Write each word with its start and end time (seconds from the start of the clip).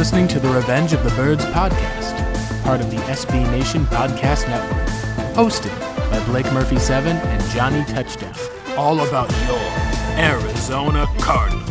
listening 0.00 0.26
to 0.26 0.40
the 0.40 0.48
Revenge 0.48 0.94
of 0.94 1.04
the 1.04 1.10
Birds 1.10 1.44
podcast, 1.44 2.62
part 2.64 2.80
of 2.80 2.90
the 2.90 2.96
SB 3.12 3.50
Nation 3.50 3.84
Podcast 3.84 4.48
Network, 4.48 4.86
hosted 5.36 5.78
by 6.10 6.24
Blake 6.24 6.50
Murphy 6.54 6.78
7 6.78 7.18
and 7.18 7.50
Johnny 7.50 7.84
Touchdown. 7.84 8.32
All 8.78 9.06
about 9.06 9.30
your 9.46 9.60
Arizona 10.16 11.06
Cardinals. 11.18 11.69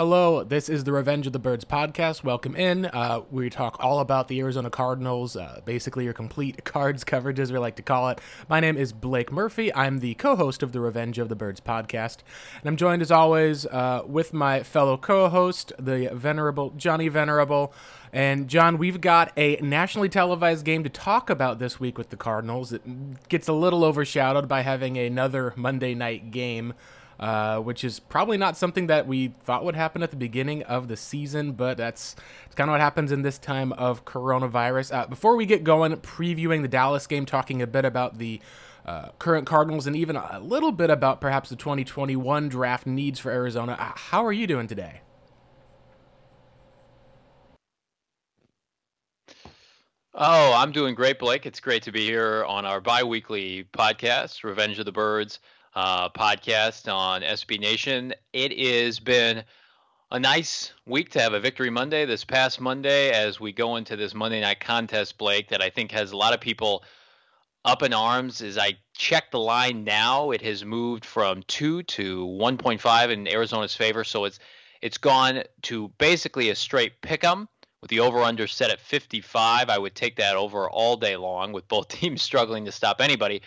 Hello, 0.00 0.42
this 0.42 0.70
is 0.70 0.84
the 0.84 0.92
Revenge 0.92 1.26
of 1.26 1.34
the 1.34 1.38
Birds 1.38 1.66
podcast. 1.66 2.24
Welcome 2.24 2.56
in. 2.56 2.86
Uh, 2.86 3.20
we 3.30 3.50
talk 3.50 3.76
all 3.80 4.00
about 4.00 4.28
the 4.28 4.40
Arizona 4.40 4.70
Cardinals, 4.70 5.36
uh, 5.36 5.60
basically 5.66 6.04
your 6.04 6.14
complete 6.14 6.64
cards 6.64 7.04
coverage, 7.04 7.38
as 7.38 7.52
we 7.52 7.58
like 7.58 7.76
to 7.76 7.82
call 7.82 8.08
it. 8.08 8.18
My 8.48 8.60
name 8.60 8.78
is 8.78 8.94
Blake 8.94 9.30
Murphy. 9.30 9.70
I'm 9.74 9.98
the 9.98 10.14
co 10.14 10.36
host 10.36 10.62
of 10.62 10.72
the 10.72 10.80
Revenge 10.80 11.18
of 11.18 11.28
the 11.28 11.36
Birds 11.36 11.60
podcast. 11.60 12.20
And 12.60 12.68
I'm 12.70 12.78
joined, 12.78 13.02
as 13.02 13.10
always, 13.10 13.66
uh, 13.66 14.00
with 14.06 14.32
my 14.32 14.62
fellow 14.62 14.96
co 14.96 15.28
host, 15.28 15.70
the 15.78 16.08
venerable 16.14 16.72
Johnny 16.78 17.08
Venerable. 17.08 17.74
And 18.10 18.48
John, 18.48 18.78
we've 18.78 19.02
got 19.02 19.34
a 19.36 19.56
nationally 19.56 20.08
televised 20.08 20.64
game 20.64 20.82
to 20.82 20.88
talk 20.88 21.28
about 21.28 21.58
this 21.58 21.78
week 21.78 21.98
with 21.98 22.08
the 22.08 22.16
Cardinals. 22.16 22.72
It 22.72 23.28
gets 23.28 23.48
a 23.48 23.52
little 23.52 23.84
overshadowed 23.84 24.48
by 24.48 24.62
having 24.62 24.96
another 24.96 25.52
Monday 25.56 25.94
night 25.94 26.30
game 26.30 26.72
uh, 27.20 27.58
which 27.58 27.84
is 27.84 28.00
probably 28.00 28.38
not 28.38 28.56
something 28.56 28.86
that 28.86 29.06
we 29.06 29.28
thought 29.42 29.62
would 29.62 29.76
happen 29.76 30.02
at 30.02 30.10
the 30.10 30.16
beginning 30.16 30.62
of 30.62 30.88
the 30.88 30.96
season, 30.96 31.52
but 31.52 31.76
that's, 31.76 32.16
kind 32.56 32.70
of 32.70 32.72
what 32.72 32.80
happens 32.80 33.12
in 33.12 33.22
this 33.22 33.38
time 33.38 33.72
of 33.74 34.04
coronavirus. 34.06 34.94
Uh, 34.94 35.06
before 35.06 35.36
we 35.36 35.44
get 35.44 35.62
going, 35.62 35.92
previewing 35.96 36.62
the 36.62 36.68
Dallas 36.68 37.06
game, 37.06 37.26
talking 37.26 37.60
a 37.60 37.66
bit 37.66 37.84
about 37.84 38.18
the 38.18 38.40
uh, 38.86 39.10
current 39.18 39.46
Cardinals 39.46 39.86
and 39.86 39.94
even 39.94 40.16
a 40.16 40.40
little 40.40 40.72
bit 40.72 40.88
about 40.88 41.20
perhaps 41.20 41.50
the 41.50 41.56
2021 41.56 42.48
draft 42.48 42.86
needs 42.86 43.20
for 43.20 43.30
Arizona. 43.30 43.76
Uh, 43.78 43.92
how 43.94 44.24
are 44.24 44.32
you 44.32 44.46
doing 44.46 44.66
today? 44.66 45.02
Oh, 50.14 50.54
I'm 50.54 50.72
doing 50.72 50.94
great, 50.94 51.18
Blake. 51.18 51.44
It's 51.44 51.60
great 51.60 51.82
to 51.84 51.92
be 51.92 52.04
here 52.04 52.44
on 52.46 52.64
our 52.64 52.80
bi 52.80 53.02
weekly 53.02 53.68
podcast, 53.72 54.42
Revenge 54.42 54.78
of 54.78 54.86
the 54.86 54.92
Birds 54.92 55.38
uh, 55.74 56.08
podcast 56.10 56.92
on 56.92 57.22
SB 57.22 57.60
Nation. 57.60 58.14
It 58.32 58.58
has 58.58 58.98
been 59.00 59.44
a 60.10 60.18
nice 60.18 60.72
week 60.86 61.10
to 61.10 61.20
have 61.20 61.32
a 61.32 61.40
Victory 61.40 61.70
Monday 61.70 62.04
this 62.04 62.24
past 62.24 62.60
Monday 62.60 63.10
as 63.10 63.38
we 63.38 63.52
go 63.52 63.76
into 63.76 63.96
this 63.96 64.14
Monday 64.14 64.40
night 64.40 64.60
contest, 64.60 65.18
Blake, 65.18 65.48
that 65.50 65.62
I 65.62 65.70
think 65.70 65.92
has 65.92 66.12
a 66.12 66.16
lot 66.16 66.34
of 66.34 66.40
people 66.40 66.84
up 67.64 67.82
in 67.82 67.92
arms. 67.92 68.42
As 68.42 68.58
I 68.58 68.78
check 68.96 69.30
the 69.30 69.38
line 69.38 69.84
now, 69.84 70.30
it 70.30 70.42
has 70.42 70.64
moved 70.64 71.04
from 71.04 71.42
two 71.44 71.82
to 71.84 72.26
1.5 72.26 73.10
in 73.10 73.28
Arizona's 73.28 73.74
favor. 73.74 74.04
So 74.04 74.24
it's 74.24 74.38
it's 74.82 74.98
gone 74.98 75.42
to 75.62 75.88
basically 75.98 76.48
a 76.48 76.54
straight 76.54 77.02
pick 77.02 77.22
'em 77.22 77.48
with 77.82 77.90
the 77.90 78.00
over 78.00 78.22
under 78.22 78.46
set 78.46 78.70
at 78.70 78.80
55. 78.80 79.68
I 79.68 79.78
would 79.78 79.94
take 79.94 80.16
that 80.16 80.36
over 80.36 80.68
all 80.70 80.96
day 80.96 81.16
long 81.16 81.52
with 81.52 81.68
both 81.68 81.88
teams 82.00 82.22
struggling 82.22 82.64
to 82.64 82.72
stop 82.72 83.00
anybody. 83.00 83.42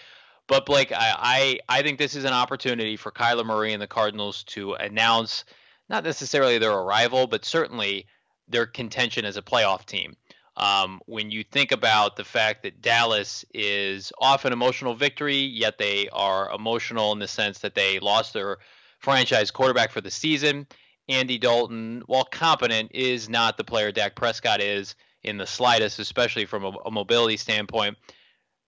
But 0.48 0.66
Blake, 0.66 0.92
I, 0.92 1.60
I, 1.70 1.78
I 1.78 1.82
think 1.84 1.98
this 1.98 2.16
is 2.16 2.26
an 2.26 2.34
opportunity 2.34 2.98
for 2.98 3.12
Kyler 3.12 3.46
Murray 3.46 3.74
and 3.74 3.82
the 3.82 3.88
Cardinals 3.88 4.44
to 4.46 4.74
announce 4.74 5.46
not 5.90 6.04
necessarily 6.04 6.58
their 6.58 6.74
arrival, 6.74 7.28
but 7.28 7.46
certainly 7.46 8.08
their 8.48 8.66
contention 8.66 9.26
as 9.26 9.38
a 9.38 9.42
playoff 9.42 9.86
team. 9.86 10.16
Um, 10.56 11.02
when 11.08 11.32
you 11.32 11.44
think 11.44 11.72
about 11.72 12.16
the 12.16 12.24
fact 12.24 12.64
that 12.64 12.82
Dallas 12.82 13.44
is 13.54 14.12
off 14.20 14.46
an 14.46 14.54
emotional 14.54 14.94
victory, 14.94 15.40
yet 15.40 15.78
they 15.78 16.10
are 16.10 16.52
emotional 16.52 17.12
in 17.12 17.20
the 17.20 17.28
sense 17.28 17.60
that 17.60 17.74
they 17.74 18.00
lost 18.00 18.34
their 18.34 18.58
franchise 19.00 19.50
quarterback 19.50 19.92
for 19.92 20.02
the 20.02 20.12
season. 20.12 20.68
Andy 21.10 21.38
Dalton, 21.38 22.04
while 22.06 22.26
competent, 22.26 22.92
is 22.94 23.30
not 23.30 23.58
the 23.58 23.64
player 23.64 23.92
Dak 23.92 24.16
Prescott 24.16 24.62
is 24.62 24.96
in 25.24 25.38
the 25.38 25.48
slightest, 25.48 26.00
especially 26.00 26.46
from 26.46 26.66
a, 26.66 26.72
a 26.86 26.92
mobility 26.92 27.38
standpoint 27.38 27.98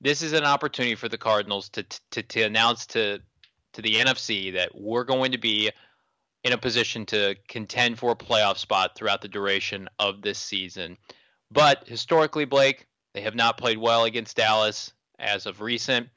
this 0.06 0.22
is 0.22 0.34
an 0.34 0.44
opportunity 0.44 0.94
for 0.94 1.10
the 1.10 1.18
Cardinals 1.18 1.68
to 1.70 1.84
to, 2.12 2.22
to 2.22 2.44
announce 2.44 2.86
to 2.86 3.20
to 3.74 3.82
the 3.82 3.96
NFC 3.96 4.54
that 4.54 4.70
we're 4.76 5.04
going 5.04 5.32
to 5.32 5.40
be 5.40 5.72
in 6.44 6.54
a 6.54 6.58
position 6.58 7.08
to 7.08 7.36
contend 7.50 7.98
for 7.98 8.12
a 8.12 8.16
playoff 8.16 8.58
spot 8.58 8.92
throughout 8.96 9.24
the 9.24 9.28
duration 9.28 9.90
of 9.98 10.22
this 10.22 10.38
season. 10.38 10.96
But 11.52 11.88
historically, 11.88 12.46
Blake, 12.46 12.86
they 13.16 13.22
have 13.22 13.34
not 13.34 13.58
played 13.58 13.80
well 13.80 14.04
against 14.04 14.38
Dallas 14.38 14.94
as 15.18 15.48
of 15.48 15.60
recent. 15.60 16.08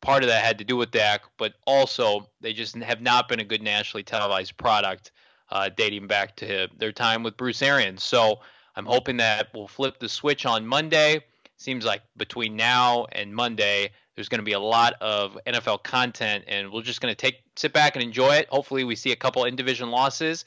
Part 0.00 0.22
of 0.22 0.28
that 0.28 0.44
had 0.44 0.58
to 0.58 0.64
do 0.64 0.76
with 0.76 0.92
Dak, 0.92 1.22
but 1.38 1.54
also 1.66 2.30
they 2.40 2.52
just 2.52 2.76
have 2.76 3.00
not 3.00 3.28
been 3.28 3.40
a 3.40 3.44
good 3.44 3.62
nationally 3.62 4.04
televised 4.04 4.56
product 4.56 5.10
uh, 5.50 5.70
dating 5.76 6.06
back 6.06 6.36
to 6.36 6.68
their 6.78 6.92
time 6.92 7.24
with 7.24 7.36
Bruce 7.36 7.62
Arians. 7.62 8.04
So 8.04 8.40
I'm 8.76 8.86
hoping 8.86 9.16
that 9.16 9.48
we'll 9.52 9.66
flip 9.66 9.98
the 9.98 10.08
switch 10.08 10.46
on 10.46 10.64
Monday 10.64 11.24
seems 11.62 11.84
like 11.84 12.02
between 12.16 12.56
now 12.56 13.06
and 13.12 13.34
Monday, 13.34 13.90
there's 14.14 14.28
going 14.28 14.40
to 14.40 14.44
be 14.44 14.52
a 14.52 14.60
lot 14.60 14.94
of 15.00 15.38
NFL 15.46 15.82
content, 15.82 16.44
and 16.46 16.72
we're 16.72 16.82
just 16.82 17.00
going 17.00 17.12
to 17.12 17.18
take 17.18 17.42
sit 17.56 17.72
back 17.72 17.96
and 17.96 18.02
enjoy 18.02 18.36
it. 18.36 18.48
Hopefully, 18.48 18.84
we 18.84 18.96
see 18.96 19.12
a 19.12 19.16
couple 19.16 19.44
in 19.44 19.56
division 19.56 19.90
losses 19.90 20.44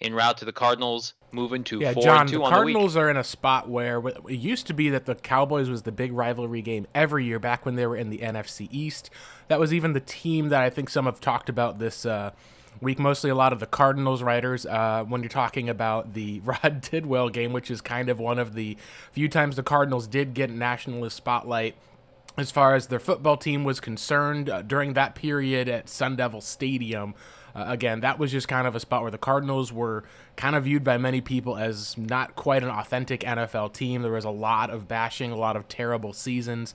en 0.00 0.12
route 0.12 0.36
to 0.38 0.44
the 0.44 0.52
Cardinals 0.52 1.14
moving 1.32 1.64
to 1.64 1.80
yeah, 1.80 1.92
four 1.92 2.02
John, 2.02 2.20
and 2.22 2.28
two 2.28 2.38
the 2.38 2.44
on 2.44 2.52
Cardinals 2.52 2.94
the 2.94 3.00
week. 3.00 3.04
are 3.06 3.10
in 3.10 3.16
a 3.16 3.24
spot 3.24 3.68
where 3.68 4.06
it 4.06 4.32
used 4.32 4.66
to 4.66 4.74
be 4.74 4.90
that 4.90 5.06
the 5.06 5.14
Cowboys 5.14 5.70
was 5.70 5.82
the 5.82 5.92
big 5.92 6.12
rivalry 6.12 6.62
game 6.62 6.86
every 6.94 7.24
year 7.24 7.38
back 7.38 7.64
when 7.64 7.76
they 7.76 7.86
were 7.86 7.96
in 7.96 8.10
the 8.10 8.18
NFC 8.18 8.68
East. 8.70 9.10
That 9.48 9.58
was 9.58 9.72
even 9.72 9.92
the 9.92 10.00
team 10.00 10.50
that 10.50 10.62
I 10.62 10.70
think 10.70 10.90
some 10.90 11.06
have 11.06 11.20
talked 11.20 11.48
about 11.48 11.78
this 11.78 12.04
uh, 12.04 12.32
week. 12.80 12.98
Mostly 12.98 13.30
a 13.30 13.34
lot 13.34 13.52
of 13.52 13.60
the 13.60 13.66
Cardinals 13.66 14.22
writers 14.22 14.66
uh, 14.66 15.04
when 15.06 15.22
you're 15.22 15.28
talking 15.28 15.68
about 15.68 16.14
the 16.14 16.40
Rod 16.44 16.82
Tidwell 16.82 17.28
game, 17.28 17.52
which 17.52 17.70
is 17.70 17.80
kind 17.80 18.08
of 18.08 18.18
one 18.18 18.38
of 18.38 18.54
the 18.54 18.76
few 19.12 19.28
times 19.28 19.56
the 19.56 19.62
Cardinals 19.62 20.06
did 20.06 20.34
get 20.34 20.50
nationalist 20.50 21.16
spotlight 21.16 21.74
as 22.36 22.50
far 22.50 22.74
as 22.74 22.88
their 22.88 22.98
football 22.98 23.36
team 23.36 23.64
was 23.64 23.80
concerned 23.80 24.50
uh, 24.50 24.62
during 24.62 24.92
that 24.92 25.14
period 25.14 25.68
at 25.68 25.88
Sun 25.88 26.16
Devil 26.16 26.40
Stadium. 26.40 27.14
Uh, 27.54 27.64
again, 27.68 28.00
that 28.00 28.18
was 28.18 28.30
just 28.30 28.48
kind 28.48 28.66
of 28.66 28.74
a 28.74 28.80
spot 28.80 29.00
where 29.00 29.10
the 29.10 29.16
Cardinals 29.16 29.72
were 29.72 30.04
kind 30.36 30.54
of 30.54 30.64
viewed 30.64 30.84
by 30.84 30.98
many 30.98 31.22
people 31.22 31.56
as 31.56 31.96
not 31.96 32.36
quite 32.36 32.62
an 32.62 32.68
authentic 32.68 33.20
NFL 33.20 33.72
team. 33.72 34.02
There 34.02 34.12
was 34.12 34.26
a 34.26 34.30
lot 34.30 34.68
of 34.68 34.86
bashing, 34.86 35.32
a 35.32 35.36
lot 35.36 35.56
of 35.56 35.66
terrible 35.66 36.12
seasons. 36.12 36.74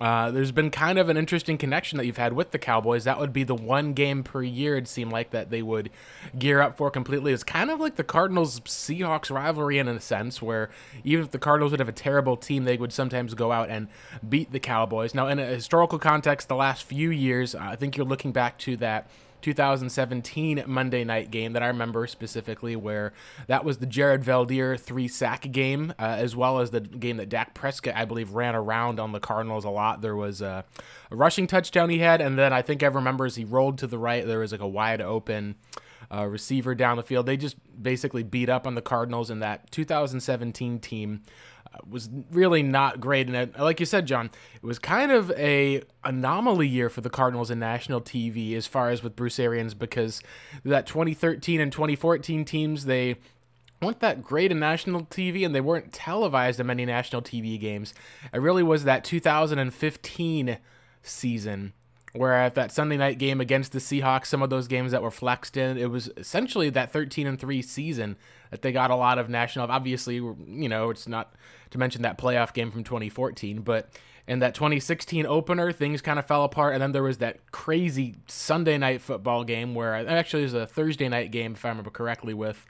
Uh, 0.00 0.30
there's 0.30 0.52
been 0.52 0.70
kind 0.70 0.98
of 0.98 1.08
an 1.08 1.16
interesting 1.16 1.58
connection 1.58 1.98
that 1.98 2.06
you've 2.06 2.18
had 2.18 2.32
with 2.32 2.52
the 2.52 2.58
Cowboys. 2.58 3.04
That 3.04 3.18
would 3.18 3.32
be 3.32 3.42
the 3.42 3.54
one 3.54 3.94
game 3.94 4.22
per 4.22 4.42
year 4.42 4.76
it 4.76 4.86
seemed 4.86 5.10
like 5.10 5.30
that 5.30 5.50
they 5.50 5.60
would 5.62 5.90
gear 6.38 6.60
up 6.60 6.76
for 6.76 6.90
completely. 6.90 7.32
It's 7.32 7.42
kind 7.42 7.70
of 7.70 7.80
like 7.80 7.96
the 7.96 8.04
Cardinals 8.04 8.60
Seahawks 8.60 9.30
rivalry 9.30 9.78
in 9.78 9.88
a 9.88 10.00
sense, 10.00 10.40
where 10.40 10.70
even 11.02 11.24
if 11.24 11.32
the 11.32 11.38
Cardinals 11.38 11.72
would 11.72 11.80
have 11.80 11.88
a 11.88 11.92
terrible 11.92 12.36
team, 12.36 12.64
they 12.64 12.76
would 12.76 12.92
sometimes 12.92 13.34
go 13.34 13.50
out 13.50 13.70
and 13.70 13.88
beat 14.28 14.52
the 14.52 14.60
Cowboys. 14.60 15.14
Now, 15.14 15.26
in 15.26 15.40
a 15.40 15.46
historical 15.46 15.98
context, 15.98 16.48
the 16.48 16.54
last 16.54 16.84
few 16.84 17.10
years, 17.10 17.54
uh, 17.54 17.60
I 17.60 17.76
think 17.76 17.96
you're 17.96 18.06
looking 18.06 18.32
back 18.32 18.58
to 18.58 18.76
that 18.76 19.10
2017 19.42 20.64
Monday 20.66 21.04
night 21.04 21.30
game 21.30 21.52
that 21.52 21.62
I 21.62 21.66
remember 21.68 22.06
specifically, 22.06 22.76
where 22.76 23.12
that 23.46 23.64
was 23.64 23.78
the 23.78 23.86
Jared 23.86 24.22
Veldheer 24.22 24.78
three 24.78 25.08
sack 25.08 25.50
game, 25.52 25.92
uh, 25.98 26.16
as 26.18 26.36
well 26.36 26.58
as 26.58 26.70
the 26.70 26.80
game 26.80 27.16
that 27.18 27.28
Dak 27.28 27.54
Prescott, 27.54 27.94
I 27.96 28.04
believe, 28.04 28.32
ran 28.32 28.54
around 28.54 29.00
on 29.00 29.12
the 29.12 29.20
Cardinals 29.20 29.64
a 29.64 29.70
lot. 29.70 30.00
There 30.00 30.16
was 30.16 30.40
a, 30.40 30.64
a 31.10 31.16
rushing 31.16 31.46
touchdown 31.46 31.90
he 31.90 31.98
had, 31.98 32.20
and 32.20 32.38
then 32.38 32.52
I 32.52 32.62
think 32.62 32.82
everyone 32.82 33.04
remembers 33.04 33.36
he 33.36 33.44
rolled 33.44 33.78
to 33.78 33.86
the 33.86 33.98
right. 33.98 34.26
There 34.26 34.40
was 34.40 34.52
like 34.52 34.60
a 34.60 34.68
wide 34.68 35.00
open 35.00 35.56
uh, 36.12 36.26
receiver 36.26 36.74
down 36.74 36.96
the 36.96 37.02
field. 37.02 37.26
They 37.26 37.36
just 37.36 37.56
basically 37.80 38.22
beat 38.22 38.48
up 38.48 38.66
on 38.66 38.74
the 38.74 38.82
Cardinals 38.82 39.30
in 39.30 39.40
that 39.40 39.70
2017 39.70 40.78
team. 40.80 41.22
Was 41.88 42.10
really 42.30 42.62
not 42.62 43.00
great, 43.00 43.28
and 43.28 43.54
like 43.58 43.80
you 43.80 43.86
said, 43.86 44.06
John, 44.06 44.30
it 44.56 44.62
was 44.62 44.78
kind 44.78 45.10
of 45.10 45.30
a 45.32 45.82
anomaly 46.04 46.68
year 46.68 46.90
for 46.90 47.00
the 47.00 47.10
Cardinals 47.10 47.50
in 47.50 47.58
national 47.58 48.00
TV 48.00 48.54
as 48.54 48.66
far 48.66 48.90
as 48.90 49.02
with 49.02 49.16
Bruce 49.16 49.38
Arians 49.38 49.74
because 49.74 50.20
that 50.64 50.86
2013 50.86 51.60
and 51.60 51.72
2014 51.72 52.44
teams 52.44 52.84
they 52.84 53.16
weren't 53.80 54.00
that 54.00 54.22
great 54.22 54.50
in 54.50 54.58
national 54.58 55.02
TV 55.04 55.46
and 55.46 55.54
they 55.54 55.60
weren't 55.60 55.92
televised 55.92 56.58
in 56.58 56.66
many 56.66 56.84
national 56.84 57.22
TV 57.22 57.58
games. 57.58 57.94
It 58.32 58.40
really 58.40 58.62
was 58.62 58.84
that 58.84 59.04
2015 59.04 60.58
season 61.02 61.72
where 62.12 62.32
at 62.32 62.54
that 62.54 62.72
Sunday 62.72 62.96
night 62.96 63.18
game 63.18 63.40
against 63.40 63.72
the 63.72 63.78
Seahawks, 63.78 64.26
some 64.26 64.42
of 64.42 64.50
those 64.50 64.66
games 64.66 64.92
that 64.92 65.02
were 65.02 65.10
flexed 65.10 65.56
in, 65.56 65.76
it 65.76 65.90
was 65.90 66.10
essentially 66.16 66.70
that 66.70 66.92
13 66.92 67.26
and 67.26 67.38
3 67.38 67.62
season 67.62 68.16
that 68.50 68.62
they 68.62 68.72
got 68.72 68.90
a 68.90 68.96
lot 68.96 69.18
of 69.18 69.28
national. 69.28 69.70
Obviously, 69.70 70.14
you 70.16 70.68
know, 70.68 70.90
it's 70.90 71.06
not 71.06 71.34
to 71.70 71.78
mention 71.78 72.02
that 72.02 72.16
playoff 72.18 72.54
game 72.54 72.70
from 72.70 72.82
2014, 72.82 73.60
but 73.60 73.90
in 74.26 74.38
that 74.38 74.54
2016 74.54 75.26
opener, 75.26 75.72
things 75.72 76.00
kind 76.02 76.18
of 76.18 76.26
fell 76.26 76.44
apart. 76.44 76.74
And 76.74 76.82
then 76.82 76.92
there 76.92 77.02
was 77.02 77.18
that 77.18 77.50
crazy 77.50 78.16
Sunday 78.26 78.78
night 78.78 79.00
football 79.00 79.44
game 79.44 79.74
where 79.74 79.94
actually 79.94 80.42
it 80.42 80.46
was 80.46 80.54
a 80.54 80.66
Thursday 80.66 81.08
night 81.08 81.30
game, 81.30 81.52
if 81.52 81.64
I 81.64 81.68
remember 81.68 81.90
correctly, 81.90 82.34
with 82.34 82.66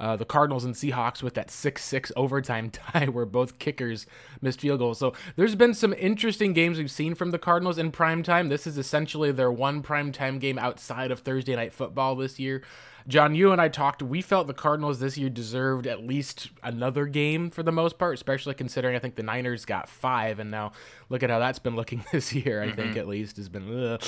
uh, 0.00 0.16
the 0.16 0.24
Cardinals 0.24 0.64
and 0.64 0.74
Seahawks 0.74 1.22
with 1.22 1.34
that 1.34 1.50
6 1.50 1.82
6 1.82 2.12
overtime 2.16 2.70
tie 2.70 3.06
where 3.06 3.26
both 3.26 3.58
kickers 3.58 4.06
missed 4.40 4.60
field 4.60 4.78
goals. 4.78 4.98
So 4.98 5.12
there's 5.36 5.54
been 5.54 5.74
some 5.74 5.92
interesting 5.94 6.52
games 6.52 6.78
we've 6.78 6.90
seen 6.90 7.14
from 7.14 7.30
the 7.30 7.38
Cardinals 7.38 7.78
in 7.78 7.90
prime 7.90 8.22
time. 8.22 8.48
This 8.48 8.66
is 8.66 8.78
essentially 8.78 9.32
their 9.32 9.50
one 9.50 9.82
prime 9.82 10.12
time 10.12 10.38
game 10.38 10.58
outside 10.58 11.10
of 11.10 11.20
Thursday 11.20 11.56
night 11.56 11.72
football 11.72 12.14
this 12.14 12.38
year. 12.38 12.62
John, 13.08 13.34
you 13.34 13.52
and 13.52 13.60
I 13.60 13.68
talked. 13.68 14.02
We 14.02 14.20
felt 14.20 14.46
the 14.46 14.54
Cardinals 14.54 15.00
this 15.00 15.16
year 15.16 15.30
deserved 15.30 15.86
at 15.86 16.06
least 16.06 16.50
another 16.62 17.06
game 17.06 17.48
for 17.48 17.62
the 17.62 17.72
most 17.72 17.98
part, 17.98 18.14
especially 18.14 18.52
considering 18.52 18.94
I 18.94 18.98
think 18.98 19.14
the 19.14 19.22
Niners 19.22 19.64
got 19.64 19.88
five, 19.88 20.38
and 20.38 20.50
now 20.50 20.72
look 21.08 21.22
at 21.22 21.30
how 21.30 21.38
that's 21.38 21.58
been 21.58 21.74
looking 21.74 22.04
this 22.12 22.34
year. 22.34 22.62
I 22.62 22.66
mm-hmm. 22.66 22.76
think 22.76 22.96
at 22.98 23.08
least 23.08 23.38
has 23.38 23.48
been 23.48 23.84
ugh. 23.84 24.02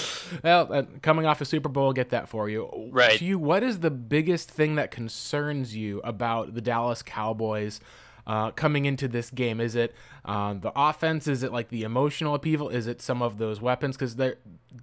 well 0.44 0.70
uh, 0.70 0.82
coming 1.00 1.24
off 1.24 1.40
a 1.40 1.46
Super 1.46 1.70
Bowl. 1.70 1.94
Get 1.94 2.10
that 2.10 2.28
for 2.28 2.50
you. 2.50 2.90
Right. 2.92 3.18
To 3.18 3.24
you, 3.24 3.38
what 3.38 3.62
is 3.62 3.80
the 3.80 3.90
biggest 3.90 4.50
thing 4.50 4.74
that 4.74 4.90
concerns 4.90 5.74
you 5.74 6.02
about 6.04 6.54
the 6.54 6.60
Dallas 6.60 7.02
Cowboys? 7.02 7.80
Uh, 8.26 8.50
coming 8.50 8.84
into 8.84 9.08
this 9.08 9.30
game? 9.30 9.60
Is 9.60 9.74
it 9.74 9.94
um, 10.24 10.60
the 10.60 10.72
offense? 10.76 11.26
Is 11.26 11.42
it 11.42 11.52
like 11.52 11.68
the 11.68 11.82
emotional 11.82 12.34
upheaval? 12.34 12.68
Is 12.68 12.86
it 12.86 13.00
some 13.00 13.22
of 13.22 13.38
those 13.38 13.60
weapons? 13.60 13.96
Because 13.96 14.16
they 14.16 14.34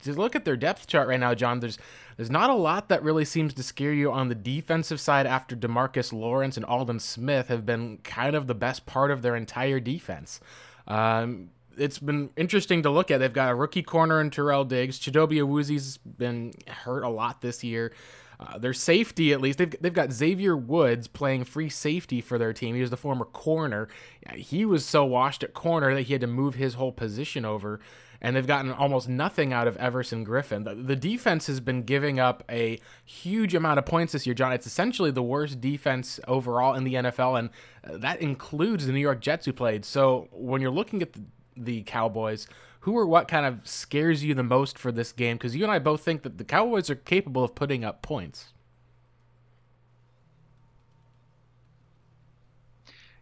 just 0.03 0.17
look 0.17 0.35
at 0.35 0.43
their 0.43 0.57
depth 0.57 0.87
chart 0.87 1.07
right 1.07 1.19
now, 1.19 1.33
John. 1.33 1.59
There's 1.59 1.77
there's 2.17 2.31
not 2.31 2.49
a 2.49 2.55
lot 2.55 2.89
that 2.89 3.03
really 3.03 3.25
seems 3.25 3.53
to 3.53 3.63
scare 3.63 3.93
you 3.93 4.11
on 4.11 4.27
the 4.27 4.35
defensive 4.35 4.99
side 4.99 5.27
after 5.27 5.55
Demarcus 5.55 6.11
Lawrence 6.11 6.57
and 6.57 6.65
Aldon 6.65 6.99
Smith 6.99 7.47
have 7.47 7.65
been 7.65 7.99
kind 7.99 8.35
of 8.35 8.47
the 8.47 8.55
best 8.55 8.85
part 8.85 9.11
of 9.11 9.21
their 9.21 9.35
entire 9.35 9.79
defense. 9.79 10.39
Um, 10.87 11.51
it's 11.77 11.99
been 11.99 12.31
interesting 12.35 12.81
to 12.83 12.89
look 12.89 13.11
at. 13.11 13.19
They've 13.19 13.31
got 13.31 13.51
a 13.51 13.55
rookie 13.55 13.83
corner 13.83 14.19
in 14.19 14.31
Terrell 14.31 14.65
Diggs. 14.65 14.99
Chidobe 14.99 15.37
Awuzie's 15.37 15.97
been 15.97 16.53
hurt 16.67 17.03
a 17.03 17.09
lot 17.09 17.41
this 17.41 17.63
year. 17.63 17.93
Uh, 18.39 18.57
their 18.57 18.73
safety, 18.73 19.33
at 19.33 19.41
least, 19.41 19.57
they've, 19.57 19.75
they've 19.81 19.93
got 19.93 20.11
Xavier 20.11 20.55
Woods 20.55 21.07
playing 21.07 21.43
free 21.43 21.69
safety 21.69 22.21
for 22.21 22.37
their 22.37 22.53
team. 22.53 22.75
He 22.75 22.81
was 22.81 22.91
the 22.91 22.97
former 22.97 23.25
corner. 23.25 23.87
He 24.35 24.63
was 24.63 24.85
so 24.85 25.05
washed 25.05 25.43
at 25.43 25.53
corner 25.55 25.95
that 25.95 26.03
he 26.03 26.13
had 26.13 26.21
to 26.21 26.27
move 26.27 26.55
his 26.55 26.75
whole 26.75 26.91
position 26.91 27.45
over. 27.45 27.79
And 28.21 28.35
they've 28.35 28.47
gotten 28.47 28.71
almost 28.71 29.07
nothing 29.09 29.53
out 29.53 29.67
of 29.67 29.75
Everson 29.77 30.25
Griffen. 30.25 30.65
The, 30.65 30.75
the 30.75 30.95
defense 30.95 31.47
has 31.47 31.59
been 31.59 31.83
giving 31.83 32.19
up 32.19 32.43
a 32.49 32.79
huge 33.05 33.53
amount 33.55 33.79
of 33.79 33.85
points 33.85 34.13
this 34.13 34.25
year, 34.25 34.33
John. 34.33 34.51
It's 34.53 34.67
essentially 34.67 35.11
the 35.11 35.23
worst 35.23 35.61
defense 35.61 36.19
overall 36.27 36.73
in 36.73 36.83
the 36.83 36.95
NFL, 36.95 37.37
and 37.37 37.49
uh, 37.83 37.97
that 37.97 38.19
includes 38.19 38.87
the 38.87 38.93
New 38.93 38.99
York 38.99 39.21
Jets 39.21 39.45
who 39.45 39.53
played. 39.53 39.85
So 39.85 40.29
when 40.31 40.61
you're 40.61 40.71
looking 40.71 41.01
at 41.03 41.13
the, 41.13 41.21
the 41.55 41.83
Cowboys, 41.83 42.47
who 42.81 42.97
or 42.97 43.05
what 43.05 43.27
kind 43.27 43.45
of 43.45 43.67
scares 43.67 44.23
you 44.23 44.33
the 44.33 44.43
most 44.43 44.77
for 44.77 44.91
this 44.91 45.11
game? 45.11 45.37
Because 45.37 45.55
you 45.55 45.63
and 45.63 45.71
I 45.71 45.79
both 45.79 46.01
think 46.01 46.23
that 46.23 46.37
the 46.37 46.43
Cowboys 46.43 46.89
are 46.89 46.95
capable 46.95 47.43
of 47.43 47.55
putting 47.55 47.83
up 47.83 48.01
points. 48.01 48.53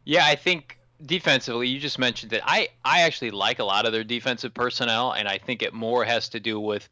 Yeah, 0.06 0.25
I 0.25 0.36
think 0.36 0.78
defensively, 1.06 1.68
you 1.68 1.80
just 1.80 2.00
mentioned 2.00 2.31
that 2.31 2.42
I 2.46 2.69
I 2.84 3.02
actually 3.02 3.31
like 3.31 3.60
a 3.60 3.63
lot 3.63 3.86
of 3.86 3.92
their 3.92 4.04
defensive 4.04 4.54
personnel, 4.54 5.12
and 5.13 5.28
I 5.28 5.38
think 5.38 5.62
it 5.62 5.74
more 5.74 6.06
has 6.06 6.30
to 6.30 6.40
do 6.40 6.60
with, 6.60 6.88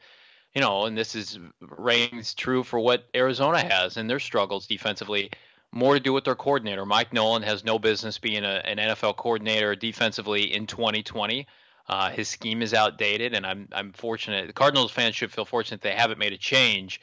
you 0.56 0.62
know, 0.62 0.86
and 0.86 0.98
this 0.98 1.16
is 1.16 1.40
reigns 1.62 2.34
true 2.34 2.64
for 2.64 2.80
what 2.80 3.08
Arizona 3.16 3.60
has 3.64 3.98
and 3.98 4.10
their 4.10 4.20
struggles 4.20 4.68
defensively. 4.68 5.32
More 5.72 5.96
to 5.96 6.00
do 6.00 6.14
with 6.14 6.26
their 6.26 6.36
coordinator. 6.36 6.86
Mike 6.86 7.14
Nolan 7.14 7.42
has 7.44 7.64
no 7.64 7.80
business 7.80 8.20
being 8.20 8.44
a, 8.44 8.62
an 8.64 8.78
NFL 8.78 9.16
coordinator 9.18 9.76
defensively 9.76 10.54
in 10.54 10.68
2020. 10.68 11.48
Uh, 11.88 12.10
his 12.10 12.30
scheme 12.30 12.62
is 12.62 12.74
outdated, 12.74 13.34
and 13.34 13.46
I'm 13.46 13.68
I'm 13.74 13.92
fortunate. 13.92 14.48
The 14.48 14.54
Cardinals 14.54 14.92
fans 14.92 15.16
should 15.16 15.32
feel 15.32 15.46
fortunate 15.46 15.82
they 15.82 15.92
haven't 15.92 16.18
made 16.18 16.34
a 16.34 16.38
change 16.38 17.02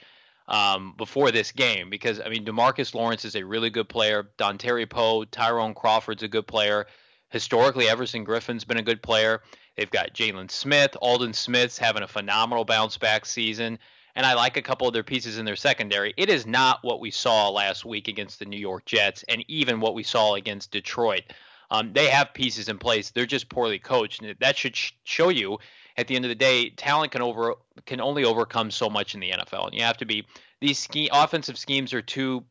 um, 0.48 0.94
before 0.96 1.30
this 1.30 1.52
game 1.52 1.90
because 1.90 2.20
I 2.20 2.28
mean 2.28 2.44
Demarcus 2.44 2.94
Lawrence 2.94 3.24
is 3.24 3.36
a 3.36 3.44
really 3.44 3.70
good 3.70 3.88
player. 3.88 4.30
Dontari 4.38 4.88
Poe, 4.88 5.24
Tyrone 5.24 5.74
Crawford's 5.74 6.22
a 6.22 6.28
good 6.28 6.46
player. 6.46 6.86
Historically, 7.28 7.88
Everson 7.88 8.24
Griffen's 8.24 8.64
been 8.64 8.78
a 8.78 8.82
good 8.82 9.02
player. 9.02 9.42
They've 9.76 9.90
got 9.90 10.14
Jaylon 10.14 10.50
Smith, 10.50 10.96
Aldon 11.00 11.32
Smith's 11.32 11.78
having 11.78 12.02
a 12.02 12.08
phenomenal 12.08 12.64
bounce 12.64 12.98
back 12.98 13.24
season, 13.24 13.78
and 14.16 14.26
I 14.26 14.34
like 14.34 14.56
a 14.56 14.62
couple 14.62 14.88
of 14.88 14.92
their 14.92 15.04
pieces 15.04 15.38
in 15.38 15.44
their 15.44 15.56
secondary. 15.56 16.12
It 16.16 16.28
is 16.28 16.46
not 16.46 16.80
what 16.82 17.00
we 17.00 17.10
saw 17.10 17.48
last 17.48 17.84
week 17.84 18.08
against 18.08 18.40
the 18.40 18.46
New 18.46 18.58
York 18.58 18.84
Jets, 18.84 19.24
and 19.28 19.44
even 19.46 19.80
what 19.80 19.94
we 19.94 20.02
saw 20.02 20.34
against 20.34 20.72
Detroit. 20.72 21.22
Um, 21.70 21.92
they 21.92 22.06
have 22.06 22.34
pieces 22.34 22.68
in 22.68 22.78
place. 22.78 23.10
They're 23.10 23.26
just 23.26 23.48
poorly 23.48 23.78
coached, 23.78 24.22
and 24.22 24.34
that 24.40 24.56
should 24.56 24.74
sh- 24.74 24.92
show 25.04 25.28
you 25.28 25.58
at 25.96 26.08
the 26.08 26.16
end 26.16 26.24
of 26.24 26.30
the 26.30 26.34
day, 26.34 26.70
talent 26.70 27.12
can 27.12 27.22
over 27.22 27.54
can 27.86 28.00
only 28.00 28.24
overcome 28.24 28.70
so 28.70 28.88
much 28.88 29.14
in 29.14 29.20
the 29.20 29.30
NFL, 29.30 29.66
and 29.66 29.74
you 29.74 29.82
have 29.82 29.98
to 29.98 30.06
be 30.06 30.24
these 30.60 30.88
offensive 31.12 31.58
schemes 31.58 31.92
are 31.92 32.02
too 32.02 32.44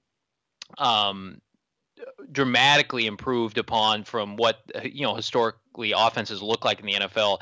um, 0.78 1.42
dramatically 2.32 3.06
improved 3.08 3.58
upon 3.58 4.04
from 4.04 4.36
what 4.36 4.62
you 4.84 5.04
know 5.04 5.16
historically 5.16 5.94
offenses 5.96 6.42
look 6.42 6.66
like 6.66 6.80
in 6.80 6.86
the 6.86 6.94
NFL 6.94 7.40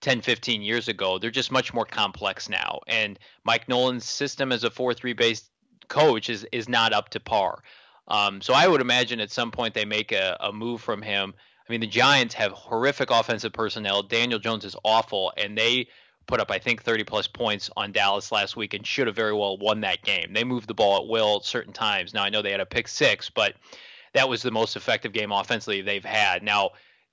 10 0.00 0.22
15 0.22 0.62
years 0.62 0.88
ago 0.88 1.18
they're 1.18 1.30
just 1.30 1.52
much 1.52 1.74
more 1.74 1.84
complex 1.84 2.48
now 2.48 2.80
and 2.86 3.18
Mike 3.44 3.68
Nolan's 3.68 4.04
system 4.04 4.50
as 4.50 4.64
a 4.64 4.70
4-3 4.70 5.16
based 5.16 5.50
coach 5.88 6.30
is 6.30 6.46
is 6.52 6.68
not 6.68 6.92
up 6.92 7.10
to 7.10 7.20
par 7.20 7.62
um, 8.10 8.42
so 8.42 8.52
I 8.52 8.66
would 8.66 8.80
imagine 8.80 9.20
at 9.20 9.30
some 9.30 9.50
point 9.50 9.72
they 9.72 9.84
make 9.84 10.12
a, 10.12 10.36
a 10.40 10.52
move 10.52 10.82
from 10.82 11.00
him. 11.00 11.32
I 11.66 11.72
mean, 11.72 11.80
the 11.80 11.86
Giants 11.86 12.34
have 12.34 12.50
horrific 12.52 13.10
offensive 13.10 13.52
personnel. 13.52 14.02
Daniel 14.02 14.40
Jones 14.40 14.64
is 14.64 14.74
awful, 14.84 15.32
and 15.36 15.56
they 15.56 15.86
put 16.26 16.40
up, 16.40 16.50
I 16.50 16.58
think, 16.58 16.82
30 16.82 17.04
plus 17.04 17.28
points 17.28 17.70
on 17.76 17.92
Dallas 17.92 18.32
last 18.32 18.56
week 18.56 18.74
and 18.74 18.86
should 18.86 19.06
have 19.06 19.16
very 19.16 19.32
well 19.32 19.56
won 19.56 19.80
that 19.82 20.02
game. 20.02 20.32
They 20.32 20.44
moved 20.44 20.68
the 20.68 20.74
ball 20.74 21.02
at 21.02 21.08
will 21.08 21.36
at 21.36 21.44
certain 21.44 21.72
times. 21.72 22.12
Now, 22.12 22.24
I 22.24 22.30
know 22.30 22.42
they 22.42 22.50
had 22.50 22.60
a 22.60 22.66
pick 22.66 22.88
six, 22.88 23.30
but 23.30 23.54
that 24.12 24.28
was 24.28 24.42
the 24.42 24.50
most 24.50 24.76
effective 24.76 25.12
game 25.12 25.30
offensively 25.30 25.80
they've 25.80 26.04
had. 26.04 26.42
Now, 26.42 26.70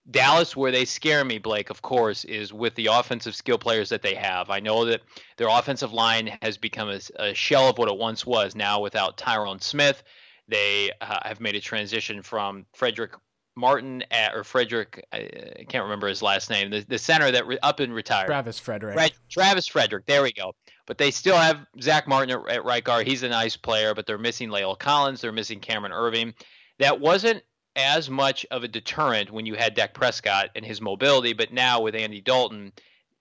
Dallas, 0.10 0.56
where 0.56 0.72
they 0.72 0.86
scare 0.86 1.26
me, 1.26 1.38
Blake, 1.38 1.70
of 1.70 1.82
course, 1.82 2.24
is 2.24 2.54
with 2.54 2.74
the 2.76 2.88
offensive 2.88 3.36
skill 3.36 3.58
players 3.58 3.90
that 3.90 4.02
they 4.02 4.16
have. 4.16 4.50
I 4.50 4.60
know 4.60 4.86
that 4.86 5.02
their 5.36 5.50
offensive 5.50 5.94
line 5.94 6.38
has 6.42 6.58
become 6.58 6.90
a, 6.90 7.00
a 7.18 7.34
shell 7.34 7.70
of 7.70 7.78
what 7.78 7.90
it 7.90 7.98
once 7.98 8.26
was 8.26 8.56
now 8.56 8.80
without 8.80 9.18
Tyron 9.18 9.62
Smith. 9.62 10.04
They 10.48 10.92
uh, 11.02 11.20
have 11.24 11.42
made 11.42 11.56
a 11.56 11.60
transition 11.60 12.22
from 12.22 12.66
Frederick 12.74 13.14
Martin 13.58 14.04
at, 14.12 14.36
or 14.36 14.44
Frederick, 14.44 15.06
I 15.12 15.66
can't 15.68 15.84
remember 15.84 16.08
his 16.08 16.22
last 16.22 16.50
name, 16.50 16.70
the, 16.70 16.86
the 16.88 17.00
center 17.00 17.32
that 17.32 17.48
re, 17.48 17.58
up 17.64 17.80
and 17.80 17.94
retired. 17.94 18.28
Travis 18.28 18.60
Frederick. 18.60 18.96
Travis 19.30 19.68
Frederick. 19.68 20.06
There 20.06 20.22
we 20.22 20.32
go. 20.32 20.54
But 20.86 20.98
they 20.98 21.12
still 21.12 21.36
have 21.36 21.66
Zack 21.82 22.08
Martin 22.08 22.40
at, 22.40 22.50
at 22.50 22.64
right 22.64 22.84
guard. 22.84 23.08
He's 23.08 23.24
a 23.24 23.30
nice 23.30 23.58
player, 23.58 23.94
but 23.94 24.06
they're 24.06 24.18
missing 24.18 24.50
La'el 24.50 24.78
Collins. 24.78 25.22
They're 25.22 25.32
missing 25.32 25.60
Cameron 25.60 25.92
Erving. 25.92 26.34
That 26.80 27.00
wasn't 27.00 27.44
as 27.76 28.10
much 28.10 28.46
of 28.52 28.64
a 28.64 28.68
deterrent 28.68 29.32
when 29.32 29.46
you 29.46 29.56
had 29.56 29.74
Dak 29.74 29.94
Prescott 29.94 30.50
and 30.56 30.64
his 30.64 30.80
mobility, 30.80 31.34
but 31.34 31.52
now 31.52 31.82
with 31.82 31.96
Andy 31.96 32.22
Dalton, 32.22 32.72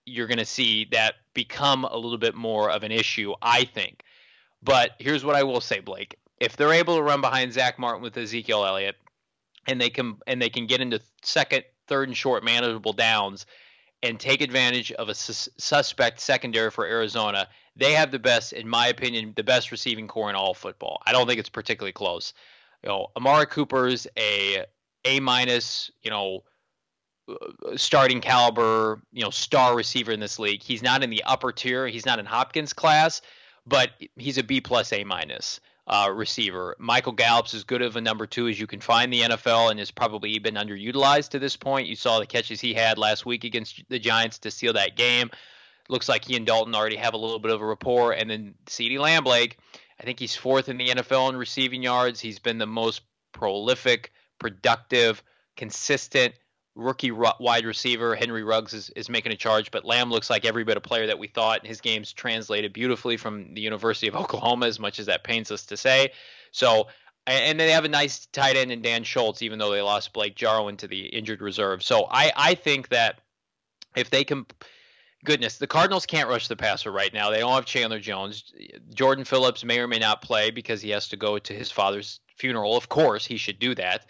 you're 0.04 0.26
going 0.26 0.38
to 0.38 0.46
see 0.46 0.86
that 0.92 1.14
become 1.34 1.84
a 1.84 1.96
little 1.96 2.18
bit 2.18 2.34
more 2.34 2.70
of 2.70 2.82
an 2.82 2.92
issue, 2.92 3.34
I 3.42 3.64
think. 3.64 4.02
But 4.62 4.92
here's 4.98 5.24
what 5.24 5.34
I 5.34 5.42
will 5.42 5.60
say, 5.60 5.80
Blake 5.80 6.16
if 6.38 6.56
they're 6.56 6.72
able 6.72 6.96
to 6.96 7.02
run 7.02 7.20
behind 7.20 7.52
Zack 7.52 7.78
Martin 7.78 8.02
with 8.02 8.16
Ezekiel 8.16 8.64
Elliott, 8.64 8.96
and 9.66 9.80
they 9.80 9.90
can 9.90 10.16
and 10.26 10.40
they 10.40 10.50
can 10.50 10.66
get 10.66 10.80
into 10.80 11.00
second, 11.22 11.64
third, 11.86 12.08
and 12.08 12.16
short 12.16 12.44
manageable 12.44 12.92
downs, 12.92 13.46
and 14.02 14.20
take 14.20 14.40
advantage 14.40 14.92
of 14.92 15.08
a 15.08 15.14
sus- 15.14 15.48
suspect 15.58 16.20
secondary 16.20 16.70
for 16.70 16.86
Arizona. 16.86 17.48
They 17.74 17.92
have 17.92 18.10
the 18.10 18.18
best, 18.18 18.52
in 18.52 18.68
my 18.68 18.88
opinion, 18.88 19.32
the 19.36 19.44
best 19.44 19.70
receiving 19.70 20.08
core 20.08 20.30
in 20.30 20.36
all 20.36 20.54
football. 20.54 21.02
I 21.06 21.12
don't 21.12 21.26
think 21.26 21.40
it's 21.40 21.48
particularly 21.48 21.92
close. 21.92 22.32
You 22.82 22.88
know, 22.88 23.08
Amari 23.16 23.46
Cooper's 23.46 24.06
a 24.16 24.64
A 25.04 25.20
minus, 25.20 25.90
you 26.02 26.10
know, 26.10 26.44
uh, 27.28 27.76
starting 27.76 28.20
caliber, 28.20 29.02
you 29.12 29.22
know, 29.22 29.30
star 29.30 29.76
receiver 29.76 30.12
in 30.12 30.20
this 30.20 30.38
league. 30.38 30.62
He's 30.62 30.82
not 30.82 31.02
in 31.02 31.10
the 31.10 31.22
upper 31.24 31.52
tier. 31.52 31.86
He's 31.86 32.06
not 32.06 32.18
in 32.18 32.26
Hopkins 32.26 32.72
class, 32.72 33.20
but 33.66 33.90
he's 34.16 34.38
a 34.38 34.42
B 34.42 34.60
plus 34.60 34.92
A 34.92 35.04
minus 35.04 35.60
uh, 35.86 36.10
receiver. 36.12 36.76
Michael 36.78 37.12
Gallup's 37.12 37.54
as 37.54 37.64
good 37.64 37.82
of 37.82 37.96
a 37.96 38.00
number 38.00 38.26
two 38.26 38.48
as 38.48 38.58
you 38.58 38.66
can 38.66 38.80
find 38.80 39.12
in 39.12 39.28
the 39.28 39.36
NFL 39.36 39.70
and 39.70 39.78
has 39.78 39.90
probably 39.90 40.38
been 40.38 40.54
underutilized 40.54 41.30
to 41.30 41.38
this 41.38 41.56
point. 41.56 41.86
You 41.86 41.96
saw 41.96 42.18
the 42.18 42.26
catches 42.26 42.60
he 42.60 42.74
had 42.74 42.98
last 42.98 43.24
week 43.24 43.44
against 43.44 43.82
the 43.88 43.98
Giants 43.98 44.38
to 44.40 44.50
seal 44.50 44.72
that 44.72 44.96
game. 44.96 45.30
Looks 45.88 46.08
like 46.08 46.24
he 46.24 46.36
and 46.36 46.46
Dalton 46.46 46.74
already 46.74 46.96
have 46.96 47.14
a 47.14 47.18
little 47.18 47.38
bit 47.38 47.52
of 47.52 47.60
a 47.60 47.66
rapport. 47.66 48.12
And 48.12 48.28
then 48.28 48.54
CeeDee 48.66 48.98
Lamb 48.98 49.22
Blake, 49.22 49.58
I 50.00 50.04
think 50.04 50.18
he's 50.18 50.34
fourth 50.34 50.68
in 50.68 50.78
the 50.78 50.88
NFL 50.88 51.30
in 51.30 51.36
receiving 51.36 51.82
yards. 51.82 52.18
He's 52.18 52.40
been 52.40 52.58
the 52.58 52.66
most 52.66 53.02
prolific, 53.32 54.12
productive, 54.40 55.22
consistent 55.56 56.34
rookie 56.76 57.10
wide 57.10 57.64
receiver 57.64 58.14
Henry 58.14 58.44
Ruggs 58.44 58.74
is, 58.74 58.90
is 58.90 59.08
making 59.08 59.32
a 59.32 59.36
charge, 59.36 59.70
but 59.70 59.84
Lamb 59.84 60.10
looks 60.10 60.28
like 60.28 60.44
every 60.44 60.62
bit 60.62 60.76
of 60.76 60.82
player 60.82 61.06
that 61.06 61.18
we 61.18 61.26
thought. 61.26 61.66
His 61.66 61.80
game's 61.80 62.12
translated 62.12 62.72
beautifully 62.72 63.16
from 63.16 63.54
the 63.54 63.62
University 63.62 64.06
of 64.06 64.14
Oklahoma, 64.16 64.66
as 64.66 64.78
much 64.78 65.00
as 65.00 65.06
that 65.06 65.24
pains 65.24 65.50
us 65.50 65.64
to 65.66 65.76
say. 65.76 66.12
So, 66.52 66.86
and 67.26 67.58
they 67.58 67.72
have 67.72 67.84
a 67.84 67.88
nice 67.88 68.26
tight 68.26 68.56
end 68.56 68.70
in 68.70 68.82
Dan 68.82 69.02
Schultz, 69.02 69.42
even 69.42 69.58
though 69.58 69.72
they 69.72 69.82
lost 69.82 70.12
Blake 70.12 70.36
Jarwin 70.36 70.76
to 70.76 70.86
the 70.86 71.06
injured 71.06 71.40
reserve. 71.40 71.82
So 71.82 72.06
I, 72.10 72.30
I 72.36 72.54
think 72.54 72.90
that 72.90 73.20
if 73.96 74.10
they 74.10 74.22
can, 74.22 74.46
goodness, 75.24 75.58
the 75.58 75.66
Cardinals 75.66 76.06
can't 76.06 76.28
rush 76.28 76.46
the 76.46 76.56
passer 76.56 76.92
right 76.92 77.12
now. 77.12 77.30
They 77.30 77.40
don't 77.40 77.52
have 77.52 77.64
Chandler 77.64 77.98
Jones. 77.98 78.52
Jordan 78.94 79.24
Phillips 79.24 79.64
may 79.64 79.80
or 79.80 79.88
may 79.88 79.98
not 79.98 80.22
play 80.22 80.50
because 80.50 80.82
he 80.82 80.90
has 80.90 81.08
to 81.08 81.16
go 81.16 81.38
to 81.38 81.52
his 81.54 81.70
father's 81.70 82.20
funeral. 82.36 82.76
Of 82.76 82.90
course, 82.90 83.26
he 83.26 83.38
should 83.38 83.58
do 83.58 83.74
that 83.74 84.06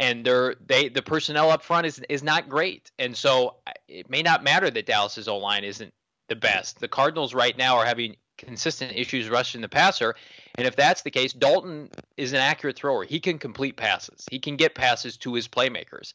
and 0.00 0.24
they're 0.24 0.56
they 0.66 0.88
the 0.88 1.02
personnel 1.02 1.50
up 1.50 1.62
front 1.62 1.86
is 1.86 2.00
is 2.08 2.24
not 2.24 2.48
great, 2.48 2.90
and 2.98 3.16
so 3.16 3.56
it 3.86 4.10
may 4.10 4.22
not 4.22 4.42
matter 4.42 4.70
that 4.70 4.86
Dallas's 4.86 5.28
O 5.28 5.36
line 5.36 5.62
isn't 5.62 5.92
the 6.28 6.34
best. 6.34 6.80
The 6.80 6.88
Cardinals 6.88 7.34
right 7.34 7.56
now 7.56 7.76
are 7.76 7.84
having 7.84 8.16
consistent 8.38 8.92
issues 8.96 9.28
rushing 9.28 9.60
the 9.60 9.68
passer, 9.68 10.16
and 10.56 10.66
if 10.66 10.74
that's 10.74 11.02
the 11.02 11.10
case, 11.10 11.34
Dalton 11.34 11.90
is 12.16 12.32
an 12.32 12.38
accurate 12.38 12.76
thrower. 12.76 13.04
He 13.04 13.20
can 13.20 13.38
complete 13.38 13.76
passes. 13.76 14.24
He 14.30 14.40
can 14.40 14.56
get 14.56 14.74
passes 14.74 15.16
to 15.18 15.34
his 15.34 15.46
playmakers. 15.46 16.14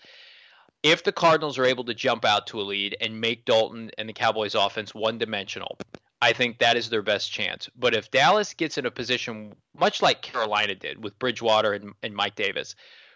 If 0.81 1.03
the 1.03 1.11
Cardinals 1.11 1.57
are 1.57 1.65
able 1.65 1.83
to 1.85 1.93
jump 1.93 2.25
out 2.25 2.47
to 2.47 2.61
a 2.61 2.63
lead 2.63 2.97
and 3.01 3.21
make 3.21 3.45
Dalton 3.45 3.91
and 3.97 4.09
the 4.09 4.13
Cowboys 4.13 4.55
offense 4.55 4.93
one 4.93 5.17
dimensional, 5.17 5.77
I 6.21 6.33
think 6.33 6.59
that 6.59 6.77
is 6.77 6.89
their 6.89 7.01
best 7.01 7.31
chance. 7.31 7.69
But 7.75 7.95
if 7.95 8.09
Dallas 8.09 8.53
gets 8.53 8.77
in 8.77 8.85
a 8.85 8.91
position 8.91 9.53
much 9.77 10.01
like 10.01 10.21
Carolina 10.21 10.73
did 10.73 11.03
with 11.03 11.17
Bridgewater 11.19 11.73
and, 11.73 11.93
and 12.01 12.15
Mike 12.15 12.35
Davis, 12.35 12.75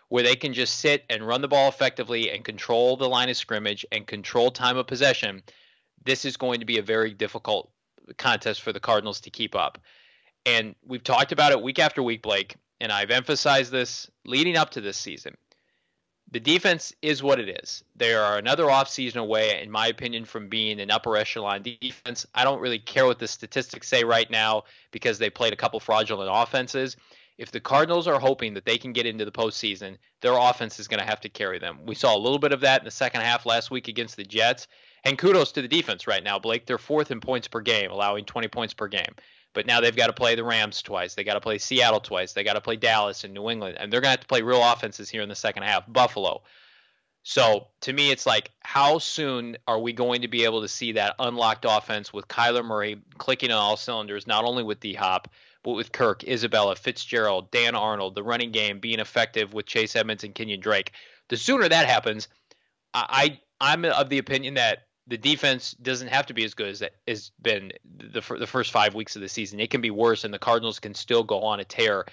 where 0.09 0.23
they 0.23 0.35
can 0.35 0.53
just 0.53 0.79
sit 0.79 1.05
and 1.09 1.25
run 1.25 1.41
the 1.41 1.47
ball 1.47 1.69
effectively 1.69 2.31
and 2.31 2.43
control 2.43 2.97
the 2.97 3.07
line 3.07 3.29
of 3.29 3.37
scrimmage 3.37 3.85
and 3.91 4.05
control 4.07 4.51
time 4.51 4.75
of 4.75 4.87
possession, 4.87 5.41
this 6.03 6.25
is 6.25 6.35
going 6.35 6.59
to 6.59 6.65
be 6.65 6.79
a 6.79 6.83
very 6.83 7.13
difficult 7.13 7.71
contest 8.17 8.61
for 8.61 8.73
the 8.73 8.79
Cardinals 8.79 9.21
to 9.21 9.29
keep 9.29 9.55
up. 9.55 9.77
And 10.45 10.75
we've 10.85 11.03
talked 11.03 11.31
about 11.31 11.51
it 11.51 11.61
week 11.61 11.79
after 11.79 12.01
week, 12.01 12.23
Blake, 12.23 12.55
and 12.81 12.91
I've 12.91 13.11
emphasized 13.11 13.71
this 13.71 14.09
leading 14.25 14.57
up 14.57 14.71
to 14.71 14.81
this 14.81 14.97
season. 14.97 15.35
The 16.31 16.39
defense 16.39 16.93
is 17.01 17.23
what 17.23 17.39
it 17.39 17.49
is. 17.63 17.83
They 17.95 18.13
are 18.13 18.37
another 18.37 18.65
offseason 18.65 19.17
away, 19.17 19.61
in 19.61 19.71
my 19.71 19.87
opinion, 19.87 20.25
from 20.25 20.47
being 20.47 20.79
an 20.79 20.91
upper 20.91 21.17
echelon 21.17 21.63
defense. 21.63 22.25
I 22.35 22.43
don't 22.43 22.61
really 22.61 22.77
care 22.77 23.05
what 23.05 23.19
the 23.19 23.27
statistics 23.27 23.87
say 23.87 24.03
right 24.03 24.29
now 24.29 24.63
because 24.91 25.17
they 25.17 25.31
played 25.31 25.53
a 25.53 25.57
couple 25.57 25.79
fraudulent 25.79 26.29
offenses 26.31 26.97
if 27.39 27.51
the 27.51 27.59
Cardinals 27.61 28.05
are 28.05 28.19
hoping 28.19 28.53
that 28.53 28.65
they 28.65 28.77
can 28.77 28.91
get 28.91 29.05
into 29.05 29.23
the 29.23 29.31
postseason, 29.31 29.97
their 30.21 30.37
offense 30.37 30.77
is 30.77 30.89
going 30.89 30.99
to 30.99 31.05
have 31.05 31.21
to 31.21 31.29
carry 31.29 31.57
them. 31.57 31.79
We 31.85 31.95
saw 31.95 32.15
a 32.15 32.19
little 32.19 32.37
bit 32.37 32.51
of 32.51 32.59
that 32.61 32.81
in 32.81 32.85
the 32.85 32.91
second 32.91 33.21
half 33.21 33.45
last 33.45 33.71
week 33.71 33.87
against 33.87 34.17
the 34.17 34.25
Jets. 34.25 34.67
And 35.05 35.17
kudos 35.17 35.53
to 35.53 35.61
the 35.61 35.67
defense 35.69 36.05
right 36.05 36.21
now, 36.21 36.37
Blake. 36.37 36.65
They're 36.65 36.77
fourth 36.77 37.11
in 37.11 37.21
points 37.21 37.47
per 37.47 37.61
game, 37.61 37.91
allowing 37.91 38.25
20 38.25 38.49
points 38.49 38.73
per 38.73 38.89
game. 38.89 39.15
But 39.53 39.65
now 39.65 39.79
they've 39.79 39.95
got 39.95 40.07
to 40.07 40.13
play 40.13 40.35
the 40.35 40.43
Rams 40.43 40.81
twice. 40.81 41.15
They 41.15 41.23
got 41.23 41.35
to 41.35 41.39
play 41.39 41.57
Seattle 41.59 42.01
twice. 42.01 42.33
They 42.33 42.43
got 42.43 42.53
to 42.53 42.61
play 42.61 42.75
Dallas 42.75 43.23
and 43.23 43.33
New 43.33 43.49
England. 43.49 43.77
And 43.79 43.91
they're 43.91 44.01
going 44.01 44.09
to 44.09 44.19
have 44.19 44.19
to 44.19 44.27
play 44.27 44.41
real 44.41 44.61
offenses 44.61 45.09
here 45.09 45.21
in 45.21 45.29
the 45.29 45.35
second 45.35 45.63
half. 45.63 45.91
Buffalo. 45.91 46.41
So 47.23 47.67
to 47.81 47.93
me, 47.93 48.11
it's 48.11 48.25
like, 48.25 48.51
how 48.59 48.99
soon 48.99 49.57
are 49.65 49.79
we 49.79 49.93
going 49.93 50.23
to 50.23 50.27
be 50.27 50.43
able 50.43 50.61
to 50.61 50.67
see 50.67 50.91
that 50.93 51.15
unlocked 51.19 51.65
offense 51.67 52.11
with 52.11 52.27
Kyler 52.27 52.65
Murray 52.65 53.01
clicking 53.17 53.51
on 53.51 53.57
all 53.57 53.77
cylinders, 53.77 54.27
not 54.27 54.43
only 54.43 54.63
with 54.63 54.81
D 54.81 54.93
Hop, 54.93 55.29
with 55.75 55.91
Kirk, 55.91 56.23
Isabella, 56.23 56.75
Fitzgerald, 56.75 57.51
Dan 57.51 57.75
Arnold, 57.75 58.15
the 58.15 58.23
running 58.23 58.51
game 58.51 58.79
being 58.79 58.99
effective 58.99 59.53
with 59.53 59.65
Chase 59.65 59.95
Edmonds 59.95 60.23
and 60.23 60.35
Kenyon 60.35 60.59
Drake. 60.59 60.93
The 61.29 61.37
sooner 61.37 61.67
that 61.67 61.87
happens, 61.87 62.27
I 62.93 63.39
I'm 63.61 63.85
of 63.85 64.09
the 64.09 64.17
opinion 64.17 64.55
that 64.55 64.87
the 65.07 65.17
defense 65.17 65.71
doesn't 65.81 66.07
have 66.07 66.27
to 66.27 66.33
be 66.33 66.43
as 66.45 66.53
good 66.53 66.69
as 66.69 66.79
that 66.79 66.93
has 67.07 67.31
been 67.41 67.71
the 67.83 68.21
the 68.37 68.47
first 68.47 68.71
five 68.71 68.93
weeks 68.93 69.15
of 69.15 69.21
the 69.21 69.29
season. 69.29 69.59
It 69.59 69.69
can 69.69 69.81
be 69.81 69.91
worse, 69.91 70.23
and 70.23 70.33
the 70.33 70.39
Cardinals 70.39 70.79
can 70.79 70.93
still 70.93 71.23
go 71.23 71.41
on 71.41 71.59
a 71.59 71.65
tear. 71.65 72.05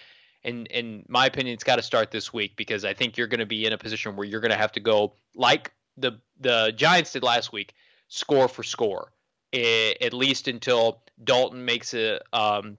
And 0.44 0.66
in 0.68 1.04
my 1.08 1.26
opinion, 1.26 1.54
it's 1.54 1.64
got 1.64 1.76
to 1.76 1.82
start 1.82 2.10
this 2.10 2.32
week 2.32 2.56
because 2.56 2.84
I 2.84 2.94
think 2.94 3.16
you're 3.16 3.26
going 3.26 3.40
to 3.40 3.46
be 3.46 3.66
in 3.66 3.72
a 3.72 3.78
position 3.78 4.16
where 4.16 4.26
you're 4.26 4.40
going 4.40 4.52
to 4.52 4.56
have 4.56 4.72
to 4.72 4.80
go 4.80 5.14
like 5.34 5.72
the 5.96 6.20
the 6.40 6.72
Giants 6.74 7.12
did 7.12 7.22
last 7.22 7.52
week, 7.52 7.74
score 8.08 8.48
for 8.48 8.62
score, 8.62 9.12
at 9.52 10.12
least 10.12 10.48
until 10.48 11.02
Dalton 11.22 11.64
makes 11.64 11.94
a 11.94 12.20
um, 12.32 12.78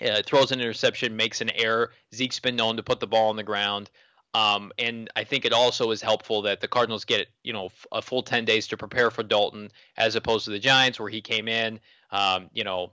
uh, 0.00 0.22
throws 0.24 0.52
an 0.52 0.60
interception, 0.60 1.16
makes 1.16 1.40
an 1.40 1.50
error. 1.50 1.92
Zeke's 2.14 2.40
been 2.40 2.56
known 2.56 2.76
to 2.76 2.82
put 2.82 3.00
the 3.00 3.06
ball 3.06 3.30
on 3.30 3.36
the 3.36 3.42
ground. 3.42 3.90
Um, 4.34 4.72
and 4.78 5.08
I 5.16 5.24
think 5.24 5.44
it 5.46 5.52
also 5.52 5.90
is 5.92 6.02
helpful 6.02 6.42
that 6.42 6.60
the 6.60 6.68
Cardinals 6.68 7.06
get 7.06 7.28
you 7.42 7.54
know 7.54 7.70
a 7.90 8.02
full 8.02 8.22
ten 8.22 8.44
days 8.44 8.66
to 8.68 8.76
prepare 8.76 9.10
for 9.10 9.22
Dalton, 9.22 9.70
as 9.96 10.14
opposed 10.14 10.44
to 10.44 10.50
the 10.50 10.58
Giants, 10.58 11.00
where 11.00 11.08
he 11.08 11.22
came 11.22 11.48
in, 11.48 11.80
um, 12.10 12.50
you 12.52 12.62
know, 12.62 12.92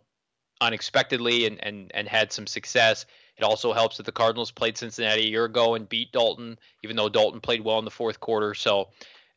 unexpectedly 0.61 1.45
and, 1.45 1.61
and 1.63 1.91
and 1.93 2.07
had 2.07 2.31
some 2.31 2.47
success. 2.47 3.05
It 3.35 3.43
also 3.43 3.73
helps 3.73 3.97
that 3.97 4.05
the 4.05 4.11
Cardinals 4.11 4.51
played 4.51 4.77
Cincinnati 4.77 5.23
a 5.23 5.29
year 5.29 5.45
ago 5.45 5.75
and 5.75 5.89
beat 5.89 6.13
Dalton, 6.13 6.57
even 6.83 6.95
though 6.95 7.09
Dalton 7.09 7.41
played 7.41 7.61
well 7.61 7.79
in 7.79 7.85
the 7.85 7.91
fourth 7.91 8.21
quarter. 8.21 8.53
So 8.53 8.89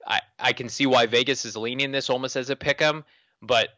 I 0.07 0.21
I 0.39 0.53
can 0.53 0.69
see 0.69 0.87
why 0.87 1.07
Vegas 1.07 1.45
is 1.45 1.57
leaning 1.57 1.91
this 1.91 2.09
almost 2.09 2.37
as 2.37 2.51
a 2.51 2.57
pick 2.57 2.81
'em, 2.81 3.05
but 3.43 3.71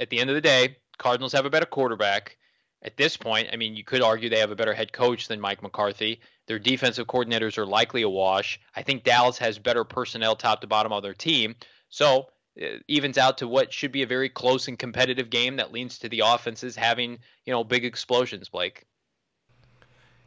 at 0.00 0.10
the 0.10 0.18
end 0.18 0.30
of 0.30 0.34
the 0.34 0.40
day, 0.40 0.78
Cardinals 0.98 1.32
have 1.32 1.46
a 1.46 1.50
better 1.50 1.66
quarterback 1.66 2.38
at 2.82 2.96
this 2.96 3.16
point, 3.16 3.48
I 3.52 3.56
mean, 3.56 3.74
you 3.74 3.82
could 3.82 4.02
argue 4.02 4.28
they 4.28 4.38
have 4.38 4.52
a 4.52 4.56
better 4.56 4.74
head 4.74 4.92
coach 4.92 5.28
than 5.28 5.40
Mike 5.40 5.62
McCarthy. 5.62 6.20
Their 6.46 6.58
defensive 6.58 7.06
coordinators 7.06 7.58
are 7.58 7.66
likely 7.66 8.02
a 8.02 8.08
wash. 8.08 8.60
I 8.74 8.82
think 8.82 9.02
Dallas 9.02 9.38
has 9.38 9.58
better 9.58 9.84
personnel 9.84 10.36
top 10.36 10.60
to 10.60 10.66
bottom 10.66 10.92
of 10.92 11.02
their 11.02 11.14
team. 11.14 11.56
So 11.88 12.28
it 12.54 12.84
evens 12.88 13.18
out 13.18 13.38
to 13.38 13.48
what 13.48 13.72
should 13.72 13.92
be 13.92 14.02
a 14.02 14.06
very 14.06 14.28
close 14.28 14.68
and 14.68 14.78
competitive 14.78 15.30
game 15.30 15.56
that 15.56 15.72
leans 15.72 15.98
to 16.00 16.08
the 16.08 16.22
offenses 16.24 16.76
having, 16.76 17.18
you 17.44 17.52
know, 17.52 17.64
big 17.64 17.84
explosions, 17.84 18.48
Blake. 18.48 18.84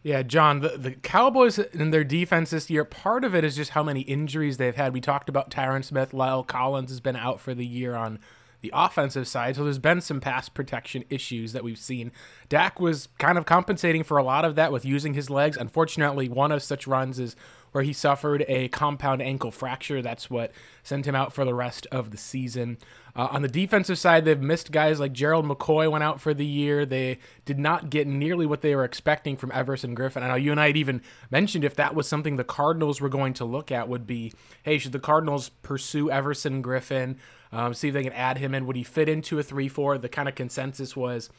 Yeah, 0.04 0.24
John, 0.24 0.62
the, 0.62 0.78
the 0.78 0.92
Cowboys 0.92 1.60
and 1.60 1.94
their 1.94 2.04
defense 2.04 2.50
this 2.50 2.70
year, 2.70 2.84
part 2.84 3.24
of 3.24 3.36
it 3.36 3.44
is 3.44 3.56
just 3.56 3.72
how 3.72 3.84
many 3.84 4.02
injuries 4.02 4.58
they've 4.58 4.76
had. 4.76 4.94
We 4.94 5.02
talked 5.02 5.30
about 5.30 5.52
Tyron 5.52 5.84
Smith. 5.84 6.12
La'el 6.12 6.46
Collins 6.46 6.90
has 6.90 7.00
been 7.00 7.16
out 7.16 7.40
for 7.40 7.54
the 7.54 7.66
year 7.66 7.96
on 7.96 8.20
the 8.62 8.72
offensive 8.74 9.28
side. 9.28 9.56
So 9.56 9.64
there's 9.64 9.80
been 9.80 10.02
some 10.02 10.22
pass 10.22 10.50
protection 10.50 11.04
issues 11.10 11.54
that 11.54 11.64
we've 11.64 11.78
seen. 11.78 12.12
Dak 12.50 12.80
was 12.80 13.10
kind 13.18 13.38
of 13.38 13.46
compensating 13.46 14.04
for 14.04 14.18
a 14.18 14.24
lot 14.24 14.46
of 14.46 14.56
that 14.56 14.72
with 14.72 14.86
using 14.86 15.14
his 15.14 15.30
legs. 15.30 15.58
Unfortunately, 15.58 16.30
one 16.30 16.52
of 16.52 16.64
such 16.64 16.88
runs 16.88 17.20
is 17.20 17.36
where 17.72 17.84
he 17.84 17.94
suffered 17.94 18.44
a 18.48 18.68
compound 18.70 19.22
ankle 19.22 19.52
fracture. 19.52 20.02
That's 20.02 20.30
what 20.30 20.52
sent 20.84 21.06
him 21.06 21.16
out 21.16 21.34
for 21.34 21.46
the 21.46 21.54
rest 21.54 21.88
of 21.92 22.12
the 22.12 22.18
season. 22.18 22.78
Uh, 23.16 23.28
on 23.32 23.42
the 23.42 23.48
defensive 23.48 23.98
side, 23.98 24.26
they've 24.26 24.40
missed 24.40 24.72
guys 24.72 25.00
like 25.00 25.14
Gerald 25.14 25.46
McCoy 25.46 25.90
went 25.92 26.04
out 26.04 26.22
for 26.22 26.34
the 26.34 26.46
year. 26.46 26.86
They 26.86 27.20
did 27.46 27.60
not 27.60 27.90
get 27.90 28.08
nearly 28.08 28.46
what 28.46 28.62
they 28.62 28.76
were 28.76 28.86
expecting 28.86 29.36
from 29.36 29.52
Everson 29.54 29.96
Griffen. 29.96 30.22
I 30.22 30.30
know 30.30 30.36
you 30.36 30.52
and 30.52 30.60
I 30.60 30.68
had 30.68 30.78
even 30.78 31.02
mentioned 31.30 31.64
if 31.64 31.76
that 31.76 31.96
was 31.96 32.08
something 32.08 32.36
the 32.36 32.44
Cardinals 32.44 33.02
were 33.02 33.10
going 33.10 33.34
to 33.36 33.46
look 33.46 33.72
at 33.72 33.90
would 33.90 34.08
be, 34.08 34.34
hey, 34.64 34.78
should 34.78 34.94
the 34.94 35.00
Cardinals 35.00 35.50
pursue 35.50 36.10
Everson 36.10 36.64
Griffen? 36.64 37.18
um, 37.52 37.74
see 37.74 37.90
if 37.90 37.94
they 37.94 38.04
can 38.04 38.14
add 38.14 38.38
him 38.38 38.56
in. 38.56 38.66
Would 38.66 38.76
he 38.76 38.84
fit 38.84 39.10
into 39.10 39.38
a 39.40 39.44
3 39.44 39.68
4? 39.68 39.98
The 39.98 40.10
kind 40.10 40.30
of 40.30 40.36
consensus 40.36 40.96
was 40.96 41.30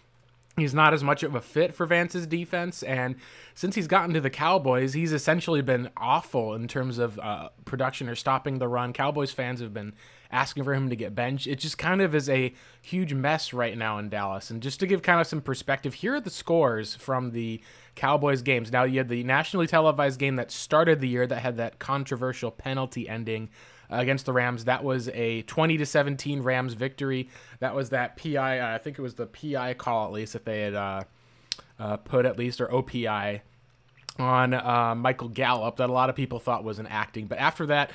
he's 0.56 0.74
not 0.74 0.92
as 0.92 1.02
much 1.02 1.22
of 1.22 1.34
a 1.34 1.40
fit 1.40 1.74
for 1.74 1.86
Vance's 1.86 2.26
defense. 2.26 2.82
And 2.82 3.16
since 3.54 3.74
he's 3.74 3.86
gotten 3.86 4.14
to 4.14 4.20
the 4.20 4.30
Cowboys, 4.30 4.92
he's 4.92 5.12
essentially 5.12 5.62
been 5.62 5.90
awful 5.96 6.54
in 6.54 6.68
terms 6.68 6.98
of 6.98 7.18
uh, 7.18 7.50
production 7.64 8.08
or 8.08 8.14
stopping 8.14 8.58
the 8.58 8.68
run. 8.68 8.92
Cowboys 8.92 9.32
fans 9.32 9.60
have 9.60 9.72
been 9.72 9.94
asking 10.30 10.64
for 10.64 10.74
him 10.74 10.88
to 10.88 10.96
get 10.96 11.14
benched. 11.14 11.46
It 11.46 11.58
just 11.58 11.76
kind 11.76 12.00
of 12.00 12.14
is 12.14 12.28
a 12.28 12.54
huge 12.80 13.12
mess 13.12 13.52
right 13.52 13.76
now 13.76 13.98
in 13.98 14.08
Dallas. 14.08 14.50
And 14.50 14.62
just 14.62 14.80
to 14.80 14.86
give 14.86 15.02
kind 15.02 15.20
of 15.20 15.26
some 15.26 15.42
perspective, 15.42 15.94
here 15.94 16.14
are 16.14 16.20
the 16.20 16.30
scores 16.30 16.94
from 16.94 17.30
the 17.30 17.60
Cowboys 17.94 18.40
games. 18.40 18.72
Now, 18.72 18.84
you 18.84 18.98
had 18.98 19.10
the 19.10 19.24
nationally 19.24 19.66
televised 19.66 20.18
game 20.18 20.36
that 20.36 20.50
started 20.50 21.00
the 21.00 21.08
year 21.08 21.26
that 21.26 21.40
had 21.40 21.58
that 21.58 21.78
controversial 21.78 22.50
penalty 22.50 23.08
ending 23.08 23.50
against 23.92 24.26
the 24.26 24.32
Rams. 24.32 24.64
That 24.64 24.84
was 24.84 25.08
a 25.10 25.42
20 25.42 25.78
to 25.78 25.86
17 25.86 26.42
Rams 26.42 26.74
victory. 26.74 27.28
That 27.60 27.74
was 27.74 27.90
that 27.90 28.16
PI. 28.16 28.58
Uh, 28.58 28.74
I 28.74 28.78
think 28.78 28.98
it 28.98 29.02
was 29.02 29.14
the 29.14 29.26
PI 29.26 29.74
call 29.74 30.06
at 30.06 30.12
least 30.12 30.32
that 30.32 30.44
they 30.44 30.62
had 30.62 30.74
uh, 30.74 31.02
uh, 31.78 31.96
put 31.98 32.26
at 32.26 32.38
least 32.38 32.60
or 32.60 32.68
OPI 32.68 33.40
on 34.18 34.54
uh, 34.54 34.94
Michael 34.94 35.28
Gallup 35.28 35.76
that 35.76 35.88
a 35.88 35.92
lot 35.92 36.10
of 36.10 36.16
people 36.16 36.38
thought 36.38 36.64
was 36.64 36.78
an 36.78 36.86
acting. 36.86 37.26
But 37.26 37.38
after 37.38 37.66
that, 37.66 37.90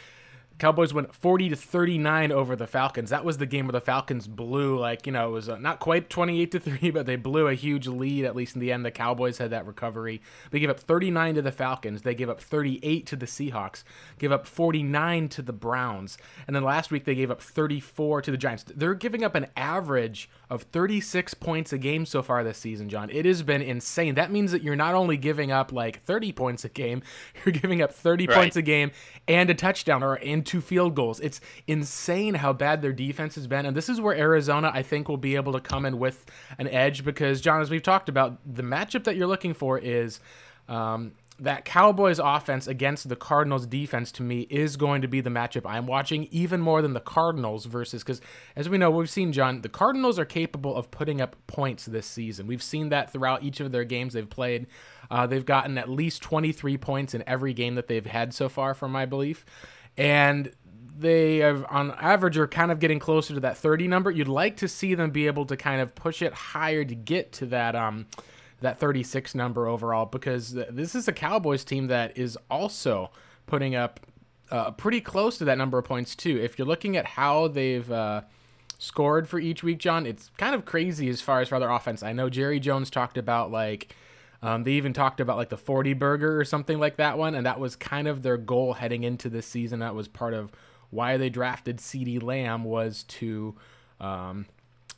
Cowboys 0.60 0.92
went 0.92 1.14
40 1.14 1.50
to 1.50 1.56
39 1.56 2.32
over 2.32 2.56
the 2.56 2.66
Falcons. 2.66 3.12
That 3.12 3.24
was 3.24 3.38
the 3.38 3.46
game 3.46 3.68
where 3.68 3.74
the 3.74 3.82
Falcons 3.82 4.28
blew 4.28 4.80
like, 4.80 5.06
you 5.06 5.12
know, 5.12 5.30
it 5.30 5.32
was 5.32 5.50
uh, 5.50 5.58
not 5.58 5.80
quite 5.80 6.10
28 6.10 6.52
to 6.52 6.60
3, 6.60 6.92
but 6.92 7.06
they 7.06 7.16
blew 7.16 7.48
a 7.48 7.54
huge 7.54 7.88
lead 7.88 8.26
at 8.26 8.36
least 8.36 8.56
in 8.56 8.62
the 8.62 8.72
end. 8.72 8.84
The 8.84 8.92
Cowboys 8.92 9.38
had 9.38 9.52
that 9.52 9.68
recovery. 9.68 10.22
They 10.50 10.60
gave 10.60 10.70
up 10.70 10.80
39 10.80 11.36
to 11.36 11.42
the 11.44 11.52
Falcons. 11.52 12.02
They 12.02 12.16
gave 12.16 12.30
up 12.30 12.42
38 12.42 13.06
to 13.06 13.16
the 13.16 13.28
Seahawks. 13.28 13.84
Give 14.18 14.32
up 14.32 14.48
49 14.48 15.30
to 15.30 15.42
the 15.44 15.54
Browns. 15.54 16.18
And 16.48 16.56
then 16.56 16.64
last 16.64 16.90
week 16.90 17.06
they 17.06 17.16
gave 17.16 17.30
up 17.30 17.42
34 17.42 18.24
to 18.24 18.32
the 18.32 18.38
Giants. 18.38 18.66
They're 18.76 18.96
giving 18.96 19.24
up 19.24 19.36
an 19.36 19.48
average 19.56 20.28
of 20.50 20.64
36 20.64 21.34
points 21.36 21.74
a 21.74 21.78
game 21.78 22.06
so 22.06 22.22
far 22.22 22.44
this 22.44 22.58
season, 22.58 22.88
John. 22.90 23.10
It 23.10 23.26
has 23.26 23.44
been 23.44 23.62
insane. 23.62 24.16
That 24.16 24.32
means 24.32 24.52
that 24.52 24.64
you're 24.64 24.76
not 24.76 24.96
only 24.96 25.18
giving 25.18 25.52
up 25.52 25.74
like 25.74 26.02
30 26.04 26.32
points 26.32 26.64
a 26.64 26.70
game, 26.70 27.02
you're 27.46 27.54
giving 27.54 27.82
up 27.82 27.92
30 27.92 28.28
right. 28.28 28.36
points 28.36 28.56
a 28.56 28.62
game 28.62 28.92
and 29.28 29.50
a 29.50 29.54
touchdown 29.54 30.04
or 30.04 30.16
and 30.16 30.46
two 30.46 30.62
field 30.62 30.96
goals. 30.96 31.20
It's 31.20 31.42
insane 31.68 32.36
how 32.36 32.54
bad 32.54 32.82
their 32.82 32.94
defense 32.94 33.36
has 33.36 33.48
been. 33.48 33.66
And 33.66 33.76
this 33.76 33.90
is 33.90 34.00
where 34.00 34.16
Arizona, 34.16 34.72
I 34.74 34.84
think, 34.84 35.10
will 35.10 35.18
be 35.18 35.36
able 35.36 35.54
to 35.54 35.60
come 35.60 35.86
in 35.86 36.00
with 36.00 36.26
an 36.58 36.68
edge 36.68 37.04
because, 37.04 37.42
John, 37.42 37.62
as 37.62 37.70
we've 37.70 37.84
talked 37.84 38.08
about, 38.08 38.40
the 38.46 38.64
matchup 38.64 39.04
that 39.04 39.16
you're 39.16 39.28
looking 39.28 39.54
for 39.54 39.78
is. 39.78 40.20
Um, 40.70 41.14
that 41.40 41.66
Cowboys 41.66 42.20
offense 42.20 42.66
against 42.68 43.10
the 43.10 43.16
Cardinals 43.16 43.68
defense 43.68 44.12
to 44.14 44.24
me 44.24 44.42
is 44.50 44.76
going 44.76 45.02
to 45.02 45.08
be 45.08 45.22
the 45.22 45.30
matchup 45.30 45.70
I'm 45.70 45.86
watching 45.86 46.28
even 46.32 46.62
more 46.62 46.82
than 46.82 46.94
the 46.94 47.00
Cardinals 47.00 47.66
versus 47.66 48.04
because 48.04 48.22
as 48.56 48.70
we 48.70 48.78
know 48.78 48.90
we've 48.90 49.10
seen 49.10 49.32
John 49.32 49.62
the 49.62 49.70
Cardinals 49.70 50.18
are 50.18 50.26
capable 50.26 50.76
of 50.76 50.90
putting 50.90 51.22
up 51.22 51.36
points 51.46 51.86
this 51.86 52.08
season. 52.08 52.48
We've 52.48 52.64
seen 52.64 52.90
that 52.90 53.12
throughout 53.12 53.44
each 53.44 53.60
of 53.60 53.72
their 53.72 53.84
games 53.84 54.14
they've 54.14 54.30
played. 54.30 54.68
Uh, 55.12 55.28
they've 55.28 55.46
gotten 55.46 55.78
at 55.78 55.90
least 55.90 56.22
23 56.22 56.78
points 56.78 57.14
in 57.14 57.24
every 57.28 57.54
game 57.54 57.76
that 57.76 57.88
they've 57.88 58.06
had 58.06 58.34
so 58.34 58.50
far, 58.50 58.74
from 58.74 58.92
my 58.92 59.06
belief, 59.06 59.46
and 59.96 60.52
they 60.98 61.38
have 61.38 61.66
on 61.70 61.92
average 61.92 62.38
are 62.38 62.48
kind 62.48 62.72
of 62.72 62.80
getting 62.80 63.00
closer 63.00 63.34
to 63.36 63.40
that 63.42 63.58
30 63.58 63.88
number. 63.88 64.10
You'd 64.10 64.28
like 64.28 64.58
to 64.58 64.68
see 64.68 64.96
them 64.96 65.12
be 65.12 65.28
able 65.28 65.46
to 65.46 65.56
kind 65.56 65.82
of 65.82 65.94
push 65.96 66.22
it 66.22 66.34
higher 66.34 66.84
to 66.84 66.96
get 66.96 67.32
to 67.34 67.46
that 67.48 67.76
um 67.76 68.08
that 68.62 68.80
36 68.80 69.36
number 69.36 69.68
overall 69.68 70.06
because 70.06 70.54
this 70.54 70.96
is 70.96 71.08
a 71.08 71.14
Cowboys 71.14 71.64
team 71.64 71.88
that 71.88 72.18
is 72.18 72.38
also 72.50 73.12
putting 73.46 73.76
up 73.76 74.00
uh, 74.50 74.72
pretty 74.72 75.02
close 75.02 75.38
to 75.38 75.46
that 75.46 75.58
number 75.58 75.78
of 75.78 75.86
points 75.86 76.16
too. 76.16 76.40
If 76.42 76.58
you're 76.58 76.68
looking 76.68 76.98
at 76.98 77.06
how 77.06 77.48
they've 77.48 77.90
uh, 77.92 78.22
scored 78.78 79.28
for 79.28 79.40
each 79.40 79.64
week, 79.64 79.78
John, 79.78 80.06
it's 80.06 80.32
kind 80.38 80.56
of 80.56 80.66
crazy 80.66 81.10
as 81.10 81.22
far 81.22 81.42
as 81.42 81.50
for 81.50 81.60
their 81.60 81.70
offense. 81.70 82.02
I 82.02 82.14
know 82.14 82.30
Jerry 82.30 82.60
Jones 82.60 82.90
talked 82.90 83.18
about 83.18 83.52
like 83.52 83.96
um, 84.42 84.64
they 84.64 84.74
even 84.74 84.94
talked 84.94 85.20
about 85.20 85.38
like 85.38 85.50
the 85.50 85.58
40 85.58 85.94
burger 85.94 86.40
or 86.40 86.46
something 86.46 86.80
like 86.80 86.98
that 86.98 87.18
one, 87.18 87.36
and 87.36 87.46
that 87.46 87.60
was 87.60 87.76
kind 87.76 88.08
of 88.08 88.22
their 88.22 88.38
goal 88.38 88.74
heading 88.74 89.04
into 89.04 89.30
this 89.30 89.48
season. 89.48 89.80
That 89.80 89.96
was 89.96 90.08
part 90.08 90.34
of 90.34 90.52
why 90.90 91.18
they 91.18 91.30
drafted 91.30 91.78
CeeDee 91.78 92.22
Lamb 92.22 92.64
was 92.64 93.04
to 93.04 93.56
um, 94.00 94.46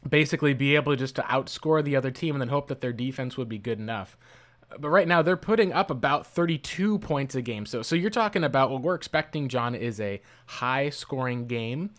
basically 0.07 0.53
be 0.53 0.75
able 0.75 0.93
to 0.93 0.97
just 0.97 1.15
to 1.15 1.21
outscore 1.23 1.83
the 1.83 1.95
other 1.95 2.11
team 2.11 2.35
and 2.35 2.41
then 2.41 2.49
hope 2.49 2.67
that 2.67 2.81
their 2.81 2.93
defense 2.93 3.37
would 3.37 3.49
be 3.49 3.57
good 3.57 3.79
enough. 3.79 4.17
But 4.79 4.89
right 4.89 5.07
now 5.07 5.21
they're 5.21 5.37
putting 5.37 5.73
up 5.73 5.89
about 5.89 6.27
32 6.27 6.99
points 6.99 7.35
a 7.35 7.41
game. 7.41 7.65
So 7.65 7.81
so 7.81 7.95
you're 7.95 8.09
talking 8.09 8.43
about 8.43 8.69
what 8.69 8.81
we're 8.81 8.95
expecting, 8.95 9.49
John, 9.49 9.75
is 9.75 9.99
a 9.99 10.21
high 10.45 10.89
scoring 10.89 11.47
game. 11.47 11.91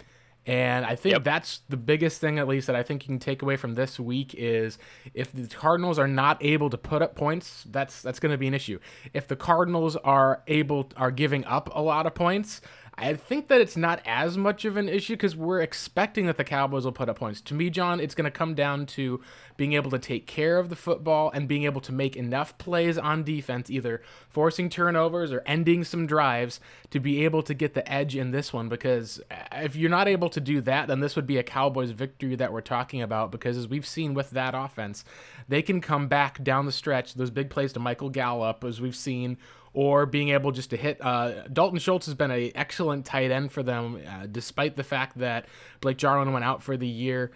And 0.47 0.87
I 0.87 0.97
think 0.97 1.12
yep. 1.12 1.25
that's 1.25 1.61
the 1.69 1.76
biggest 1.76 2.21
thing, 2.21 2.38
at 2.38 2.49
least, 2.49 2.66
that 2.66 2.75
I 2.75 2.83
think 2.83 3.04
you 3.04 3.09
can 3.09 3.19
take 3.19 3.42
away 3.42 3.57
from 3.57 3.75
this 3.75 4.00
week 4.00 4.35
is 4.35 4.78
if 5.12 5.33
the 5.33 5.47
Cardinals 5.47 5.99
are 5.99 6.09
not 6.09 6.42
able 6.42 6.71
to 6.71 6.78
put 6.78 7.02
up 7.02 7.14
points, 7.14 7.64
that's 7.71 8.00
that's 8.00 8.19
going 8.19 8.33
to 8.33 8.38
be 8.38 8.49
an 8.49 8.54
issue. 8.54 8.80
If 9.12 9.28
the 9.28 9.37
Cardinals 9.37 9.97
are 9.97 10.42
able 10.47 10.90
are 10.97 11.11
giving 11.11 11.45
up 11.45 11.69
a 11.75 11.83
lot 11.83 12.07
of 12.07 12.14
points, 12.14 12.62
I 13.00 13.14
think 13.14 13.49
that 13.49 13.62
it's 13.62 13.78
not 13.78 14.02
as 14.04 14.37
much 14.37 14.66
of 14.66 14.77
an 14.77 14.87
issue 14.87 15.14
because 15.14 15.35
we're 15.35 15.62
expecting 15.62 16.27
that 16.27 16.37
the 16.37 16.44
Cowboys 16.44 16.85
will 16.85 16.92
put 16.92 17.09
up 17.09 17.18
points. 17.18 17.40
To 17.42 17.55
me, 17.55 17.70
John, 17.70 17.98
it's 17.98 18.14
going 18.14 18.27
to 18.27 18.31
come 18.31 18.55
down 18.55 18.85
to 18.87 19.22
being 19.57 19.72
able 19.72 19.90
to 19.90 19.98
take 19.98 20.27
care 20.27 20.59
of 20.59 20.68
the 20.68 20.77
football 20.77 21.31
and 21.31 21.48
being 21.48 21.64
able 21.64 21.81
to 21.81 21.92
make 21.92 22.14
enough 22.14 22.59
plays 22.59 22.98
on 22.98 23.25
defense, 23.25 23.70
either 23.70 24.03
forcing 24.29 24.68
turnovers 24.68 25.33
or 25.33 25.42
ending 25.46 25.83
some 25.83 26.07
drives 26.07 26.61
to 26.90 27.01
be 27.01 27.25
able 27.25 27.42
to 27.42 27.55
get 27.55 27.72
the 27.72 27.90
edge 27.90 28.14
in 28.14 28.33
this 28.33 28.53
one. 28.53 28.68
Because 28.68 29.18
uh, 29.31 29.37
if 29.53 29.77
you're 29.77 29.88
not 29.88 30.07
able 30.07 30.29
to 30.29 30.40
do 30.40 30.61
that, 30.61 30.87
then 30.87 31.01
this 31.01 31.16
would 31.16 31.27
be 31.27 31.38
a 31.38 31.42
Cowboys 31.42 31.92
victory 31.92 32.37
that 32.37 32.53
we're 32.53 32.61
talking 32.61 33.01
about. 33.01 33.33
Because 33.33 33.57
as 33.57 33.66
we've 33.66 33.87
seen 33.87 34.12
with 34.12 34.29
that 34.33 34.55
offense, 34.55 35.07
they 35.48 35.62
can 35.62 35.81
come 35.81 36.07
back 36.07 36.44
down 36.44 36.66
the 36.66 36.72
stretch, 36.72 37.14
those 37.14 37.31
big 37.31 37.48
plays 37.48 37.72
to 37.72 37.81
Michael 37.81 38.11
Gallup, 38.11 38.62
as 38.62 38.79
we've 38.79 38.94
seen 38.94 39.38
or 39.72 40.04
being 40.04 40.30
able 40.30 40.50
just 40.50 40.70
to 40.70 40.76
hit. 40.76 40.98
Uh, 41.00 41.46
Dalton 41.48 41.78
Schultz 41.78 42.06
has 42.06 42.14
been 42.14 42.30
an 42.30 42.50
excellent 42.54 43.06
tight 43.06 43.30
end 43.30 43.52
for 43.52 43.62
them, 43.62 44.00
uh, 44.06 44.26
despite 44.30 44.76
the 44.76 44.83
fact 44.83 45.18
that 45.18 45.46
Blake 45.80 45.96
Jarwin 45.96 46.33
went 46.33 46.44
out 46.44 46.62
for 46.62 46.76
the 46.76 46.88
year. 46.88 47.30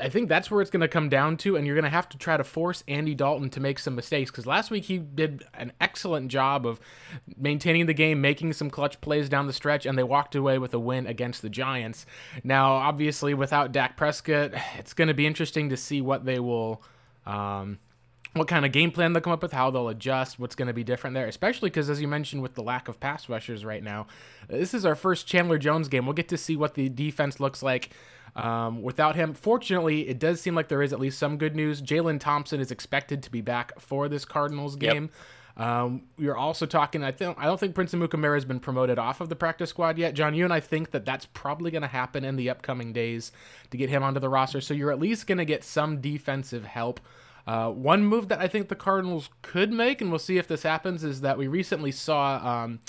I 0.00 0.08
think 0.08 0.28
that's 0.28 0.50
where 0.50 0.60
it's 0.60 0.70
going 0.70 0.80
to 0.80 0.88
come 0.88 1.08
down 1.08 1.36
to, 1.38 1.56
and 1.56 1.64
you're 1.66 1.76
going 1.76 1.84
to 1.84 1.90
have 1.90 2.08
to 2.10 2.18
try 2.18 2.36
to 2.36 2.44
force 2.44 2.82
Andy 2.88 3.14
Dalton 3.14 3.48
to 3.50 3.60
make 3.60 3.78
some 3.78 3.94
mistakes 3.94 4.30
because 4.30 4.44
last 4.44 4.70
week 4.70 4.84
he 4.84 4.98
did 4.98 5.44
an 5.54 5.72
excellent 5.80 6.30
job 6.30 6.66
of 6.66 6.80
maintaining 7.36 7.86
the 7.86 7.94
game, 7.94 8.20
making 8.20 8.52
some 8.52 8.70
clutch 8.70 9.00
plays 9.00 9.28
down 9.28 9.46
the 9.46 9.52
stretch, 9.52 9.86
and 9.86 9.96
they 9.96 10.02
walked 10.02 10.34
away 10.34 10.58
with 10.58 10.74
a 10.74 10.78
win 10.80 11.06
against 11.06 11.42
the 11.42 11.48
Giants. 11.48 12.06
Now, 12.42 12.72
obviously, 12.72 13.34
without 13.34 13.72
Dak 13.72 13.96
Prescott, 13.96 14.52
it's 14.76 14.92
going 14.92 15.08
to 15.08 15.14
be 15.14 15.26
interesting 15.26 15.68
to 15.70 15.76
see 15.76 16.02
what 16.02 16.24
they 16.24 16.40
will. 16.40 16.82
Um, 17.24 17.78
what 18.34 18.48
kind 18.48 18.64
of 18.64 18.72
game 18.72 18.90
plan 18.90 19.12
they'll 19.12 19.22
come 19.22 19.32
up 19.32 19.42
with, 19.42 19.52
how 19.52 19.70
they'll 19.70 19.88
adjust, 19.88 20.38
what's 20.38 20.54
going 20.54 20.68
to 20.68 20.74
be 20.74 20.84
different 20.84 21.14
there, 21.14 21.26
especially 21.26 21.70
because, 21.70 21.88
as 21.88 22.00
you 22.00 22.08
mentioned, 22.08 22.42
with 22.42 22.54
the 22.54 22.62
lack 22.62 22.88
of 22.88 23.00
pass 23.00 23.28
rushers 23.28 23.64
right 23.64 23.82
now, 23.82 24.06
this 24.48 24.74
is 24.74 24.84
our 24.84 24.94
first 24.94 25.26
Chandler 25.26 25.58
Jones 25.58 25.88
game. 25.88 26.06
We'll 26.06 26.14
get 26.14 26.28
to 26.28 26.38
see 26.38 26.56
what 26.56 26.74
the 26.74 26.88
defense 26.88 27.40
looks 27.40 27.62
like 27.62 27.90
um, 28.36 28.82
without 28.82 29.16
him. 29.16 29.34
Fortunately, 29.34 30.08
it 30.08 30.18
does 30.18 30.40
seem 30.40 30.54
like 30.54 30.68
there 30.68 30.82
is 30.82 30.92
at 30.92 31.00
least 31.00 31.18
some 31.18 31.38
good 31.38 31.56
news. 31.56 31.82
Jalen 31.82 32.20
Thompson 32.20 32.60
is 32.60 32.70
expected 32.70 33.22
to 33.22 33.30
be 33.30 33.40
back 33.40 33.78
for 33.80 34.08
this 34.08 34.24
Cardinals 34.24 34.76
game. 34.76 35.04
Yep. 35.04 35.12
Um, 35.58 36.02
we 36.16 36.28
are 36.28 36.36
also 36.36 36.66
talking. 36.66 37.02
I 37.02 37.10
think 37.10 37.36
I 37.36 37.46
don't 37.46 37.58
think 37.58 37.74
Prince 37.74 37.92
Amukamara 37.92 38.34
has 38.34 38.44
been 38.44 38.60
promoted 38.60 38.96
off 38.96 39.20
of 39.20 39.28
the 39.28 39.34
practice 39.34 39.70
squad 39.70 39.98
yet. 39.98 40.14
John, 40.14 40.32
you 40.34 40.44
and 40.44 40.52
I 40.52 40.60
think 40.60 40.92
that 40.92 41.04
that's 41.04 41.26
probably 41.26 41.72
going 41.72 41.82
to 41.82 41.88
happen 41.88 42.24
in 42.24 42.36
the 42.36 42.48
upcoming 42.48 42.92
days 42.92 43.32
to 43.70 43.76
get 43.76 43.90
him 43.90 44.04
onto 44.04 44.20
the 44.20 44.28
roster. 44.28 44.60
So 44.60 44.72
you're 44.72 44.92
at 44.92 45.00
least 45.00 45.26
going 45.26 45.38
to 45.38 45.44
get 45.44 45.64
some 45.64 46.00
defensive 46.00 46.64
help. 46.64 47.00
Uh, 47.48 47.70
one 47.70 48.04
move 48.04 48.28
that 48.28 48.40
I 48.40 48.46
think 48.46 48.68
the 48.68 48.76
Cardinals 48.76 49.30
could 49.40 49.72
make, 49.72 50.02
and 50.02 50.10
we'll 50.10 50.18
see 50.18 50.36
if 50.36 50.46
this 50.46 50.64
happens, 50.64 51.02
is 51.02 51.22
that 51.22 51.38
we 51.38 51.48
recently 51.48 51.90
saw 51.90 52.36
um, 52.46 52.80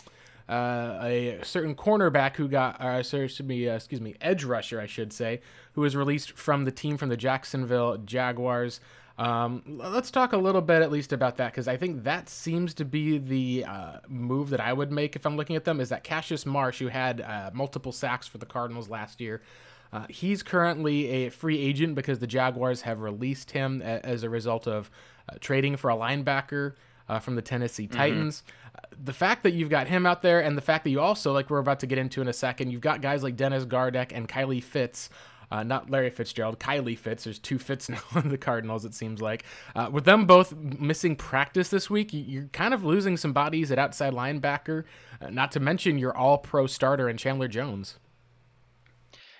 uh, 0.49 0.99
a 1.01 1.39
certain 1.43 1.75
cornerback 1.75 2.35
who 2.35 2.49
got, 2.49 2.81
uh, 2.81 3.01
sorry, 3.01 3.23
excuse 3.23 3.47
me, 3.47 3.69
uh, 3.69 3.75
excuse 3.75 4.01
me, 4.01 4.15
edge 4.19 4.43
rusher, 4.43 4.81
I 4.81 4.85
should 4.85 5.13
say, 5.13 5.39
who 5.75 5.81
was 5.81 5.95
released 5.95 6.33
from 6.33 6.65
the 6.65 6.73
team 6.73 6.97
from 6.97 7.07
the 7.07 7.15
Jacksonville 7.15 7.99
Jaguars. 7.99 8.81
Um, 9.17 9.63
let's 9.65 10.11
talk 10.11 10.33
a 10.33 10.37
little 10.37 10.61
bit 10.61 10.81
at 10.81 10.91
least 10.91 11.13
about 11.13 11.37
that 11.37 11.53
because 11.53 11.69
I 11.69 11.77
think 11.77 12.03
that 12.03 12.27
seems 12.27 12.73
to 12.75 12.85
be 12.85 13.17
the 13.17 13.63
uh, 13.65 13.99
move 14.09 14.49
that 14.49 14.59
I 14.59 14.73
would 14.73 14.91
make 14.91 15.15
if 15.15 15.25
I'm 15.25 15.37
looking 15.37 15.55
at 15.55 15.63
them. 15.63 15.79
Is 15.79 15.87
that 15.87 16.03
Cassius 16.03 16.45
Marsh, 16.45 16.79
who 16.79 16.87
had 16.87 17.21
uh, 17.21 17.51
multiple 17.53 17.93
sacks 17.93 18.27
for 18.27 18.39
the 18.39 18.45
Cardinals 18.45 18.89
last 18.89 19.21
year, 19.21 19.41
uh, 19.91 20.05
he's 20.09 20.43
currently 20.43 21.25
a 21.25 21.29
free 21.29 21.59
agent 21.59 21.95
because 21.95 22.19
the 22.19 22.27
Jaguars 22.27 22.81
have 22.81 23.01
released 23.01 23.51
him 23.51 23.81
a- 23.81 24.05
as 24.05 24.23
a 24.23 24.29
result 24.29 24.67
of 24.67 24.91
uh, 25.27 25.35
trading 25.39 25.77
for 25.77 25.89
a 25.89 25.95
linebacker 25.95 26.73
uh, 27.07 27.19
from 27.19 27.35
the 27.35 27.41
Tennessee 27.41 27.87
mm-hmm. 27.87 27.97
Titans. 27.97 28.43
Mm-hmm. 28.43 29.05
the 29.05 29.13
fact 29.13 29.43
that 29.43 29.51
you've 29.51 29.69
got 29.69 29.87
him 29.87 30.05
out 30.05 30.21
there, 30.21 30.39
and 30.41 30.57
the 30.57 30.61
fact 30.61 30.83
that 30.83 30.91
you 30.91 30.99
also, 30.99 31.33
like 31.33 31.49
we're 31.49 31.59
about 31.59 31.79
to 31.79 31.87
get 31.87 31.97
into 31.97 32.21
in 32.21 32.27
a 32.27 32.33
second, 32.33 32.71
you've 32.71 32.81
got 32.81 33.01
guys 33.01 33.23
like 33.23 33.35
Dennis 33.35 33.65
Gardeck 33.65 34.11
and 34.13 34.27
Kylie 34.27 34.63
Fitts. 34.63 35.09
Uh, 35.51 35.63
not 35.63 35.89
Larry 35.89 36.11
Fitzgerald, 36.11 36.59
Kylie 36.59 36.95
Fitts. 36.95 37.23
There's 37.23 37.39
two 37.39 37.57
Fitz 37.57 37.89
now 37.89 38.01
in 38.15 38.29
the 38.29 38.37
Cardinals, 38.37 38.85
it 38.85 38.93
seems 38.93 39.19
like. 39.19 39.43
Uh, 39.75 39.89
with 39.91 40.05
them 40.05 40.27
both 40.27 40.55
missing 40.55 41.15
practice 41.15 41.69
this 41.69 41.89
week, 41.89 42.09
you're 42.11 42.49
kind 42.49 42.71
of 42.71 42.83
losing 42.83 43.17
some 43.17 43.33
bodies 43.33 43.71
at 43.71 43.79
outside 43.79 44.13
linebacker, 44.13 44.83
uh, 45.19 45.31
not 45.31 45.51
to 45.53 45.59
mention 45.59 45.97
your 45.97 46.15
all 46.15 46.37
pro 46.37 46.67
starter 46.67 47.09
and 47.09 47.17
Chandler 47.17 47.47
Jones. 47.47 47.97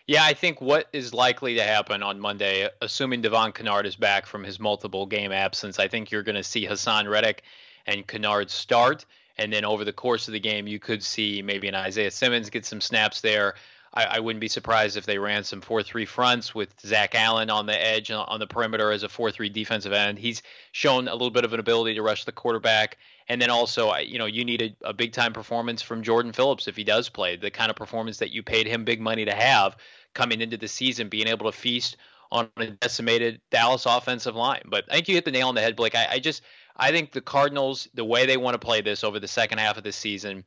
Yeah, 0.09 0.23
I 0.23 0.33
think 0.33 0.59
what 0.59 0.87
is 0.91 1.13
likely 1.13 1.53
to 1.53 1.63
happen 1.63 2.01
on 2.01 2.19
Monday, 2.19 2.67
assuming 2.81 3.21
Devon 3.21 3.51
Kennard 3.51 3.85
is 3.85 3.95
back 3.95 4.25
from 4.25 4.43
his 4.43 4.59
multiple 4.59 5.05
game 5.05 5.31
absence, 5.31 5.77
I 5.77 5.87
think 5.87 6.09
you're 6.09 6.23
going 6.23 6.35
to 6.35 6.43
see 6.43 6.65
Haason 6.65 7.07
Reddick 7.07 7.43
and 7.85 8.07
Kennard 8.07 8.49
start. 8.49 9.05
And 9.37 9.53
then 9.53 9.65
over 9.65 9.85
the 9.85 9.93
course 9.93 10.27
of 10.27 10.31
the 10.31 10.39
game, 10.39 10.65
you 10.65 10.79
could 10.79 11.03
see 11.03 11.43
maybe 11.43 11.67
an 11.67 11.75
Isaiah 11.75 12.09
Simmons 12.09 12.49
get 12.49 12.65
some 12.65 12.81
snaps 12.81 13.21
there. 13.21 13.53
I, 13.93 14.05
I 14.05 14.19
wouldn't 14.19 14.41
be 14.41 14.47
surprised 14.47 14.97
if 14.97 15.05
they 15.05 15.19
ran 15.19 15.43
some 15.43 15.61
4 15.61 15.83
3 15.83 16.05
fronts 16.05 16.55
with 16.55 16.73
Zach 16.81 17.13
Allen 17.13 17.51
on 17.51 17.67
the 17.67 17.79
edge 17.79 18.09
on 18.09 18.39
the 18.39 18.47
perimeter 18.47 18.91
as 18.91 19.03
a 19.03 19.09
4 19.09 19.29
3 19.29 19.49
defensive 19.49 19.93
end. 19.93 20.17
He's 20.17 20.41
shown 20.71 21.07
a 21.07 21.13
little 21.13 21.29
bit 21.29 21.45
of 21.45 21.53
an 21.53 21.59
ability 21.59 21.93
to 21.93 22.01
rush 22.01 22.25
the 22.25 22.31
quarterback. 22.31 22.97
And 23.29 23.39
then 23.39 23.51
also, 23.51 23.95
you 23.97 24.17
know, 24.17 24.25
you 24.25 24.43
need 24.43 24.61
a, 24.61 24.89
a 24.89 24.93
big 24.93 25.13
time 25.13 25.33
performance 25.33 25.81
from 25.81 26.01
Jordan 26.01 26.33
Phillips 26.33 26.67
if 26.67 26.75
he 26.75 26.83
does 26.83 27.09
play, 27.09 27.35
the 27.35 27.51
kind 27.51 27.69
of 27.69 27.75
performance 27.75 28.17
that 28.17 28.31
you 28.31 28.41
paid 28.41 28.67
him 28.67 28.83
big 28.83 28.99
money 28.99 29.23
to 29.25 29.33
have 29.33 29.77
coming 30.15 30.41
into 30.41 30.57
the 30.57 30.67
season, 30.67 31.09
being 31.09 31.27
able 31.27 31.51
to 31.51 31.57
feast 31.57 31.97
on 32.31 32.49
a 32.57 32.67
decimated 32.67 33.39
Dallas 33.51 33.85
offensive 33.85 34.35
line. 34.35 34.63
But 34.65 34.85
I 34.89 34.95
think 34.95 35.07
you 35.07 35.15
hit 35.15 35.25
the 35.25 35.31
nail 35.31 35.47
on 35.47 35.55
the 35.55 35.61
head, 35.61 35.75
Blake. 35.75 35.95
I, 35.95 36.07
I 36.13 36.19
just 36.19 36.41
I 36.75 36.91
think 36.91 37.11
the 37.11 37.21
Cardinals, 37.21 37.87
the 37.93 38.05
way 38.05 38.25
they 38.25 38.37
want 38.37 38.55
to 38.59 38.65
play 38.65 38.81
this 38.81 39.03
over 39.03 39.19
the 39.19 39.27
second 39.27 39.59
half 39.59 39.77
of 39.77 39.83
the 39.83 39.91
season, 39.91 40.43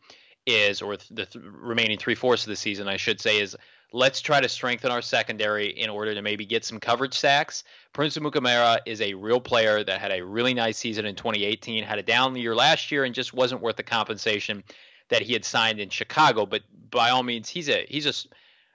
is, 0.47 0.83
or 0.83 0.97
the 1.11 1.27
th- 1.27 1.45
remaining 1.45 1.99
three 1.99 2.15
fourths 2.15 2.45
of 2.45 2.51
the 2.51 2.57
season, 2.57 2.89
I 2.89 2.97
should 2.97 3.21
say, 3.21 3.41
is 3.41 3.57
let's 3.93 4.21
try 4.21 4.41
to 4.41 4.49
strengthen 4.49 4.91
our 4.91 5.03
secondary 5.03 5.69
in 5.69 5.91
order 5.91 6.15
to 6.15 6.23
maybe 6.23 6.47
get 6.47 6.65
some 6.65 6.81
coverage 6.81 7.19
sacks. 7.19 7.65
Prince 7.93 8.17
Amukamara 8.17 8.79
is 8.87 9.01
a 9.01 9.15
real 9.15 9.41
player 9.41 9.85
that 9.85 10.01
had 10.01 10.13
a 10.13 10.25
really 10.25 10.55
nice 10.55 10.79
season 10.79 11.05
in 11.05 11.15
2018, 11.15 11.85
had 11.85 11.99
a 11.99 12.03
down 12.03 12.35
year 12.37 12.55
last 12.55 12.91
year, 12.91 13.05
and 13.05 13.15
just 13.15 13.35
wasn't 13.35 13.61
worth 13.61 13.77
the 13.77 13.83
compensation 13.83 14.65
that 15.09 15.23
he 15.23 15.33
had 15.33 15.45
signed 15.45 15.79
in 15.79 15.91
Chicago. 15.91 16.47
But 16.47 16.63
by 16.91 17.11
all 17.11 17.23
means, 17.23 17.49
he's 17.49 17.69
a 17.69 17.87
he's 17.89 18.07
a 18.07 18.15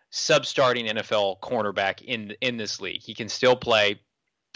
sub-starting 0.10 0.86
NFL 0.86 1.40
cornerback 1.40 2.02
in 2.02 2.36
in 2.42 2.58
this 2.58 2.80
league. 2.80 3.02
He 3.02 3.14
can 3.14 3.30
still 3.30 3.56
play. 3.56 4.00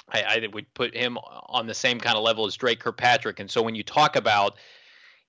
I, 0.09 0.23
I 0.23 0.47
would 0.51 0.71
put 0.73 0.95
him 0.95 1.17
on 1.17 1.67
the 1.67 1.73
same 1.73 1.99
kind 1.99 2.17
of 2.17 2.23
level 2.23 2.45
as 2.45 2.55
Dre 2.55 2.75
Kirkpatrick. 2.75 3.39
And 3.39 3.49
so 3.49 3.61
when 3.61 3.75
you 3.75 3.83
talk 3.83 4.15
about 4.15 4.57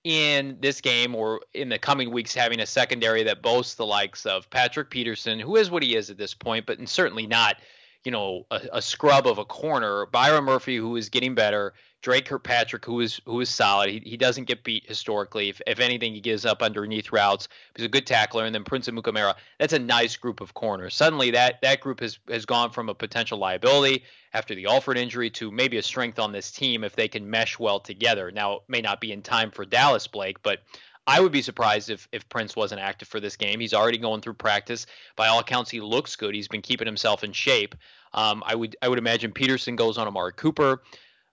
in 0.04 0.56
this 0.60 0.80
game 0.80 1.14
or 1.14 1.40
in 1.54 1.68
the 1.68 1.78
coming 1.78 2.10
weeks 2.10 2.34
having 2.34 2.60
a 2.60 2.66
secondary 2.66 3.22
that 3.22 3.42
boasts 3.42 3.74
the 3.74 3.86
likes 3.86 4.26
of 4.26 4.50
Patrick 4.50 4.90
Peterson, 4.90 5.38
who 5.38 5.56
is 5.56 5.70
what 5.70 5.82
he 5.82 5.94
is 5.94 6.10
at 6.10 6.18
this 6.18 6.34
point, 6.34 6.66
but 6.66 6.88
certainly 6.88 7.26
not, 7.26 7.56
you 8.04 8.12
know, 8.12 8.46
a, 8.50 8.60
a 8.74 8.82
scrub 8.82 9.26
of 9.26 9.38
a 9.38 9.44
corner. 9.44 10.06
Byron 10.06 10.44
Murphy, 10.44 10.76
who 10.76 10.96
is 10.96 11.08
getting 11.08 11.34
better, 11.34 11.72
Dre 12.02 12.20
Kirkpatrick, 12.20 12.84
who 12.84 13.00
is 13.00 13.20
who 13.26 13.40
is 13.40 13.48
solid. 13.48 13.88
He, 13.88 14.00
he 14.00 14.16
doesn't 14.16 14.44
get 14.44 14.64
beat 14.64 14.84
historically. 14.86 15.48
If, 15.48 15.62
if 15.66 15.78
anything, 15.78 16.12
he 16.12 16.20
gives 16.20 16.44
up 16.44 16.62
underneath 16.62 17.12
routes. 17.12 17.48
He's 17.76 17.86
a 17.86 17.88
good 17.88 18.06
tackler. 18.06 18.44
And 18.44 18.54
then 18.54 18.64
Prince 18.64 18.88
of 18.88 18.94
Amukamara. 18.94 19.34
That's 19.60 19.72
a 19.72 19.78
nice 19.78 20.16
group 20.16 20.40
of 20.40 20.52
corners. 20.54 20.94
Suddenly, 20.94 21.30
that 21.30 21.60
that 21.62 21.80
group 21.80 22.00
has 22.00 22.18
has 22.28 22.44
gone 22.44 22.70
from 22.70 22.88
a 22.88 22.94
potential 22.94 23.38
liability 23.38 24.02
after 24.34 24.54
the 24.54 24.66
Alford 24.66 24.98
injury 24.98 25.30
to 25.30 25.52
maybe 25.52 25.76
a 25.76 25.82
strength 25.82 26.18
on 26.18 26.32
this 26.32 26.50
team 26.50 26.82
if 26.82 26.96
they 26.96 27.06
can 27.06 27.30
mesh 27.30 27.58
well 27.58 27.78
together. 27.78 28.32
Now, 28.32 28.54
it 28.54 28.62
may 28.66 28.80
not 28.80 29.00
be 29.00 29.12
in 29.12 29.22
time 29.22 29.50
for 29.50 29.64
Dallas, 29.64 30.08
Blake, 30.08 30.42
but 30.42 30.60
I 31.06 31.20
would 31.20 31.32
be 31.32 31.42
surprised 31.42 31.90
if 31.90 32.08
if 32.12 32.28
Prince 32.28 32.54
wasn't 32.54 32.80
active 32.80 33.08
for 33.08 33.20
this 33.20 33.36
game. 33.36 33.60
He's 33.60 33.74
already 33.74 33.98
going 33.98 34.20
through 34.20 34.34
practice. 34.34 34.86
By 35.16 35.28
all 35.28 35.40
accounts, 35.40 35.70
he 35.70 35.80
looks 35.80 36.16
good. 36.16 36.34
He's 36.34 36.48
been 36.48 36.62
keeping 36.62 36.86
himself 36.86 37.24
in 37.24 37.32
shape. 37.32 37.74
Um, 38.14 38.42
I 38.46 38.54
would 38.54 38.76
I 38.82 38.88
would 38.88 38.98
imagine 38.98 39.32
Peterson 39.32 39.76
goes 39.76 39.98
on 39.98 40.06
Amari 40.06 40.32
Cooper 40.34 40.80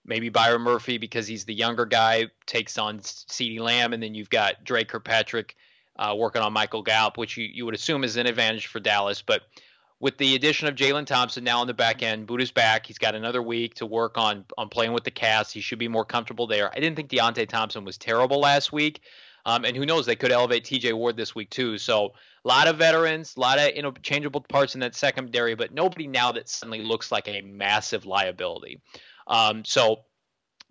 maybe 0.05 0.29
Byron 0.29 0.61
Murphy 0.61 0.97
because 0.97 1.27
he's 1.27 1.45
the 1.45 1.53
younger 1.53 1.85
guy 1.85 2.25
takes 2.45 2.77
on 2.77 2.99
CeeDee 2.99 3.59
Lamb, 3.59 3.93
and 3.93 4.01
then 4.01 4.15
you've 4.15 4.29
got 4.29 4.63
Dre 4.63 4.83
Kirkpatrick 4.83 5.55
uh, 5.97 6.15
working 6.17 6.41
on 6.41 6.51
Michael 6.51 6.81
Gallup, 6.81 7.17
which 7.17 7.37
you, 7.37 7.45
you 7.45 7.65
would 7.65 7.75
assume 7.75 8.03
is 8.03 8.17
an 8.17 8.25
advantage 8.25 8.67
for 8.67 8.79
Dallas. 8.79 9.21
But 9.21 9.43
with 9.99 10.17
the 10.17 10.35
addition 10.35 10.67
of 10.67 10.75
Jalen 10.75 11.05
Thompson 11.05 11.43
now 11.43 11.59
on 11.59 11.67
the 11.67 11.73
back 11.73 12.01
end, 12.01 12.25
Budda's 12.25 12.51
back. 12.51 12.85
He's 12.85 12.97
got 12.97 13.15
another 13.15 13.41
week 13.41 13.75
to 13.75 13.85
work 13.85 14.17
on 14.17 14.45
on 14.57 14.69
playing 14.69 14.93
with 14.93 15.03
the 15.03 15.11
cast. 15.11 15.53
He 15.53 15.61
should 15.61 15.79
be 15.79 15.87
more 15.87 16.05
comfortable 16.05 16.47
there. 16.47 16.71
I 16.71 16.79
didn't 16.79 16.95
think 16.95 17.09
Deionte 17.09 17.47
Thompson 17.47 17.85
was 17.85 17.97
terrible 17.97 18.39
last 18.39 18.73
week. 18.73 19.01
Um, 19.49 19.65
and 19.65 19.75
who 19.75 19.83
knows, 19.83 20.05
they 20.05 20.15
could 20.15 20.31
elevate 20.31 20.63
TJ 20.63 20.93
Ward 20.93 21.17
this 21.17 21.33
week 21.33 21.49
too. 21.49 21.79
So 21.79 22.13
a 22.45 22.47
lot 22.47 22.67
of 22.67 22.77
veterans, 22.77 23.33
a 23.35 23.39
lot 23.39 23.57
of 23.57 23.69
interchangeable 23.69 24.41
parts 24.41 24.75
in 24.75 24.81
that 24.81 24.93
secondary, 24.93 25.55
but 25.55 25.73
nobody 25.73 26.05
now 26.05 26.31
that 26.33 26.47
suddenly 26.47 26.83
looks 26.83 27.11
like 27.11 27.27
a 27.27 27.41
massive 27.41 28.05
liability. 28.05 28.79
Um, 29.25 29.65
so 29.65 30.01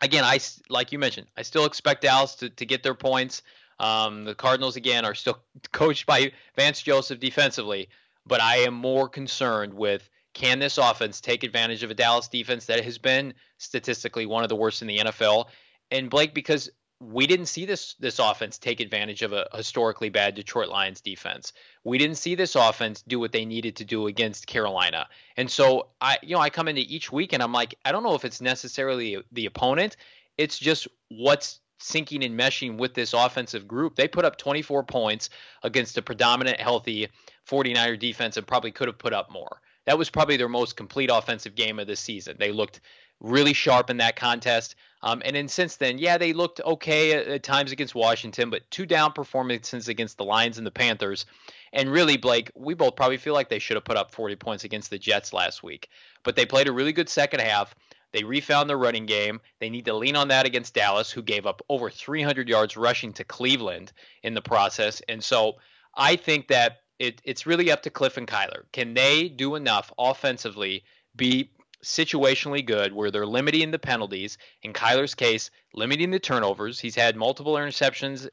again, 0.00 0.22
I 0.22 0.38
like 0.68 0.92
you 0.92 0.98
mentioned, 1.00 1.26
I 1.36 1.42
still 1.42 1.64
expect 1.64 2.02
Dallas 2.02 2.36
to, 2.36 2.50
to 2.50 2.64
get 2.64 2.84
their 2.84 2.94
points. 2.94 3.42
Um, 3.80 4.24
the 4.24 4.36
Cardinals 4.36 4.76
again 4.76 5.04
are 5.04 5.14
still 5.14 5.40
coached 5.72 6.06
by 6.06 6.30
Vance 6.54 6.80
Joseph 6.80 7.18
defensively, 7.18 7.88
but 8.26 8.40
I 8.40 8.58
am 8.58 8.74
more 8.74 9.08
concerned 9.08 9.74
with 9.74 10.08
can 10.34 10.60
this 10.60 10.78
offense 10.78 11.20
take 11.20 11.42
advantage 11.42 11.82
of 11.82 11.90
a 11.90 11.94
Dallas 11.94 12.28
defense 12.28 12.66
that 12.66 12.84
has 12.84 12.96
been 12.96 13.34
statistically 13.56 14.24
one 14.24 14.44
of 14.44 14.48
the 14.48 14.54
worst 14.54 14.82
in 14.82 14.88
the 14.88 14.98
NFL? 14.98 15.46
And 15.90 16.08
Blake, 16.08 16.32
because 16.32 16.70
we 17.00 17.26
didn't 17.26 17.46
see 17.46 17.64
this 17.64 17.94
this 18.00 18.18
offense 18.18 18.58
take 18.58 18.80
advantage 18.80 19.22
of 19.22 19.32
a 19.32 19.46
historically 19.54 20.08
bad 20.08 20.34
Detroit 20.34 20.68
Lions 20.68 21.00
defense. 21.00 21.52
We 21.84 21.96
didn't 21.96 22.16
see 22.16 22.34
this 22.34 22.56
offense 22.56 23.02
do 23.06 23.20
what 23.20 23.30
they 23.30 23.44
needed 23.44 23.76
to 23.76 23.84
do 23.84 24.08
against 24.08 24.46
Carolina. 24.46 25.06
And 25.36 25.50
so 25.50 25.88
I 26.00 26.18
you 26.22 26.34
know, 26.34 26.40
I 26.40 26.50
come 26.50 26.66
into 26.66 26.82
each 26.82 27.12
week 27.12 27.32
and 27.32 27.42
I'm 27.42 27.52
like, 27.52 27.76
I 27.84 27.92
don't 27.92 28.02
know 28.02 28.14
if 28.14 28.24
it's 28.24 28.40
necessarily 28.40 29.18
the 29.30 29.46
opponent. 29.46 29.96
It's 30.36 30.58
just 30.58 30.88
what's 31.08 31.60
syncing 31.80 32.24
and 32.24 32.38
meshing 32.38 32.78
with 32.78 32.94
this 32.94 33.12
offensive 33.12 33.68
group. 33.68 33.94
They 33.94 34.08
put 34.08 34.24
up 34.24 34.36
24 34.36 34.82
points 34.82 35.30
against 35.62 35.96
a 35.98 36.02
predominant 36.02 36.60
healthy 36.60 37.08
49er 37.48 37.98
defense 37.98 38.36
and 38.36 38.46
probably 38.46 38.72
could 38.72 38.88
have 38.88 38.98
put 38.98 39.12
up 39.12 39.30
more. 39.30 39.60
That 39.86 39.98
was 39.98 40.10
probably 40.10 40.36
their 40.36 40.48
most 40.48 40.76
complete 40.76 41.10
offensive 41.12 41.54
game 41.54 41.78
of 41.78 41.86
the 41.86 41.96
season. 41.96 42.36
They 42.38 42.50
looked 42.52 42.80
really 43.20 43.52
sharp 43.52 43.90
in 43.90 43.98
that 43.98 44.16
contest. 44.16 44.74
Um, 45.02 45.22
and 45.24 45.36
then 45.36 45.48
since 45.48 45.76
then, 45.76 45.98
yeah, 45.98 46.18
they 46.18 46.32
looked 46.32 46.60
okay 46.64 47.12
at, 47.12 47.28
at, 47.28 47.42
times 47.42 47.70
against 47.70 47.94
Washington, 47.94 48.50
but 48.50 48.68
two 48.70 48.84
down 48.84 49.12
performances 49.12 49.88
against 49.88 50.18
the 50.18 50.24
Lions 50.24 50.58
and 50.58 50.66
the 50.66 50.72
Panthers. 50.72 51.24
And 51.72 51.90
really, 51.90 52.16
Blake, 52.16 52.50
we 52.54 52.74
both 52.74 52.96
probably 52.96 53.16
feel 53.16 53.34
like 53.34 53.48
they 53.48 53.60
should 53.60 53.76
have 53.76 53.84
put 53.84 53.96
up 53.96 54.10
40 54.10 54.36
points 54.36 54.64
against 54.64 54.90
the 54.90 54.98
Jets 54.98 55.32
last 55.32 55.62
week. 55.62 55.88
But 56.24 56.34
they 56.34 56.46
played 56.46 56.68
a 56.68 56.72
really 56.72 56.92
good 56.92 57.08
second 57.08 57.40
half. 57.40 57.74
They 58.12 58.24
refound 58.24 58.68
their 58.68 58.78
running 58.78 59.06
game. 59.06 59.40
They 59.60 59.70
need 59.70 59.84
to 59.84 59.94
lean 59.94 60.16
on 60.16 60.28
that 60.28 60.46
against 60.46 60.74
Dallas, 60.74 61.10
who 61.10 61.22
gave 61.22 61.46
up 61.46 61.62
over 61.68 61.90
300 61.90 62.48
yards 62.48 62.76
rushing 62.76 63.12
to 63.14 63.24
Cleveland 63.24 63.92
in 64.22 64.34
the 64.34 64.42
process. 64.42 65.02
And 65.08 65.22
so 65.22 65.56
I 65.94 66.16
think 66.16 66.48
that 66.48 66.78
it, 66.98 67.20
it's 67.24 67.46
really 67.46 67.70
up 67.70 67.82
to 67.82 67.90
Kliff 67.90 68.16
and 68.16 68.26
Kyler. 68.26 68.62
Can 68.72 68.94
they 68.94 69.28
do 69.28 69.54
enough 69.54 69.92
offensively, 69.98 70.84
be 71.14 71.50
situationally 71.84 72.64
good 72.64 72.92
where 72.92 73.10
they're 73.10 73.26
limiting 73.26 73.70
the 73.70 73.78
penalties. 73.78 74.38
In 74.62 74.72
Kyler's 74.72 75.14
case, 75.14 75.50
limiting 75.74 76.10
the 76.10 76.18
turnovers. 76.18 76.80
He's 76.80 76.94
had 76.94 77.16
multiple 77.16 77.54
interceptions 77.54 78.28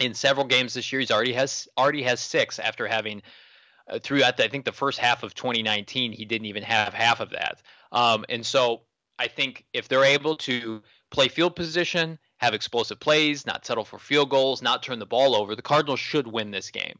in 0.00 0.14
several 0.14 0.46
games 0.46 0.74
this 0.74 0.92
year. 0.92 1.00
He's 1.00 1.10
already 1.10 1.32
has 1.34 1.68
already 1.78 2.02
has 2.02 2.20
six 2.20 2.58
after 2.58 2.86
having 2.86 3.22
uh, 3.88 3.98
throughout 3.98 4.40
I 4.40 4.48
think 4.48 4.64
the 4.64 4.72
first 4.72 4.98
half 4.98 5.22
of 5.22 5.34
2019 5.34 6.12
he 6.12 6.24
didn't 6.24 6.46
even 6.46 6.62
have 6.62 6.94
half 6.94 7.20
of 7.20 7.30
that. 7.30 7.62
Um, 7.92 8.24
and 8.28 8.44
so 8.44 8.82
I 9.18 9.28
think 9.28 9.64
if 9.72 9.88
they're 9.88 10.04
able 10.04 10.36
to 10.38 10.82
play 11.10 11.28
field 11.28 11.54
position, 11.54 12.18
have 12.38 12.54
explosive 12.54 12.98
plays, 12.98 13.46
not 13.46 13.64
settle 13.64 13.84
for 13.84 13.98
field 13.98 14.30
goals, 14.30 14.60
not 14.60 14.82
turn 14.82 14.98
the 14.98 15.06
ball 15.06 15.36
over, 15.36 15.54
the 15.54 15.62
Cardinals 15.62 16.00
should 16.00 16.26
win 16.26 16.50
this 16.50 16.70
game. 16.70 16.98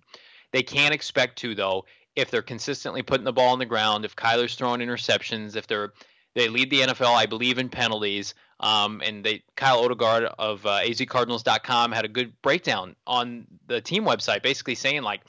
They 0.52 0.62
can't 0.62 0.94
expect 0.94 1.38
to 1.38 1.54
though 1.56 1.84
if 2.16 2.30
they're 2.30 2.42
consistently 2.42 3.02
putting 3.02 3.24
the 3.24 3.32
ball 3.32 3.52
on 3.52 3.58
the 3.58 3.66
ground, 3.66 4.04
if 4.04 4.16
Kyler's 4.16 4.54
throwing 4.54 4.80
interceptions, 4.80 5.56
if 5.56 5.66
they're 5.66 5.92
they 6.34 6.48
lead 6.48 6.70
the 6.70 6.80
NFL, 6.80 7.14
I 7.14 7.26
believe, 7.26 7.58
in 7.58 7.68
penalties. 7.68 8.34
Um, 8.60 9.02
and 9.04 9.24
they 9.24 9.42
Kyle 9.56 9.88
Odegard 9.88 10.32
of 10.38 10.64
uh, 10.66 10.80
azcardinals.com 10.80 11.92
had 11.92 12.04
a 12.04 12.08
good 12.08 12.40
breakdown 12.42 12.96
on 13.06 13.46
the 13.66 13.80
team 13.80 14.04
website, 14.04 14.42
basically 14.42 14.74
saying 14.74 15.02
like 15.02 15.22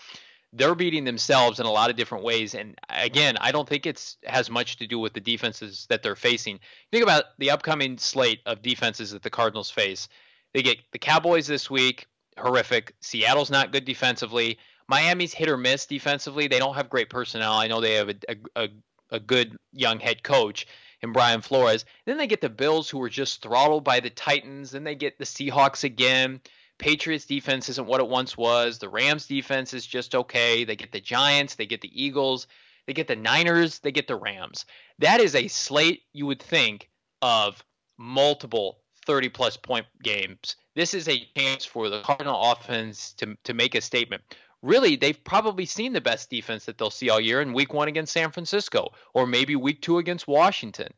they're 0.54 0.76
beating 0.76 1.04
themselves 1.04 1.60
in 1.60 1.66
a 1.66 1.72
lot 1.72 1.90
of 1.90 1.96
different 1.96 2.24
ways. 2.24 2.56
And 2.56 2.80
again, 2.90 3.36
I 3.42 3.52
don't 3.52 3.68
think 3.68 3.86
it's 3.86 4.18
has 4.24 4.50
much 4.50 4.78
to 4.78 4.88
do 4.88 5.00
with 5.00 5.14
the 5.14 5.20
defenses 5.20 5.86
that 5.90 6.02
they're 6.02 6.16
facing. 6.16 6.60
Think 6.92 7.04
about 7.04 7.26
the 7.40 7.52
upcoming 7.52 7.98
slate 7.98 8.40
of 8.46 8.62
defenses 8.62 9.12
that 9.12 9.24
the 9.24 9.30
Cardinals 9.30 9.70
face. 9.70 10.08
They 10.54 10.62
get 10.62 10.78
the 10.92 11.00
Cowboys 11.00 11.48
this 11.48 11.70
week, 11.70 12.08
horrific. 12.38 12.94
Seattle's 13.02 13.52
not 13.52 13.74
good 13.74 13.86
defensively. 13.86 14.58
Miami's 14.88 15.34
hit 15.34 15.50
or 15.50 15.58
miss 15.58 15.86
defensively. 15.86 16.48
They 16.48 16.60
don't 16.60 16.76
have 16.76 16.90
great 16.90 17.10
personnel. 17.10 17.54
I 17.54 17.68
know 17.68 17.82
they 17.82 17.96
have 17.96 18.10
a, 18.10 18.16
a, 18.56 18.70
a 19.12 19.20
good 19.20 19.56
young 19.74 20.00
head 20.00 20.24
coach 20.24 20.68
in 21.02 21.12
Brian 21.12 21.42
Flores. 21.42 21.86
Then 22.06 22.18
they 22.18 22.28
get 22.28 22.42
the 22.42 22.50
Bills, 22.50 22.90
who 22.90 23.00
were 23.00 23.10
just 23.10 23.42
throttled 23.42 23.84
by 23.84 24.00
the 24.00 24.10
Titans. 24.10 24.72
Then 24.72 24.84
they 24.84 24.96
get 24.96 25.18
the 25.18 25.26
Seahawks 25.26 25.84
again. 25.84 26.42
Patriots 26.78 27.26
defense 27.26 27.70
isn't 27.70 27.88
what 27.88 28.02
it 28.02 28.08
once 28.08 28.38
was. 28.38 28.78
The 28.78 28.90
Rams 28.90 29.28
defense 29.28 29.74
is 29.74 29.86
just 29.86 30.14
okay. 30.14 30.66
They 30.66 30.76
get 30.76 30.92
the 30.92 31.00
Giants. 31.00 31.56
They 31.56 31.66
get 31.66 31.82
the 31.82 32.04
Eagles. 32.04 32.48
They 32.86 32.94
get 32.94 33.08
the 33.08 33.16
Niners. 33.16 33.80
They 33.80 33.92
get 33.92 34.08
the 34.08 34.18
Rams. 34.18 34.66
That 35.00 35.22
is 35.22 35.36
a 35.36 35.48
slate 35.48 36.04
you 36.14 36.26
would 36.26 36.42
think 36.42 36.90
of 37.22 37.64
multiple 37.98 38.80
30 39.06 39.30
plus 39.30 39.58
point 39.58 39.86
games. 40.04 40.58
This 40.76 40.94
is 40.94 41.08
a 41.08 41.26
chance 41.38 41.64
for 41.64 41.90
the 41.90 42.02
Cardinal 42.02 42.52
offense 42.52 43.14
to, 43.14 43.38
to 43.46 43.54
make 43.54 43.76
a 43.76 43.82
statement 43.82 44.22
really 44.66 44.96
they've 44.96 45.24
probably 45.24 45.66
seen 45.66 45.94
the 45.94 46.02
best 46.02 46.30
defense 46.30 46.66
that 46.66 46.78
they'll 46.78 46.90
see 46.90 47.10
all 47.10 47.20
year 47.20 47.42
in 47.42 47.54
week 47.54 47.74
one 47.74 47.88
against 47.88 48.14
San 48.14 48.32
Francisco 48.32 48.90
or 49.14 49.28
maybe 49.28 49.56
week 49.56 49.82
two 49.82 49.98
against 50.00 50.28
Washington. 50.28 50.92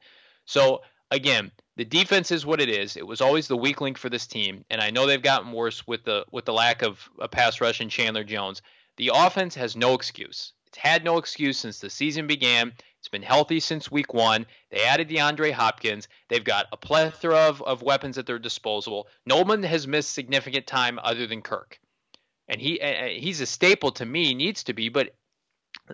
So 0.46 0.82
again, 1.12 1.52
the 1.76 1.86
defense 1.86 2.32
is 2.32 2.46
what 2.46 2.62
it 2.62 2.70
is. 2.70 2.98
It 2.98 3.06
was 3.06 3.22
always 3.22 3.48
the 3.48 3.58
weak 3.58 3.82
link 3.82 3.98
for 3.98 4.10
this 4.10 4.26
team, 4.26 4.66
and 4.70 4.82
I 4.82 4.90
know 4.90 5.06
they've 5.06 5.22
gotten 5.22 5.52
worse 5.52 5.86
with 5.86 6.04
the 6.04 6.26
with 6.32 6.46
the 6.46 6.54
lack 6.54 6.82
of 6.82 7.08
a 7.20 7.28
pass 7.28 7.62
rush 7.62 7.82
in 7.82 7.90
Chandler 7.90 8.24
Jones. 8.24 8.62
The 8.98 9.12
offense 9.14 9.54
has 9.56 9.76
no 9.76 9.94
excuse. 9.94 10.54
It's 10.68 10.78
had 10.78 11.04
no 11.04 11.18
excuse 11.18 11.58
since 11.60 11.80
the 11.80 11.90
season 11.90 12.26
began. 12.28 12.74
It's 13.00 13.10
been 13.10 13.22
healthy 13.22 13.60
since 13.60 13.92
week 13.92 14.14
one. 14.14 14.46
They 14.70 14.84
added 14.84 15.08
DeAndre 15.08 15.52
Hopkins. 15.52 16.08
They've 16.28 16.44
got 16.44 16.66
a 16.72 16.78
plethora 16.78 17.48
of, 17.48 17.62
of 17.62 17.84
weapons 17.84 18.18
at 18.18 18.26
their 18.26 18.40
disposal. 18.40 19.08
No 19.26 19.44
one 19.44 19.64
has 19.64 19.88
missed 19.88 20.14
significant 20.14 20.68
time 20.68 21.00
other 21.02 21.28
than 21.28 21.42
Kirk. 21.42 21.80
And 22.48 22.62
he 22.62 22.80
he's 23.20 23.42
a 23.42 23.46
staple 23.46 23.92
to 23.94 24.06
me, 24.06 24.34
needs 24.34 24.64
to 24.66 24.74
be, 24.74 24.90
but 24.90 25.14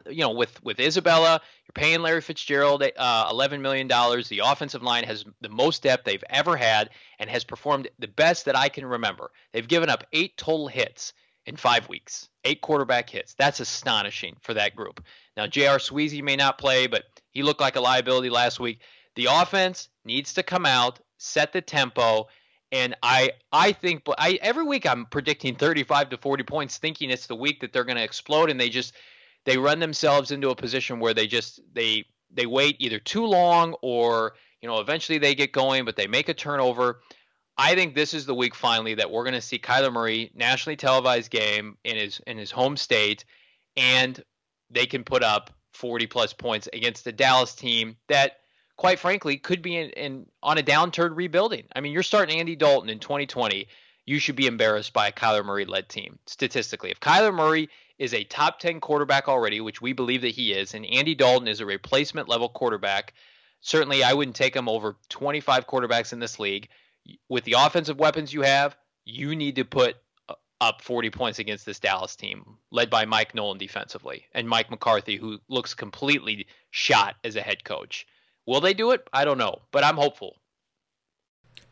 you 0.10 0.22
know, 0.22 0.32
with 0.32 0.64
with 0.64 0.80
Isabella, 0.80 1.42
you're 1.66 1.74
paying 1.74 2.02
Larry 2.02 2.22
Fitzgerald 2.22 2.84
uh, 2.84 3.28
eleven 3.30 3.62
million 3.62 3.88
dollars. 3.88 4.30
The 4.30 4.42
offensive 4.46 4.84
line 4.84 5.04
has 5.04 5.26
the 5.42 5.50
most 5.50 5.84
depth 5.84 6.06
they've 6.06 6.24
ever 6.30 6.56
had 6.56 6.90
and 7.20 7.30
has 7.30 7.44
performed 7.44 7.90
the 8.00 8.08
best 8.08 8.46
that 8.46 8.58
I 8.58 8.70
can 8.70 8.86
remember. 8.86 9.32
They've 9.52 9.68
given 9.68 9.90
up 9.90 10.06
eight 10.14 10.38
total 10.38 10.68
hits 10.68 11.14
in 11.46 11.56
five 11.58 11.90
weeks, 11.90 12.30
eight 12.46 12.62
quarterback 12.62 13.10
hits. 13.10 13.34
That's 13.34 13.60
astonishing 13.60 14.38
for 14.42 14.54
that 14.54 14.76
group. 14.76 15.04
Now, 15.36 15.48
J.R. 15.48 15.78
Sweezy 15.78 16.24
may 16.24 16.36
not 16.36 16.58
play, 16.58 16.88
but 16.88 17.04
he 17.32 17.44
looked 17.44 17.62
like 17.62 17.76
a 17.76 17.82
liability 17.82 18.30
last 18.30 18.60
week. 18.60 18.80
The 19.16 19.28
offense 19.30 19.90
needs 20.06 20.34
to 20.34 20.44
come 20.44 20.66
out, 20.66 21.00
set 21.18 21.52
the 21.52 21.62
tempo, 21.62 22.28
and 22.74 22.96
I 23.04 23.32
I 23.52 23.72
think 23.72 24.04
but 24.04 24.16
I 24.18 24.40
every 24.42 24.64
week 24.64 24.86
I'm 24.86 25.06
predicting 25.06 25.56
35 25.56 26.10
to 26.10 26.18
40 26.18 26.44
points, 26.44 26.78
thinking 26.78 27.12
it's 27.12 27.28
the 27.28 27.36
week 27.36 27.62
that 27.62 27.72
they're 27.72 27.84
going 27.86 27.98
to 27.98 28.04
explode, 28.04 28.50
and 28.50 28.60
they 28.60 28.70
just 28.70 28.94
they 29.46 29.58
run 29.58 29.80
themselves 29.80 30.32
into 30.32 30.50
a 30.50 30.56
position 30.56 31.00
where 31.00 31.14
they 31.14 31.28
just 31.28 31.62
they 31.74 32.06
they 32.32 32.48
wait 32.48 32.76
either 32.80 33.00
too 33.00 33.26
long 33.26 33.76
or 33.84 34.34
you 34.62 34.68
know 34.68 34.80
eventually 34.80 35.20
they 35.20 35.36
get 35.36 35.54
going, 35.54 35.86
but 35.86 35.96
they 35.96 36.08
make 36.08 36.28
a 36.28 36.34
turnover. 36.34 37.00
I 37.56 37.76
think 37.76 37.94
this 37.94 38.16
is 38.16 38.26
the 38.26 38.34
week 38.34 38.56
finally 38.56 38.96
that 38.96 39.12
we're 39.12 39.24
going 39.24 39.36
to 39.36 39.42
see 39.42 39.60
Kyler 39.60 39.94
Murray 39.94 40.32
nationally 40.34 40.76
televised 40.76 41.30
game 41.30 41.78
in 41.84 41.96
his 41.96 42.20
in 42.26 42.40
his 42.40 42.50
home 42.50 42.76
state, 42.76 43.24
and 43.78 44.22
they 44.72 44.88
can 44.88 45.04
put 45.04 45.24
up 45.24 45.52
40 45.74 46.08
plus 46.08 46.34
points 46.34 46.68
against 46.74 47.04
the 47.04 47.12
Dallas 47.12 47.54
team 47.54 47.98
that, 48.08 48.38
quite 48.78 49.00
frankly, 49.00 49.38
could 49.38 49.62
be 49.62 49.78
in, 49.78 49.90
in 49.92 50.26
on 50.42 50.58
a 50.58 50.64
downturn 50.64 51.16
rebuilding. 51.16 51.66
I 51.76 51.82
mean, 51.82 51.94
you're 51.94 52.04
starting 52.04 52.40
Andy 52.40 52.56
Dalton 52.56 52.90
in 52.90 53.00
2020. 53.00 53.68
You 54.06 54.20
should 54.20 54.36
be 54.36 54.48
embarrassed 54.48 54.94
by 54.94 55.08
a 55.08 55.12
Kyler 55.12 55.46
Murray 55.46 55.66
led 55.66 55.88
team 55.90 56.20
statistically. 56.26 56.92
If 56.92 57.00
Kyler 57.00 57.34
Murray 57.34 57.70
is 57.98 58.14
a 58.14 58.24
top 58.24 58.60
10 58.60 58.80
quarterback 58.80 59.28
already, 59.28 59.62
which 59.62 59.82
we 59.82 59.94
believe 59.94 60.22
that 60.22 60.30
he 60.30 60.54
is, 60.54 60.74
and 60.74 60.86
Andy 60.86 61.16
Dalton 61.16 61.48
is 61.48 61.62
a 61.62 61.66
replacement 61.66 62.28
level 62.28 62.50
quarterback, 62.50 63.14
certainly 63.62 64.04
I 64.04 64.14
wouldn't 64.14 64.36
take 64.36 64.56
him 64.56 64.68
over 64.68 64.98
25 65.10 65.68
quarterbacks 65.68 66.12
in 66.12 66.20
this 66.20 66.40
league. 66.40 66.70
With 67.30 67.44
the 67.44 67.56
offensive 67.58 68.00
weapons 68.00 68.34
you 68.34 68.42
have, 68.42 68.76
you 69.06 69.36
need 69.36 69.56
to 69.56 69.66
put 69.66 69.96
up 70.64 70.82
40 70.82 71.10
points 71.10 71.40
against 71.40 71.66
this 71.66 71.80
Dallas 71.80 72.16
team, 72.16 72.58
led 72.72 72.90
by 72.90 73.06
Mike 73.06 73.36
Nolan 73.36 73.58
defensively, 73.58 74.26
and 74.34 74.48
Mike 74.48 74.72
McCarthy, 74.72 75.18
who 75.18 75.40
looks 75.50 75.74
completely 75.74 76.48
shot 76.72 77.16
as 77.24 77.36
a 77.36 77.42
head 77.42 77.64
coach. 77.66 78.08
Will 78.46 78.62
they 78.62 78.74
do 78.74 78.92
it? 78.92 79.08
I 79.14 79.26
don't 79.26 79.38
know, 79.38 79.60
but 79.72 79.84
I'm 79.84 79.96
hopeful. 79.98 80.36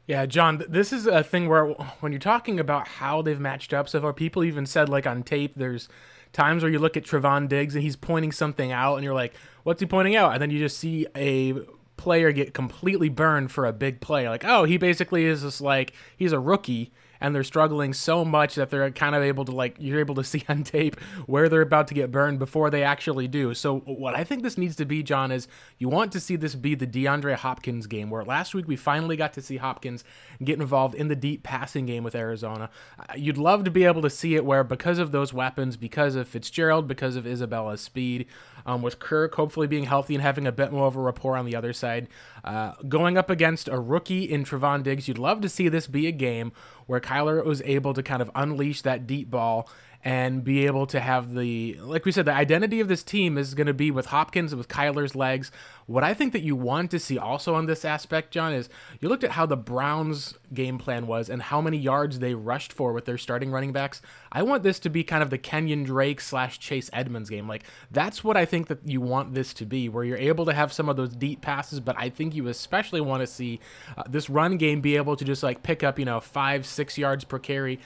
Yeah, 0.07 0.25
John, 0.25 0.63
this 0.67 0.91
is 0.91 1.05
a 1.05 1.23
thing 1.23 1.47
where 1.47 1.67
when 1.99 2.11
you're 2.11 2.19
talking 2.19 2.59
about 2.59 2.87
how 2.87 3.21
they've 3.21 3.39
matched 3.39 3.73
up 3.73 3.87
so 3.87 4.01
far, 4.01 4.13
people 4.13 4.43
even 4.43 4.65
said 4.65 4.89
like 4.89 5.07
on 5.07 5.23
tape, 5.23 5.55
there's 5.55 5.87
times 6.33 6.63
where 6.63 6.71
you 6.71 6.79
look 6.79 6.97
at 6.97 7.03
Trevon 7.03 7.47
Diggs 7.47 7.75
and 7.75 7.83
he's 7.83 7.95
pointing 7.95 8.31
something 8.31 8.71
out, 8.71 8.95
and 8.95 9.03
you're 9.03 9.13
like, 9.13 9.33
what's 9.63 9.79
he 9.79 9.85
pointing 9.85 10.15
out? 10.15 10.33
And 10.33 10.41
then 10.41 10.49
you 10.49 10.59
just 10.59 10.77
see 10.77 11.07
a 11.15 11.53
player 11.97 12.31
get 12.31 12.53
completely 12.53 13.09
burned 13.09 13.51
for 13.51 13.65
a 13.65 13.73
big 13.73 14.01
play. 14.01 14.27
Like, 14.27 14.43
oh, 14.43 14.63
he 14.63 14.77
basically 14.77 15.25
is 15.25 15.43
just 15.43 15.61
like 15.61 15.93
he's 16.17 16.31
a 16.31 16.39
rookie 16.39 16.91
and 17.21 17.33
they're 17.33 17.43
struggling 17.43 17.93
so 17.93 18.25
much 18.25 18.55
that 18.55 18.69
they're 18.69 18.89
kind 18.91 19.15
of 19.15 19.23
able 19.23 19.45
to 19.45 19.51
like 19.51 19.75
you're 19.79 19.99
able 19.99 20.15
to 20.15 20.23
see 20.31 20.43
on 20.49 20.63
tape 20.63 20.99
where 21.25 21.47
they're 21.47 21.61
about 21.61 21.87
to 21.87 21.93
get 21.93 22.11
burned 22.11 22.39
before 22.39 22.69
they 22.69 22.83
actually 22.83 23.27
do. 23.27 23.53
So 23.53 23.79
what 23.79 24.15
I 24.15 24.23
think 24.23 24.43
this 24.43 24.57
needs 24.57 24.75
to 24.77 24.85
be, 24.85 25.03
John, 25.03 25.31
is 25.31 25.47
you 25.77 25.87
want 25.87 26.11
to 26.13 26.19
see 26.19 26.35
this 26.35 26.55
be 26.55 26.75
the 26.75 26.87
DeAndre 26.87 27.35
Hopkins 27.35 27.87
game 27.87 28.09
where 28.09 28.23
last 28.23 28.53
week 28.53 28.67
we 28.67 28.75
finally 28.75 29.15
got 29.15 29.33
to 29.33 29.41
see 29.41 29.57
Hopkins 29.57 30.03
get 30.43 30.59
involved 30.59 30.95
in 30.95 31.07
the 31.07 31.15
deep 31.15 31.43
passing 31.43 31.85
game 31.85 32.03
with 32.03 32.15
Arizona. 32.15 32.69
Uh, 32.99 33.13
you'd 33.15 33.37
love 33.37 33.63
to 33.63 33.71
be 33.71 33.85
able 33.85 34.01
to 34.01 34.09
see 34.09 34.35
it 34.35 34.43
where 34.43 34.63
because 34.63 34.97
of 34.97 35.11
those 35.11 35.33
weapons, 35.33 35.77
because 35.77 36.15
of 36.15 36.27
Fitzgerald, 36.27 36.87
because 36.87 37.15
of 37.15 37.27
Isabella's 37.27 37.81
speed, 37.81 38.25
um, 38.65 38.81
with 38.81 38.99
Kirk 38.99 39.35
hopefully 39.35 39.67
being 39.67 39.85
healthy 39.85 40.15
and 40.15 40.21
having 40.21 40.47
a 40.47 40.51
bit 40.51 40.71
more 40.71 40.87
of 40.87 40.95
a 40.95 40.99
rapport 40.99 41.37
on 41.37 41.45
the 41.45 41.55
other 41.55 41.73
side. 41.73 42.07
Uh, 42.43 42.73
going 42.87 43.17
up 43.17 43.29
against 43.29 43.67
a 43.67 43.79
rookie 43.79 44.23
in 44.23 44.43
Trevon 44.43 44.83
Diggs, 44.83 45.07
you'd 45.07 45.17
love 45.17 45.41
to 45.41 45.49
see 45.49 45.67
this 45.67 45.87
be 45.87 46.07
a 46.07 46.11
game 46.11 46.51
where 46.91 46.99
Kyler 46.99 47.45
was 47.45 47.61
able 47.61 47.93
to 47.93 48.03
kind 48.03 48.21
of 48.21 48.29
unleash 48.35 48.81
that 48.81 49.07
deep 49.07 49.31
ball 49.31 49.69
and 50.03 50.43
be 50.43 50.65
able 50.65 50.85
to 50.87 50.99
have 50.99 51.33
the 51.33 51.77
like 51.79 52.03
we 52.03 52.11
said 52.11 52.25
the 52.25 52.33
identity 52.33 52.81
of 52.81 52.89
this 52.89 53.01
team 53.01 53.37
is 53.37 53.53
going 53.53 53.67
to 53.67 53.73
be 53.73 53.91
with 53.91 54.07
Hopkins 54.07 54.53
with 54.53 54.67
Kyler's 54.67 55.15
legs. 55.15 55.51
What 55.87 56.03
I 56.03 56.13
think 56.13 56.33
that 56.33 56.41
you 56.41 56.55
want 56.55 56.91
to 56.91 56.99
see 56.99 57.17
also 57.17 57.55
on 57.55 57.65
this 57.65 57.83
aspect, 57.83 58.31
John, 58.31 58.53
is 58.53 58.69
you 58.99 59.09
looked 59.09 59.23
at 59.23 59.31
how 59.31 59.45
the 59.45 59.57
Browns 59.57 60.35
game 60.53 60.77
plan 60.77 61.07
was 61.07 61.29
and 61.29 61.41
how 61.41 61.61
many 61.61 61.77
yards 61.77 62.19
they 62.19 62.33
rushed 62.33 62.71
for 62.71 62.93
with 62.93 63.05
their 63.05 63.17
starting 63.17 63.51
running 63.51 63.73
backs. 63.73 64.01
I 64.31 64.43
want 64.43 64.63
this 64.63 64.79
to 64.79 64.89
be 64.89 65.03
kind 65.03 65.23
of 65.23 65.29
the 65.29 65.37
Kenyon 65.37 65.83
Drake 65.83 66.21
slash 66.21 66.59
Chase 66.59 66.89
Edmonds 66.93 67.29
game. 67.29 67.47
Like 67.47 67.63
that's 67.89 68.23
what 68.23 68.37
I 68.37 68.45
think 68.45 68.67
that 68.67 68.87
you 68.87 69.01
want 69.01 69.33
this 69.33 69.53
to 69.55 69.65
be, 69.65 69.89
where 69.89 70.03
you're 70.03 70.17
able 70.17 70.45
to 70.45 70.53
have 70.53 70.71
some 70.71 70.89
of 70.89 70.97
those 70.97 71.15
deep 71.15 71.41
passes, 71.41 71.79
but 71.79 71.95
I 71.97 72.09
think 72.09 72.35
you 72.35 72.47
especially 72.47 73.01
want 73.01 73.21
to 73.21 73.27
see 73.27 73.59
uh, 73.97 74.03
this 74.07 74.29
run 74.29 74.57
game 74.57 74.81
be 74.81 74.95
able 74.95 75.15
to 75.15 75.25
just 75.25 75.43
like 75.43 75.63
pick 75.63 75.83
up, 75.83 75.99
you 75.99 76.05
know, 76.05 76.19
five, 76.19 76.65
six 76.65 76.97
yards 76.97 77.23
per 77.23 77.39
carry, 77.39 77.79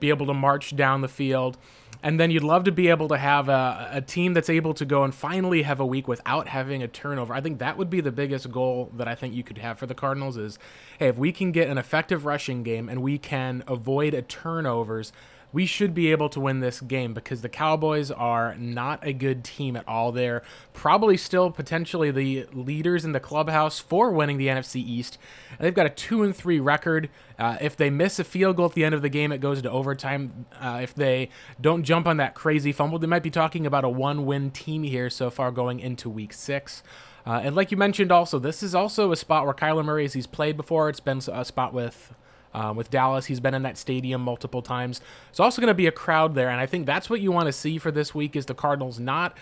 be 0.00 0.10
able 0.10 0.26
to 0.26 0.34
march 0.34 0.76
down 0.76 1.00
the 1.00 1.08
field. 1.08 1.58
And 2.02 2.20
then 2.20 2.30
you'd 2.30 2.44
love 2.44 2.64
to 2.64 2.72
be 2.72 2.88
able 2.88 3.08
to 3.08 3.16
have 3.16 3.48
a, 3.48 3.90
a 3.94 4.00
team 4.00 4.32
that's 4.32 4.48
able 4.48 4.72
to 4.74 4.84
go 4.84 5.02
and 5.02 5.12
finally 5.12 5.62
have 5.62 5.80
a 5.80 5.86
week 5.86 6.06
without 6.06 6.46
having 6.46 6.82
a 6.82 6.88
turnover. 6.88 7.34
I 7.34 7.40
think 7.40 7.58
that 7.58 7.76
would 7.76 7.90
be 7.90 8.00
the 8.00 8.12
biggest 8.12 8.52
goal 8.52 8.92
that 8.96 9.08
I 9.08 9.16
think 9.16 9.34
you 9.34 9.42
could 9.42 9.58
have 9.58 9.78
for 9.78 9.86
the 9.86 9.94
Cardinals 9.94 10.36
is, 10.36 10.58
hey, 10.98 11.08
if 11.08 11.16
we 11.16 11.32
can 11.32 11.50
get 11.50 11.68
an 11.68 11.76
effective 11.76 12.24
rushing 12.24 12.62
game 12.62 12.88
and 12.88 13.02
we 13.02 13.18
can 13.18 13.64
avoid 13.66 14.14
a 14.14 14.22
turnovers, 14.22 15.12
we 15.52 15.64
should 15.64 15.94
be 15.94 16.10
able 16.10 16.28
to 16.28 16.40
win 16.40 16.60
this 16.60 16.80
game 16.80 17.14
because 17.14 17.40
the 17.40 17.48
Cowboys 17.48 18.10
are 18.10 18.54
not 18.56 19.04
a 19.06 19.12
good 19.12 19.44
team 19.44 19.76
at 19.76 19.88
all. 19.88 20.12
They're 20.12 20.42
probably 20.74 21.16
still 21.16 21.50
potentially 21.50 22.10
the 22.10 22.46
leaders 22.52 23.04
in 23.04 23.12
the 23.12 23.20
clubhouse 23.20 23.78
for 23.78 24.12
winning 24.12 24.36
the 24.36 24.48
NFC 24.48 24.76
East. 24.76 25.18
They've 25.58 25.74
got 25.74 25.86
a 25.86 25.90
two 25.90 26.22
and 26.22 26.36
three 26.36 26.60
record. 26.60 27.08
Uh, 27.38 27.56
if 27.60 27.76
they 27.76 27.88
miss 27.88 28.18
a 28.18 28.24
field 28.24 28.56
goal 28.56 28.66
at 28.66 28.72
the 28.72 28.84
end 28.84 28.94
of 28.94 29.02
the 29.02 29.08
game, 29.08 29.32
it 29.32 29.38
goes 29.38 29.62
to 29.62 29.70
overtime. 29.70 30.46
Uh, 30.60 30.80
if 30.82 30.94
they 30.94 31.30
don't 31.60 31.82
jump 31.82 32.06
on 32.06 32.18
that 32.18 32.34
crazy 32.34 32.72
fumble, 32.72 32.98
they 32.98 33.06
might 33.06 33.22
be 33.22 33.30
talking 33.30 33.64
about 33.64 33.84
a 33.84 33.88
one-win 33.88 34.50
team 34.50 34.82
here 34.82 35.08
so 35.08 35.30
far 35.30 35.50
going 35.50 35.80
into 35.80 36.10
Week 36.10 36.32
Six. 36.32 36.82
Uh, 37.26 37.40
and 37.42 37.54
like 37.54 37.70
you 37.70 37.76
mentioned, 37.76 38.12
also 38.12 38.38
this 38.38 38.62
is 38.62 38.74
also 38.74 39.12
a 39.12 39.16
spot 39.16 39.44
where 39.44 39.54
Kyler 39.54 39.84
Murray, 39.84 40.04
as 40.04 40.12
he's 40.12 40.26
played 40.26 40.56
before, 40.56 40.88
it's 40.88 41.00
been 41.00 41.20
a 41.32 41.44
spot 41.44 41.72
with 41.72 42.14
um, 42.54 42.76
with 42.76 42.90
Dallas, 42.90 43.26
he's 43.26 43.40
been 43.40 43.54
in 43.54 43.62
that 43.62 43.76
stadium 43.76 44.20
multiple 44.22 44.62
times. 44.62 45.00
It's 45.30 45.40
also 45.40 45.60
going 45.60 45.68
to 45.68 45.74
be 45.74 45.86
a 45.86 45.92
crowd 45.92 46.34
there, 46.34 46.48
and 46.48 46.60
I 46.60 46.66
think 46.66 46.86
that's 46.86 47.08
what 47.10 47.20
you 47.20 47.32
want 47.32 47.46
to 47.46 47.52
see 47.52 47.78
for 47.78 47.90
this 47.90 48.14
week 48.14 48.36
is 48.36 48.46
the 48.46 48.54
Cardinals 48.54 48.98
not 48.98 49.36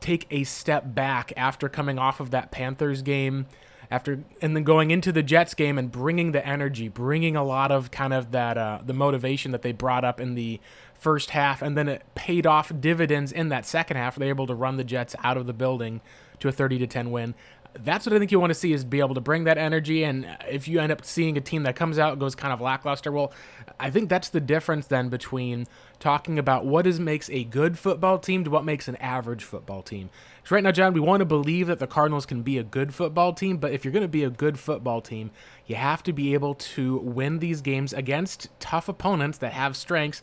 take 0.00 0.26
a 0.30 0.44
step 0.44 0.94
back 0.94 1.32
after 1.36 1.68
coming 1.68 1.98
off 1.98 2.20
of 2.20 2.30
that 2.32 2.50
Panthers 2.50 3.02
game 3.02 3.46
after 3.92 4.24
and 4.40 4.56
then 4.56 4.64
going 4.64 4.90
into 4.90 5.12
the 5.12 5.22
Jets 5.22 5.52
game 5.52 5.78
and 5.78 5.92
bringing 5.92 6.32
the 6.32 6.44
energy, 6.46 6.88
bringing 6.88 7.36
a 7.36 7.44
lot 7.44 7.70
of 7.70 7.90
kind 7.90 8.14
of 8.14 8.30
that 8.32 8.56
uh, 8.56 8.80
the 8.84 8.94
motivation 8.94 9.52
that 9.52 9.60
they 9.60 9.72
brought 9.72 10.02
up 10.02 10.18
in 10.18 10.34
the 10.34 10.60
first 10.94 11.30
half, 11.30 11.60
and 11.60 11.76
then 11.76 11.88
it 11.88 12.02
paid 12.14 12.46
off 12.46 12.72
dividends 12.80 13.32
in 13.32 13.50
that 13.50 13.66
second 13.66 13.98
half. 13.98 14.16
They're 14.16 14.28
able 14.28 14.46
to 14.46 14.54
run 14.54 14.78
the 14.78 14.84
Jets 14.84 15.14
out 15.22 15.36
of 15.36 15.46
the 15.46 15.52
building 15.52 16.00
to 16.40 16.48
a 16.48 16.52
30 16.52 16.78
to 16.78 16.86
10 16.86 17.10
win 17.10 17.34
that's 17.74 18.06
what 18.06 18.14
I 18.14 18.18
think 18.18 18.30
you 18.30 18.38
want 18.38 18.50
to 18.50 18.58
see 18.58 18.72
is 18.72 18.84
be 18.84 19.00
able 19.00 19.14
to 19.14 19.20
bring 19.20 19.44
that 19.44 19.58
energy. 19.58 20.04
And 20.04 20.26
if 20.48 20.68
you 20.68 20.80
end 20.80 20.92
up 20.92 21.04
seeing 21.04 21.36
a 21.36 21.40
team 21.40 21.62
that 21.62 21.76
comes 21.76 21.98
out 21.98 22.18
goes 22.18 22.34
kind 22.34 22.52
of 22.52 22.60
lackluster, 22.60 23.10
well, 23.10 23.32
I 23.80 23.90
think 23.90 24.08
that's 24.08 24.28
the 24.28 24.40
difference 24.40 24.86
then 24.86 25.08
between 25.08 25.66
talking 25.98 26.38
about 26.38 26.66
what 26.66 26.86
is 26.86 27.00
makes 27.00 27.30
a 27.30 27.44
good 27.44 27.78
football 27.78 28.18
team 28.18 28.44
to 28.44 28.50
what 28.50 28.64
makes 28.64 28.88
an 28.88 28.96
average 28.96 29.44
football 29.44 29.82
team. 29.82 30.10
Because 30.36 30.52
right 30.52 30.62
now, 30.62 30.72
John, 30.72 30.92
we 30.92 31.00
want 31.00 31.20
to 31.20 31.24
believe 31.24 31.68
that 31.68 31.78
the 31.78 31.86
Cardinals 31.86 32.26
can 32.26 32.42
be 32.42 32.58
a 32.58 32.64
good 32.64 32.94
football 32.94 33.32
team, 33.32 33.56
but 33.56 33.72
if 33.72 33.84
you're 33.84 33.92
going 33.92 34.02
to 34.02 34.08
be 34.08 34.24
a 34.24 34.30
good 34.30 34.58
football 34.58 35.00
team, 35.00 35.30
you 35.66 35.76
have 35.76 36.02
to 36.02 36.12
be 36.12 36.34
able 36.34 36.54
to 36.54 36.98
win 36.98 37.38
these 37.38 37.60
games 37.60 37.92
against 37.92 38.48
tough 38.60 38.88
opponents 38.88 39.38
that 39.38 39.52
have 39.52 39.76
strengths 39.76 40.22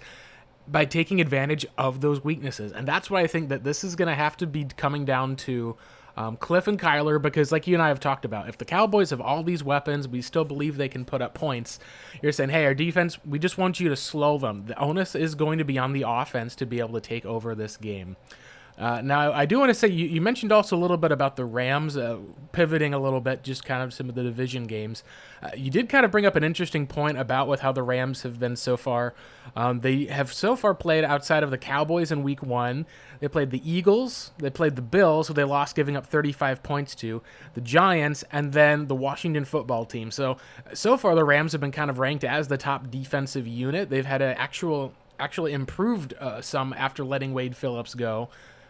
by 0.68 0.86
taking 0.86 1.20
advantage 1.20 1.66
of 1.78 2.02
those 2.02 2.24
weaknesses. 2.24 2.72
And 2.72 2.88
that's 2.88 3.10
why 3.10 3.22
I 3.22 3.28
think 3.28 3.50
that 3.50 3.64
this 3.64 3.84
is 3.84 3.96
going 3.96 4.08
to 4.08 4.16
have 4.16 4.38
to 4.38 4.46
be 4.46 4.66
coming 4.66 5.04
down 5.04 5.36
to 5.38 5.76
um, 6.20 6.36
Kliff 6.36 6.68
and 6.68 6.78
Kyler, 6.78 7.20
because 7.20 7.50
like 7.50 7.66
you 7.66 7.74
and 7.74 7.82
I 7.82 7.88
have 7.88 8.02
talked 8.02 8.26
about, 8.26 8.50
if 8.50 8.58
the 8.58 8.66
Cowboys 8.66 9.12
have 9.12 9.22
all 9.22 9.42
these 9.42 9.64
weapons, 9.64 10.06
we 10.06 10.22
still 10.22 10.44
believe 10.44 10.76
they 10.76 10.90
can 10.90 11.06
put 11.06 11.22
up 11.22 11.34
points. 11.34 11.80
You're 12.22 12.34
saying, 12.34 12.50
hey, 12.50 12.66
our 12.66 12.74
defense, 12.74 13.18
we 13.26 13.40
just 13.40 13.58
want 13.58 13.80
you 13.80 13.88
to 13.88 13.96
slow 13.96 14.38
them. 14.38 14.66
The 14.66 14.78
onus 14.78 15.16
is 15.16 15.34
going 15.34 15.60
to 15.60 15.64
be 15.64 15.78
on 15.78 15.94
the 15.94 16.04
offense 16.06 16.56
to 16.58 16.66
be 16.66 16.80
able 16.80 16.94
to 16.96 17.02
take 17.02 17.26
over 17.26 17.56
this 17.56 17.78
game. 17.78 18.18
Uh, 18.80 19.02
now, 19.02 19.34
I 19.34 19.46
do 19.46 19.60
want 19.60 19.72
to 19.72 19.74
say 19.74 19.90
you, 19.90 20.08
you, 20.08 20.22
mentioned 20.22 20.54
also 20.54 20.78
a 20.78 20.80
little 20.80 20.96
bit 20.96 21.12
about 21.12 21.36
the 21.36 21.44
Rams 21.44 21.98
uh, 21.98 22.18
pivoting 22.54 22.94
a 22.94 23.00
little 23.00 23.20
bit, 23.20 23.44
just 23.44 23.66
kind 23.66 23.84
of 23.84 23.94
some 23.94 24.08
of 24.08 24.16
the 24.16 24.24
division 24.24 24.68
games. 24.68 25.04
Uh, 25.44 25.50
you 25.54 25.70
did 25.70 25.90
kind 25.90 26.06
of 26.06 26.12
bring 26.12 26.26
up 26.26 26.38
an 26.38 26.46
interesting 26.46 26.88
point 26.88 27.18
about 27.18 27.50
with 27.50 27.60
how 27.60 27.74
the 27.74 27.84
Rams 27.84 28.24
have 28.24 28.40
been 28.40 28.56
so 28.56 28.78
far. 28.78 29.14
Um, 29.54 29.82
they 29.82 30.06
have 30.06 30.32
so 30.32 30.56
far 30.56 30.74
played 30.74 31.04
outside 31.04 31.44
of 31.44 31.52
the 31.52 31.58
Cowboys 31.58 32.10
in 32.10 32.24
Week 32.24 32.42
One. 32.42 32.86
They 33.20 33.28
played 33.28 33.52
the 33.52 33.70
Eagles, 33.70 34.32
they 34.38 34.50
played 34.50 34.78
the 34.78 34.82
Bills, 34.82 35.28
who 35.28 35.34
they 35.34 35.44
lost, 35.44 35.76
giving 35.76 35.98
up 35.98 36.06
35 36.06 36.64
points 36.64 36.96
to 36.96 37.22
the 37.56 37.62
Giants, 37.62 38.24
and 38.32 38.54
then 38.54 38.88
the 38.88 38.96
Washington 38.96 39.44
Football 39.44 39.84
Team. 39.84 40.10
So 40.10 40.38
so 40.74 40.96
far, 40.96 41.16
the 41.16 41.26
Rams 41.26 41.52
have 41.52 41.60
been 41.60 41.74
kind 41.74 41.90
of 41.90 42.00
ranked 42.00 42.24
as 42.24 42.48
the 42.48 42.58
top 42.58 42.90
defensive 42.90 43.46
unit. 43.46 43.90
They've 43.90 44.06
had 44.06 44.22
an 44.22 44.38
actual 44.38 44.94
actually 45.20 45.52
improved 45.52 46.14
uh, 46.14 46.42
some 46.42 46.74
after 46.74 47.04
letting 47.04 47.34
Wade 47.34 47.58
Phillips 47.58 47.94
go 47.94 48.30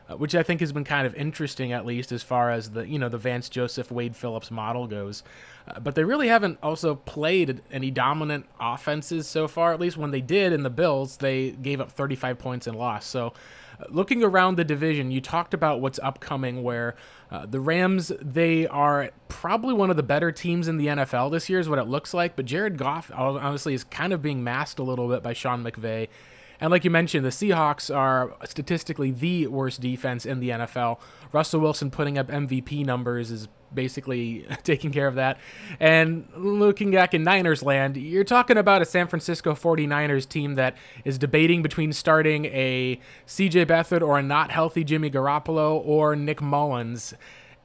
uh, 0.09 0.17
which 0.17 0.33
I 0.35 0.43
think 0.43 0.59
has 0.61 0.71
been 0.71 0.83
kind 0.83 1.05
of 1.05 1.13
interesting, 1.15 1.71
at 1.71 1.85
least 1.85 2.11
as 2.11 2.23
far 2.23 2.49
as 2.49 2.71
the 2.71 2.87
you 2.87 2.97
know 2.97 3.09
the 3.09 3.17
Vance 3.17 3.49
Joseph 3.49 3.91
Wade 3.91 4.15
Phillips 4.15 4.49
model 4.49 4.87
goes. 4.87 5.23
Uh, 5.67 5.79
but 5.79 5.95
they 5.95 6.03
really 6.03 6.27
haven't 6.27 6.57
also 6.63 6.95
played 6.95 7.61
any 7.71 7.91
dominant 7.91 8.45
offenses 8.59 9.27
so 9.27 9.47
far. 9.47 9.73
At 9.73 9.79
least 9.79 9.97
when 9.97 10.11
they 10.11 10.21
did 10.21 10.53
in 10.53 10.63
the 10.63 10.69
Bills, 10.69 11.17
they 11.17 11.51
gave 11.51 11.79
up 11.79 11.91
35 11.91 12.39
points 12.39 12.67
and 12.67 12.77
lost. 12.77 13.09
So. 13.09 13.33
Uh, 13.79 13.85
looking 13.91 14.25
around 14.25 14.57
the 14.57 14.65
division, 14.65 15.09
you 15.09 15.21
talked 15.21 15.53
about 15.53 15.79
what's 15.79 15.99
upcoming, 15.99 16.63
where 16.63 16.97
uh, 17.31 17.45
the 17.45 17.61
Rams, 17.61 18.11
they 18.19 18.67
are 18.67 19.09
probably 19.29 19.73
one 19.73 19.89
of 19.89 19.95
the 19.95 20.03
better 20.03 20.33
teams 20.33 20.67
in 20.67 20.75
the 20.75 20.87
NFL 20.87 21.31
this 21.31 21.49
year, 21.49 21.61
is 21.61 21.69
what 21.69 21.79
it 21.79 21.85
looks 21.87 22.13
like. 22.13 22.35
But 22.35 22.43
Jared 22.43 22.77
Goff, 22.77 23.09
honestly, 23.15 23.73
is 23.73 23.85
kind 23.85 24.11
of 24.11 24.21
being 24.21 24.43
masked 24.43 24.79
a 24.79 24.83
little 24.83 25.07
bit 25.07 25.23
by 25.23 25.31
Sean 25.31 25.63
McVay 25.63 26.09
and 26.61 26.71
like 26.71 26.83
you 26.83 26.91
mentioned, 26.91 27.25
the 27.25 27.29
Seahawks 27.29 27.93
are 27.93 28.35
statistically 28.45 29.11
the 29.11 29.47
worst 29.47 29.81
defense 29.81 30.25
in 30.25 30.39
the 30.39 30.49
NFL. 30.49 30.99
Russell 31.31 31.61
Wilson 31.61 31.91
putting 31.91 32.17
up 32.17 32.27
MVP 32.27 32.85
numbers 32.85 33.31
is 33.31 33.47
basically 33.73 34.45
taking 34.63 34.91
care 34.91 35.07
of 35.07 35.15
that. 35.15 35.39
And 35.79 36.27
looking 36.35 36.91
back 36.91 37.13
in 37.13 37.23
Niners 37.23 37.63
land, 37.63 37.97
you're 37.97 38.23
talking 38.23 38.57
about 38.57 38.81
a 38.81 38.85
San 38.85 39.07
Francisco 39.07 39.53
49ers 39.53 40.27
team 40.27 40.55
that 40.55 40.75
is 41.05 41.17
debating 41.17 41.61
between 41.61 41.93
starting 41.93 42.45
a 42.45 42.99
CJ 43.27 43.65
Beathard 43.65 44.01
or 44.01 44.19
a 44.19 44.23
not 44.23 44.51
healthy 44.51 44.83
Jimmy 44.83 45.09
Garoppolo 45.09 45.81
or 45.85 46.15
Nick 46.15 46.41
Mullens. 46.41 47.13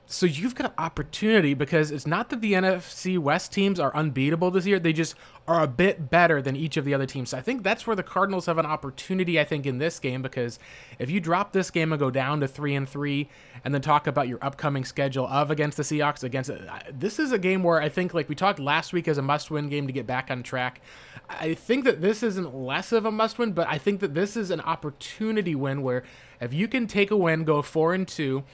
So 0.06 0.26
you've 0.26 0.54
got 0.54 0.74
opportunity 0.76 1.54
because 1.54 1.90
it's 1.90 2.06
not 2.06 2.28
that 2.28 2.42
the 2.42 2.52
NFC 2.52 3.18
West 3.18 3.52
teams 3.52 3.80
are 3.80 3.94
unbeatable 3.96 4.50
this 4.50 4.66
year. 4.66 4.78
They 4.78 4.92
just 4.92 5.14
are 5.48 5.62
a 5.62 5.66
bit 5.66 6.10
better 6.10 6.42
than 6.42 6.56
each 6.56 6.76
of 6.76 6.84
the 6.84 6.92
other 6.92 7.06
teams. 7.06 7.30
So 7.30 7.38
I 7.38 7.40
think 7.40 7.62
that's 7.62 7.86
where 7.86 7.96
the 7.96 8.02
Cardinals 8.02 8.46
have 8.46 8.58
an 8.58 8.66
opportunity, 8.66 9.40
I 9.40 9.44
think, 9.44 9.64
in 9.64 9.78
this 9.78 9.98
game 9.98 10.20
because 10.20 10.58
if 10.98 11.10
you 11.10 11.20
drop 11.20 11.52
this 11.52 11.70
game 11.70 11.92
and 11.92 11.98
go 11.98 12.10
down 12.10 12.40
to 12.40 12.48
three 12.48 12.74
and 12.74 12.88
three 12.88 13.28
and 13.64 13.72
then 13.74 13.80
talk 13.80 14.06
about 14.06 14.28
your 14.28 14.38
upcoming 14.42 14.84
schedule 14.84 15.26
of 15.26 15.50
against 15.50 15.78
the 15.78 15.82
Seahawks 15.82 16.22
against 16.22 16.50
uh, 16.50 16.56
this 16.92 17.18
is 17.18 17.32
a 17.32 17.38
game 17.38 17.62
where 17.62 17.80
I 17.80 17.88
think 17.88 18.12
like 18.12 18.28
we 18.28 18.34
talked 18.34 18.58
last 18.58 18.92
week 18.92 19.08
as 19.08 19.18
a 19.18 19.22
must 19.22 19.50
win 19.50 19.68
game 19.68 19.86
to 19.86 19.92
get 19.92 20.06
back 20.06 20.30
on 20.30 20.42
track. 20.42 20.80
I 21.28 21.54
think 21.54 21.84
that 21.84 22.02
this 22.02 22.22
isn't 22.22 22.54
less 22.54 22.92
of 22.92 23.06
a 23.06 23.10
must 23.10 23.38
win, 23.38 23.52
but 23.52 23.68
I 23.68 23.78
think 23.78 24.00
that 24.00 24.14
this 24.14 24.36
is 24.36 24.50
an 24.50 24.60
opportunity 24.60 25.54
win 25.54 25.82
where 25.82 26.04
if 26.44 26.52
you 26.52 26.68
can 26.68 26.86
take 26.86 27.10
a 27.10 27.16
win, 27.16 27.44
go 27.44 27.62
four 27.62 27.94
and 27.94 28.06
two 28.06 28.44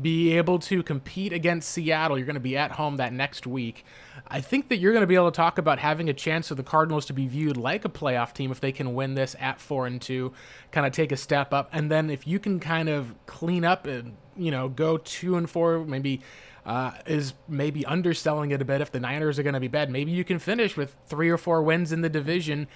be 0.00 0.36
able 0.36 0.58
to 0.58 0.82
compete 0.82 1.32
against 1.32 1.70
Seattle. 1.70 2.18
You're 2.18 2.26
going 2.26 2.34
to 2.34 2.40
be 2.40 2.56
at 2.56 2.72
home 2.72 2.96
that 2.96 3.12
next 3.12 3.46
week. 3.46 3.84
I 4.28 4.40
think 4.40 4.68
that 4.68 4.76
you're 4.76 4.92
going 4.92 5.02
to 5.02 5.06
be 5.06 5.14
able 5.14 5.30
to 5.30 5.36
talk 5.36 5.58
about 5.58 5.78
having 5.78 6.08
a 6.08 6.14
chance 6.14 6.48
for 6.48 6.54
the 6.54 6.62
Cardinals 6.62 7.06
to 7.06 7.12
be 7.12 7.26
viewed 7.26 7.56
like 7.56 7.84
a 7.84 7.88
playoff 7.88 8.32
team 8.32 8.50
if 8.50 8.60
they 8.60 8.72
can 8.72 8.94
win 8.94 9.14
this 9.14 9.36
at 9.40 9.60
four 9.60 9.86
and 9.86 10.00
two, 10.00 10.32
kind 10.72 10.86
of 10.86 10.92
take 10.92 11.12
a 11.12 11.16
step 11.16 11.52
up, 11.54 11.68
and 11.72 11.90
then 11.90 12.10
if 12.10 12.26
you 12.26 12.38
can 12.38 12.60
kind 12.60 12.88
of 12.88 13.14
clean 13.26 13.64
up 13.64 13.86
and 13.86 14.16
you 14.36 14.50
know 14.50 14.68
go 14.68 14.98
two 14.98 15.36
and 15.36 15.48
four, 15.48 15.84
maybe. 15.84 16.20
Uh, 16.64 16.90
is 17.06 17.32
maybe 17.46 17.86
underselling 17.86 18.50
it 18.50 18.60
a 18.60 18.64
bit 18.64 18.80
if 18.80 18.90
the 18.90 18.98
Niners 18.98 19.38
are 19.38 19.44
going 19.44 19.54
to 19.54 19.60
be 19.60 19.68
bad. 19.68 19.88
Maybe 19.88 20.10
you 20.10 20.24
can 20.24 20.40
finish 20.40 20.76
with 20.76 20.96
three 21.06 21.30
or 21.30 21.38
four 21.38 21.62
wins 21.62 21.92
in 21.92 22.00
the 22.00 22.08
division 22.08 22.66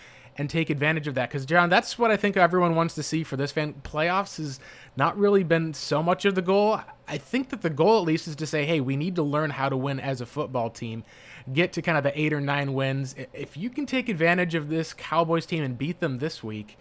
and 0.40 0.48
take 0.48 0.70
advantage 0.70 1.06
of 1.06 1.14
that. 1.16 1.28
Because 1.28 1.44
John, 1.44 1.68
that's 1.68 1.98
what 1.98 2.10
I 2.10 2.16
think 2.16 2.34
everyone 2.34 2.74
wants 2.74 2.94
to 2.94 3.02
see 3.02 3.22
for 3.24 3.36
this 3.36 3.52
fan. 3.52 3.74
Playoffs 3.82 4.38
has 4.38 4.58
not 4.96 5.18
really 5.18 5.44
been 5.44 5.74
so 5.74 6.02
much 6.02 6.24
of 6.24 6.34
the 6.34 6.40
goal. 6.40 6.80
I 7.06 7.18
think 7.18 7.50
that 7.50 7.60
the 7.60 7.68
goal 7.68 7.98
at 7.98 8.06
least 8.06 8.26
is 8.26 8.36
to 8.36 8.46
say, 8.46 8.64
hey, 8.64 8.80
we 8.80 8.96
need 8.96 9.16
to 9.16 9.22
learn 9.22 9.50
how 9.50 9.68
to 9.68 9.76
win 9.76 10.00
as 10.00 10.22
a 10.22 10.26
football 10.26 10.70
team, 10.70 11.04
get 11.52 11.74
to 11.74 11.82
kind 11.82 11.98
of 11.98 12.04
the 12.04 12.18
eight 12.18 12.32
or 12.32 12.40
nine 12.40 12.72
wins. 12.72 13.14
If 13.34 13.58
you 13.58 13.68
can 13.68 13.84
take 13.84 14.08
advantage 14.08 14.54
of 14.54 14.70
this 14.70 14.94
Cowboys 14.94 15.44
team 15.44 15.62
and 15.62 15.76
beat 15.76 16.00
them 16.00 16.20
this 16.20 16.42
week. 16.42 16.78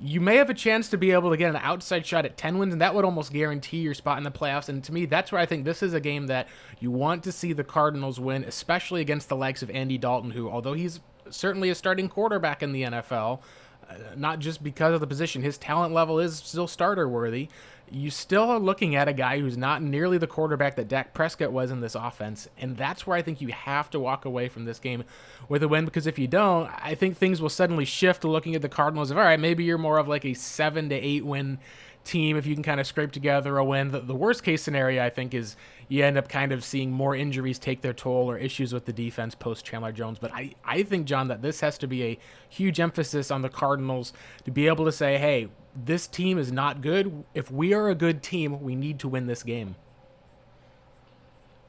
You 0.00 0.20
may 0.22 0.36
have 0.36 0.48
a 0.48 0.54
chance 0.54 0.88
to 0.88 0.96
be 0.96 1.12
able 1.12 1.30
to 1.30 1.36
get 1.36 1.50
an 1.50 1.60
outside 1.62 2.06
shot 2.06 2.24
at 2.24 2.38
10 2.38 2.58
wins, 2.58 2.72
and 2.72 2.80
that 2.80 2.94
would 2.94 3.04
almost 3.04 3.30
guarantee 3.30 3.80
your 3.80 3.94
spot 3.94 4.16
in 4.16 4.24
the 4.24 4.32
playoffs. 4.32 4.70
And 4.70 4.82
to 4.84 4.92
me, 4.92 5.04
that's 5.04 5.30
where 5.30 5.40
I 5.40 5.46
think 5.46 5.64
this 5.64 5.82
is 5.82 5.92
a 5.92 6.00
game 6.00 6.28
that 6.28 6.48
you 6.80 6.90
want 6.90 7.22
to 7.24 7.30
see 7.30 7.52
the 7.52 7.62
Cardinals 7.62 8.18
win, 8.18 8.42
especially 8.42 9.02
against 9.02 9.28
the 9.28 9.36
likes 9.36 9.62
of 9.62 9.70
Andy 9.70 9.98
Dalton, 9.98 10.30
who, 10.30 10.50
although 10.50 10.72
he's 10.72 10.98
certainly 11.32 11.70
a 11.70 11.74
starting 11.74 12.08
quarterback 12.08 12.62
in 12.62 12.72
the 12.72 12.82
NFL. 12.82 13.40
Uh, 13.88 13.94
not 14.16 14.38
just 14.38 14.62
because 14.62 14.94
of 14.94 15.00
the 15.00 15.06
position, 15.06 15.42
his 15.42 15.58
talent 15.58 15.92
level 15.92 16.18
is 16.18 16.36
still 16.36 16.68
starter 16.68 17.08
worthy. 17.08 17.48
You 17.90 18.10
still 18.10 18.44
are 18.44 18.58
looking 18.58 18.94
at 18.96 19.06
a 19.06 19.12
guy 19.12 19.38
who's 19.38 19.58
not 19.58 19.82
nearly 19.82 20.16
the 20.16 20.26
quarterback 20.26 20.76
that 20.76 20.88
Dak 20.88 21.12
Prescott 21.12 21.52
was 21.52 21.70
in 21.70 21.80
this 21.80 21.94
offense, 21.94 22.48
and 22.56 22.76
that's 22.76 23.06
where 23.06 23.18
I 23.18 23.22
think 23.22 23.42
you 23.42 23.48
have 23.48 23.90
to 23.90 24.00
walk 24.00 24.24
away 24.24 24.48
from 24.48 24.64
this 24.64 24.78
game 24.78 25.04
with 25.48 25.62
a 25.62 25.68
win. 25.68 25.84
Because 25.84 26.06
if 26.06 26.18
you 26.18 26.26
don't, 26.26 26.70
I 26.82 26.94
think 26.94 27.16
things 27.16 27.42
will 27.42 27.50
suddenly 27.50 27.84
shift. 27.84 28.24
Looking 28.24 28.54
at 28.54 28.62
the 28.62 28.68
Cardinals, 28.68 29.10
of 29.10 29.18
all 29.18 29.24
right, 29.24 29.38
maybe 29.38 29.64
you're 29.64 29.76
more 29.76 29.98
of 29.98 30.08
like 30.08 30.24
a 30.24 30.32
seven 30.32 30.88
to 30.88 30.94
eight 30.94 31.26
win 31.26 31.58
team 32.04 32.36
if 32.36 32.46
you 32.46 32.54
can 32.54 32.62
kind 32.62 32.80
of 32.80 32.86
scrape 32.86 33.12
together 33.12 33.58
a 33.58 33.64
win. 33.64 33.90
The, 33.90 34.00
the 34.00 34.14
worst 34.14 34.42
case 34.42 34.62
scenario, 34.62 35.04
I 35.04 35.10
think, 35.10 35.34
is 35.34 35.56
you 35.88 36.04
end 36.04 36.18
up 36.18 36.28
kind 36.28 36.52
of 36.52 36.64
seeing 36.64 36.90
more 36.90 37.14
injuries 37.14 37.58
take 37.58 37.80
their 37.80 37.92
toll 37.92 38.30
or 38.30 38.36
issues 38.38 38.72
with 38.72 38.84
the 38.84 38.92
defense 38.92 39.34
post 39.34 39.64
Chandler 39.64 39.92
Jones. 39.92 40.18
But 40.18 40.32
I, 40.32 40.54
I 40.64 40.82
think, 40.82 41.06
John, 41.06 41.28
that 41.28 41.42
this 41.42 41.60
has 41.60 41.78
to 41.78 41.86
be 41.86 42.04
a 42.04 42.18
huge 42.48 42.80
emphasis 42.80 43.30
on 43.30 43.42
the 43.42 43.48
Cardinals 43.48 44.12
to 44.44 44.50
be 44.50 44.66
able 44.66 44.84
to 44.84 44.92
say, 44.92 45.18
hey, 45.18 45.48
this 45.74 46.06
team 46.06 46.38
is 46.38 46.52
not 46.52 46.80
good. 46.80 47.24
If 47.34 47.50
we 47.50 47.74
are 47.74 47.88
a 47.88 47.94
good 47.94 48.22
team, 48.22 48.62
we 48.62 48.74
need 48.74 48.98
to 49.00 49.08
win 49.08 49.26
this 49.26 49.42
game. 49.42 49.76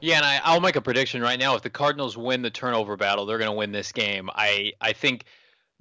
Yeah, 0.00 0.16
and 0.16 0.24
I, 0.24 0.40
I'll 0.44 0.60
make 0.60 0.76
a 0.76 0.82
prediction 0.82 1.22
right 1.22 1.38
now. 1.38 1.54
If 1.54 1.62
the 1.62 1.70
Cardinals 1.70 2.16
win 2.16 2.42
the 2.42 2.50
turnover 2.50 2.96
battle, 2.96 3.26
they're 3.26 3.38
going 3.38 3.50
to 3.50 3.56
win 3.56 3.72
this 3.72 3.92
game. 3.92 4.30
I, 4.34 4.72
I 4.80 4.92
think– 4.92 5.24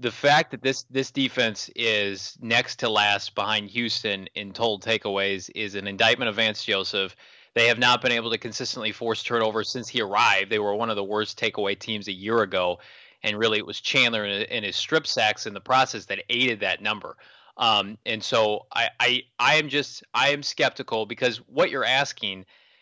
the 0.04 0.12
fact 0.12 0.52
that 0.52 0.62
this 0.62 0.84
this 0.92 1.12
defense 1.12 1.70
is 1.78 2.38
next 2.42 2.76
to 2.80 2.90
last 2.90 3.36
behind 3.36 3.70
Houston 3.70 4.28
in 4.36 4.52
total 4.52 4.78
takeaways 4.78 5.50
is 5.56 5.76
an 5.76 5.88
indictment 5.88 6.28
of 6.28 6.36
Vance 6.36 6.64
Joseph. 6.64 7.16
They 7.54 7.68
have 7.68 7.80
not 7.80 8.02
been 8.02 8.12
able 8.12 8.30
to 8.32 8.38
consistently 8.38 8.92
force 8.92 9.24
turnovers 9.24 9.70
since 9.70 9.88
he 9.88 10.02
arrived. 10.02 10.52
They 10.52 10.60
were 10.60 10.76
one 10.76 10.90
of 10.90 10.98
the 10.98 11.04
worst 11.04 11.40
takeaway 11.40 11.80
teams 11.80 12.10
a 12.10 12.12
year 12.12 12.42
ago, 12.42 12.80
and 13.24 13.40
really 13.40 13.60
it 13.60 13.66
was 13.66 13.80
Chandler 13.80 14.26
and 14.26 14.66
his 14.66 14.76
strip 14.76 15.08
sacks 15.08 15.46
in 15.46 15.54
the 15.54 15.62
process 15.62 16.06
that 16.06 16.20
aided 16.30 16.60
that 16.60 16.82
number. 16.82 17.16
Um, 17.56 17.98
and 18.06 18.22
so 18.22 18.66
I, 18.74 18.90
I 19.00 19.24
I 19.40 19.56
am 19.56 19.70
just 19.70 20.04
I 20.14 20.32
am 20.32 20.44
skeptical 20.44 21.06
because 21.06 21.38
what 21.38 21.70
you're 21.70 21.86
asking, 21.86 22.40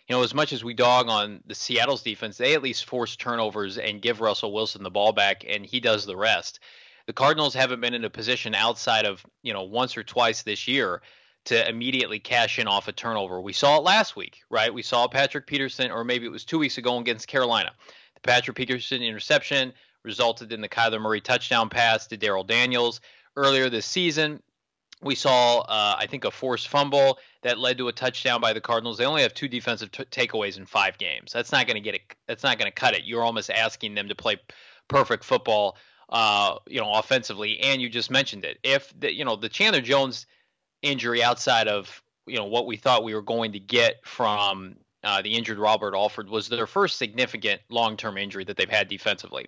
you 0.08 0.16
know, 0.16 0.24
as 0.24 0.34
much 0.34 0.54
as 0.54 0.64
we 0.64 0.74
dog 0.74 1.08
on 1.08 1.44
the 1.46 1.54
Seattle's 1.54 2.02
defense, 2.02 2.38
they 2.38 2.56
at 2.56 2.64
least 2.64 2.86
force 2.86 3.16
turnovers 3.16 3.78
and 3.78 4.02
give 4.02 4.22
Russell 4.22 4.54
Wilson 4.54 4.82
the 4.82 4.90
ball 4.90 5.12
back, 5.12 5.46
and 5.48 5.64
he 5.64 5.80
does 5.80 6.08
the 6.08 6.18
rest 6.18 6.60
the 7.08 7.14
Cardinals 7.14 7.54
haven't 7.54 7.82
been 7.82 7.94
in 7.94 8.06
a 8.06 8.10
position 8.10 8.56
outside 8.56 9.06
of, 9.06 9.26
you 9.42 9.54
know, 9.54 9.64
once 9.64 9.98
or 9.98 10.04
twice 10.04 10.44
this 10.44 10.68
year 10.68 11.02
to 11.46 11.68
immediately 11.68 12.20
cash 12.20 12.60
in 12.60 12.68
off 12.68 12.88
a 12.88 12.92
turnover. 12.92 13.42
We 13.42 13.54
saw 13.54 13.78
it 13.78 13.84
last 13.84 14.16
week, 14.16 14.42
right? 14.50 14.74
We 14.74 14.84
saw 14.84 15.08
Patrick 15.08 15.48
Peterson, 15.48 15.92
or 15.92 16.04
maybe 16.04 16.26
it 16.26 16.32
was 16.32 16.46
two 16.46 16.60
weeks 16.60 16.78
ago 16.78 16.98
against 17.00 17.28
Carolina. 17.28 17.72
The 18.16 18.22
Patrick 18.22 18.58
Peterson 18.58 19.02
interception 19.02 19.74
resulted 20.04 20.52
in 20.52 20.62
the 20.62 20.70
Kyler 20.70 21.02
Murray 21.02 21.22
touchdown 21.22 21.70
pass 21.70 22.08
to 22.08 22.18
Darrell 22.18 22.44
Daniels. 22.44 23.02
Earlier 23.36 23.70
this 23.70 23.86
season, 23.86 24.42
we 25.02 25.16
saw, 25.16 25.60
uh, 25.62 25.96
I 25.98 26.06
think, 26.06 26.26
a 26.26 26.32
forced 26.32 26.68
fumble 26.68 27.18
that 27.42 27.58
led 27.58 27.78
to 27.80 27.88
a 27.88 27.94
touchdown 27.94 28.40
by 28.40 28.54
the 28.54 28.62
Cardinals. 28.62 28.98
They 28.98 29.06
only 29.06 29.24
have 29.24 29.34
two 29.34 29.48
defensive 29.48 29.92
t- 29.92 30.04
takeaways 30.06 30.58
in 30.58 30.66
five 30.66 30.98
games. 30.98 31.32
That's 31.32 31.52
not 31.52 31.66
going 31.66 31.76
to 31.76 31.82
get 31.82 31.96
it. 31.96 32.02
That's 32.28 32.44
not 32.44 32.60
going 32.60 32.70
to 32.70 32.76
cut 32.76 32.94
it. 32.94 33.06
You're 33.06 33.24
almost 33.24 33.50
asking 33.50 33.96
them 33.96 34.10
to 34.10 34.16
play 34.16 34.38
perfect 34.88 35.24
football 35.24 35.78
uh, 36.12 36.56
you 36.68 36.80
know, 36.80 36.94
offensively. 36.94 37.60
And 37.62 37.82
you 37.82 37.90
just 37.90 38.12
mentioned 38.12 38.46
it. 38.46 38.60
If 38.64 38.94
the, 39.00 39.14
you 39.14 39.26
know, 39.26 39.36
the 39.36 39.50
Chandler 39.50 39.82
Jones 39.82 40.26
injury 40.82 41.24
outside 41.24 41.68
of, 41.68 42.04
you 42.28 42.38
know, 42.38 42.46
what 42.46 42.66
we 42.66 42.78
thought 42.78 43.04
we 43.04 43.16
were 43.16 43.22
going 43.22 43.54
to 43.54 43.60
get 43.60 44.06
from 44.06 44.76
uh, 45.04 45.22
the 45.22 45.34
injured 45.36 45.58
Robert 45.58 45.96
Alford 45.96 46.30
was 46.30 46.50
their 46.50 46.68
first 46.68 46.98
significant 46.98 47.62
long-term 47.70 48.18
injury 48.18 48.44
that 48.44 48.58
they've 48.58 48.70
had 48.70 48.88
defensively. 48.88 49.48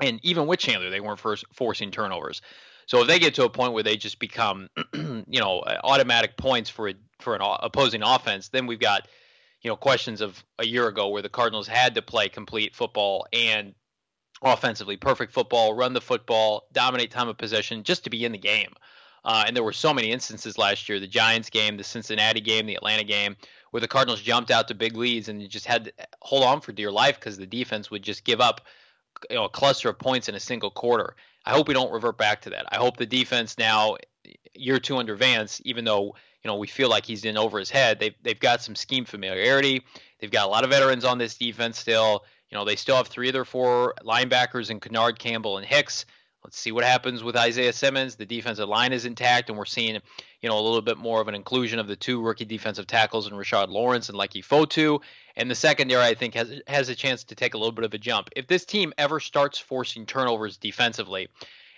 And 0.00 0.20
even 0.24 0.46
with 0.46 0.58
Chandler, 0.58 0.90
they 0.90 1.00
weren't 1.00 1.20
first 1.20 1.44
forcing 1.52 1.90
turnovers. 1.90 2.42
So 2.86 3.00
if 3.00 3.08
they 3.08 3.18
get 3.18 3.34
to 3.36 3.44
a 3.44 3.50
point 3.50 3.72
where 3.72 3.82
they 3.82 3.96
just 3.96 4.18
become, 4.18 4.68
you 4.94 5.40
know, 5.40 5.62
automatic 5.84 6.36
points 6.36 6.68
for 6.68 6.88
a, 6.88 6.94
for 7.20 7.34
an 7.34 7.40
opposing 7.42 8.02
offense, 8.02 8.48
then 8.48 8.66
we've 8.66 8.80
got, 8.80 9.08
you 9.62 9.70
know, 9.70 9.76
questions 9.76 10.20
of 10.20 10.44
a 10.58 10.66
year 10.66 10.88
ago 10.88 11.08
where 11.08 11.22
the 11.22 11.28
Cardinals 11.28 11.68
had 11.68 11.94
to 11.94 12.02
play 12.02 12.28
complete 12.28 12.74
football 12.74 13.26
and 13.32 13.74
offensively, 14.44 14.96
perfect 14.96 15.32
football, 15.32 15.74
run 15.74 15.92
the 15.92 16.00
football, 16.00 16.68
dominate 16.72 17.10
time 17.10 17.28
of 17.28 17.38
possession, 17.38 17.82
just 17.82 18.04
to 18.04 18.10
be 18.10 18.24
in 18.24 18.32
the 18.32 18.38
game. 18.38 18.72
Uh, 19.24 19.44
and 19.46 19.56
there 19.56 19.64
were 19.64 19.72
so 19.72 19.94
many 19.94 20.10
instances 20.10 20.58
last 20.58 20.88
year 20.88 21.00
the 21.00 21.06
Giants 21.06 21.48
game, 21.48 21.76
the 21.76 21.84
Cincinnati 21.84 22.40
game, 22.40 22.66
the 22.66 22.74
Atlanta 22.74 23.04
game 23.04 23.36
where 23.74 23.80
the 23.80 23.88
Cardinals 23.88 24.20
jumped 24.20 24.52
out 24.52 24.68
to 24.68 24.74
big 24.74 24.96
leads 24.96 25.28
and 25.28 25.48
just 25.50 25.66
had 25.66 25.86
to 25.86 25.92
hold 26.20 26.44
on 26.44 26.60
for 26.60 26.70
dear 26.70 26.92
life 26.92 27.18
because 27.18 27.36
the 27.36 27.44
defense 27.44 27.90
would 27.90 28.04
just 28.04 28.22
give 28.22 28.40
up 28.40 28.60
you 29.28 29.34
know, 29.34 29.46
a 29.46 29.48
cluster 29.48 29.88
of 29.88 29.98
points 29.98 30.28
in 30.28 30.36
a 30.36 30.40
single 30.40 30.70
quarter. 30.70 31.16
I 31.44 31.50
hope 31.50 31.66
we 31.66 31.74
don't 31.74 31.90
revert 31.90 32.16
back 32.16 32.42
to 32.42 32.50
that. 32.50 32.66
I 32.70 32.76
hope 32.76 32.98
the 32.98 33.04
defense 33.04 33.58
now, 33.58 33.96
year 34.54 34.78
two 34.78 34.96
under 34.96 35.16
Vance, 35.16 35.60
even 35.64 35.84
though 35.84 36.14
you 36.44 36.48
know 36.48 36.56
we 36.56 36.68
feel 36.68 36.88
like 36.88 37.04
he's 37.04 37.24
in 37.24 37.36
over 37.36 37.58
his 37.58 37.68
head, 37.68 37.98
they've 37.98 38.14
they've 38.22 38.38
got 38.38 38.62
some 38.62 38.76
scheme 38.76 39.04
familiarity. 39.04 39.82
They've 40.20 40.30
got 40.30 40.46
a 40.46 40.50
lot 40.50 40.62
of 40.62 40.70
veterans 40.70 41.04
on 41.04 41.18
this 41.18 41.36
defense 41.36 41.76
still. 41.76 42.24
You 42.50 42.58
know, 42.58 42.64
they 42.64 42.76
still 42.76 42.96
have 42.96 43.08
three 43.08 43.28
of 43.28 43.32
their 43.32 43.44
four 43.44 43.94
linebackers 44.02 44.70
in 44.70 44.80
Kennard, 44.80 45.18
Campbell, 45.18 45.58
and 45.58 45.66
Hicks. 45.66 46.04
Let's 46.44 46.58
see 46.58 46.72
what 46.72 46.84
happens 46.84 47.24
with 47.24 47.36
Isaiah 47.36 47.72
Simmons. 47.72 48.16
The 48.16 48.26
defensive 48.26 48.68
line 48.68 48.92
is 48.92 49.06
intact, 49.06 49.48
and 49.48 49.56
we're 49.56 49.64
seeing, 49.64 49.94
you 50.42 50.48
know, 50.48 50.58
a 50.58 50.60
little 50.60 50.82
bit 50.82 50.98
more 50.98 51.22
of 51.22 51.28
an 51.28 51.34
inclusion 51.34 51.78
of 51.78 51.88
the 51.88 51.96
two 51.96 52.20
rookie 52.20 52.44
defensive 52.44 52.86
tackles 52.86 53.26
and 53.26 53.34
Rashard 53.34 53.70
Lawrence 53.70 54.10
and 54.10 54.18
Leki 54.18 54.44
Fotu. 54.44 55.00
And 55.36 55.50
the 55.50 55.54
secondary, 55.54 56.04
I 56.04 56.12
think, 56.12 56.34
has 56.34 56.60
has 56.66 56.90
a 56.90 56.94
chance 56.94 57.24
to 57.24 57.34
take 57.34 57.54
a 57.54 57.58
little 57.58 57.72
bit 57.72 57.86
of 57.86 57.94
a 57.94 57.98
jump. 57.98 58.28
If 58.36 58.46
this 58.46 58.66
team 58.66 58.92
ever 58.98 59.20
starts 59.20 59.58
forcing 59.58 60.04
turnovers 60.04 60.58
defensively, 60.58 61.28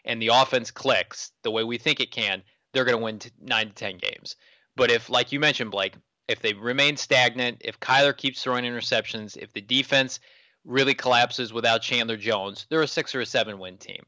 and 0.05 0.21
the 0.21 0.31
offense 0.33 0.73
clicks 0.73 1.31
the 1.45 1.51
way 1.53 1.63
we 1.63 1.79
think 1.79 2.01
it 2.01 2.11
can, 2.11 2.43
they're 2.73 2.85
going 2.85 2.99
to 2.99 3.05
win 3.05 3.19
t- 3.21 3.31
nine 3.41 3.69
to 3.69 3.75
ten 3.75 3.99
games. 3.99 4.35
But 4.75 4.91
if, 4.91 5.09
like 5.09 5.31
you 5.31 5.39
mentioned, 5.39 5.71
Blake, 5.71 5.95
if 6.27 6.41
they 6.41 6.55
remain 6.55 6.97
stagnant, 6.97 7.63
if 7.65 7.79
Kyler 7.79 8.17
keeps 8.17 8.43
throwing 8.43 8.65
interceptions, 8.65 9.37
if 9.37 9.53
the 9.53 9.61
defense 9.61 10.19
really 10.67 10.95
collapses 10.95 11.53
without 11.53 11.83
Chandler 11.83 12.17
Jones, 12.17 12.67
they're 12.69 12.83
a 12.83 12.89
six 12.89 13.15
or 13.15 13.21
a 13.21 13.27
seven 13.27 13.59
win 13.59 13.79
team. 13.79 14.05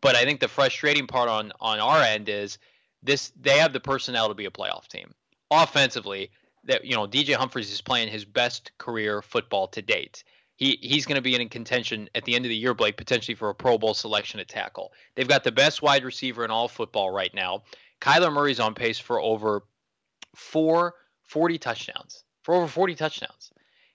But 0.00 0.16
I 0.16 0.24
think 0.24 0.40
the 0.40 0.48
frustrating 0.48 1.06
part 1.06 1.28
on 1.28 1.52
on 1.60 1.80
our 1.80 2.00
end 2.00 2.28
is 2.28 2.58
this: 3.02 3.32
they 3.40 3.58
have 3.58 3.72
the 3.72 3.80
personnel 3.80 4.28
to 4.28 4.34
be 4.34 4.44
a 4.44 4.50
playoff 4.50 4.88
team. 4.88 5.14
Offensively, 5.50 6.30
that 6.64 6.84
you 6.84 6.94
know 6.94 7.06
DJ 7.06 7.34
Humphries 7.34 7.72
is 7.72 7.80
playing 7.80 8.08
his 8.08 8.24
best 8.24 8.72
career 8.78 9.22
football 9.22 9.68
to 9.68 9.82
date. 9.82 10.24
He 10.56 10.78
he's 10.80 11.06
going 11.06 11.16
to 11.16 11.22
be 11.22 11.34
in 11.34 11.48
contention 11.48 12.08
at 12.14 12.24
the 12.24 12.34
end 12.34 12.44
of 12.44 12.50
the 12.50 12.56
year, 12.56 12.74
Blake, 12.74 12.96
potentially 12.96 13.34
for 13.34 13.48
a 13.48 13.54
Pro 13.54 13.78
Bowl 13.78 13.94
selection 13.94 14.40
at 14.40 14.48
tackle. 14.48 14.92
They've 15.14 15.28
got 15.28 15.44
the 15.44 15.52
best 15.52 15.82
wide 15.82 16.04
receiver 16.04 16.44
in 16.44 16.50
all 16.50 16.68
football 16.68 17.10
right 17.10 17.32
now. 17.34 17.62
Kyler 18.00 18.32
Murray's 18.32 18.60
on 18.60 18.74
pace 18.74 18.98
for 18.98 19.20
over 19.20 19.62
four 20.34 20.94
40 21.32 21.58
touchdowns. 21.58 22.24
For 22.42 22.54
over 22.54 22.66
40 22.66 22.94
touchdowns. 22.94 23.52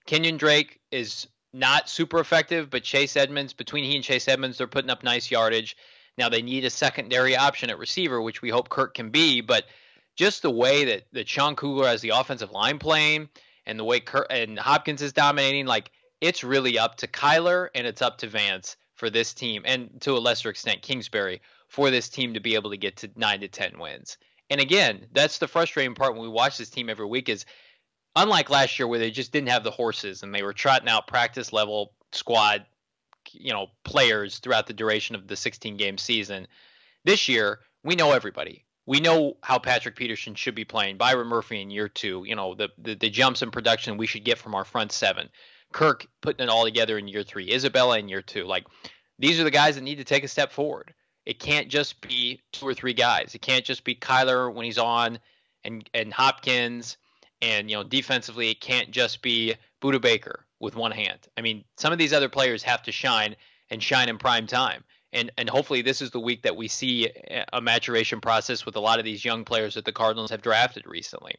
Kenyon 0.07 0.37
Drake 0.37 0.79
is 0.89 1.27
not 1.53 1.89
super 1.89 2.19
effective, 2.19 2.69
but 2.69 2.83
Chase 2.83 3.15
Edmonds, 3.15 3.53
between 3.53 3.83
he 3.83 3.95
and 3.95 4.03
Chase 4.03 4.27
Edmonds, 4.27 4.57
they're 4.57 4.67
putting 4.67 4.91
up 4.91 5.03
nice 5.03 5.31
yardage. 5.31 5.75
Now 6.17 6.29
they 6.29 6.41
need 6.41 6.65
a 6.65 6.69
secondary 6.69 7.35
option 7.35 7.69
at 7.69 7.77
receiver, 7.77 8.21
which 8.21 8.41
we 8.41 8.49
hope 8.49 8.69
Kirk 8.69 8.93
can 8.93 9.09
be. 9.09 9.41
But 9.41 9.65
just 10.15 10.41
the 10.41 10.51
way 10.51 10.85
that 10.85 11.03
that 11.13 11.29
Sean 11.29 11.55
Kugler 11.55 11.87
has 11.87 12.01
the 12.01 12.09
offensive 12.09 12.51
line 12.51 12.79
playing, 12.79 13.29
and 13.65 13.77
the 13.77 13.83
way 13.83 13.99
Kirk 13.99 14.27
and 14.29 14.57
Hopkins 14.57 15.01
is 15.01 15.13
dominating, 15.13 15.65
like 15.65 15.91
it's 16.21 16.43
really 16.43 16.79
up 16.79 16.95
to 16.97 17.07
Kyler 17.07 17.69
and 17.75 17.85
it's 17.85 18.01
up 18.01 18.17
to 18.19 18.27
Vance 18.27 18.77
for 18.95 19.09
this 19.09 19.33
team, 19.33 19.61
and 19.65 19.89
to 20.01 20.13
a 20.13 20.19
lesser 20.19 20.49
extent 20.49 20.81
Kingsbury 20.81 21.41
for 21.67 21.91
this 21.91 22.09
team 22.09 22.33
to 22.33 22.39
be 22.39 22.55
able 22.55 22.71
to 22.71 22.77
get 22.77 22.97
to 22.97 23.11
nine 23.15 23.41
to 23.41 23.47
ten 23.47 23.77
wins. 23.77 24.17
And 24.49 24.61
again, 24.61 25.05
that's 25.11 25.37
the 25.37 25.47
frustrating 25.47 25.93
part 25.93 26.13
when 26.13 26.23
we 26.23 26.29
watch 26.29 26.57
this 26.57 26.69
team 26.69 26.89
every 26.89 27.05
week 27.05 27.29
is 27.29 27.45
unlike 28.17 28.49
last 28.49 28.77
year 28.79 28.87
where 28.87 28.99
they 28.99 29.11
just 29.11 29.31
didn't 29.31 29.49
have 29.49 29.63
the 29.63 29.71
horses 29.71 30.23
and 30.23 30.33
they 30.33 30.43
were 30.43 30.53
trotting 30.53 30.89
out 30.89 31.07
practice 31.07 31.53
level 31.53 31.93
squad 32.11 32.65
you 33.33 33.53
know 33.53 33.67
players 33.83 34.39
throughout 34.39 34.67
the 34.67 34.73
duration 34.73 35.15
of 35.15 35.27
the 35.27 35.35
16 35.35 35.77
game 35.77 35.97
season. 35.97 36.47
This 37.05 37.27
year, 37.27 37.59
we 37.83 37.95
know 37.95 38.11
everybody. 38.11 38.65
We 38.85 38.99
know 38.99 39.37
how 39.43 39.59
Patrick 39.59 39.95
Peterson 39.95 40.35
should 40.35 40.55
be 40.55 40.65
playing. 40.65 40.97
Byron 40.97 41.27
Murphy 41.27 41.61
in 41.61 41.69
year 41.69 41.89
two. 41.89 42.23
You 42.25 42.35
know 42.35 42.55
the, 42.55 42.69
the 42.77 42.95
the 42.95 43.09
jumps 43.09 43.41
in 43.41 43.51
production 43.51 43.97
we 43.97 44.07
should 44.07 44.23
get 44.23 44.37
from 44.37 44.55
our 44.55 44.65
front 44.65 44.91
seven. 44.91 45.29
Kirk 45.73 46.07
putting 46.21 46.43
it 46.43 46.49
all 46.49 46.63
together 46.63 46.97
in 46.97 47.07
year 47.07 47.23
three. 47.23 47.51
Isabella 47.51 47.99
in 47.99 48.09
year 48.09 48.21
two. 48.21 48.45
Like 48.45 48.65
these 49.19 49.39
are 49.39 49.43
the 49.43 49.51
guys 49.51 49.75
that 49.75 49.81
need 49.81 49.97
to 49.97 50.03
take 50.03 50.23
a 50.23 50.29
step 50.29 50.51
forward. 50.51 50.93
It 51.25 51.39
can't 51.39 51.67
just 51.67 51.99
be 51.99 52.41
two 52.53 52.65
or 52.65 52.73
three 52.73 52.93
guys. 52.93 53.35
It 53.35 53.41
can't 53.41 53.65
just 53.65 53.83
be 53.83 53.95
Kyler 53.95 54.53
when 54.53 54.65
he's 54.65 54.77
on, 54.77 55.19
and 55.65 55.87
and 55.93 56.13
Hopkins, 56.13 56.97
and 57.41 57.69
you 57.69 57.77
know 57.77 57.83
defensively 57.83 58.51
it 58.51 58.61
can't 58.61 58.91
just 58.91 59.21
be 59.21 59.55
Budda 59.81 60.01
Baker 60.01 60.45
with 60.59 60.75
one 60.75 60.91
hand. 60.91 61.19
I 61.37 61.41
mean, 61.41 61.63
some 61.77 61.93
of 61.93 61.99
these 61.99 62.13
other 62.13 62.29
players 62.29 62.63
have 62.63 62.83
to 62.83 62.91
shine 62.91 63.35
and 63.69 63.81
shine 63.81 64.09
in 64.09 64.17
prime 64.17 64.47
time. 64.47 64.83
And 65.13 65.31
and 65.37 65.49
hopefully 65.49 65.81
this 65.81 66.01
is 66.01 66.11
the 66.11 66.19
week 66.19 66.43
that 66.43 66.55
we 66.55 66.67
see 66.67 67.09
a 67.53 67.61
maturation 67.61 68.19
process 68.19 68.65
with 68.65 68.75
a 68.75 68.81
lot 68.81 68.99
of 68.99 69.05
these 69.05 69.23
young 69.23 69.45
players 69.45 69.75
that 69.75 69.85
the 69.85 69.91
Cardinals 69.91 70.31
have 70.31 70.41
drafted 70.41 70.85
recently. 70.85 71.35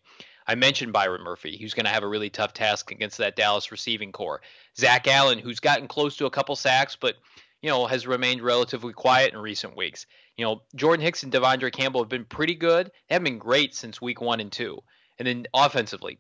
I 0.46 0.54
mentioned 0.54 0.94
Byron 0.94 1.22
Murphy, 1.22 1.58
who's 1.58 1.74
going 1.74 1.84
to 1.84 1.92
have 1.92 2.02
a 2.02 2.08
really 2.08 2.30
tough 2.30 2.54
task 2.54 2.90
against 2.90 3.18
that 3.18 3.36
Dallas 3.36 3.70
receiving 3.70 4.12
corps. 4.12 4.40
Zach 4.78 5.06
Allen, 5.06 5.38
who's 5.38 5.60
gotten 5.60 5.86
close 5.86 6.16
to 6.16 6.26
a 6.26 6.30
couple 6.30 6.56
sacks, 6.56 6.96
but 6.98 7.16
you 7.60 7.68
know 7.68 7.86
has 7.86 8.06
remained 8.06 8.40
relatively 8.40 8.92
quiet 8.92 9.34
in 9.34 9.40
recent 9.40 9.76
weeks. 9.76 10.06
You 10.36 10.44
know, 10.44 10.62
Jordan 10.74 11.04
Hicks 11.04 11.22
and 11.22 11.32
De'Vondre 11.32 11.72
Campbell 11.72 12.00
have 12.00 12.08
been 12.08 12.24
pretty 12.24 12.54
good. 12.54 12.86
They 12.86 13.14
haven't 13.14 13.24
been 13.24 13.38
great 13.38 13.74
since 13.74 14.00
week 14.00 14.20
one 14.20 14.40
and 14.40 14.50
two. 14.50 14.82
And 15.18 15.26
then 15.26 15.46
offensively, 15.52 16.18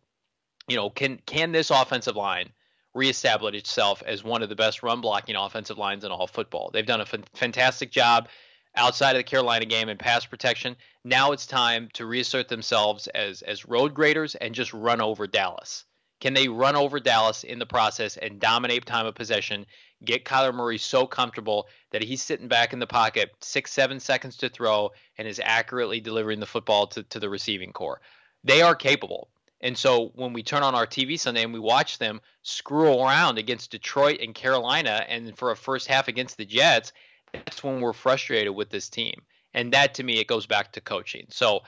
you 0.68 0.76
know, 0.76 0.90
can 0.90 1.18
can 1.26 1.52
this 1.52 1.70
offensive 1.70 2.16
line 2.16 2.50
reestablish 2.94 3.54
itself 3.54 4.02
as 4.06 4.24
one 4.24 4.42
of 4.42 4.48
the 4.48 4.56
best 4.56 4.82
run 4.82 5.00
blocking 5.00 5.36
offensive 5.36 5.78
lines 5.78 6.04
in 6.04 6.10
all 6.10 6.26
football. 6.26 6.70
They've 6.72 6.86
done 6.86 7.00
a 7.00 7.04
f- 7.04 7.14
fantastic 7.34 7.90
job 7.90 8.28
outside 8.74 9.12
of 9.12 9.20
the 9.20 9.24
Carolina 9.24 9.66
game 9.66 9.88
and 9.88 9.98
pass 9.98 10.26
protection. 10.26 10.76
Now 11.04 11.32
it's 11.32 11.46
time 11.46 11.88
to 11.94 12.06
reassert 12.06 12.48
themselves 12.48 13.06
as 13.08 13.42
as 13.42 13.66
road 13.66 13.94
graders 13.94 14.34
and 14.34 14.54
just 14.54 14.72
run 14.72 15.00
over 15.00 15.26
Dallas. 15.26 15.84
Can 16.20 16.34
they 16.34 16.48
run 16.48 16.74
over 16.74 16.98
Dallas 16.98 17.44
in 17.44 17.60
the 17.60 17.66
process 17.66 18.16
and 18.16 18.40
dominate 18.40 18.84
time 18.84 19.06
of 19.06 19.14
possession? 19.14 19.66
Get 20.04 20.24
Kyler 20.24 20.52
Murray 20.52 20.78
so 20.78 21.06
comfortable 21.06 21.68
that 21.92 22.02
he's 22.02 22.22
sitting 22.22 22.48
back 22.48 22.72
in 22.72 22.80
the 22.80 22.88
pocket, 22.88 23.30
six, 23.40 23.72
seven 23.72 24.00
seconds 24.00 24.36
to 24.38 24.48
throw, 24.48 24.90
and 25.16 25.28
is 25.28 25.40
accurately 25.42 26.00
delivering 26.00 26.40
the 26.40 26.46
football 26.46 26.88
to, 26.88 27.04
to 27.04 27.20
the 27.20 27.28
receiving 27.28 27.72
corps. 27.72 28.00
They 28.44 28.62
are 28.62 28.74
capable. 28.74 29.28
And 29.60 29.76
so 29.76 30.12
when 30.14 30.32
we 30.32 30.42
turn 30.42 30.62
on 30.62 30.74
our 30.74 30.86
TV 30.86 31.18
Sunday 31.18 31.42
and 31.42 31.52
we 31.52 31.58
watch 31.58 31.98
them 31.98 32.20
screw 32.42 33.00
around 33.00 33.38
against 33.38 33.72
Detroit 33.72 34.20
and 34.20 34.34
Carolina 34.34 35.04
and 35.08 35.36
for 35.36 35.50
a 35.50 35.56
first 35.56 35.88
half 35.88 36.08
against 36.08 36.36
the 36.36 36.44
Jets, 36.44 36.92
that's 37.32 37.64
when 37.64 37.80
we're 37.80 37.92
frustrated 37.92 38.54
with 38.54 38.70
this 38.70 38.88
team. 38.88 39.22
And 39.54 39.72
that 39.72 39.94
to 39.94 40.04
me, 40.04 40.20
it 40.20 40.28
goes 40.28 40.46
back 40.46 40.72
to 40.72 40.80
coaching. 40.80 41.26
So 41.30 41.62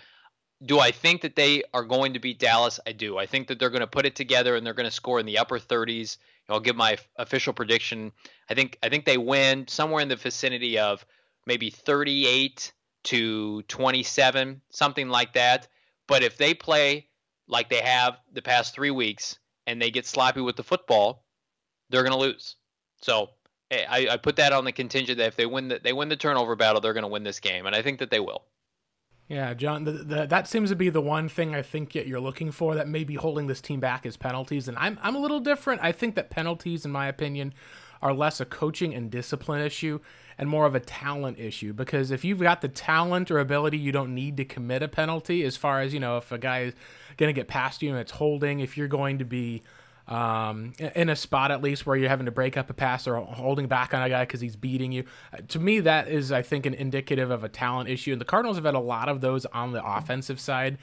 do 0.65 0.79
I 0.79 0.91
think 0.91 1.23
that 1.23 1.37
they 1.37 1.63
are 1.73 1.85
going 1.85 2.13
to 2.13 2.21
beat 2.21 2.39
Dallas? 2.39 2.79
I 2.87 2.93
do. 2.93 3.19
I 3.19 3.27
think 3.27 3.49
that 3.49 3.59
they're 3.59 3.71
going 3.71 3.81
to 3.81 3.87
put 3.87 4.07
it 4.07 4.15
together 4.15 4.55
and 4.55 4.65
they're 4.65 4.75
going 4.75 4.89
to 4.89 4.95
score 4.95 5.19
in 5.19 5.27
the 5.27 5.39
upper 5.39 5.59
30s. 5.59 6.19
I'll 6.49 6.61
give 6.61 6.77
my 6.77 6.99
official 7.17 7.53
prediction. 7.53 8.13
I 8.49 8.55
think 8.55 8.77
I 8.83 8.89
think 8.89 9.05
they 9.05 9.17
win 9.17 9.69
somewhere 9.69 10.03
in 10.03 10.09
the 10.09 10.17
vicinity 10.17 10.79
of 10.79 11.07
maybe 11.47 11.71
38 11.71 12.73
to 13.05 13.63
27, 13.63 14.61
something 14.71 15.09
like 15.09 15.35
that. 15.35 15.69
But 16.11 16.25
if 16.25 16.37
they 16.37 16.55
play 16.55 17.07
like 17.47 17.71
they 17.71 17.81
have 17.81 18.19
the 18.33 18.43
past 18.43 18.75
three 18.75 18.91
weeks 18.91 19.39
and 19.69 19.81
they 19.81 19.93
get 19.93 20.07
sloppy 20.07 20.41
with 20.41 20.57
the 20.57 20.65
football, 20.65 21.25
they're 21.89 22.03
going 22.03 22.13
to 22.13 22.19
lose. 22.19 22.57
So 23.01 23.31
eh, 23.71 23.85
I, 23.89 24.09
I, 24.09 24.17
put 24.17 24.35
that 24.35 24.53
on 24.53 24.65
the 24.65 24.73
contingent 24.73 25.19
that 25.19 25.29
if 25.29 25.37
they 25.37 25.47
win 25.47 25.69
the, 25.69 25.81
they 25.83 25.93
win 25.93 26.09
the 26.09 26.17
turnover 26.17 26.57
battle, 26.57 26.81
they're 26.81 26.95
going 26.95 27.05
to 27.05 27.09
win 27.09 27.23
this 27.23 27.39
game, 27.39 27.65
and 27.65 27.77
I 27.77 27.83
think 27.83 28.01
that 28.01 28.11
they 28.11 28.19
will. 28.19 28.43
Yeah, 29.29 29.55
John, 29.55 29.85
the, 29.85 29.93
the, 29.93 30.27
that 30.27 30.49
seems 30.49 30.71
to 30.71 30.77
be 30.77 30.91
the 30.91 31.01
one 31.01 31.29
thing 31.29 31.55
I 31.55 31.63
think 31.63 31.95
you're 31.95 32.19
looking 32.19 32.51
for 32.51 32.75
that 32.75 32.89
may 32.89 33.05
be 33.05 33.15
holding 33.15 33.47
this 33.47 33.61
team 33.61 33.79
back 33.79 34.05
is 34.05 34.17
penalties, 34.17 34.67
and 34.67 34.77
I'm 34.79 34.99
I'm 35.03 35.15
a 35.15 35.21
little 35.21 35.39
different. 35.39 35.81
I 35.81 35.93
think 35.93 36.17
that 36.17 36.31
penalties, 36.31 36.85
in 36.85 36.91
my 36.91 37.07
opinion, 37.07 37.55
are 38.03 38.13
less 38.13 38.41
a 38.41 38.45
coaching 38.45 38.93
and 38.93 39.13
discipline 39.13 39.61
issue 39.61 40.01
and 40.41 40.49
more 40.49 40.65
of 40.65 40.75
a 40.75 40.81
talent 40.81 41.39
issue 41.39 41.75
because 41.75 42.11
if 42.11 42.25
you've 42.25 42.41
got 42.41 42.63
the 42.63 42.69
talent 42.69 43.31
or 43.31 43.39
ability, 43.39 43.77
you 43.77 43.93
don't 43.93 44.15
need 44.15 44.39
to 44.39 44.45
commit 44.47 44.83
a 44.83 44.89
penalty. 44.89 45.45
As 45.45 45.55
far 45.55 45.83
as 45.83 45.93
you 45.93 46.01
know, 46.01 46.17
if 46.17 46.33
a 46.33 46.39
guy 46.39 46.61
is 46.63 46.75
going 47.19 47.29
to 47.29 47.39
get 47.39 47.47
past 47.47 47.83
you 47.83 47.91
and 47.91 47.99
it's 47.99 48.13
holding, 48.13 48.61
if 48.61 48.79
you're 48.79 48.89
going 48.89 49.19
to 49.19 49.27
be 49.27 49.63
um, 50.09 50.73
in 50.95 51.11
a 51.11 51.15
spot 51.15 51.51
at 51.51 51.61
least 51.61 51.85
where 51.85 51.95
you're 51.95 52.09
having 52.09 52.25
to 52.25 52.33
break 52.33 52.57
up 52.57 52.71
a 52.71 52.73
pass 52.73 53.07
or 53.07 53.17
holding 53.21 53.69
back 53.69 53.93
on 53.93 54.03
a 54.03 54.09
guy 54.09 54.23
because 54.23 54.41
he's 54.41 54.57
beating 54.57 54.93
you. 54.93 55.05
Uh, 55.31 55.43
to 55.49 55.59
me, 55.59 55.79
that 55.81 56.09
is, 56.09 56.33
I 56.33 56.41
think, 56.41 56.65
an 56.65 56.73
indicative 56.73 57.31
of 57.31 57.45
a 57.45 57.49
talent 57.51 57.91
issue. 57.91 58.13
And 58.13 58.21
the 58.21 58.25
Cardinals 58.25 58.57
have 58.57 58.65
had 58.65 58.75
a 58.75 58.81
lot 58.81 59.11
of 59.11 59.21
those 59.21 59.45
on 59.45 59.73
the 59.73 59.85
offensive 59.85 60.41
side. 60.41 60.79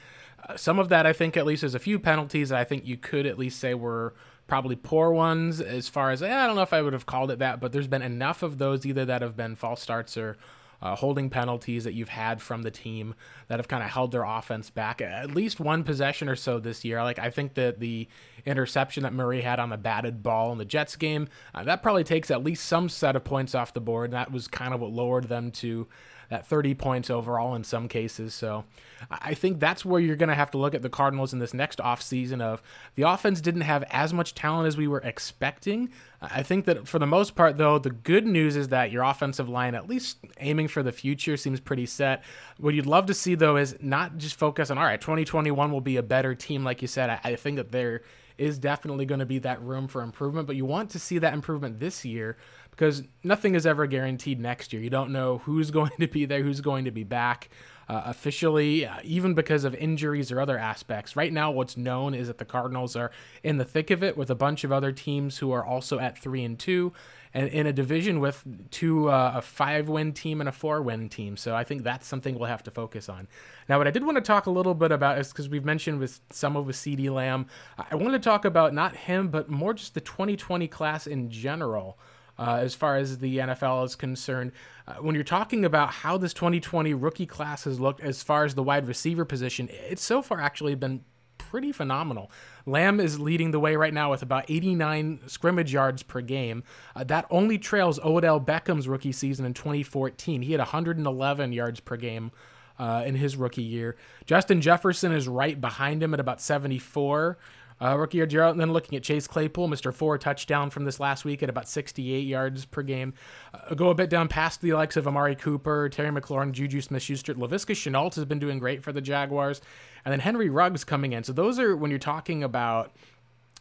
Uh, 0.48 0.56
some 0.56 0.78
of 0.78 0.88
that, 0.90 1.04
I 1.04 1.12
think, 1.12 1.36
at 1.36 1.44
least, 1.44 1.64
is 1.64 1.74
a 1.74 1.80
few 1.80 1.98
penalties 1.98 2.50
that 2.50 2.60
I 2.60 2.64
think 2.64 2.86
you 2.86 2.96
could 2.96 3.26
at 3.26 3.36
least 3.36 3.58
say 3.58 3.74
were 3.74 4.14
probably 4.48 4.74
poor 4.74 5.12
ones 5.12 5.60
as 5.60 5.88
far 5.88 6.10
as 6.10 6.22
I 6.22 6.46
don't 6.46 6.56
know 6.56 6.62
if 6.62 6.72
I 6.72 6.82
would 6.82 6.94
have 6.94 7.06
called 7.06 7.30
it 7.30 7.38
that, 7.38 7.60
but 7.60 7.70
there's 7.70 7.86
been 7.86 8.02
enough 8.02 8.42
of 8.42 8.58
those 8.58 8.84
either 8.84 9.04
that 9.04 9.22
have 9.22 9.36
been 9.36 9.54
false 9.54 9.80
starts 9.80 10.16
or 10.16 10.36
uh, 10.80 10.94
holding 10.94 11.28
penalties 11.28 11.84
that 11.84 11.92
you've 11.92 12.08
had 12.08 12.40
from 12.40 12.62
the 12.62 12.70
team 12.70 13.14
that 13.48 13.58
have 13.58 13.68
kind 13.68 13.82
of 13.82 13.90
held 13.90 14.12
their 14.12 14.24
offense 14.24 14.70
back 14.70 15.00
at 15.00 15.34
least 15.34 15.58
one 15.58 15.82
possession 15.82 16.28
or 16.28 16.36
so 16.36 16.58
this 16.58 16.84
year. 16.84 17.02
Like 17.02 17.18
I 17.18 17.30
think 17.30 17.54
that 17.54 17.80
the 17.80 18.08
interception 18.46 19.02
that 19.02 19.12
Murray 19.12 19.42
had 19.42 19.58
on 19.58 19.70
the 19.70 19.76
batted 19.76 20.22
ball 20.22 20.52
in 20.52 20.58
the 20.58 20.64
Jets 20.64 20.96
game 20.96 21.28
uh, 21.54 21.64
that 21.64 21.82
probably 21.82 22.04
takes 22.04 22.30
at 22.30 22.44
least 22.44 22.64
some 22.64 22.88
set 22.88 23.16
of 23.16 23.24
points 23.24 23.54
off 23.54 23.74
the 23.74 23.80
board. 23.80 24.12
That 24.12 24.32
was 24.32 24.48
kind 24.48 24.72
of 24.72 24.80
what 24.80 24.92
lowered 24.92 25.28
them 25.28 25.50
to 25.52 25.88
that 26.28 26.46
30 26.46 26.74
points 26.74 27.10
overall 27.10 27.54
in 27.54 27.64
some 27.64 27.88
cases. 27.88 28.34
So 28.34 28.64
I 29.10 29.34
think 29.34 29.60
that's 29.60 29.84
where 29.84 30.00
you're 30.00 30.16
going 30.16 30.28
to 30.28 30.34
have 30.34 30.50
to 30.52 30.58
look 30.58 30.74
at 30.74 30.82
the 30.82 30.90
Cardinals 30.90 31.32
in 31.32 31.38
this 31.38 31.54
next 31.54 31.78
offseason 31.78 32.40
of 32.42 32.62
the 32.96 33.02
offense 33.02 33.40
didn't 33.40 33.62
have 33.62 33.82
as 33.90 34.12
much 34.12 34.34
talent 34.34 34.66
as 34.66 34.76
we 34.76 34.88
were 34.88 35.00
expecting. 35.00 35.90
I 36.20 36.42
think 36.42 36.64
that 36.66 36.86
for 36.86 36.98
the 36.98 37.06
most 37.06 37.34
part, 37.34 37.56
though, 37.56 37.78
the 37.78 37.90
good 37.90 38.26
news 38.26 38.56
is 38.56 38.68
that 38.68 38.90
your 38.90 39.04
offensive 39.04 39.48
line, 39.48 39.74
at 39.74 39.88
least 39.88 40.18
aiming 40.38 40.68
for 40.68 40.82
the 40.82 40.92
future, 40.92 41.36
seems 41.36 41.60
pretty 41.60 41.86
set. 41.86 42.22
What 42.58 42.74
you'd 42.74 42.86
love 42.86 43.06
to 43.06 43.14
see, 43.14 43.34
though, 43.34 43.56
is 43.56 43.76
not 43.80 44.18
just 44.18 44.36
focus 44.36 44.70
on, 44.70 44.78
all 44.78 44.84
right, 44.84 45.00
2021 45.00 45.72
will 45.72 45.80
be 45.80 45.96
a 45.96 46.02
better 46.02 46.34
team, 46.34 46.64
like 46.64 46.82
you 46.82 46.88
said. 46.88 47.08
I, 47.08 47.20
I 47.24 47.36
think 47.36 47.56
that 47.56 47.72
there 47.72 48.02
is 48.36 48.58
definitely 48.58 49.04
going 49.04 49.18
to 49.20 49.26
be 49.26 49.40
that 49.40 49.60
room 49.62 49.88
for 49.88 50.00
improvement, 50.02 50.46
but 50.46 50.56
you 50.56 50.64
want 50.64 50.90
to 50.90 50.98
see 50.98 51.18
that 51.18 51.34
improvement 51.34 51.80
this 51.80 52.04
year 52.04 52.36
because 52.78 53.02
nothing 53.24 53.56
is 53.56 53.66
ever 53.66 53.88
guaranteed 53.88 54.38
next 54.38 54.72
year. 54.72 54.80
You 54.80 54.88
don't 54.88 55.10
know 55.10 55.38
who's 55.38 55.70
going 55.72 55.90
to 55.98 56.06
be 56.06 56.24
there, 56.24 56.42
who's 56.42 56.60
going 56.60 56.84
to 56.84 56.92
be 56.92 57.02
back 57.02 57.50
uh, 57.88 58.02
officially, 58.04 58.86
uh, 58.86 58.98
even 59.02 59.34
because 59.34 59.64
of 59.64 59.74
injuries 59.74 60.30
or 60.30 60.40
other 60.40 60.56
aspects. 60.56 61.16
Right 61.16 61.32
now, 61.32 61.50
what's 61.50 61.76
known 61.76 62.14
is 62.14 62.28
that 62.28 62.38
the 62.38 62.44
Cardinals 62.44 62.94
are 62.94 63.10
in 63.42 63.56
the 63.56 63.64
thick 63.64 63.90
of 63.90 64.04
it 64.04 64.16
with 64.16 64.30
a 64.30 64.34
bunch 64.34 64.62
of 64.62 64.70
other 64.70 64.92
teams 64.92 65.38
who 65.38 65.50
are 65.50 65.64
also 65.64 65.98
at 65.98 66.16
three 66.16 66.44
and 66.44 66.58
two, 66.58 66.92
and 67.34 67.48
in 67.48 67.66
a 67.66 67.72
division 67.72 68.20
with 68.20 68.44
two 68.70 69.10
uh, 69.10 69.32
a 69.36 69.42
five 69.42 69.88
win 69.88 70.12
team 70.12 70.40
and 70.40 70.48
a 70.48 70.52
four 70.52 70.80
win 70.80 71.08
team. 71.08 71.36
So 71.36 71.56
I 71.56 71.64
think 71.64 71.82
that's 71.82 72.06
something 72.06 72.38
we'll 72.38 72.48
have 72.48 72.62
to 72.64 72.70
focus 72.70 73.08
on. 73.08 73.26
Now, 73.68 73.78
what 73.78 73.88
I 73.88 73.90
did 73.90 74.04
want 74.04 74.16
to 74.16 74.22
talk 74.22 74.46
a 74.46 74.50
little 74.50 74.74
bit 74.74 74.92
about 74.92 75.18
is 75.18 75.28
because 75.28 75.48
we've 75.48 75.64
mentioned 75.64 75.98
with 75.98 76.20
some 76.30 76.56
of 76.56 76.66
with 76.66 76.76
CeeDee 76.76 77.10
Lamb, 77.10 77.46
I 77.90 77.96
want 77.96 78.12
to 78.12 78.18
talk 78.18 78.44
about 78.44 78.72
not 78.72 78.94
him, 78.94 79.28
but 79.28 79.48
more 79.48 79.74
just 79.74 79.94
the 79.94 80.00
2020 80.00 80.68
class 80.68 81.06
in 81.06 81.30
general 81.30 81.98
uh, 82.38 82.58
as 82.60 82.74
far 82.74 82.96
as 82.96 83.18
the 83.18 83.38
NFL 83.38 83.84
is 83.84 83.96
concerned. 83.96 84.52
Uh, 84.86 84.94
when 84.96 85.14
you're 85.14 85.24
talking 85.24 85.64
about 85.64 85.90
how 85.90 86.16
this 86.16 86.32
2020 86.32 86.94
rookie 86.94 87.26
class 87.26 87.64
has 87.64 87.80
looked 87.80 88.00
as 88.00 88.22
far 88.22 88.44
as 88.44 88.54
the 88.54 88.62
wide 88.62 88.86
receiver 88.86 89.24
position, 89.24 89.68
it's 89.70 90.02
so 90.02 90.22
far 90.22 90.40
actually 90.40 90.74
been 90.74 91.04
pretty 91.36 91.72
phenomenal. 91.72 92.30
Lamb 92.66 93.00
is 93.00 93.18
leading 93.18 93.50
the 93.50 93.60
way 93.60 93.74
right 93.76 93.94
now 93.94 94.10
with 94.10 94.22
about 94.22 94.44
89 94.48 95.20
scrimmage 95.26 95.72
yards 95.72 96.02
per 96.02 96.20
game. 96.20 96.62
Uh, 96.94 97.04
that 97.04 97.26
only 97.30 97.58
trails 97.58 97.98
Odell 98.00 98.40
Beckham's 98.40 98.86
rookie 98.86 99.12
season 99.12 99.46
in 99.46 99.54
2014. 99.54 100.42
He 100.42 100.52
had 100.52 100.60
111 100.60 101.52
yards 101.52 101.80
per 101.80 101.96
game 101.96 102.30
uh, 102.78 103.02
in 103.06 103.14
his 103.14 103.36
rookie 103.36 103.62
year. 103.62 103.96
Justin 104.26 104.60
Jefferson 104.60 105.12
is 105.12 105.26
right 105.26 105.60
behind 105.60 106.02
him 106.02 106.14
at 106.14 106.20
about 106.20 106.40
74. 106.40 107.38
Uh, 107.80 107.96
rookie 107.96 108.16
year, 108.16 108.26
Gerald. 108.26 108.52
And 108.52 108.60
then 108.60 108.72
looking 108.72 108.96
at 108.96 109.04
Chase 109.04 109.26
Claypool, 109.26 109.68
Mr. 109.68 109.92
Four 109.92 110.18
touchdown 110.18 110.70
from 110.70 110.84
this 110.84 110.98
last 110.98 111.24
week 111.24 111.42
at 111.42 111.48
about 111.48 111.68
68 111.68 112.20
yards 112.20 112.64
per 112.64 112.82
game. 112.82 113.14
Uh, 113.54 113.74
go 113.74 113.90
a 113.90 113.94
bit 113.94 114.10
down 114.10 114.28
past 114.28 114.60
the 114.60 114.72
likes 114.72 114.96
of 114.96 115.06
Amari 115.06 115.36
Cooper, 115.36 115.88
Terry 115.88 116.10
McLaurin, 116.10 116.52
Juju 116.52 116.80
Smith 116.80 117.02
Schuster. 117.02 117.34
Laviska 117.34 117.74
Shenault 117.74 118.16
has 118.16 118.24
been 118.24 118.38
doing 118.38 118.58
great 118.58 118.82
for 118.82 118.92
the 118.92 119.00
Jaguars. 119.00 119.60
And 120.04 120.12
then 120.12 120.20
Henry 120.20 120.48
Ruggs 120.48 120.84
coming 120.84 121.12
in. 121.12 121.22
So 121.22 121.32
those 121.32 121.58
are 121.58 121.76
when 121.76 121.90
you're 121.90 121.98
talking 121.98 122.42
about. 122.42 122.92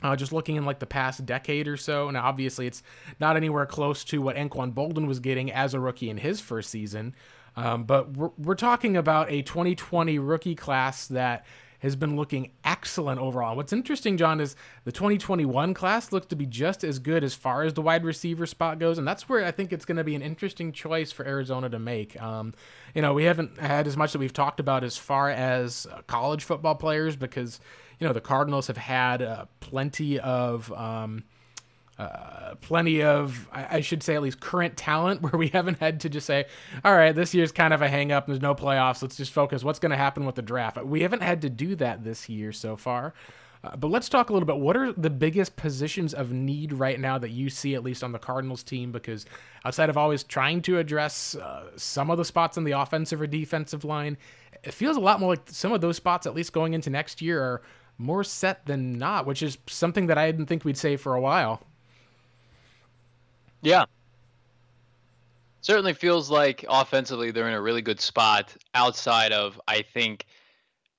Uh, 0.04 0.16
just 0.16 0.32
looking 0.32 0.58
in 0.58 0.64
like 0.64 0.78
the 0.78 0.86
past 0.86 1.26
decade 1.26 1.68
or 1.68 1.76
so, 1.76 2.12
now 2.12 2.24
obviously 2.24 2.68
it's 2.68 2.84
not 3.20 3.36
anywhere 3.36 3.66
close 3.66 4.04
to 4.04 4.22
what 4.22 4.36
Anquan 4.36 4.72
Boldin 4.72 5.08
was 5.08 5.20
getting 5.20 5.52
as 5.52 5.74
a 5.74 5.80
rookie 5.80 6.12
in 6.12 6.18
his 6.18 6.40
first 6.40 6.70
season, 6.70 7.16
um, 7.56 7.84
but 7.84 8.16
we're, 8.16 8.30
we're 8.38 8.54
talking 8.54 8.96
about 8.96 9.32
a 9.32 9.42
2020 9.42 10.20
rookie 10.20 10.54
class 10.54 11.08
that 11.08 11.48
has 11.80 11.96
been 11.96 12.16
looking 12.16 12.52
excellent 12.64 13.20
overall. 13.20 13.56
What's 13.56 13.74
interesting, 13.74 14.18
John, 14.18 14.40
is 14.40 14.56
the 14.84 14.92
2021 14.92 15.74
class 15.74 16.12
looks 16.12 16.28
to 16.28 16.36
be 16.36 16.46
just 16.46 16.84
as 16.84 17.00
good 17.00 17.24
as 17.24 17.34
far 17.34 17.64
as 17.64 17.74
the 17.74 17.82
wide 17.82 18.04
receiver 18.04 18.46
spot 18.46 18.80
goes, 18.80 18.98
and 18.98 19.08
that's 19.08 19.30
where 19.30 19.46
I 19.46 19.52
think 19.52 19.72
it's 19.72 19.86
going 19.86 19.98
to 19.98 20.04
be 20.04 20.16
an 20.16 20.22
interesting 20.22 20.72
choice 20.72 21.12
for 21.12 21.26
Arizona 21.26 21.70
to 21.70 21.80
make. 21.80 22.20
Um, 22.22 22.54
you 22.94 23.02
know, 23.02 23.14
we 23.14 23.26
haven't 23.26 23.60
had 23.60 23.88
as 23.88 23.96
much 23.96 24.14
that 24.14 24.20
we've 24.20 24.34
talked 24.34 24.60
about 24.60 24.84
as 24.84 24.98
far 24.98 25.30
as 25.30 25.86
uh, 25.92 26.02
college 26.08 26.44
football 26.44 26.76
players 26.76 27.16
because 27.16 27.60
you 28.00 28.08
know 28.08 28.14
the 28.14 28.22
Cardinals 28.22 28.68
have 28.68 28.78
had 28.78 29.22
uh, 29.22 29.46
plenty 29.60 30.20
of. 30.20 30.72
Um, 30.74 31.24
uh, 32.00 32.54
plenty 32.62 33.02
of, 33.02 33.50
I, 33.52 33.78
I, 33.78 33.82
should 33.82 34.04
say, 34.04 34.16
at 34.16 34.22
least 34.22 34.40
current 34.40 34.78
talent 34.78 35.22
where 35.24 35.38
we 35.38 35.48
haven't 35.48 35.80
had 35.80 36.02
to 36.02 36.10
just 36.10 36.28
say, 36.28 36.46
all 36.86 36.96
right, 36.96 37.14
this 37.14 37.34
year's 37.34 37.52
kind 37.52 37.74
of 37.74 37.82
a 37.82 37.90
hang 37.90 38.12
up. 38.12 38.28
There's 38.28 38.42
no 38.42 38.54
playoffs. 38.54 39.02
Let's 39.02 39.18
just 39.18 39.32
focus. 39.32 39.64
What's 39.64 39.80
going 39.80 39.92
to 39.92 39.98
happen 39.98 40.26
with 40.26 40.36
the 40.36 40.42
draft? 40.44 40.84
We 40.84 41.02
haven't 41.02 41.24
had 41.24 41.42
to 41.42 41.50
do 41.50 41.76
that 41.76 42.04
this 42.04 42.30
year 42.30 42.52
so 42.52 42.76
far. 42.76 43.14
Uh, 43.64 43.76
but 43.76 43.90
let's 43.90 44.08
talk 44.08 44.30
a 44.30 44.34
little 44.34 44.46
bit. 44.46 44.58
What 44.58 44.78
are 44.78 44.94
the 44.94 45.10
biggest 45.10 45.56
positions 45.56 46.14
of 46.14 46.32
need 46.32 46.72
right 46.74 47.00
now 47.00 47.18
that 47.18 47.32
you 47.32 47.50
see, 47.50 47.74
at 47.74 47.84
least 47.84 48.04
on 48.04 48.12
the 48.12 48.20
Cardinals 48.20 48.62
team? 48.62 48.92
Because 48.92 49.26
outside 49.66 49.90
of 49.90 49.98
always 49.98 50.24
trying 50.24 50.62
to 50.64 50.78
address 50.78 51.34
uh, 51.36 51.72
some 51.76 52.12
of 52.12 52.20
the 52.20 52.26
spots 52.26 52.58
in 52.58 52.64
the 52.64 52.74
offensive 52.74 53.20
or 53.20 53.28
defensive 53.28 53.84
line, 53.84 54.18
it 54.64 54.74
feels 54.74 54.98
a 54.98 55.00
lot 55.00 55.20
more 55.20 55.30
like 55.30 55.50
some 55.50 55.72
of 55.72 55.82
those 55.82 55.98
spots, 55.98 56.28
at 56.28 56.36
least 56.36 56.54
going 56.54 56.74
into 56.74 56.92
next 56.92 57.22
year, 57.22 57.42
are 57.42 57.62
more 57.98 58.24
set 58.24 58.68
than 58.68 59.00
not, 59.00 59.26
which 59.26 59.42
is 59.42 59.58
something 59.66 60.06
that 60.08 60.18
I 60.20 60.30
didn't 60.32 60.46
think 60.46 60.64
we'd 60.64 60.78
say 60.78 60.96
for 60.96 61.16
a 61.16 61.22
while. 61.22 61.64
Yeah. 63.62 63.86
Certainly 65.62 65.94
feels 65.94 66.30
like 66.30 66.66
offensively 66.68 67.32
they're 67.32 67.48
in 67.48 67.54
a 67.54 67.62
really 67.62 67.82
good 67.82 68.00
spot 68.00 68.56
outside 68.74 69.32
of, 69.34 69.60
I 69.68 69.82
think, 69.82 70.26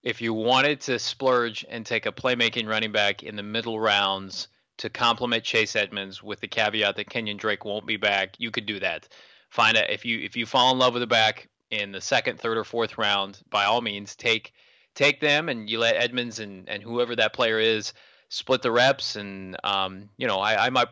if 0.03 0.21
you 0.21 0.33
wanted 0.35 0.81
to 0.83 0.99
splurge 0.99 1.65
and 1.69 1.85
take 1.85 2.07
a 2.07 2.13
playmaking 2.13 2.69
running 2.69 2.93
back 2.93 3.23
in 3.23 3.37
the 3.37 3.43
middle 3.43 3.81
rounds 3.81 4.49
to 4.79 4.91
complement 4.91 5.45
Chase 5.45 5.75
Edmonds 5.75 6.23
with 6.23 6.41
the 6.41 6.49
caveat 6.49 6.97
that 6.97 7.11
Kenyon 7.11 7.37
Drake 7.37 7.65
won't 7.65 7.87
be 7.87 7.97
back, 7.97 8.37
you 8.39 8.51
could 8.51 8.67
do 8.67 8.79
that. 8.81 9.09
Find 9.51 9.77
a 9.77 9.93
if 9.93 10.05
you 10.05 10.21
if 10.21 10.37
you 10.37 10.47
fall 10.47 10.73
in 10.73 10.79
love 10.79 10.95
with 10.95 11.03
a 11.03 11.07
back 11.07 11.49
in 11.71 11.93
the 11.93 12.01
second, 12.01 12.39
third, 12.39 12.59
or 12.59 12.65
fourth 12.65 12.99
round, 12.99 13.41
by 13.51 13.65
all 13.65 13.81
means 13.81 14.15
take 14.15 14.53
take 14.95 15.21
them 15.21 15.49
and 15.49 15.69
you 15.69 15.79
let 15.79 15.97
Edmonds 15.97 16.39
and, 16.39 16.69
and 16.69 16.83
whoever 16.83 17.17
that 17.17 17.33
player 17.33 17.59
is 17.59 17.93
split 18.29 18.63
the 18.63 18.71
reps 18.71 19.17
and 19.17 19.57
um, 19.65 20.11
you 20.17 20.27
know 20.27 20.39
I, 20.39 20.67
I 20.67 20.71
might 20.71 20.89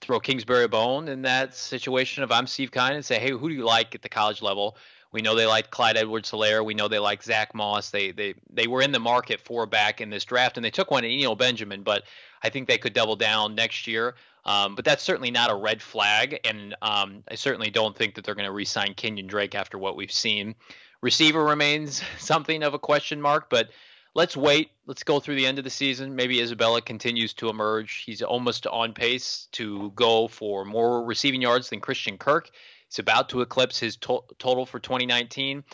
throw 0.00 0.20
Kingsbury 0.20 0.64
a 0.64 0.68
bone 0.68 1.08
in 1.08 1.22
that 1.22 1.54
situation 1.54 2.22
if 2.22 2.30
I'm 2.30 2.46
Steve 2.46 2.70
Keim 2.70 2.92
and 2.92 3.04
say, 3.04 3.18
hey, 3.18 3.30
who 3.30 3.48
do 3.48 3.54
you 3.54 3.64
like 3.64 3.94
at 3.94 4.02
the 4.02 4.08
college 4.08 4.42
level? 4.42 4.76
We 5.10 5.22
know 5.22 5.34
they 5.34 5.46
like 5.46 5.70
Clyde 5.70 5.96
Edwards-Helaire. 5.96 6.64
We 6.64 6.74
know 6.74 6.86
they 6.86 6.98
like 6.98 7.22
Zach 7.22 7.54
Moss. 7.54 7.90
They 7.90 8.10
they 8.10 8.34
they 8.50 8.66
were 8.66 8.82
in 8.82 8.92
the 8.92 8.98
market 8.98 9.40
for 9.40 9.64
back 9.64 10.00
in 10.00 10.10
this 10.10 10.24
draft, 10.24 10.58
and 10.58 10.64
they 10.64 10.70
took 10.70 10.90
one 10.90 11.04
in 11.04 11.10
Eno 11.10 11.34
Benjamin, 11.34 11.82
but 11.82 12.02
I 12.42 12.50
think 12.50 12.68
they 12.68 12.78
could 12.78 12.92
double 12.92 13.16
down 13.16 13.54
next 13.54 13.86
year. 13.86 14.16
Um, 14.44 14.74
but 14.74 14.84
that's 14.84 15.02
certainly 15.02 15.30
not 15.30 15.50
a 15.50 15.54
red 15.54 15.82
flag, 15.82 16.40
and 16.44 16.74
um, 16.82 17.22
I 17.28 17.34
certainly 17.34 17.70
don't 17.70 17.96
think 17.96 18.14
that 18.14 18.24
they're 18.24 18.34
going 18.34 18.46
to 18.46 18.52
re-sign 18.52 18.94
Kenyon 18.94 19.26
Drake 19.26 19.54
after 19.54 19.78
what 19.78 19.96
we've 19.96 20.12
seen. 20.12 20.54
Receiver 21.00 21.42
remains 21.42 22.02
something 22.18 22.62
of 22.62 22.74
a 22.74 22.78
question 22.78 23.20
mark, 23.20 23.50
but 23.50 23.70
let's 24.14 24.36
wait. 24.36 24.70
Let's 24.86 25.02
go 25.02 25.20
through 25.20 25.36
the 25.36 25.46
end 25.46 25.58
of 25.58 25.64
the 25.64 25.70
season. 25.70 26.14
Maybe 26.14 26.40
Isabella 26.40 26.80
continues 26.82 27.34
to 27.34 27.48
emerge. 27.48 28.02
He's 28.04 28.22
almost 28.22 28.66
on 28.66 28.92
pace 28.94 29.48
to 29.52 29.92
go 29.94 30.28
for 30.28 30.64
more 30.64 31.04
receiving 31.04 31.42
yards 31.42 31.70
than 31.70 31.80
Christian 31.80 32.18
Kirk. 32.18 32.50
He's 32.88 32.98
about 32.98 33.28
to 33.30 33.42
eclipse 33.42 33.78
his 33.78 33.96
to- 33.98 34.24
total 34.38 34.66
for 34.66 34.78
2019. 34.78 35.64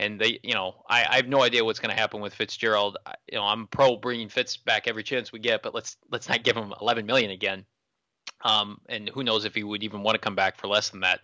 And 0.00 0.20
they, 0.20 0.38
you 0.42 0.54
know, 0.54 0.84
I, 0.88 1.04
I 1.08 1.16
have 1.16 1.26
no 1.26 1.42
idea 1.42 1.64
what's 1.64 1.80
going 1.80 1.94
to 1.94 2.00
happen 2.00 2.20
with 2.20 2.34
Fitzgerald. 2.34 2.98
I, 3.04 3.14
you 3.32 3.38
know, 3.38 3.44
I'm 3.44 3.66
pro 3.66 3.96
bringing 3.96 4.28
Fitz 4.28 4.56
back 4.56 4.86
every 4.86 5.02
chance 5.02 5.32
we 5.32 5.40
get, 5.40 5.62
but 5.62 5.74
let's 5.74 5.96
let's 6.10 6.28
not 6.28 6.44
give 6.44 6.56
him 6.56 6.72
11 6.80 7.04
million 7.04 7.32
again. 7.32 7.64
Um, 8.42 8.80
and 8.88 9.08
who 9.08 9.24
knows 9.24 9.44
if 9.44 9.56
he 9.56 9.64
would 9.64 9.82
even 9.82 10.02
want 10.02 10.14
to 10.14 10.20
come 10.20 10.36
back 10.36 10.56
for 10.56 10.68
less 10.68 10.90
than 10.90 11.00
that. 11.00 11.20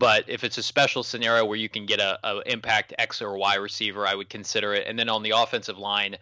But 0.00 0.24
if 0.28 0.44
it's 0.44 0.56
a 0.56 0.62
special 0.62 1.02
scenario 1.02 1.44
where 1.44 1.58
you 1.58 1.68
can 1.68 1.84
get 1.84 2.00
a, 2.00 2.18
a 2.24 2.40
impact 2.50 2.94
X 2.98 3.20
or 3.20 3.36
Y 3.36 3.56
receiver, 3.56 4.06
I 4.06 4.14
would 4.14 4.30
consider 4.30 4.72
it. 4.72 4.86
And 4.86 4.98
then 4.98 5.10
on 5.10 5.22
the 5.22 5.32
offensive 5.36 5.76
line, 5.76 6.16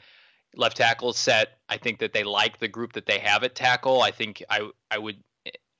left 0.57 0.79
tackle 0.79 1.12
set. 1.12 1.59
I 1.68 1.76
think 1.76 2.01
that 2.01 2.12
they 2.12 2.24
like 2.24 2.59
the 2.59 2.66
group 2.66 2.95
that 2.95 3.07
they 3.07 3.20
have 3.20 3.45
at 3.45 3.55
tackle. 3.55 4.03
I 4.03 4.11
think 4.11 4.43
I 4.51 4.68
I 4.91 4.99
would 4.99 5.22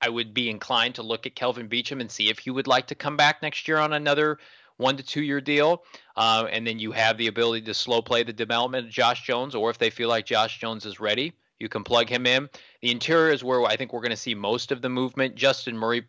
I 0.01 0.11
would 0.11 0.32
be 0.32 0.49
inclined 0.49 0.94
to 0.94 1.03
look 1.03 1.26
at 1.26 1.34
Kelvin 1.34 1.68
Beachum 1.68 2.01
and 2.01 2.09
see 2.09 2.30
if 2.30 2.38
he 2.38 2.51
would 2.51 2.68
like 2.68 2.86
to 2.86 2.94
come 2.94 3.16
back 3.16 3.42
next 3.42 3.66
year 3.66 3.78
on 3.78 3.92
another 3.92 4.38
one 4.76 4.96
to 4.96 5.03
two 5.03 5.22
year 5.22 5.40
deal. 5.40 5.82
Uh, 6.16 6.46
and 6.53 6.64
then 6.64 6.78
you 6.78 6.92
have 6.92 7.18
the 7.18 7.26
ability 7.26 7.62
to 7.62 7.74
slow 7.74 8.01
play 8.01 8.22
the 8.22 8.32
development 8.32 8.86
of 8.86 8.92
Josh 8.92 9.24
Jones, 9.24 9.57
or 9.57 9.70
if 9.70 9.78
they 9.78 9.90
feel 9.90 10.09
like 10.09 10.24
Josh 10.24 10.61
Jones 10.61 10.86
is 10.86 11.01
ready, 11.01 11.32
you 11.59 11.68
can 11.68 11.82
plug 11.82 12.09
him 12.09 12.26
in. 12.26 12.49
The 12.80 12.92
interior 12.92 13.32
is 13.32 13.42
where 13.42 13.64
I 13.64 13.74
think 13.74 13.92
we're 13.92 14.03
going 14.03 14.11
to 14.11 14.16
see 14.16 14.36
most 14.36 14.70
of 14.70 14.82
the 14.82 14.88
movement. 14.88 15.34
Justin 15.34 15.76
Murray 15.76 16.07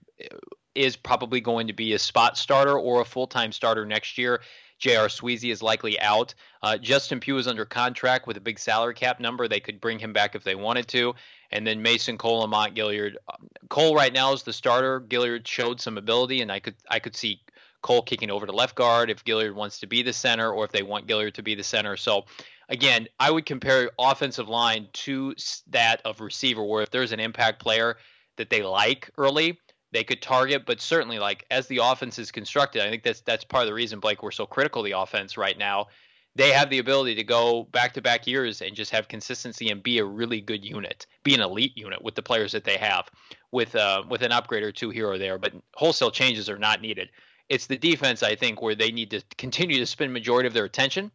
is 0.76 0.96
probably 0.96 1.42
going 1.42 1.68
to 1.68 1.74
be 1.74 1.94
a 1.94 2.00
spot 2.00 2.38
starter 2.38 2.78
or 2.78 3.02
a 3.02 3.06
full 3.06 3.28
time 3.28 3.52
starter 3.52 3.86
next 3.86 4.18
year. 4.18 4.42
J.R. 4.80 5.08
Sweezy 5.08 5.52
is 5.52 5.62
likely 5.62 6.00
out. 6.00 6.34
Uh, 6.64 6.78
Justin 6.78 7.20
Pugh 7.20 7.38
is 7.38 7.48
under 7.48 7.66
contract 7.66 8.28
with 8.28 8.38
a 8.38 8.42
big 8.42 8.58
salary 8.58 8.94
cap 8.94 9.20
number. 9.20 9.48
They 9.48 9.60
could 9.60 9.82
bring 9.82 10.00
him 10.00 10.14
back 10.14 10.36
if 10.36 10.44
they 10.44 10.56
wanted 10.56 10.88
to. 10.90 11.14
And 11.52 11.68
then 11.68 11.82
Mason 11.82 12.18
Cole 12.18 12.44
and 12.44 12.52
Mont 12.52 12.76
Gilliard. 12.76 13.16
Um, 13.32 13.50
Cole 13.70 13.94
right 13.94 14.14
now 14.14 14.32
is 14.34 14.44
the 14.44 14.54
starter. 14.54 15.02
Gilliard 15.02 15.46
showed 15.46 15.82
some 15.82 15.98
ability, 15.98 16.42
and 16.42 16.52
I 16.52 16.60
could 16.60 16.76
I 16.90 17.00
could 17.00 17.16
see 17.16 17.42
Cole 17.82 18.02
kicking 18.02 18.32
over 18.32 18.46
to 18.46 18.52
left 18.52 18.76
guard 18.76 19.10
if 19.10 19.26
Gilliard 19.26 19.54
wants 19.54 19.80
to 19.80 19.88
be 19.88 20.02
the 20.02 20.14
center, 20.14 20.52
or 20.52 20.64
if 20.64 20.72
they 20.72 20.84
want 20.84 21.08
Gilliard 21.08 21.34
to 21.34 21.44
be 21.44 21.56
the 21.56 21.64
center. 21.64 21.98
So 21.98 22.26
again, 22.70 23.08
I 23.20 23.32
would 23.32 23.46
compare 23.46 23.92
offensive 24.00 24.48
line 24.48 24.88
to 24.94 25.36
that 25.68 26.02
of 26.06 26.22
receiver, 26.22 26.64
where 26.64 26.84
if 26.84 26.92
there's 26.92 27.12
an 27.12 27.20
impact 27.20 27.62
player 27.62 27.98
that 28.38 28.50
they 28.50 28.62
like 28.62 29.10
early, 29.18 29.60
they 29.92 30.04
could 30.04 30.22
target, 30.22 30.66
but 30.66 30.82
certainly 30.82 31.20
like 31.20 31.46
as 31.50 31.68
the 31.68 31.80
offense 31.84 32.20
is 32.20 32.32
constructed, 32.32 32.84
I 32.84 32.90
think 32.90 33.04
that's 33.04 33.22
that's 33.22 33.44
part 33.44 33.64
of 33.64 33.68
the 33.68 33.74
reason 33.74 34.00
Blake 34.00 34.22
we're 34.22 34.32
so 34.32 34.46
critical 34.46 34.82
of 34.82 34.86
the 34.86 35.00
offense 35.00 35.38
right 35.38 35.58
now. 35.58 35.88
They 36.36 36.52
have 36.52 36.70
the 36.70 36.78
ability 36.78 37.16
to 37.16 37.24
go 37.24 37.64
back 37.64 37.94
to 37.96 38.02
back 38.02 38.28
years 38.28 38.62
and 38.62 38.76
just 38.76 38.92
have 38.92 39.08
consistency 39.08 39.70
and 39.70 39.82
be 39.82 39.98
a 39.98 40.06
really 40.06 40.42
good 40.42 40.64
unit, 40.64 41.08
be 41.24 41.34
an 41.34 41.42
elite 41.42 41.76
unit 41.76 42.02
with 42.02 42.16
the 42.16 42.22
players 42.22 42.52
that 42.52 42.64
they 42.64 42.78
have, 42.78 43.10
with 43.52 43.76
uh, 43.76 44.04
with 44.08 44.22
an 44.22 44.32
upgrade 44.32 44.64
or 44.64 44.72
two 44.72 44.92
here 44.92 45.08
or 45.08 45.18
there. 45.18 45.38
But 45.38 45.54
wholesale 45.74 46.12
changes 46.12 46.50
are 46.50 46.60
not 46.60 46.82
needed. 46.82 47.10
It's 47.50 47.66
the 47.66 47.78
defense 47.78 48.22
I 48.22 48.36
think 48.36 48.62
where 48.62 48.76
they 48.76 48.92
need 48.92 49.10
to 49.12 49.24
continue 49.38 49.80
to 49.80 49.86
spend 49.86 50.14
majority 50.14 50.46
of 50.48 50.54
their 50.54 50.66
attention. 50.66 51.12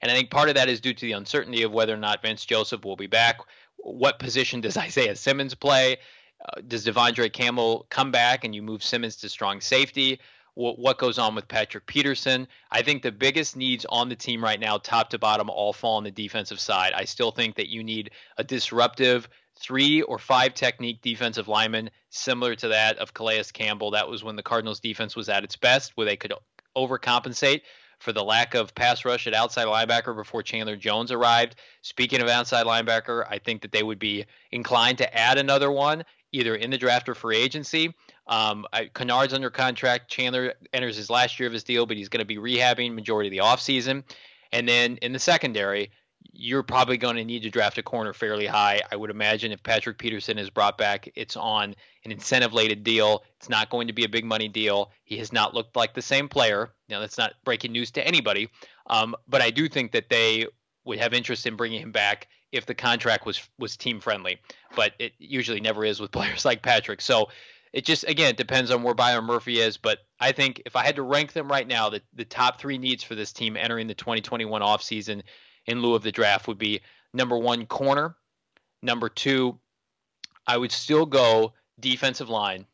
And 0.00 0.10
I 0.10 0.14
think 0.14 0.30
part 0.30 0.48
of 0.48 0.54
that 0.54 0.68
is 0.68 0.80
due 0.80 0.94
to 0.94 1.06
the 1.06 1.12
uncertainty 1.12 1.62
of 1.62 1.72
whether 1.72 1.94
or 1.94 1.98
not 1.98 2.22
Vance 2.22 2.44
Joseph 2.44 2.84
will 2.84 2.96
be 2.96 3.06
back. 3.06 3.40
What 3.78 4.18
position 4.18 4.60
does 4.60 4.76
Isaiah 4.88 5.16
Simmons 5.16 5.54
play? 5.54 5.96
Does 6.66 6.86
De'Vondre 6.86 7.32
Campbell 7.32 7.86
come 7.90 8.10
back 8.10 8.44
and 8.44 8.54
you 8.54 8.62
move 8.62 8.82
Simmons 8.82 9.16
to 9.16 9.28
strong 9.28 9.60
safety? 9.60 10.20
What, 10.54 10.78
what 10.78 10.98
goes 10.98 11.18
on 11.18 11.34
with 11.34 11.48
Patrick 11.48 11.86
Peterson? 11.86 12.46
I 12.70 12.82
think 12.82 13.02
the 13.02 13.12
biggest 13.12 13.56
needs 13.56 13.84
on 13.88 14.08
the 14.08 14.16
team 14.16 14.42
right 14.42 14.60
now, 14.60 14.78
top 14.78 15.10
to 15.10 15.18
bottom, 15.18 15.50
all 15.50 15.72
fall 15.72 15.96
on 15.96 16.04
the 16.04 16.10
defensive 16.10 16.60
side. 16.60 16.92
I 16.94 17.04
still 17.04 17.30
think 17.30 17.56
that 17.56 17.68
you 17.68 17.82
need 17.82 18.10
a 18.38 18.44
disruptive 18.44 19.28
three 19.56 20.02
or 20.02 20.18
five 20.18 20.54
technique 20.54 21.00
defensive 21.02 21.48
lineman 21.48 21.90
similar 22.10 22.54
to 22.56 22.68
that 22.68 22.98
of 22.98 23.14
Calais 23.14 23.44
Campbell. 23.52 23.92
That 23.92 24.08
was 24.08 24.22
when 24.22 24.36
the 24.36 24.42
Cardinals 24.42 24.80
defense 24.80 25.16
was 25.16 25.28
at 25.28 25.44
its 25.44 25.56
best, 25.56 25.92
where 25.96 26.06
they 26.06 26.16
could 26.16 26.34
overcompensate 26.76 27.62
for 27.98 28.12
the 28.12 28.22
lack 28.22 28.54
of 28.54 28.74
pass 28.74 29.04
rush 29.04 29.26
at 29.26 29.34
outside 29.34 29.66
linebacker 29.66 30.14
before 30.14 30.42
Chandler 30.42 30.76
Jones 30.76 31.10
arrived. 31.10 31.56
Speaking 31.82 32.20
of 32.20 32.28
outside 32.28 32.66
linebacker, 32.66 33.24
I 33.28 33.38
think 33.38 33.62
that 33.62 33.72
they 33.72 33.82
would 33.82 33.98
be 33.98 34.26
inclined 34.50 34.98
to 34.98 35.16
add 35.16 35.38
another 35.38 35.70
one 35.70 36.04
either 36.34 36.56
in 36.56 36.70
the 36.70 36.78
draft 36.78 37.08
or 37.08 37.14
free 37.14 37.36
agency. 37.36 37.94
Um, 38.26 38.66
I, 38.72 38.86
Kennard's 38.86 39.32
under 39.32 39.50
contract. 39.50 40.10
Chandler 40.10 40.54
enters 40.72 40.96
his 40.96 41.08
last 41.08 41.38
year 41.38 41.46
of 41.46 41.52
his 41.52 41.62
deal, 41.62 41.86
but 41.86 41.96
he's 41.96 42.08
going 42.08 42.26
to 42.26 42.26
be 42.26 42.36
rehabbing 42.36 42.94
majority 42.94 43.28
of 43.28 43.30
the 43.30 43.48
offseason. 43.48 44.02
And 44.52 44.68
then 44.68 44.96
in 44.96 45.12
the 45.12 45.18
secondary, 45.18 45.90
you're 46.32 46.64
probably 46.64 46.96
going 46.96 47.16
to 47.16 47.24
need 47.24 47.42
to 47.42 47.50
draft 47.50 47.78
a 47.78 47.82
corner 47.82 48.12
fairly 48.12 48.46
high. 48.46 48.80
I 48.90 48.96
would 48.96 49.10
imagine 49.10 49.52
if 49.52 49.62
Patrick 49.62 49.98
Peterson 49.98 50.38
is 50.38 50.50
brought 50.50 50.76
back, 50.76 51.08
it's 51.14 51.36
on 51.36 51.76
an 52.04 52.10
incentive-laden 52.10 52.82
deal. 52.82 53.22
It's 53.36 53.48
not 53.48 53.70
going 53.70 53.86
to 53.86 53.92
be 53.92 54.04
a 54.04 54.08
big 54.08 54.24
money 54.24 54.48
deal. 54.48 54.90
He 55.04 55.16
has 55.18 55.32
not 55.32 55.54
looked 55.54 55.76
like 55.76 55.94
the 55.94 56.02
same 56.02 56.28
player. 56.28 56.72
Now 56.88 56.98
that's 56.98 57.18
not 57.18 57.34
breaking 57.44 57.72
news 57.72 57.92
to 57.92 58.06
anybody, 58.06 58.48
um, 58.88 59.14
but 59.28 59.42
I 59.42 59.50
do 59.50 59.68
think 59.68 59.92
that 59.92 60.08
they 60.08 60.46
would 60.84 60.98
have 60.98 61.14
interest 61.14 61.46
in 61.46 61.56
bringing 61.56 61.80
him 61.80 61.92
back 61.92 62.28
if 62.54 62.66
the 62.66 62.74
contract 62.74 63.26
was 63.26 63.48
was 63.58 63.76
team 63.76 64.00
friendly, 64.00 64.38
but 64.76 64.92
it 64.98 65.12
usually 65.18 65.60
never 65.60 65.84
is 65.84 66.00
with 66.00 66.10
players 66.12 66.44
like 66.44 66.62
Patrick. 66.62 67.00
So 67.00 67.28
it 67.72 67.84
just 67.84 68.04
again 68.08 68.30
it 68.30 68.36
depends 68.36 68.70
on 68.70 68.82
where 68.82 68.94
Byron 68.94 69.24
Murphy 69.24 69.60
is, 69.60 69.76
but 69.76 69.98
I 70.20 70.32
think 70.32 70.62
if 70.64 70.76
I 70.76 70.84
had 70.84 70.96
to 70.96 71.02
rank 71.02 71.32
them 71.32 71.50
right 71.50 71.66
now, 71.66 71.90
the, 71.90 72.00
the 72.14 72.24
top 72.24 72.60
three 72.60 72.78
needs 72.78 73.02
for 73.02 73.14
this 73.14 73.32
team 73.32 73.56
entering 73.56 73.88
the 73.88 73.94
2021 73.94 74.62
offseason 74.62 75.22
in 75.66 75.82
lieu 75.82 75.94
of 75.94 76.02
the 76.02 76.12
draft 76.12 76.46
would 76.46 76.58
be 76.58 76.80
number 77.12 77.36
one 77.36 77.66
corner, 77.66 78.16
number 78.82 79.08
two, 79.08 79.58
I 80.46 80.56
would 80.56 80.72
still 80.72 81.06
go 81.06 81.52
defensive 81.80 82.28
line, 82.28 82.66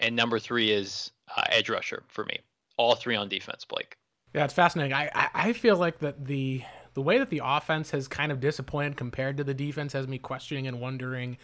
and 0.00 0.16
number 0.16 0.38
three 0.38 0.70
is 0.70 1.10
uh, 1.36 1.44
edge 1.50 1.68
rusher 1.68 2.02
for 2.08 2.24
me. 2.24 2.38
All 2.78 2.94
three 2.94 3.16
on 3.16 3.28
defense, 3.28 3.64
Blake. 3.64 3.96
Yeah, 4.34 4.44
it's 4.44 4.54
fascinating. 4.54 4.92
I, 4.92 5.10
I, 5.14 5.28
I 5.34 5.52
feel 5.52 5.76
like 5.76 5.98
that 6.00 6.26
the 6.26 6.62
the 6.96 7.02
way 7.02 7.18
that 7.18 7.28
the 7.28 7.42
offense 7.44 7.90
has 7.90 8.08
kind 8.08 8.32
of 8.32 8.40
disappointed 8.40 8.96
compared 8.96 9.36
to 9.36 9.44
the 9.44 9.52
defense 9.52 9.92
has 9.92 10.08
me 10.08 10.16
questioning 10.16 10.66
and 10.66 10.80
wondering 10.80 11.36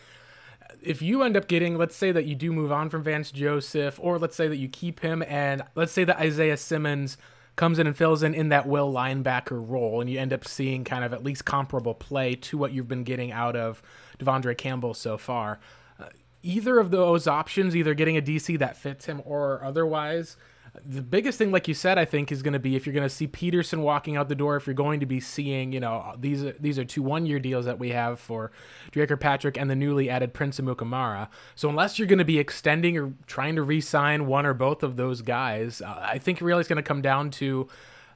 if 0.80 1.02
you 1.02 1.22
end 1.24 1.36
up 1.36 1.46
getting, 1.46 1.76
let's 1.76 1.94
say 1.94 2.10
that 2.10 2.24
you 2.24 2.34
do 2.34 2.54
move 2.54 2.72
on 2.72 2.88
from 2.88 3.02
Vance 3.02 3.30
Joseph, 3.30 4.00
or 4.00 4.18
let's 4.18 4.34
say 4.34 4.48
that 4.48 4.56
you 4.56 4.66
keep 4.66 5.00
him, 5.00 5.22
and 5.28 5.60
let's 5.74 5.92
say 5.92 6.04
that 6.04 6.18
Isaiah 6.18 6.56
Simmons 6.56 7.18
comes 7.54 7.78
in 7.78 7.86
and 7.86 7.94
fills 7.94 8.22
in 8.22 8.32
in 8.32 8.48
that 8.48 8.66
will 8.66 8.90
linebacker 8.90 9.62
role, 9.62 10.00
and 10.00 10.08
you 10.08 10.18
end 10.18 10.32
up 10.32 10.48
seeing 10.48 10.84
kind 10.84 11.04
of 11.04 11.12
at 11.12 11.22
least 11.22 11.44
comparable 11.44 11.92
play 11.92 12.34
to 12.34 12.56
what 12.56 12.72
you've 12.72 12.88
been 12.88 13.04
getting 13.04 13.30
out 13.30 13.54
of 13.54 13.82
De'Vondre 14.18 14.56
Campbell 14.56 14.94
so 14.94 15.18
far. 15.18 15.60
Uh, 16.00 16.06
either 16.42 16.78
of 16.78 16.90
those 16.90 17.26
options, 17.26 17.76
either 17.76 17.92
getting 17.92 18.16
a 18.16 18.22
DC 18.22 18.58
that 18.58 18.74
fits 18.74 19.04
him 19.04 19.20
or 19.26 19.62
otherwise, 19.62 20.38
the 20.86 21.02
biggest 21.02 21.36
thing, 21.36 21.52
like 21.52 21.68
you 21.68 21.74
said, 21.74 21.98
I 21.98 22.06
think 22.06 22.32
is 22.32 22.42
going 22.42 22.54
to 22.54 22.58
be 22.58 22.76
if 22.76 22.86
you're 22.86 22.94
going 22.94 23.08
to 23.08 23.14
see 23.14 23.26
Peterson 23.26 23.82
walking 23.82 24.16
out 24.16 24.30
the 24.30 24.34
door. 24.34 24.56
If 24.56 24.66
you're 24.66 24.74
going 24.74 25.00
to 25.00 25.06
be 25.06 25.20
seeing, 25.20 25.70
you 25.72 25.80
know, 25.80 26.14
these 26.18 26.42
are, 26.42 26.52
these 26.52 26.78
are 26.78 26.84
two 26.84 27.02
one 27.02 27.26
year 27.26 27.38
deals 27.38 27.66
that 27.66 27.78
we 27.78 27.90
have 27.90 28.18
for 28.18 28.52
Dre 28.90 29.06
Patrick 29.06 29.58
and 29.58 29.68
the 29.68 29.76
newly 29.76 30.08
added 30.08 30.32
Prince 30.32 30.58
Amukamara. 30.58 31.28
So 31.54 31.68
unless 31.68 31.98
you're 31.98 32.08
going 32.08 32.20
to 32.20 32.24
be 32.24 32.38
extending 32.38 32.96
or 32.96 33.12
trying 33.26 33.56
to 33.56 33.62
re-sign 33.62 34.26
one 34.26 34.46
or 34.46 34.54
both 34.54 34.82
of 34.82 34.96
those 34.96 35.20
guys, 35.20 35.82
uh, 35.82 35.94
I 36.00 36.16
think 36.16 36.40
really 36.40 36.60
it's 36.60 36.68
going 36.68 36.76
to 36.76 36.82
come 36.82 37.02
down 37.02 37.30
to 37.32 37.68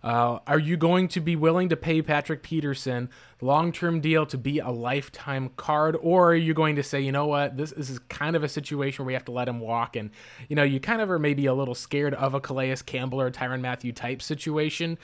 uh, 0.07 0.39
are 0.47 0.61
you 0.61 0.77
going 0.77 1.09
to 1.09 1.21
be 1.21 1.35
willing 1.35 1.69
to 1.69 1.77
pay 1.77 2.01
Patrick 2.01 2.45
Peterson 2.45 3.11
long 3.41 3.73
term 3.73 4.01
deal 4.01 4.25
to 4.27 4.39
be 4.39 4.61
a 4.61 4.71
lifetime 4.71 5.51
card, 5.57 5.97
or 6.01 6.31
are 6.31 6.37
you 6.37 6.55
going 6.55 6.77
to 6.77 6.83
say, 6.85 7.01
you 7.01 7.11
know 7.11 7.27
what, 7.27 7.57
this, 7.57 7.73
this 7.73 7.91
is 7.91 7.99
kind 8.09 8.37
of 8.37 8.45
a 8.45 8.49
situation 8.49 9.05
where 9.05 9.09
we 9.09 9.15
have 9.15 9.25
to 9.25 9.33
let 9.33 9.49
him 9.49 9.59
walk, 9.59 9.97
and 9.97 10.11
you 10.49 10.55
know 10.55 10.63
you 10.63 10.79
kind 10.79 11.03
of 11.03 11.11
are 11.11 11.19
maybe 11.19 11.47
a 11.47 11.55
little 11.55 11.75
scared 11.75 12.15
of 12.15 12.35
a 12.35 12.41
Calais 12.41 12.77
Campbell 12.87 13.21
or 13.21 13.33
Tyrann 13.33 13.61
Mathieu 13.61 13.91
type 13.91 14.23
situation. 14.23 14.97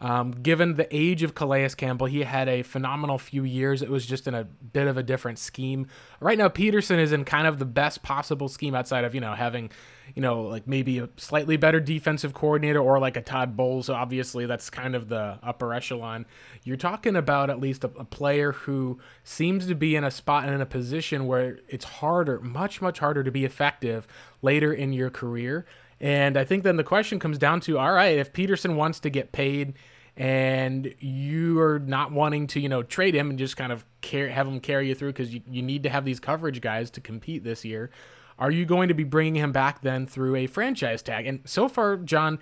Um, 0.00 0.30
given 0.30 0.74
the 0.74 0.88
age 0.90 1.22
of 1.22 1.34
Calais 1.34 1.68
Campbell, 1.76 2.06
he 2.06 2.22
had 2.22 2.48
a 2.48 2.62
phenomenal 2.62 3.18
few 3.18 3.44
years. 3.44 3.82
It 3.82 3.90
was 3.90 4.06
just 4.06 4.26
in 4.26 4.34
a 4.34 4.44
bit 4.44 4.86
of 4.86 4.96
a 4.96 5.02
different 5.02 5.38
scheme. 5.38 5.88
Right 6.20 6.38
now, 6.38 6.48
Peterson 6.48 6.98
is 6.98 7.12
in 7.12 7.24
kind 7.24 7.46
of 7.46 7.58
the 7.58 7.66
best 7.66 8.02
possible 8.02 8.48
scheme 8.48 8.74
outside 8.74 9.04
of, 9.04 9.14
you 9.14 9.20
know, 9.20 9.34
having, 9.34 9.70
you 10.14 10.22
know, 10.22 10.42
like 10.42 10.66
maybe 10.66 10.98
a 10.98 11.10
slightly 11.18 11.58
better 11.58 11.80
defensive 11.80 12.32
coordinator 12.32 12.80
or 12.80 12.98
like 12.98 13.18
a 13.18 13.20
Todd 13.20 13.58
Bowles. 13.58 13.90
Obviously, 13.90 14.46
that's 14.46 14.70
kind 14.70 14.94
of 14.94 15.08
the 15.08 15.38
upper 15.42 15.74
echelon. 15.74 16.24
You're 16.64 16.78
talking 16.78 17.14
about 17.14 17.50
at 17.50 17.60
least 17.60 17.84
a, 17.84 17.90
a 17.98 18.04
player 18.04 18.52
who 18.52 18.98
seems 19.22 19.66
to 19.66 19.74
be 19.74 19.96
in 19.96 20.04
a 20.04 20.10
spot 20.10 20.44
and 20.44 20.54
in 20.54 20.62
a 20.62 20.66
position 20.66 21.26
where 21.26 21.58
it's 21.68 21.84
harder, 21.84 22.40
much, 22.40 22.80
much 22.80 23.00
harder 23.00 23.22
to 23.22 23.30
be 23.30 23.44
effective 23.44 24.08
later 24.40 24.72
in 24.72 24.94
your 24.94 25.10
career. 25.10 25.66
And 26.00 26.38
I 26.38 26.44
think 26.44 26.64
then 26.64 26.76
the 26.76 26.84
question 26.84 27.18
comes 27.18 27.36
down 27.36 27.60
to 27.60 27.78
all 27.78 27.92
right, 27.92 28.18
if 28.18 28.32
Peterson 28.32 28.76
wants 28.76 29.00
to 29.00 29.10
get 29.10 29.32
paid 29.32 29.74
and 30.16 30.94
you 30.98 31.60
are 31.60 31.78
not 31.78 32.12
wanting 32.12 32.46
to, 32.48 32.60
you 32.60 32.68
know, 32.68 32.82
trade 32.82 33.14
him 33.14 33.30
and 33.30 33.38
just 33.38 33.56
kind 33.56 33.72
of 33.72 33.84
care, 34.00 34.28
have 34.28 34.46
him 34.46 34.60
carry 34.60 34.88
you 34.88 34.94
through 34.94 35.12
because 35.12 35.32
you, 35.32 35.40
you 35.50 35.62
need 35.62 35.82
to 35.84 35.88
have 35.88 36.04
these 36.04 36.20
coverage 36.20 36.60
guys 36.60 36.90
to 36.92 37.00
compete 37.00 37.44
this 37.44 37.64
year, 37.64 37.90
are 38.38 38.50
you 38.50 38.64
going 38.64 38.88
to 38.88 38.94
be 38.94 39.04
bringing 39.04 39.36
him 39.36 39.52
back 39.52 39.82
then 39.82 40.06
through 40.06 40.36
a 40.36 40.46
franchise 40.46 41.02
tag? 41.02 41.26
And 41.26 41.40
so 41.44 41.68
far, 41.68 41.96
John, 41.96 42.38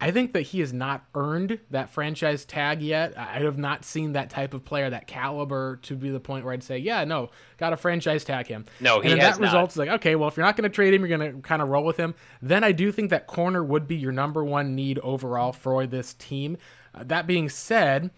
I 0.00 0.10
think 0.10 0.32
that 0.32 0.40
he 0.40 0.58
has 0.58 0.72
not 0.72 1.04
earned 1.14 1.60
that 1.70 1.90
franchise 1.90 2.44
tag 2.44 2.82
yet. 2.82 3.16
I 3.16 3.38
have 3.38 3.56
not 3.56 3.84
seen 3.84 4.14
that 4.14 4.30
type 4.30 4.52
of 4.52 4.64
player, 4.64 4.90
that 4.90 5.06
caliber, 5.06 5.76
to 5.82 5.94
be 5.94 6.10
the 6.10 6.18
point 6.18 6.44
where 6.44 6.52
I'd 6.52 6.64
say, 6.64 6.78
yeah, 6.78 7.04
no, 7.04 7.30
got 7.56 7.70
to 7.70 7.76
franchise 7.76 8.24
tag 8.24 8.48
him. 8.48 8.64
No, 8.80 9.00
he 9.00 9.12
and 9.12 9.20
has 9.20 9.36
that 9.36 9.40
not. 9.40 9.46
results 9.46 9.76
like, 9.76 9.90
okay, 9.90 10.16
well, 10.16 10.28
if 10.28 10.36
you're 10.36 10.44
not 10.44 10.56
going 10.56 10.68
to 10.68 10.74
trade 10.74 10.92
him, 10.92 11.06
you're 11.06 11.16
going 11.16 11.36
to 11.36 11.40
kind 11.42 11.62
of 11.62 11.68
roll 11.68 11.84
with 11.84 11.98
him. 11.98 12.16
Then 12.40 12.64
I 12.64 12.72
do 12.72 12.90
think 12.90 13.10
that 13.10 13.28
corner 13.28 13.62
would 13.62 13.86
be 13.86 13.94
your 13.94 14.10
number 14.10 14.42
one 14.42 14.74
need 14.74 14.98
overall 15.00 15.52
for 15.52 15.86
this 15.86 16.14
team. 16.14 16.56
Uh, 16.94 17.04
that 17.04 17.26
being 17.26 17.48
said, 17.48 18.10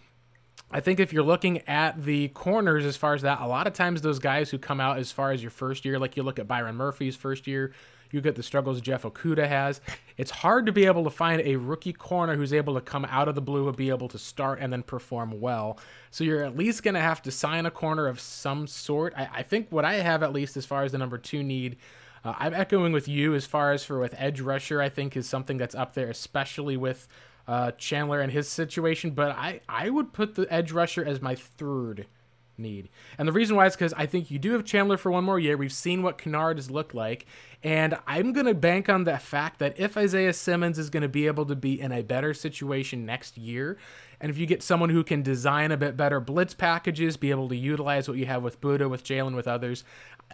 I 0.70 0.80
think 0.80 0.98
if 0.98 1.12
you're 1.12 1.22
looking 1.22 1.60
at 1.68 2.04
the 2.04 2.28
corners 2.28 2.84
as 2.84 2.96
far 2.96 3.14
as 3.14 3.22
that, 3.22 3.40
a 3.40 3.46
lot 3.46 3.66
of 3.66 3.74
times 3.74 4.02
those 4.02 4.18
guys 4.18 4.50
who 4.50 4.58
come 4.58 4.80
out 4.80 4.98
as 4.98 5.12
far 5.12 5.30
as 5.30 5.42
your 5.42 5.50
first 5.50 5.84
year, 5.84 5.98
like 5.98 6.16
you 6.16 6.22
look 6.22 6.38
at 6.38 6.48
Byron 6.48 6.74
Murphy's 6.74 7.16
first 7.16 7.46
year, 7.46 7.72
you 8.10 8.20
get 8.20 8.36
the 8.36 8.42
struggles 8.42 8.80
Jeff 8.80 9.02
Okudah 9.02 9.48
has. 9.48 9.80
It's 10.16 10.30
hard 10.30 10.66
to 10.66 10.72
be 10.72 10.86
able 10.86 11.04
to 11.04 11.10
find 11.10 11.42
a 11.42 11.56
rookie 11.56 11.92
corner 11.92 12.36
who's 12.36 12.52
able 12.52 12.74
to 12.74 12.80
come 12.80 13.04
out 13.06 13.28
of 13.28 13.34
the 13.34 13.40
blue 13.40 13.66
and 13.66 13.76
be 13.76 13.88
able 13.88 14.08
to 14.08 14.18
start 14.18 14.60
and 14.60 14.72
then 14.72 14.84
perform 14.84 15.40
well. 15.40 15.78
So 16.12 16.22
you're 16.22 16.44
at 16.44 16.56
least 16.56 16.84
going 16.84 16.94
to 16.94 17.00
have 17.00 17.22
to 17.22 17.32
sign 17.32 17.66
a 17.66 17.72
corner 17.72 18.06
of 18.06 18.20
some 18.20 18.66
sort. 18.68 19.14
I, 19.16 19.28
I, 19.34 19.42
think 19.42 19.66
what 19.70 19.84
I 19.84 19.94
have, 19.94 20.22
at 20.22 20.32
least 20.32 20.56
as 20.56 20.64
far 20.64 20.84
as 20.84 20.92
the 20.92 20.98
number 20.98 21.18
two 21.18 21.42
need, 21.42 21.76
uh, 22.24 22.34
I'm 22.38 22.54
echoing 22.54 22.92
with 22.92 23.08
you 23.08 23.34
as 23.34 23.46
far 23.46 23.72
as 23.72 23.84
for 23.84 23.98
with 23.98 24.14
edge 24.16 24.40
rusher, 24.40 24.80
I 24.80 24.88
think 24.88 25.16
is 25.16 25.28
something 25.28 25.56
that's 25.56 25.74
up 25.74 25.94
there, 25.94 26.08
especially 26.08 26.76
with 26.76 27.08
uh, 27.46 27.72
Chandler 27.72 28.20
and 28.20 28.32
his 28.32 28.48
situation. 28.48 29.10
But 29.10 29.32
I, 29.32 29.60
I 29.68 29.90
would 29.90 30.12
put 30.12 30.34
the 30.34 30.52
edge 30.52 30.72
rusher 30.72 31.04
as 31.04 31.20
my 31.20 31.34
third 31.34 32.06
need. 32.58 32.88
And 33.18 33.26
the 33.26 33.32
reason 33.32 33.56
why 33.56 33.66
is 33.66 33.74
because 33.74 33.92
I 33.94 34.06
think 34.06 34.30
you 34.30 34.38
do 34.38 34.52
have 34.52 34.64
Chandler 34.64 34.96
for 34.96 35.10
one 35.10 35.24
more 35.24 35.38
year. 35.38 35.56
We've 35.56 35.72
seen 35.72 36.02
what 36.02 36.18
Kennard 36.18 36.56
has 36.56 36.70
looked 36.70 36.94
like. 36.94 37.26
And 37.62 37.96
I'm 38.06 38.32
going 38.32 38.46
to 38.46 38.54
bank 38.54 38.88
on 38.88 39.04
the 39.04 39.18
fact 39.18 39.58
that 39.58 39.78
if 39.78 39.96
Isaiah 39.96 40.32
Simmons 40.32 40.78
is 40.78 40.90
going 40.90 41.02
to 41.02 41.08
be 41.08 41.26
able 41.26 41.46
to 41.46 41.56
be 41.56 41.80
in 41.80 41.92
a 41.92 42.02
better 42.02 42.34
situation 42.34 43.06
next 43.06 43.38
year, 43.38 43.78
and 44.20 44.30
if 44.30 44.38
you 44.38 44.46
get 44.46 44.62
someone 44.62 44.90
who 44.90 45.02
can 45.02 45.22
design 45.22 45.72
a 45.72 45.76
bit 45.76 45.96
better 45.96 46.20
blitz 46.20 46.54
packages, 46.54 47.16
be 47.16 47.30
able 47.30 47.48
to 47.48 47.56
utilize 47.56 48.08
what 48.08 48.18
you 48.18 48.26
have 48.26 48.42
with 48.42 48.60
Budda, 48.60 48.88
with 48.88 49.04
Jalen, 49.04 49.34
with 49.34 49.48
others, 49.48 49.84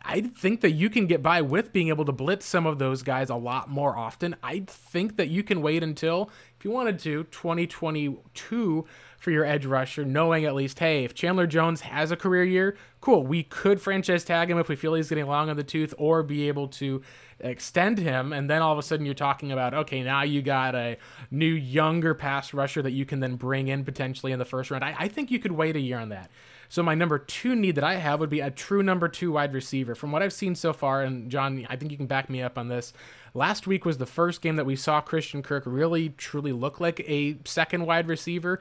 I 0.03 0.21
think 0.21 0.61
that 0.61 0.71
you 0.71 0.89
can 0.91 1.07
get 1.07 1.23
by 1.23 1.43
with 1.43 1.73
being 1.73 1.89
able 1.89 2.05
to 2.05 2.13
blitz 2.13 2.47
some 2.47 2.67
of 2.67 2.79
those 2.79 3.03
guys 3.03 3.31
a 3.31 3.37
lot 3.37 3.69
more 3.69 3.97
often. 3.97 4.37
I 4.43 4.65
think 4.67 5.17
that 5.17 5.29
you 5.29 5.43
can 5.43 5.63
wait 5.63 5.83
until, 5.83 6.31
if 6.61 6.65
you 6.67 6.71
wanted 6.71 6.99
to, 6.99 7.25
2022 7.25 8.85
for 9.17 9.31
your 9.31 9.47
edge 9.47 9.65
rusher, 9.65 10.05
knowing 10.05 10.45
at 10.45 10.55
least, 10.55 10.79
hey, 10.79 11.05
if 11.05 11.15
Chandler 11.15 11.47
Jones 11.47 11.81
has 11.81 12.11
a 12.11 12.17
career 12.17 12.45
year, 12.45 12.77
cool, 13.01 13.27
we 13.27 13.43
could 13.43 13.81
franchise 13.81 14.25
tag 14.25 14.51
him 14.51 14.59
if 14.59 14.69
we 14.69 14.77
feel 14.77 14.93
he's 14.93 15.09
getting 15.09 15.27
long 15.27 15.49
on 15.49 15.57
the 15.57 15.65
tooth, 15.65 15.95
or 15.97 16.23
be 16.23 16.49
able 16.49 16.69
to 16.69 17.01
extend 17.39 17.97
him. 17.97 18.35
And 18.35 18.51
then 18.51 18.61
all 18.61 18.75
of 18.75 18.79
a 18.79 18.83
sudden 18.83 19.07
you're 19.07 19.15
talking 19.15 19.53
about, 19.53 19.73
okay, 19.73 20.03
now 20.03 20.21
you 20.23 20.43
got 20.43 20.75
a 20.75 20.99
new 21.31 21.47
younger 21.47 22.13
pass 22.13 22.53
rusher 22.53 22.83
that 22.83 22.93
you 22.93 23.07
can 23.07 23.21
then 23.21 23.37
bring 23.37 23.69
in 23.69 23.83
potentially 23.83 24.31
in 24.31 24.39
the 24.39 24.45
first 24.45 24.71
round. 24.71 24.85
I, 24.85 24.95
I 24.99 25.09
think 25.09 25.31
you 25.31 25.39
could 25.39 25.53
wait 25.53 25.77
a 25.77 25.81
year 25.81 25.99
on 25.99 26.11
that. 26.11 26.31
So 26.69 26.83
my 26.83 26.95
number 26.95 27.19
two 27.19 27.57
need 27.57 27.77
that 27.77 27.85
I 27.85 27.97
have 27.97 28.21
would 28.21 28.31
be 28.31 28.41
a 28.41 28.51
true 28.51 28.83
number 28.83 29.09
two 29.09 29.33
wide 29.33 29.55
receiver. 29.55 29.95
From 29.95 30.13
what 30.13 30.23
I've 30.23 30.33
seen 30.33 30.55
so 30.55 30.73
far, 30.73 31.03
and 31.03 31.31
John, 31.31 31.67
I 31.69 31.77
think 31.77 31.91
you 31.91 31.97
can 31.97 32.07
back 32.07 32.29
me 32.31 32.43
up 32.43 32.59
on 32.59 32.69
this. 32.69 32.93
Last 33.35 33.67
week 33.67 33.85
was 33.85 33.99
the 33.99 34.07
first 34.07 34.43
game 34.43 34.57
that 34.57 34.67
we 34.67 34.77
saw 34.77 35.01
Christian 35.01 35.43
Kirk 35.43 35.65
really 35.67 36.11
truly 36.11 36.53
look 36.53 36.81
like 36.81 37.01
a 37.01 37.39
second 37.45 37.87
wide 37.87 38.09
receiver. 38.09 38.61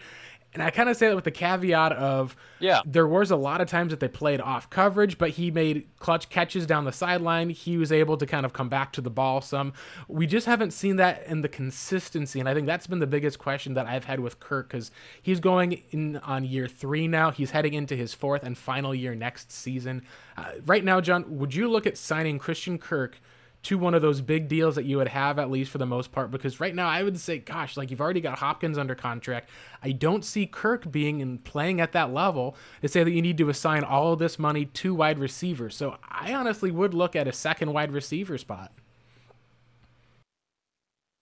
And 0.52 0.64
I 0.64 0.72
kind 0.72 0.90
of 0.90 0.98
say 0.98 1.08
that 1.08 1.16
with 1.16 1.26
the 1.26 1.32
caveat 1.32 1.92
of 1.92 2.36
yeah, 2.60 2.82
there 2.84 3.08
was 3.08 3.30
a 3.30 3.36
lot 3.36 3.62
of 3.62 3.70
times 3.70 3.92
that 3.92 4.00
they 4.00 4.08
played 4.08 4.42
off 4.42 4.68
coverage, 4.68 5.20
but 5.20 5.32
he 5.32 5.52
made 5.52 5.88
clutch 6.00 6.30
catches 6.30 6.66
down 6.66 6.86
the 6.86 6.92
sideline. 6.92 7.52
He 7.52 7.78
was 7.78 7.92
able 7.92 8.18
to 8.18 8.26
kind 8.26 8.48
of 8.48 8.54
come 8.54 8.68
back 8.68 8.92
to 8.94 9.02
the 9.02 9.12
ball 9.12 9.42
some. 9.42 9.74
We 10.08 10.26
just 10.26 10.48
haven't 10.48 10.72
seen 10.72 10.96
that 10.96 11.24
in 11.28 11.42
the 11.42 11.50
consistency, 11.50 12.40
and 12.40 12.50
I 12.50 12.56
think 12.56 12.66
that's 12.66 12.88
been 12.88 12.98
the 12.98 13.06
biggest 13.06 13.38
question 13.38 13.76
that 13.76 13.86
I've 13.86 14.06
had 14.06 14.22
with 14.22 14.40
Kirk 14.40 14.70
because 14.70 14.90
he's 15.22 15.40
going 15.40 15.84
in 15.92 16.18
on 16.18 16.44
year 16.44 16.68
three 16.68 17.08
now. 17.08 17.30
He's 17.30 17.52
heading 17.52 17.76
into 17.76 17.96
his 17.96 18.16
fourth 18.16 18.42
and 18.42 18.58
final 18.58 18.96
year 18.96 19.14
next 19.14 19.52
season. 19.52 20.02
Uh, 20.36 20.54
right 20.66 20.84
now, 20.84 21.00
John, 21.00 21.26
would 21.38 21.54
you 21.54 21.70
look 21.70 21.86
at 21.86 21.96
signing 21.96 22.40
Christian 22.40 22.80
Kirk? 22.80 23.20
To 23.62 23.78
one 23.78 23.94
of 23.94 24.02
those 24.02 24.22
big 24.22 24.48
deals 24.48 24.76
that 24.76 24.86
you 24.86 24.98
would 24.98 25.10
have 25.10 25.38
at 25.38 25.52
least 25.52 25.70
for 25.70 25.80
the 25.80 25.86
most 25.86 26.12
part 26.12 26.32
because 26.32 26.60
right 26.60 26.74
now 26.74 26.88
I 26.88 27.04
would 27.04 27.20
say 27.20 27.40
gosh 27.40 27.76
like 27.76 27.92
you've 27.92 28.00
already 28.00 28.22
got 28.22 28.40
Hopkins 28.40 28.78
under 28.78 28.96
contract. 28.96 29.50
I 29.84 29.92
don't 29.92 30.24
see 30.24 30.46
Kirk 30.46 30.90
being 30.92 31.22
and 31.22 31.44
playing 31.44 31.82
at 31.82 31.92
that 31.92 32.14
level 32.14 32.56
to 32.82 32.88
say 32.88 33.04
that 33.04 33.12
you 33.12 33.22
need 33.22 33.38
to 33.38 33.50
assign 33.50 33.84
all 33.84 34.14
of 34.14 34.20
this 34.20 34.40
money 34.40 34.66
to 34.66 34.96
wide 34.96 35.20
receivers. 35.20 35.76
So 35.76 35.98
I 36.08 36.34
honestly 36.34 36.72
would 36.72 36.94
look 36.94 37.16
at 37.16 37.28
a 37.28 37.34
second 37.34 37.74
wide 37.74 37.92
receiver 37.92 38.38
spot. 38.38 38.72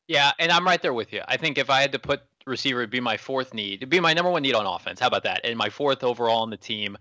Yeah 0.07 0.31
and 0.37 0.51
I'm 0.51 0.65
right 0.65 0.81
there 0.81 0.93
with 0.93 1.11
you. 1.11 1.21
I 1.27 1.37
think 1.37 1.57
if 1.57 1.69
I 1.71 1.81
had 1.81 1.91
to 1.93 1.99
put 1.99 2.21
receiver 2.45 2.81
it'd 2.81 2.91
be 2.91 2.99
my 2.99 3.17
fourth 3.17 3.53
need. 3.53 3.79
It'd 3.79 3.89
be 3.89 3.99
my 3.99 4.13
number 4.13 4.29
one 4.29 4.43
need 4.43 4.55
on 4.55 4.67
offense. 4.67 4.99
How 4.99 5.07
about 5.07 5.23
that? 5.23 5.41
And 5.43 5.57
my 5.57 5.69
fourth 5.69 6.03
overall 6.03 6.43
on 6.43 6.51
the 6.51 6.57
team 6.57 6.97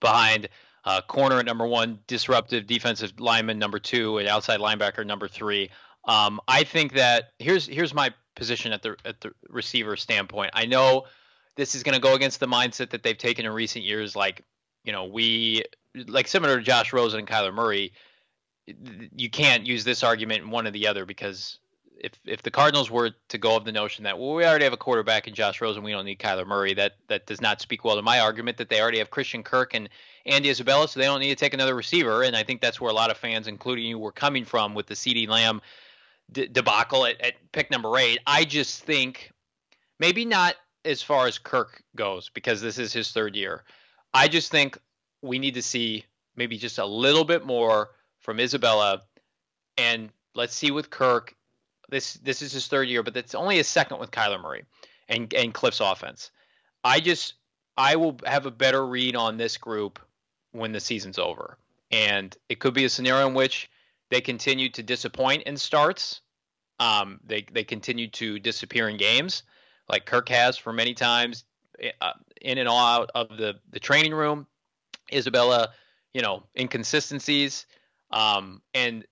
behind 0.00 0.48
uh, 0.84 1.00
corner 1.02 1.38
at 1.38 1.46
number 1.46 1.66
one, 1.66 1.98
disruptive 2.06 2.66
defensive 2.66 3.12
lineman 3.18 3.58
number 3.58 3.78
two, 3.78 4.18
and 4.18 4.28
outside 4.28 4.60
linebacker 4.60 5.06
number 5.06 5.28
three. 5.28 5.70
Um, 6.04 6.40
I 6.48 6.64
think 6.64 6.94
that 6.94 7.32
here's 7.38 7.66
here's 7.66 7.92
my 7.92 8.12
position 8.34 8.72
at 8.72 8.82
the 8.82 8.96
at 9.04 9.20
the 9.20 9.32
receiver 9.48 9.96
standpoint. 9.96 10.50
I 10.54 10.66
know 10.66 11.04
this 11.56 11.74
is 11.74 11.82
going 11.82 11.94
to 11.94 12.00
go 12.00 12.14
against 12.14 12.40
the 12.40 12.48
mindset 12.48 12.90
that 12.90 13.02
they've 13.02 13.18
taken 13.18 13.44
in 13.44 13.52
recent 13.52 13.84
years, 13.84 14.16
like 14.16 14.42
you 14.84 14.92
know 14.92 15.04
we 15.04 15.62
like 16.06 16.26
similar 16.26 16.56
to 16.56 16.62
Josh 16.62 16.92
Rosen 16.92 17.20
and 17.20 17.28
Kyler 17.28 17.52
Murray. 17.52 17.92
You 18.66 19.30
can't 19.30 19.66
use 19.66 19.84
this 19.84 20.02
argument 20.02 20.42
in 20.42 20.50
one 20.50 20.66
or 20.66 20.70
the 20.70 20.86
other 20.86 21.04
because 21.04 21.59
if 22.00 22.12
if 22.24 22.42
the 22.42 22.50
Cardinals 22.50 22.90
were 22.90 23.10
to 23.28 23.38
go 23.38 23.56
of 23.56 23.64
the 23.64 23.72
notion 23.72 24.04
that 24.04 24.18
well 24.18 24.34
we 24.34 24.44
already 24.44 24.64
have 24.64 24.72
a 24.72 24.78
quarterback 24.78 25.28
in 25.28 25.34
Josh 25.34 25.60
Rosen, 25.60 25.78
and 25.78 25.84
we 25.84 25.92
don't 25.92 26.04
need 26.04 26.18
Kyler 26.18 26.46
Murray, 26.46 26.74
that 26.74 26.96
that 27.08 27.26
does 27.26 27.40
not 27.40 27.60
speak 27.60 27.84
well 27.84 27.96
to 27.96 28.02
my 28.02 28.20
argument 28.20 28.56
that 28.58 28.68
they 28.68 28.80
already 28.80 28.98
have 28.98 29.10
Christian 29.10 29.42
Kirk 29.42 29.74
and 29.74 29.88
Andy 30.26 30.50
Isabella, 30.50 30.88
so 30.88 31.00
they 31.00 31.06
don't 31.06 31.20
need 31.20 31.28
to 31.28 31.36
take 31.36 31.54
another 31.54 31.74
receiver. 31.74 32.22
And 32.22 32.36
I 32.36 32.42
think 32.42 32.60
that's 32.60 32.80
where 32.80 32.90
a 32.90 32.94
lot 32.94 33.10
of 33.10 33.16
fans, 33.16 33.46
including 33.46 33.84
you, 33.84 33.98
were 33.98 34.12
coming 34.12 34.44
from 34.44 34.74
with 34.74 34.86
the 34.86 34.94
CeeDee 34.94 35.28
Lamb 35.28 35.60
de- 36.32 36.48
debacle 36.48 37.06
at, 37.06 37.20
at 37.20 37.34
pick 37.52 37.70
number 37.70 37.96
eight. 37.98 38.18
I 38.26 38.44
just 38.44 38.84
think 38.84 39.32
maybe 39.98 40.24
not 40.24 40.56
as 40.84 41.02
far 41.02 41.26
as 41.26 41.38
Kirk 41.38 41.82
goes 41.96 42.30
because 42.30 42.60
this 42.60 42.78
is 42.78 42.92
his 42.92 43.12
third 43.12 43.36
year. 43.36 43.64
I 44.12 44.28
just 44.28 44.50
think 44.50 44.78
we 45.22 45.38
need 45.38 45.54
to 45.54 45.62
see 45.62 46.04
maybe 46.36 46.58
just 46.58 46.78
a 46.78 46.86
little 46.86 47.24
bit 47.24 47.44
more 47.44 47.90
from 48.20 48.40
Isabella, 48.40 49.02
and 49.76 50.10
let's 50.34 50.54
see 50.54 50.70
with 50.70 50.90
Kirk. 50.90 51.34
This 51.90 52.14
this 52.14 52.42
is 52.42 52.52
his 52.52 52.66
third 52.66 52.88
year, 52.88 53.02
but 53.02 53.16
it's 53.16 53.34
only 53.34 53.56
his 53.56 53.68
second 53.68 53.98
with 53.98 54.10
Kyler 54.10 54.40
Murray 54.40 54.64
and 55.08 55.32
and 55.34 55.52
Kliff's 55.52 55.80
offense. 55.80 56.30
I 56.84 57.00
just 57.00 57.34
I 57.76 57.96
will 57.96 58.16
have 58.26 58.46
a 58.46 58.50
better 58.50 58.86
read 58.86 59.16
on 59.16 59.36
this 59.36 59.56
group 59.56 59.98
when 60.52 60.72
the 60.72 60.80
season's 60.80 61.18
over. 61.18 61.56
And 61.90 62.36
it 62.48 62.60
could 62.60 62.74
be 62.74 62.84
a 62.84 62.88
scenario 62.88 63.26
in 63.26 63.34
which 63.34 63.70
they 64.10 64.20
continue 64.20 64.68
to 64.70 64.82
disappoint 64.82 65.44
in 65.44 65.56
starts. 65.56 66.20
Um, 66.78 67.20
they 67.24 67.46
they 67.52 67.64
continue 67.64 68.08
to 68.08 68.38
disappear 68.38 68.88
in 68.88 68.96
games, 68.96 69.42
like 69.88 70.06
Kirk 70.06 70.28
has 70.30 70.56
for 70.56 70.72
many 70.72 70.94
times, 70.94 71.44
uh, 72.00 72.12
in 72.40 72.58
and 72.58 72.68
out 72.68 73.10
of 73.14 73.36
the 73.36 73.58
the 73.70 73.80
training 73.80 74.14
room. 74.14 74.46
Isabella, 75.12 75.70
you 76.14 76.22
know, 76.22 76.44
inconsistencies. 76.58 77.66
Um, 78.12 78.62
and 78.72 79.04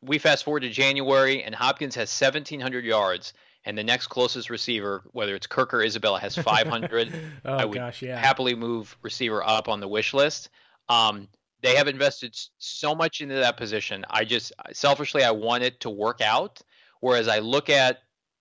we 0.00 0.18
fast 0.18 0.44
forward 0.44 0.60
to 0.60 0.70
January 0.70 1.42
and 1.42 1.54
Hopkins 1.54 1.94
has 1.94 2.10
1,700 2.20 2.84
yards 2.84 3.32
and 3.64 3.76
the 3.76 3.84
next 3.84 4.06
closest 4.06 4.50
receiver, 4.50 5.02
whether 5.12 5.34
it's 5.34 5.46
Kirk 5.46 5.74
or 5.74 5.82
Isabella, 5.82 6.20
has 6.20 6.36
500, 6.36 7.12
oh, 7.44 7.52
I 7.52 7.64
would 7.64 7.74
gosh, 7.74 8.02
yeah. 8.02 8.18
happily 8.18 8.54
move 8.54 8.96
receiver 9.02 9.42
up 9.46 9.68
on 9.68 9.80
the 9.80 9.88
wish 9.88 10.14
list. 10.14 10.48
Um, 10.88 11.28
they 11.60 11.76
have 11.76 11.88
invested 11.88 12.38
so 12.58 12.94
much 12.94 13.20
into 13.20 13.34
that 13.34 13.56
position. 13.56 14.04
I 14.08 14.24
just 14.24 14.52
selfishly 14.72 15.24
I 15.24 15.32
want 15.32 15.64
it 15.64 15.80
to 15.80 15.90
work 15.90 16.20
out. 16.20 16.62
Whereas 17.00 17.28
I 17.28 17.40
look 17.40 17.68
at 17.68 17.98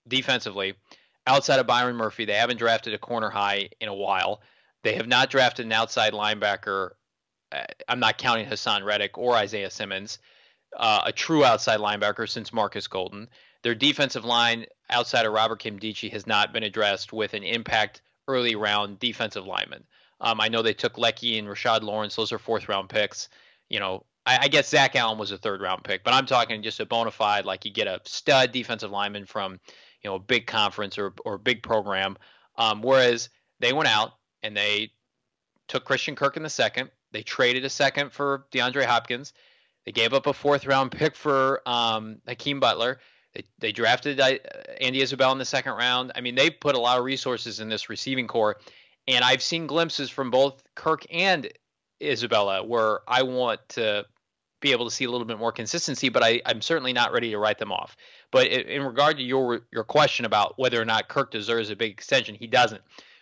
defensively, 0.08 0.76
outside 1.26 1.60
of 1.60 1.68
Byron 1.68 1.96
Murphy, 1.96 2.26
they 2.26 2.34
haven't 2.34 2.58
drafted 2.58 2.94
a 2.94 2.98
corner 2.98 3.30
high 3.30 3.70
in 3.80 3.90
a 3.90 3.94
while. 3.94 4.42
They 4.84 4.96
have 4.96 5.08
not 5.08 5.30
drafted 5.30 5.66
an 5.66 5.72
outside 5.72 6.14
linebacker. 6.14 6.92
Uh, 7.52 7.64
I'm 7.88 8.00
not 8.00 8.18
counting 8.18 8.48
Haason 8.48 8.84
Reddick 8.84 9.18
or 9.18 9.36
Isaiah 9.36 9.70
Simmons, 9.70 10.20
uh, 10.76 11.02
a 11.06 11.12
true 11.12 11.44
outside 11.44 11.80
linebacker 11.80 12.28
since 12.28 12.54
Marcus 12.54 12.88
Golden. 12.88 13.30
Their 13.64 13.76
defensive 13.76 14.26
line 14.26 14.66
outside 14.90 15.26
of 15.26 15.34
Robert 15.34 15.62
Nkemdiche 15.62 16.12
has 16.12 16.28
not 16.28 16.54
been 16.54 16.64
addressed 16.64 17.14
with 17.14 17.34
an 17.34 17.44
impact 17.44 18.02
early 18.28 18.56
round 18.56 19.00
defensive 19.00 19.46
lineman. 19.46 19.84
Um, 20.20 20.42
I 20.42 20.50
know 20.50 20.62
they 20.62 20.74
took 20.74 20.96
Leki 20.96 21.38
and 21.38 21.48
Rashard 21.48 21.84
Lawrence; 21.84 22.16
those 22.16 22.32
are 22.32 22.40
fourth 22.40 22.68
round 22.68 22.90
picks. 22.90 23.30
You 23.70 23.80
know, 23.80 24.06
I, 24.26 24.40
I, 24.44 24.48
guess 24.48 24.70
Zach 24.70 24.96
Allen 24.96 25.18
was 25.18 25.32
a 25.32 25.38
third 25.38 25.62
round 25.62 25.84
pick, 25.84 26.04
but 26.04 26.14
I'm 26.14 26.26
talking 26.26 26.64
just 26.64 26.80
a 26.80 26.86
bona 26.86 27.12
fide 27.12 27.46
like 27.46 27.66
you 27.66 27.72
get 27.72 27.88
a 27.88 28.02
stud 28.06 28.52
defensive 28.52 28.92
lineman 28.92 29.26
from 29.26 29.60
you 30.02 30.10
know 30.10 30.16
a 30.16 30.20
big 30.20 30.48
conference 30.48 30.98
or 30.98 31.14
or 31.26 31.38
big 31.38 31.64
program. 31.64 32.18
Um, 32.58 32.82
whereas 32.82 33.30
they 33.60 33.74
went 33.74 33.90
out 33.90 34.14
and 34.44 34.56
they 34.56 34.92
took 35.68 35.86
Christian 35.86 36.16
Kirk 36.16 36.38
in 36.38 36.44
the 36.44 36.50
second. 36.50 36.90
They 37.12 37.24
traded 37.24 37.66
a 37.66 37.70
second 37.70 38.12
for 38.12 38.46
DeAndre 38.52 38.86
Hopkins. 38.86 39.34
They 39.88 39.94
gave 39.94 40.12
up 40.12 40.28
a 40.28 40.34
fourth 40.34 40.66
round 40.66 40.92
pick 40.92 41.16
for 41.16 41.62
um, 41.66 42.18
Hakeem 42.28 42.60
Butler. 42.60 43.00
They, 43.34 43.44
they 43.58 43.72
drafted 43.72 44.20
uh, 44.20 44.34
Andy 44.82 45.00
Isabel 45.00 45.32
in 45.32 45.38
the 45.38 45.46
second 45.46 45.76
round. 45.76 46.12
I 46.14 46.20
mean, 46.20 46.36
they 46.36 46.50
put 46.50 46.76
a 46.76 46.78
lot 46.78 47.00
of 47.00 47.06
resources 47.06 47.62
in 47.62 47.70
this 47.70 47.88
receiving 47.88 48.28
corps. 48.28 48.58
And 49.08 49.24
I've 49.24 49.42
seen 49.42 49.66
glimpses 49.66 50.10
from 50.10 50.30
both 50.30 50.62
Kirk 50.76 51.06
and 51.10 51.48
Isabella 52.04 52.66
where 52.66 53.00
I 53.08 53.22
want 53.24 53.62
to 53.70 54.06
be 54.60 54.74
able 54.74 54.84
to 54.84 54.92
see 54.92 55.06
a 55.06 55.10
little 55.10 55.26
bit 55.26 55.40
more 55.40 55.54
consistency, 55.54 56.10
but 56.10 56.22
I, 56.22 56.42
I'm 56.46 56.62
certainly 56.62 56.92
not 56.92 57.14
ready 57.14 57.30
to 57.30 57.38
write 57.38 57.58
them 57.58 57.72
off. 57.72 57.96
But 58.30 58.48
in 58.48 58.84
regard 58.84 59.16
to 59.16 59.24
your 59.24 59.62
your 59.72 59.86
question 59.86 60.26
about 60.26 60.60
whether 60.60 60.82
or 60.82 60.86
not 60.86 61.08
Kirk 61.08 61.32
deserves 61.32 61.70
a 61.70 61.78
big 61.78 61.92
extension, 61.92 62.36
he 62.36 62.48
doesn't. 62.48 62.82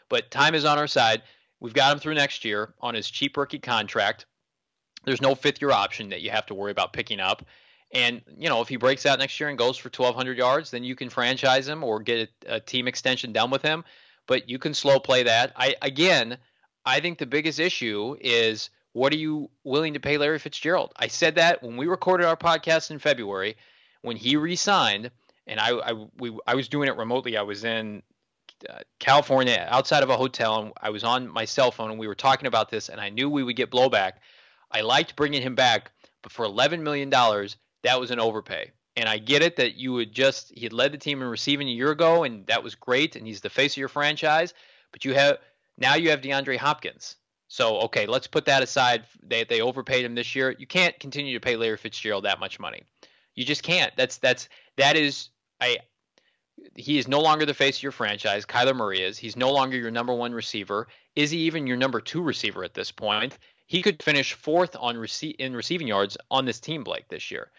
But 0.09 0.31
time 0.31 0.55
is 0.55 0.65
on 0.65 0.79
our 0.79 0.87
side. 0.87 1.21
We've 1.59 1.75
got 1.75 1.93
him 1.93 1.99
through 1.99 2.15
next 2.15 2.43
year 2.43 2.73
on 2.81 2.95
his 2.95 3.07
cheap 3.07 3.37
rookie 3.37 3.59
contract. 3.59 4.25
There's 5.05 5.21
no 5.21 5.35
fifth 5.35 5.61
year 5.61 5.71
option 5.71 6.09
that 6.09 6.21
you 6.21 6.31
have 6.31 6.45
to 6.47 6.53
worry 6.53 6.71
about 6.71 6.93
picking 6.93 7.19
up. 7.19 7.45
And 7.93 8.21
you 8.37 8.49
know, 8.49 8.61
if 8.61 8.67
he 8.67 8.75
breaks 8.75 9.05
out 9.05 9.19
next 9.19 9.39
year 9.39 9.49
and 9.49 9.57
goes 9.57 9.77
for 9.77 9.87
1,200 9.87 10.37
yards, 10.37 10.71
then 10.71 10.83
you 10.83 10.95
can 10.95 11.09
franchise 11.09 11.67
him 11.67 11.83
or 11.83 11.99
get 12.01 12.29
a, 12.47 12.55
a 12.55 12.59
team 12.59 12.87
extension 12.87 13.31
done 13.31 13.51
with 13.51 13.61
him. 13.61 13.83
But 14.27 14.49
you 14.49 14.57
can 14.59 14.73
slow 14.73 14.99
play 14.99 15.23
that. 15.23 15.53
I 15.55 15.75
again, 15.81 16.37
I 16.85 16.99
think 16.99 17.19
the 17.19 17.25
biggest 17.25 17.59
issue 17.59 18.17
is 18.19 18.69
what 18.93 19.13
are 19.13 19.17
you 19.17 19.49
willing 19.63 19.93
to 19.93 19.99
pay 19.99 20.17
Larry 20.17 20.39
Fitzgerald? 20.39 20.93
I 20.95 21.07
said 21.07 21.35
that 21.35 21.61
when 21.61 21.77
we 21.77 21.85
recorded 21.87 22.25
our 22.25 22.37
podcast 22.37 22.91
in 22.91 22.99
February, 22.99 23.57
when 24.01 24.15
he 24.15 24.35
re-signed, 24.35 25.11
and 25.47 25.59
I 25.59 25.71
I, 25.71 25.93
we, 26.17 26.37
I 26.47 26.55
was 26.55 26.67
doing 26.67 26.87
it 26.87 26.97
remotely. 26.97 27.37
I 27.37 27.43
was 27.43 27.63
in 27.63 28.03
uh, 28.69 28.79
California, 28.99 29.67
outside 29.69 30.01
of 30.01 30.09
a 30.09 30.17
hotel, 30.17 30.61
and 30.61 30.73
I 30.81 30.89
was 30.89 31.03
on 31.03 31.27
my 31.27 31.45
cell 31.45 31.71
phone, 31.71 31.91
and 31.91 31.99
we 31.99 32.07
were 32.07 32.15
talking 32.15 32.47
about 32.47 32.69
this, 32.69 32.89
and 32.89 32.99
I 32.99 33.09
knew 33.09 33.29
we 33.29 33.43
would 33.43 33.55
get 33.55 33.69
blowback. 33.69 34.13
I 34.71 34.81
liked 34.81 35.15
bringing 35.15 35.41
him 35.41 35.55
back, 35.55 35.91
but 36.21 36.31
for 36.31 36.45
eleven 36.45 36.83
million 36.83 37.09
dollars, 37.09 37.57
that 37.83 37.99
was 37.99 38.11
an 38.11 38.19
overpay. 38.19 38.71
And 38.97 39.09
I 39.09 39.17
get 39.17 39.41
it 39.41 39.57
that 39.57 39.75
you 39.75 39.93
would 39.93 40.13
just 40.13 40.51
he 40.55 40.63
had 40.63 40.73
led 40.73 40.91
the 40.93 40.97
team 40.97 41.21
in 41.21 41.27
receiving 41.27 41.67
a 41.67 41.71
year 41.71 41.91
ago, 41.91 42.23
and 42.23 42.45
that 42.47 42.63
was 42.63 42.75
great, 42.75 43.15
and 43.15 43.27
he's 43.27 43.41
the 43.41 43.49
face 43.49 43.73
of 43.73 43.77
your 43.77 43.89
franchise. 43.89 44.53
But 44.91 45.05
you 45.05 45.13
have 45.13 45.37
now 45.77 45.95
you 45.95 46.09
have 46.11 46.21
DeAndre 46.21 46.57
Hopkins. 46.57 47.17
So 47.47 47.77
okay, 47.81 48.05
let's 48.05 48.27
put 48.27 48.45
that 48.45 48.63
aside. 48.63 49.05
They 49.21 49.43
they 49.43 49.61
overpaid 49.61 50.05
him 50.05 50.15
this 50.15 50.35
year. 50.35 50.55
You 50.57 50.67
can't 50.67 50.97
continue 50.99 51.33
to 51.33 51.39
pay 51.39 51.55
Larry 51.55 51.77
Fitzgerald 51.77 52.25
that 52.25 52.39
much 52.39 52.59
money. 52.59 52.83
You 53.35 53.45
just 53.45 53.63
can't. 53.63 53.93
That's 53.97 54.17
that's 54.17 54.49
that 54.77 54.95
is 54.95 55.29
I 55.61 55.79
he 56.75 56.97
is 56.97 57.07
no 57.07 57.19
longer 57.19 57.45
the 57.45 57.53
face 57.53 57.77
of 57.77 57.83
your 57.83 57.91
franchise. 57.91 58.45
Kyler 58.45 58.75
Murray 58.75 59.01
is. 59.01 59.17
He's 59.17 59.35
no 59.35 59.51
longer 59.51 59.77
your 59.77 59.91
number 59.91 60.13
one 60.13 60.33
receiver. 60.33 60.87
Is 61.15 61.31
he 61.31 61.39
even 61.39 61.67
your 61.67 61.77
number 61.77 61.99
two 61.99 62.21
receiver 62.21 62.63
at 62.63 62.73
this 62.73 62.91
point? 62.91 63.37
He 63.67 63.81
could 63.81 64.03
finish 64.03 64.33
fourth 64.33 64.75
on 64.79 64.95
rece- 64.95 65.35
in 65.35 65.55
receiving 65.55 65.87
yards 65.87 66.17
on 66.29 66.45
this 66.45 66.59
team, 66.59 66.83
Blake, 66.83 67.07
this 67.09 67.31
year. 67.31 67.51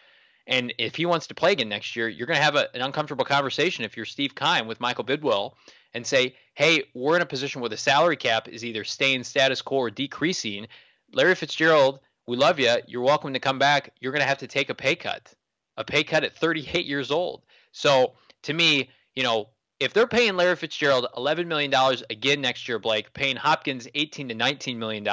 And 0.47 0.73
if 0.79 0.95
he 0.95 1.07
wants 1.07 1.27
to 1.27 1.35
play 1.35 1.53
again 1.53 1.69
next 1.69 1.97
year, 1.97 2.09
you're 2.09 2.29
going 2.29 2.39
to 2.39 2.45
have 2.45 2.55
a, 2.55 2.69
an 2.75 2.83
uncomfortable 2.83 3.25
conversation 3.25 3.85
if 3.85 3.97
you're 3.97 4.07
Steve 4.07 4.35
Keim 4.35 4.69
with 4.69 4.81
Michael 4.81 5.05
Bidwill 5.05 5.55
and 5.93 6.07
say, 6.07 6.37
hey, 6.55 6.85
we're 6.95 7.17
in 7.17 7.23
a 7.23 7.27
position 7.27 7.61
where 7.61 7.71
the 7.71 7.77
salary 7.77 8.17
cap 8.17 8.49
is 8.49 8.65
either 8.65 8.85
staying 8.85 9.25
status 9.25 9.63
quo 9.63 9.79
or 9.79 9.91
decreasing. 9.91 10.69
Larry 11.13 11.35
Fitzgerald, 11.35 11.99
we 12.27 12.37
love 12.37 12.61
you. 12.61 12.77
You're 12.87 13.03
welcome 13.03 13.33
to 13.33 13.41
come 13.41 13.59
back. 13.59 13.93
You're 13.99 14.13
going 14.13 14.23
to 14.23 14.29
have 14.29 14.39
to 14.39 14.47
take 14.47 14.71
a 14.71 14.75
pay 14.75 14.95
cut, 14.95 15.35
a 15.77 15.85
pay 15.85 16.05
cut 16.05 16.23
at 16.23 16.37
38 16.37 16.87
years 16.87 17.11
old. 17.11 17.43
So 17.73 18.13
to 18.43 18.53
me, 18.53 18.91
you 19.15 19.25
know, 19.25 19.49
if 19.81 19.93
they're 19.93 20.07
paying 20.07 20.37
Larry 20.37 20.57
Fitzgerald 20.57 21.07
$11 21.17 21.47
million 21.47 21.73
again 22.11 22.41
next 22.41 22.69
year, 22.69 22.79
Blake, 22.79 23.13
paying 23.13 23.37
Hopkins 23.37 23.87
18 23.95 24.29
to 24.29 24.35
$19 24.35 24.77
million, 24.77 25.05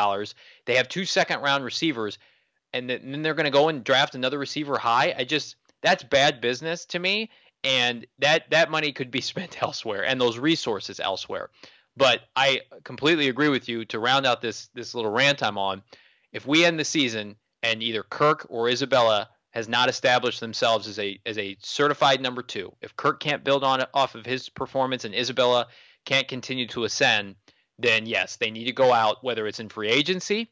they 0.66 0.76
have 0.76 0.88
two 0.88 1.05
second 1.05 1.41
round 1.41 1.64
receivers 1.64 2.18
and 2.74 2.89
then 2.89 3.22
they're 3.22 3.36
going 3.36 3.45
to 3.45 3.51
go 3.51 3.70
and 3.70 3.84
draft 3.84 4.16
another 4.16 4.39
receiver 4.39 4.78
high. 4.78 5.14
I 5.18 5.24
just 5.24 5.55
that's 5.82 6.03
bad 6.03 6.41
business 6.41 6.86
to 6.88 6.99
me, 6.99 7.30
and 7.64 8.05
that 8.20 8.49
that 8.49 8.72
money 8.72 8.91
could 8.91 9.11
be 9.11 9.22
spent 9.22 9.61
elsewhere 9.61 10.05
and 10.05 10.20
those 10.20 10.38
resources 10.38 10.99
elsewhere. 10.99 11.49
But 11.95 12.22
I 12.36 12.61
completely 12.84 13.30
agree 13.30 13.49
with 13.49 13.70
you. 13.70 13.86
To 13.86 13.99
round 13.99 14.26
out 14.26 14.41
this 14.41 14.70
this 14.74 14.95
little 14.95 15.11
rant 15.11 15.43
I'm 15.43 15.57
on, 15.57 15.84
if 16.32 16.47
we 16.47 16.66
end 16.66 16.80
the 16.80 16.86
season 16.86 17.36
and 17.61 17.82
either 17.84 18.03
Kirk 18.03 18.47
or 18.49 18.68
Isabella 18.68 19.30
has 19.54 19.70
not 19.70 19.88
established 19.88 20.39
themselves 20.39 20.88
as 20.88 20.99
a 20.99 21.20
as 21.26 21.38
a 21.38 21.56
certified 21.62 22.22
number 22.22 22.41
two, 22.41 22.74
if 22.82 22.95
Kirk 22.95 23.20
can't 23.20 23.43
build 23.43 23.64
on 23.64 23.82
it 23.82 23.89
off 23.93 24.16
of 24.16 24.26
his 24.26 24.49
performance 24.49 25.06
and 25.06 25.14
Isabella 25.14 25.68
can't 26.06 26.28
continue 26.28 26.68
to 26.68 26.84
ascend, 26.84 27.36
then 27.80 28.06
yes, 28.06 28.36
they 28.38 28.51
need 28.51 28.66
to 28.66 28.74
go 28.74 28.91
out, 28.91 29.24
whether 29.24 29.47
it's 29.47 29.60
in 29.60 29.70
free 29.70 29.89
agency 29.89 30.51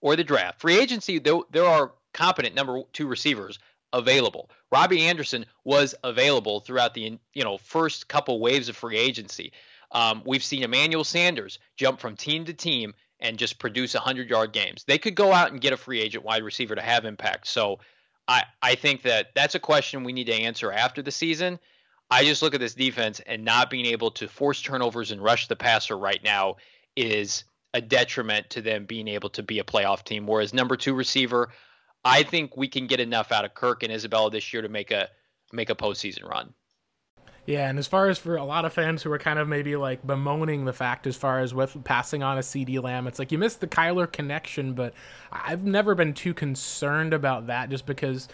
or 0.00 0.16
the 0.16 0.24
draft. 0.24 0.60
Free 0.60 0.78
agency, 0.78 1.18
there, 1.18 1.38
there 1.50 1.64
are 1.64 1.94
competent 2.12 2.54
number 2.54 2.82
two 2.92 3.06
receivers 3.06 3.58
available. 3.92 4.50
Robbie 4.72 5.06
Anderson 5.06 5.46
was 5.64 5.94
available 6.02 6.60
throughout 6.60 6.94
the 6.94 7.18
you 7.32 7.44
know 7.44 7.58
first 7.58 8.08
couple 8.08 8.40
waves 8.40 8.68
of 8.68 8.76
free 8.76 8.96
agency. 8.96 9.52
Um, 9.92 10.22
we've 10.26 10.44
seen 10.44 10.64
Emmanuel 10.64 11.04
Sanders 11.04 11.60
jump 11.76 12.00
from 12.00 12.16
team 12.16 12.44
to 12.46 12.52
team 12.52 12.92
and 13.20 13.38
just 13.38 13.58
produce 13.58 13.94
100 13.94 14.28
yard 14.28 14.52
games. 14.52 14.84
They 14.84 14.98
could 14.98 15.14
go 15.14 15.32
out 15.32 15.52
and 15.52 15.60
get 15.60 15.72
a 15.72 15.76
free 15.76 16.00
agent 16.00 16.24
wide 16.24 16.42
receiver 16.42 16.74
to 16.74 16.82
have 16.82 17.04
impact. 17.04 17.46
So 17.46 17.78
I, 18.28 18.44
I 18.62 18.74
think 18.74 19.02
that 19.02 19.28
that's 19.34 19.54
a 19.54 19.60
question 19.60 20.04
we 20.04 20.12
need 20.12 20.26
to 20.26 20.34
answer 20.34 20.72
after 20.72 21.02
the 21.02 21.10
season. 21.12 21.58
I 22.10 22.24
just 22.24 22.42
look 22.42 22.54
at 22.54 22.60
this 22.60 22.74
defense 22.74 23.20
and 23.26 23.44
not 23.44 23.70
being 23.70 23.86
able 23.86 24.10
to 24.12 24.28
force 24.28 24.62
turnovers 24.62 25.10
and 25.10 25.22
rush 25.22 25.48
the 25.48 25.56
passer 25.56 25.96
right 25.96 26.22
now 26.22 26.56
is 26.96 27.44
a 27.74 27.80
detriment 27.80 28.50
to 28.50 28.62
them 28.62 28.86
being 28.86 29.08
able 29.08 29.28
to 29.30 29.42
be 29.42 29.58
a 29.58 29.64
playoff 29.64 30.04
team. 30.04 30.26
Whereas 30.26 30.54
number 30.54 30.76
two 30.76 30.94
receiver, 30.94 31.50
I 32.04 32.22
think 32.22 32.56
we 32.56 32.68
can 32.68 32.86
get 32.86 33.00
enough 33.00 33.32
out 33.32 33.44
of 33.44 33.54
Kirk 33.54 33.82
and 33.82 33.92
Isabella 33.92 34.30
this 34.30 34.52
year 34.52 34.62
to 34.62 34.68
make 34.68 34.90
a 34.90 35.08
make 35.52 35.70
a 35.70 35.74
postseason 35.74 36.28
run. 36.28 36.54
Yeah, 37.46 37.68
and 37.68 37.78
as 37.78 37.86
far 37.86 38.08
as 38.08 38.18
for 38.18 38.34
a 38.34 38.44
lot 38.44 38.64
of 38.64 38.72
fans 38.72 39.04
who 39.04 39.12
are 39.12 39.20
kind 39.20 39.38
of 39.38 39.46
maybe 39.46 39.76
like 39.76 40.04
bemoaning 40.04 40.64
the 40.64 40.72
fact 40.72 41.06
as 41.06 41.14
far 41.14 41.38
as 41.38 41.54
with 41.54 41.84
passing 41.84 42.24
on 42.24 42.38
a 42.38 42.40
CeeDee 42.40 42.82
Lamb, 42.82 43.06
it's 43.06 43.20
like 43.20 43.30
you 43.30 43.38
missed 43.38 43.60
the 43.60 43.68
Kyler 43.68 44.10
connection, 44.10 44.72
but 44.72 44.92
I've 45.30 45.64
never 45.64 45.94
been 45.94 46.12
too 46.12 46.34
concerned 46.34 47.14
about 47.14 47.46
that 47.46 47.70
just 47.70 47.86
because, 47.86 48.26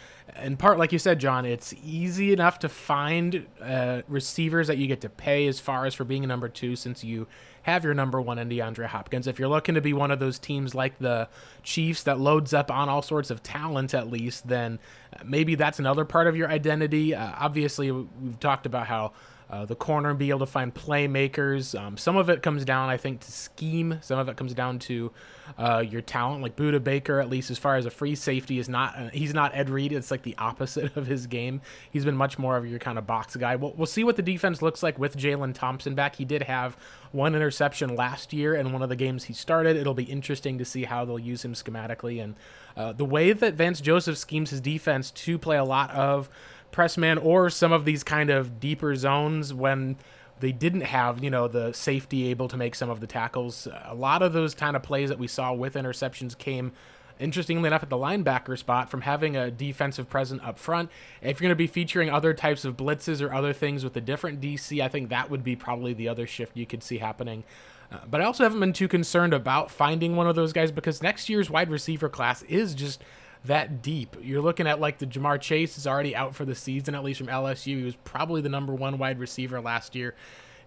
in 0.42 0.56
part, 0.56 0.78
like 0.78 0.92
you 0.92 0.98
said, 0.98 1.18
John, 1.18 1.44
it's 1.44 1.74
easy 1.84 2.32
enough 2.32 2.58
to 2.60 2.70
find 2.70 3.46
uh, 3.60 4.00
receivers 4.08 4.66
that 4.68 4.78
you 4.78 4.86
get 4.86 5.02
to 5.02 5.10
pay 5.10 5.46
as 5.46 5.60
far 5.60 5.84
as 5.84 5.94
for 5.94 6.04
being 6.04 6.24
a 6.24 6.26
number 6.26 6.48
two 6.48 6.74
since 6.74 7.04
you 7.04 7.26
have 7.62 7.84
your 7.84 7.94
number 7.94 8.20
one 8.20 8.38
in 8.38 8.48
DeAndre 8.48 8.86
Hopkins. 8.86 9.26
If 9.26 9.38
you're 9.38 9.48
looking 9.48 9.74
to 9.74 9.80
be 9.80 9.92
one 9.92 10.10
of 10.10 10.18
those 10.18 10.38
teams 10.38 10.74
like 10.74 10.98
the 10.98 11.28
Chiefs 11.62 12.02
that 12.04 12.18
loads 12.18 12.52
up 12.52 12.70
on 12.70 12.88
all 12.88 13.02
sorts 13.02 13.30
of 13.30 13.42
talent, 13.42 13.94
at 13.94 14.10
least, 14.10 14.48
then 14.48 14.78
maybe 15.24 15.54
that's 15.54 15.78
another 15.78 16.04
part 16.04 16.26
of 16.26 16.36
your 16.36 16.48
identity. 16.48 17.14
Uh, 17.14 17.32
obviously, 17.38 17.90
we've 17.90 18.40
talked 18.40 18.66
about 18.66 18.86
how 18.86 19.12
uh, 19.52 19.66
the 19.66 19.76
corner 19.76 20.08
and 20.08 20.18
be 20.18 20.30
able 20.30 20.38
to 20.38 20.46
find 20.46 20.74
playmakers. 20.74 21.78
Um, 21.78 21.98
some 21.98 22.16
of 22.16 22.30
it 22.30 22.42
comes 22.42 22.64
down, 22.64 22.88
I 22.88 22.96
think, 22.96 23.20
to 23.20 23.30
scheme. 23.30 23.98
Some 24.00 24.18
of 24.18 24.30
it 24.30 24.36
comes 24.38 24.54
down 24.54 24.78
to 24.80 25.12
uh, 25.58 25.84
your 25.86 26.00
talent. 26.00 26.42
Like 26.42 26.56
Budda 26.56 26.82
Baker, 26.82 27.20
at 27.20 27.28
least 27.28 27.50
as 27.50 27.58
far 27.58 27.76
as 27.76 27.84
a 27.84 27.90
free 27.90 28.14
safety, 28.14 28.58
is 28.58 28.70
not 28.70 28.98
uh, 28.98 29.10
he's 29.10 29.34
not 29.34 29.54
Ed 29.54 29.68
Reed. 29.68 29.92
It's 29.92 30.10
like 30.10 30.22
the 30.22 30.34
opposite 30.38 30.96
of 30.96 31.06
his 31.06 31.26
game. 31.26 31.60
He's 31.90 32.06
been 32.06 32.16
much 32.16 32.38
more 32.38 32.56
of 32.56 32.66
your 32.66 32.78
kind 32.78 32.96
of 32.96 33.06
box 33.06 33.36
guy. 33.36 33.56
We'll, 33.56 33.74
we'll 33.76 33.84
see 33.84 34.04
what 34.04 34.16
the 34.16 34.22
defense 34.22 34.62
looks 34.62 34.82
like 34.82 34.98
with 34.98 35.18
Jalen 35.18 35.52
Thompson 35.52 35.94
back. 35.94 36.16
He 36.16 36.24
did 36.24 36.44
have 36.44 36.78
one 37.10 37.34
interception 37.34 37.94
last 37.94 38.32
year 38.32 38.54
in 38.54 38.72
one 38.72 38.80
of 38.80 38.88
the 38.88 38.96
games 38.96 39.24
he 39.24 39.34
started. 39.34 39.76
It'll 39.76 39.92
be 39.92 40.04
interesting 40.04 40.56
to 40.56 40.64
see 40.64 40.84
how 40.84 41.04
they'll 41.04 41.18
use 41.18 41.44
him 41.44 41.52
schematically 41.52 42.24
and 42.24 42.36
uh, 42.74 42.92
the 42.94 43.04
way 43.04 43.34
that 43.34 43.52
Vance 43.52 43.82
Joseph 43.82 44.16
schemes 44.16 44.48
his 44.48 44.62
defense 44.62 45.10
to 45.10 45.38
play 45.38 45.58
a 45.58 45.64
lot 45.64 45.90
of 45.90 46.30
press 46.72 46.96
man 46.96 47.18
or 47.18 47.50
some 47.50 47.70
of 47.72 47.84
these 47.84 48.02
kind 48.02 48.30
of 48.30 48.58
deeper 48.58 48.96
zones 48.96 49.54
when 49.54 49.96
they 50.40 50.50
didn't 50.52 50.80
have, 50.80 51.22
you 51.22 51.30
know, 51.30 51.46
the 51.46 51.72
safety 51.72 52.28
able 52.28 52.48
to 52.48 52.56
make 52.56 52.74
some 52.74 52.90
of 52.90 52.98
the 52.98 53.06
tackles. 53.06 53.68
A 53.84 53.94
lot 53.94 54.22
of 54.22 54.32
those 54.32 54.54
kind 54.54 54.74
of 54.74 54.82
plays 54.82 55.08
that 55.08 55.18
we 55.18 55.28
saw 55.28 55.52
with 55.52 55.74
interceptions 55.74 56.36
came 56.36 56.72
interestingly 57.20 57.68
enough 57.68 57.84
at 57.84 57.90
the 57.90 57.96
linebacker 57.96 58.58
spot 58.58 58.90
from 58.90 59.02
having 59.02 59.36
a 59.36 59.50
defensive 59.50 60.08
present 60.10 60.42
up 60.42 60.58
front. 60.58 60.90
If 61.20 61.40
you're 61.40 61.46
going 61.46 61.50
to 61.50 61.54
be 61.54 61.68
featuring 61.68 62.10
other 62.10 62.34
types 62.34 62.64
of 62.64 62.76
blitzes 62.76 63.22
or 63.22 63.32
other 63.32 63.52
things 63.52 63.84
with 63.84 63.96
a 63.96 64.00
different 64.00 64.40
DC, 64.40 64.82
I 64.82 64.88
think 64.88 65.10
that 65.10 65.30
would 65.30 65.44
be 65.44 65.54
probably 65.54 65.92
the 65.92 66.08
other 66.08 66.26
shift 66.26 66.56
you 66.56 66.66
could 66.66 66.82
see 66.82 66.98
happening. 66.98 67.44
Uh, 67.92 67.98
but 68.10 68.20
I 68.20 68.24
also 68.24 68.42
haven't 68.42 68.60
been 68.60 68.72
too 68.72 68.88
concerned 68.88 69.34
about 69.34 69.70
finding 69.70 70.16
one 70.16 70.26
of 70.26 70.34
those 70.34 70.52
guys 70.52 70.72
because 70.72 71.02
next 71.02 71.28
year's 71.28 71.50
wide 71.50 71.70
receiver 71.70 72.08
class 72.08 72.42
is 72.44 72.74
just 72.74 73.02
that 73.44 73.82
deep. 73.82 74.16
You're 74.20 74.42
looking 74.42 74.66
at 74.66 74.80
like 74.80 74.98
the 74.98 75.06
Ja'Marr 75.06 75.40
Chase 75.40 75.76
is 75.76 75.86
already 75.86 76.14
out 76.14 76.34
for 76.34 76.44
the 76.44 76.54
season, 76.54 76.94
at 76.94 77.02
least 77.02 77.18
from 77.18 77.28
LSU. 77.28 77.78
He 77.78 77.82
was 77.82 77.96
probably 77.96 78.40
the 78.40 78.48
number 78.48 78.74
one 78.74 78.98
wide 78.98 79.18
receiver 79.18 79.60
last 79.60 79.94
year. 79.94 80.14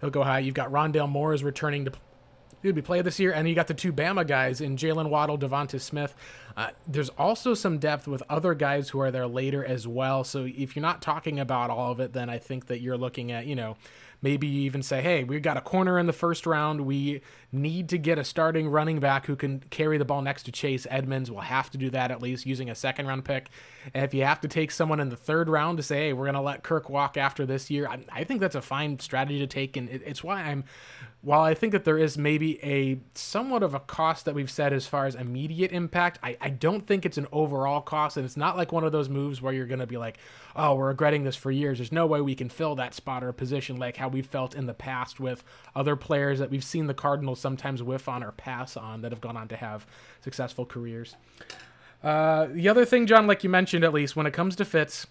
He'll 0.00 0.10
go 0.10 0.22
high. 0.22 0.40
You've 0.40 0.54
got 0.54 0.70
Rondale 0.70 1.08
Moore 1.08 1.32
is 1.32 1.42
returning 1.42 1.86
to 1.86 1.92
he'll 2.62 2.72
be 2.72 2.82
play 2.82 3.00
this 3.02 3.20
year, 3.20 3.32
and 3.32 3.48
you 3.48 3.54
got 3.54 3.66
the 3.66 3.74
two 3.74 3.92
Bama 3.92 4.26
guys 4.26 4.60
in 4.60 4.76
Jaylen 4.76 5.08
Waddle, 5.08 5.38
DeVonta 5.38 5.80
Smith. 5.80 6.14
Uh, 6.56 6.70
there's 6.86 7.10
also 7.10 7.54
some 7.54 7.78
depth 7.78 8.08
with 8.08 8.22
other 8.28 8.54
guys 8.54 8.88
who 8.88 9.00
are 9.00 9.10
there 9.10 9.26
later 9.26 9.64
as 9.64 9.86
well. 9.86 10.24
So 10.24 10.44
if 10.44 10.74
you're 10.74 10.82
not 10.82 11.02
talking 11.02 11.38
about 11.38 11.70
all 11.70 11.92
of 11.92 12.00
it, 12.00 12.12
then 12.12 12.28
I 12.28 12.38
think 12.38 12.66
that 12.66 12.80
you're 12.80 12.96
looking 12.96 13.30
at 13.30 13.46
you 13.46 13.54
know 13.54 13.76
Maybe 14.22 14.46
you 14.46 14.62
even 14.62 14.82
say, 14.82 15.02
hey, 15.02 15.24
we've 15.24 15.42
got 15.42 15.56
a 15.56 15.60
corner 15.60 15.98
in 15.98 16.06
the 16.06 16.12
first 16.12 16.46
round. 16.46 16.80
We 16.82 17.20
need 17.56 17.88
to 17.88 17.98
get 17.98 18.18
a 18.18 18.24
starting 18.24 18.68
running 18.68 19.00
back 19.00 19.26
who 19.26 19.36
can 19.36 19.60
carry 19.70 19.98
the 19.98 20.04
ball 20.04 20.22
next 20.22 20.44
to 20.44 20.52
Chase 20.52 20.86
Edmonds. 20.90 21.30
We'll 21.30 21.40
have 21.40 21.70
to 21.70 21.78
do 21.78 21.90
that 21.90 22.10
at 22.10 22.22
least 22.22 22.46
using 22.46 22.70
a 22.70 22.74
second 22.74 23.06
round 23.06 23.24
pick. 23.24 23.48
And 23.94 24.04
if 24.04 24.14
you 24.14 24.24
have 24.24 24.40
to 24.42 24.48
take 24.48 24.70
someone 24.70 25.00
in 25.00 25.08
the 25.08 25.16
third 25.16 25.48
round 25.48 25.78
to 25.78 25.82
say, 25.82 25.96
hey, 26.06 26.12
we're 26.12 26.24
going 26.26 26.34
to 26.34 26.40
let 26.40 26.62
Kirk 26.62 26.88
walk 26.88 27.16
after 27.16 27.46
this 27.46 27.70
year, 27.70 27.88
I, 27.88 28.04
I, 28.12 28.24
think 28.24 28.40
that's 28.40 28.54
a 28.54 28.62
fine 28.62 28.98
strategy 28.98 29.38
to 29.38 29.46
take. 29.46 29.76
And 29.76 29.88
it, 29.88 30.02
it's 30.04 30.22
why 30.22 30.42
I'm, 30.42 30.64
while 31.22 31.42
I 31.42 31.54
think 31.54 31.72
that 31.72 31.84
there 31.84 31.98
is 31.98 32.16
maybe 32.16 32.62
a 32.62 33.00
somewhat 33.14 33.62
of 33.62 33.74
a 33.74 33.80
cost 33.80 34.24
that 34.26 34.34
we've 34.34 34.50
said 34.50 34.72
as 34.72 34.86
far 34.86 35.06
as 35.06 35.14
immediate 35.14 35.72
impact, 35.72 36.18
I, 36.22 36.36
I 36.40 36.50
don't 36.50 36.86
think 36.86 37.04
it's 37.04 37.18
an 37.18 37.26
overall 37.32 37.80
cost. 37.80 38.16
And 38.16 38.24
it's 38.24 38.36
not 38.36 38.56
like 38.56 38.70
one 38.70 38.84
of 38.84 38.92
those 38.92 39.08
moves 39.08 39.42
where 39.42 39.52
you're 39.52 39.66
going 39.66 39.80
to 39.80 39.86
be 39.86 39.96
like, 39.96 40.18
oh, 40.54 40.74
we're 40.74 40.88
regretting 40.88 41.24
this 41.24 41.36
for 41.36 41.50
years. 41.50 41.78
There's 41.78 41.92
no 41.92 42.06
way 42.06 42.20
we 42.20 42.34
can 42.34 42.48
fill 42.48 42.76
that 42.76 42.94
spot 42.94 43.24
or 43.24 43.32
position 43.32 43.76
like 43.76 43.96
how 43.96 44.08
we've 44.08 44.26
felt 44.26 44.54
in 44.54 44.66
the 44.66 44.74
past 44.74 45.18
with 45.18 45.42
other 45.74 45.96
players 45.96 46.38
that 46.38 46.50
we've 46.50 46.64
seen 46.64 46.86
the 46.86 46.94
Cardinals 46.94 47.40
sometimes 47.46 47.80
whiff 47.80 48.08
on 48.08 48.24
or 48.24 48.32
pass 48.32 48.76
on 48.76 49.02
that 49.02 49.12
have 49.12 49.20
gone 49.20 49.36
on 49.36 49.46
to 49.46 49.54
have 49.54 49.86
successful 50.20 50.66
careers. 50.66 51.14
Uh, 52.02 52.46
the 52.50 52.68
other 52.68 52.84
thing, 52.84 53.06
John, 53.06 53.28
like 53.28 53.44
you 53.44 53.50
mentioned, 53.50 53.84
at 53.84 53.94
least 53.94 54.16
when 54.16 54.26
it 54.26 54.32
comes 54.32 54.56
to 54.56 54.64
Fitz, 54.64 55.06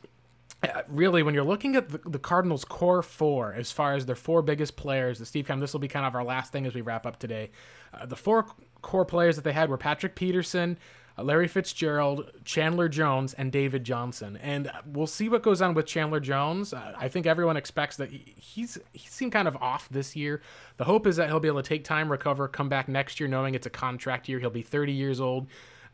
uh, 0.62 0.82
really, 0.90 1.24
when 1.24 1.34
you're 1.34 1.46
looking 1.46 1.78
at 1.78 1.88
the, 1.88 2.10
the, 2.10 2.20
Cardinals' 2.20 2.66
core 2.66 3.02
four, 3.02 3.54
as 3.54 3.72
far 3.72 3.94
as 3.94 4.06
their 4.06 4.18
four 4.18 4.42
biggest 4.42 4.76
players, 4.76 5.18
the 5.18 5.26
Steve 5.26 5.48
Keim, 5.48 5.62
this 5.62 5.72
will 5.72 5.80
be 5.80 5.88
kind 5.88 6.06
of 6.06 6.14
our 6.14 6.26
last 6.26 6.52
thing 6.52 6.66
as 6.66 6.76
we 6.76 6.82
wrap 6.82 7.06
up 7.06 7.20
today. 7.20 7.52
Uh, 7.94 8.06
the 8.06 8.18
four 8.18 8.48
core 8.82 9.06
players 9.06 9.38
that 9.38 9.46
they 9.46 9.54
had 9.54 9.70
were 9.70 9.78
Patrick 9.78 10.14
Peterson, 10.14 10.78
Larry 11.18 11.48
Fitzgerald, 11.48 12.32
Chandler 12.44 12.90
Jones, 12.90 13.34
and 13.34 13.52
David 13.52 13.84
Johnson. 13.84 14.38
And 14.42 14.70
we'll 14.86 15.08
see 15.08 15.30
what 15.30 15.44
goes 15.44 15.62
on 15.62 15.74
with 15.74 15.86
Chandler 15.86 16.20
Jones. 16.20 16.74
Uh, 16.74 16.94
I 16.98 17.08
think 17.08 17.26
everyone 17.26 17.56
expects 17.56 17.96
that 17.98 18.12
he, 18.12 18.36
he's 18.38 18.78
he 18.92 19.08
seemed 19.08 19.32
kind 19.32 19.48
of 19.48 19.56
off 19.58 19.88
this 19.90 20.16
year. 20.16 20.42
The 20.78 20.84
hope 20.84 21.08
is 21.08 21.16
that 21.16 21.30
he'll 21.30 21.40
be 21.40 21.48
able 21.48 21.62
to 21.62 21.68
take 21.68 21.84
time, 21.84 22.12
recover, 22.12 22.48
come 22.48 22.68
back 22.68 22.88
next 22.88 23.20
year, 23.20 23.30
knowing 23.30 23.56
it's 23.56 23.66
a 23.66 23.70
contract 23.72 24.28
year. 24.28 24.40
He'll 24.40 24.50
be 24.50 24.62
30 24.62 24.92
years 24.92 25.22
old. 25.22 25.48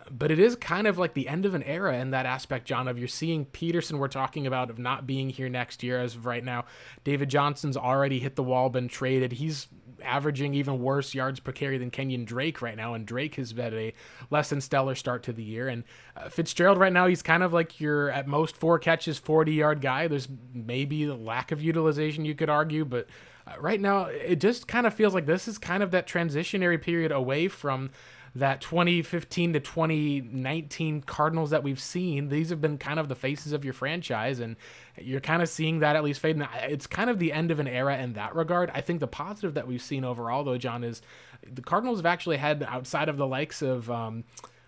But 0.09 0.32
it 0.32 0.39
is 0.39 0.55
kind 0.55 0.88
of 0.88 0.97
like 0.97 1.13
the 1.13 1.28
end 1.28 1.45
of 1.45 1.53
an 1.53 1.61
era 1.63 1.99
in 1.99 2.09
that 2.09 2.26
aspect, 2.26 2.65
John. 2.65 2.88
Of 2.88 2.97
you're 2.97 3.07
seeing 3.07 3.45
Peterson, 3.45 3.99
we're 3.99 4.07
talking 4.07 4.47
about 4.47 4.72
of 4.72 4.80
not 4.80 5.05
being 5.05 5.30
here 5.30 5.49
next 5.49 5.84
year 5.84 5.99
as 5.99 6.15
of 6.15 6.26
right 6.26 6.43
now. 6.43 6.65
David 7.03 7.30
Johnson's 7.30 7.78
already 7.78 8.19
hit 8.19 8.36
the 8.36 8.43
wall, 8.43 8.69
been 8.69 8.88
traded. 8.88 9.34
He's 9.34 9.67
averaging 10.01 10.53
even 10.53 10.81
worse 10.81 11.13
yards 11.13 11.39
per 11.39 11.51
carry 11.51 11.77
than 11.77 11.91
Kenyon 11.91 12.25
Drake 12.25 12.61
right 12.61 12.75
now, 12.75 12.93
and 12.93 13.05
Drake 13.05 13.35
has 13.35 13.51
had 13.51 13.73
a 13.73 13.93
less 14.29 14.49
than 14.49 14.61
stellar 14.61 14.95
start 14.95 15.23
to 15.23 15.33
the 15.33 15.43
year. 15.43 15.67
And 15.67 15.83
uh, 16.15 16.29
Fitzgerald 16.29 16.77
right 16.77 16.93
now, 16.93 17.07
he's 17.07 17.21
kind 17.21 17.43
of 17.43 17.53
like 17.53 17.79
your 17.79 18.09
at 18.09 18.27
most 18.27 18.55
four 18.55 18.79
catches, 18.79 19.17
40 19.17 19.53
yard 19.53 19.81
guy. 19.81 20.07
There's 20.07 20.27
maybe 20.53 21.03
a 21.05 21.15
lack 21.15 21.51
of 21.51 21.61
utilization 21.61 22.25
you 22.25 22.35
could 22.35 22.49
argue, 22.49 22.85
but 22.85 23.07
uh, 23.47 23.59
right 23.59 23.81
now 23.81 24.05
it 24.05 24.37
just 24.37 24.67
kind 24.67 24.85
of 24.85 24.93
feels 24.93 25.13
like 25.13 25.25
this 25.25 25.47
is 25.47 25.57
kind 25.57 25.83
of 25.83 25.91
that 25.91 26.07
transitionary 26.07 26.81
period 26.81 27.11
away 27.11 27.47
from 27.47 27.89
that 28.34 28.61
2015 28.61 29.53
to 29.53 29.59
2019 29.59 31.01
Cardinals 31.01 31.49
that 31.49 31.63
we've 31.63 31.79
seen. 31.79 32.29
These 32.29 32.49
have 32.49 32.61
been 32.61 32.77
kind 32.77 32.99
of 32.99 33.09
the 33.09 33.15
faces 33.15 33.51
of 33.51 33.65
your 33.65 33.73
franchise, 33.73 34.39
and 34.39 34.55
you're 34.97 35.19
kind 35.19 35.41
of 35.41 35.49
seeing 35.49 35.79
that 35.79 35.95
at 35.95 36.03
least 36.03 36.21
fade. 36.21 36.38
And 36.38 36.47
it's 36.63 36.88
kind 36.88 37.09
of 37.09 37.19
the 37.19 37.34
end 37.34 37.51
of 37.51 37.59
an 37.59 37.67
era 37.67 37.97
in 37.97 38.13
that 38.13 38.36
regard. 38.36 38.71
I 38.73 38.82
think 38.82 38.99
the 38.99 39.07
positive 39.07 39.53
that 39.55 39.67
we've 39.67 39.82
seen 39.82 40.05
overall, 40.05 40.43
though, 40.43 40.57
John, 40.57 40.84
is 40.84 41.01
the 41.45 41.61
Cardinals 41.61 41.99
have 41.99 42.05
actually 42.05 42.38
had 42.38 42.63
outside 42.63 43.09
of 43.09 43.17
the 43.17 43.27
likes 43.27 43.61
of. 43.61 43.89
Um, 43.91 44.23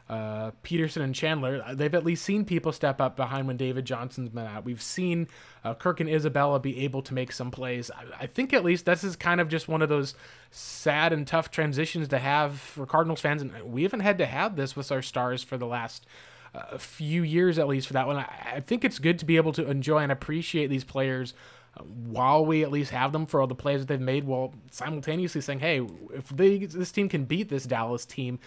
uh, 0.10 0.52
Peterson 0.64 1.02
and 1.02 1.16
Chandler, 1.16 1.64
they've 1.74 1.96
at 1.96 2.04
least 2.04 2.26
seen 2.26 2.44
people 2.44 2.72
step 2.72 3.00
up 3.00 3.16
behind 3.16 3.48
when 3.48 3.56
David 3.56 3.86
Johnson's 3.86 4.30
been 4.30 4.46
out. 4.46 4.66
We've 4.66 4.82
seen 4.82 5.28
uh, 5.64 5.76
Kirk 5.76 6.02
and 6.02 6.10
Isabella 6.10 6.60
be 6.60 6.84
able 6.84 7.02
to 7.04 7.14
make 7.14 7.32
some 7.32 7.52
plays. 7.52 7.90
I, 7.90 8.24
I, 8.24 8.28
think 8.28 8.52
at 8.52 8.66
least 8.66 8.86
this 8.86 9.04
is 9.04 9.16
kind 9.16 9.40
of 9.40 9.48
just 9.48 9.70
one 9.70 9.82
of 9.82 9.88
those 9.88 10.14
sad 10.52 11.14
and 11.14 11.26
tough 11.26 11.52
transitions 11.52 12.10
to 12.10 12.20
have 12.20 12.60
for 12.60 12.86
Cardinals 12.86 13.22
fans, 13.22 13.42
and 13.42 13.64
we 13.64 13.84
haven't 13.84 14.02
had 14.02 14.18
to 14.18 14.26
have 14.26 14.58
this 14.58 14.76
with 14.76 14.92
our 14.92 15.02
stars 15.02 15.42
for 15.42 15.58
the 15.58 15.68
last 15.68 16.06
uh, 16.54 16.78
few 16.78 17.24
years, 17.24 17.58
at 17.58 17.68
least 17.68 17.88
for 17.88 17.94
that 17.94 18.06
one. 18.06 18.18
I, 18.18 18.28
I 18.56 18.60
think 18.60 18.84
it's 18.84 19.00
good 19.00 19.18
to 19.20 19.26
be 19.26 19.38
able 19.38 19.54
to 19.54 19.70
enjoy 19.70 20.00
and 20.00 20.12
appreciate 20.12 20.68
these 20.68 20.84
players 20.84 21.34
uh, 21.78 21.84
while 21.84 22.46
we 22.46 22.62
at 22.62 22.72
least 22.72 22.92
have 22.92 23.14
them 23.14 23.26
for 23.26 23.40
all 23.40 23.48
the 23.48 23.56
plays 23.56 23.80
that 23.80 23.88
they've 23.88 24.02
made, 24.02 24.26
while 24.26 24.54
simultaneously 24.70 25.40
saying, 25.40 25.60
"Hey, 25.60 25.88
if 26.14 26.28
they, 26.28 26.58
this 26.58 26.92
team 26.92 27.08
can 27.08 27.24
beat 27.24 27.48
this 27.48 27.64
Dallas 27.64 28.06
team, 28.06 28.40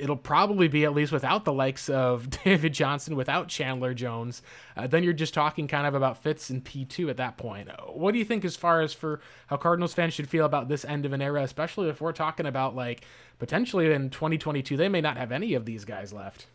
it'll 0.00 0.16
probably 0.16 0.68
be 0.68 0.84
at 0.84 0.94
least 0.94 1.12
without 1.12 1.44
the 1.44 1.52
likes 1.52 1.88
of 1.88 2.30
David 2.44 2.72
Johnson, 2.72 3.16
without 3.16 3.48
Chandler 3.48 3.94
Jones. 3.94 4.42
Uh, 4.76 4.86
then 4.86 5.02
you're 5.02 5.12
just 5.12 5.34
talking 5.34 5.68
kind 5.68 5.86
of 5.86 5.94
about 5.94 6.22
Fitz 6.22 6.50
and 6.50 6.64
P2 6.64 7.10
at 7.10 7.16
that 7.16 7.36
point. 7.36 7.68
What 7.92 8.12
do 8.12 8.18
you 8.18 8.24
think 8.24 8.44
as 8.44 8.56
far 8.56 8.80
as 8.80 8.92
for 8.92 9.20
how 9.48 9.56
Cardinals 9.56 9.94
fans 9.94 10.14
should 10.14 10.28
feel 10.28 10.44
about 10.44 10.68
this 10.68 10.84
end 10.84 11.04
of 11.04 11.12
an 11.12 11.22
era, 11.22 11.42
especially 11.42 11.88
if 11.88 12.00
we're 12.00 12.12
talking 12.12 12.46
about 12.46 12.74
like 12.74 13.04
potentially 13.38 13.92
in 13.92 14.10
2022, 14.10 14.76
they 14.76 14.88
may 14.88 15.00
not 15.00 15.16
have 15.16 15.32
any 15.32 15.54
of 15.54 15.64
these 15.64 15.84
guys 15.84 16.12
left? 16.12 16.46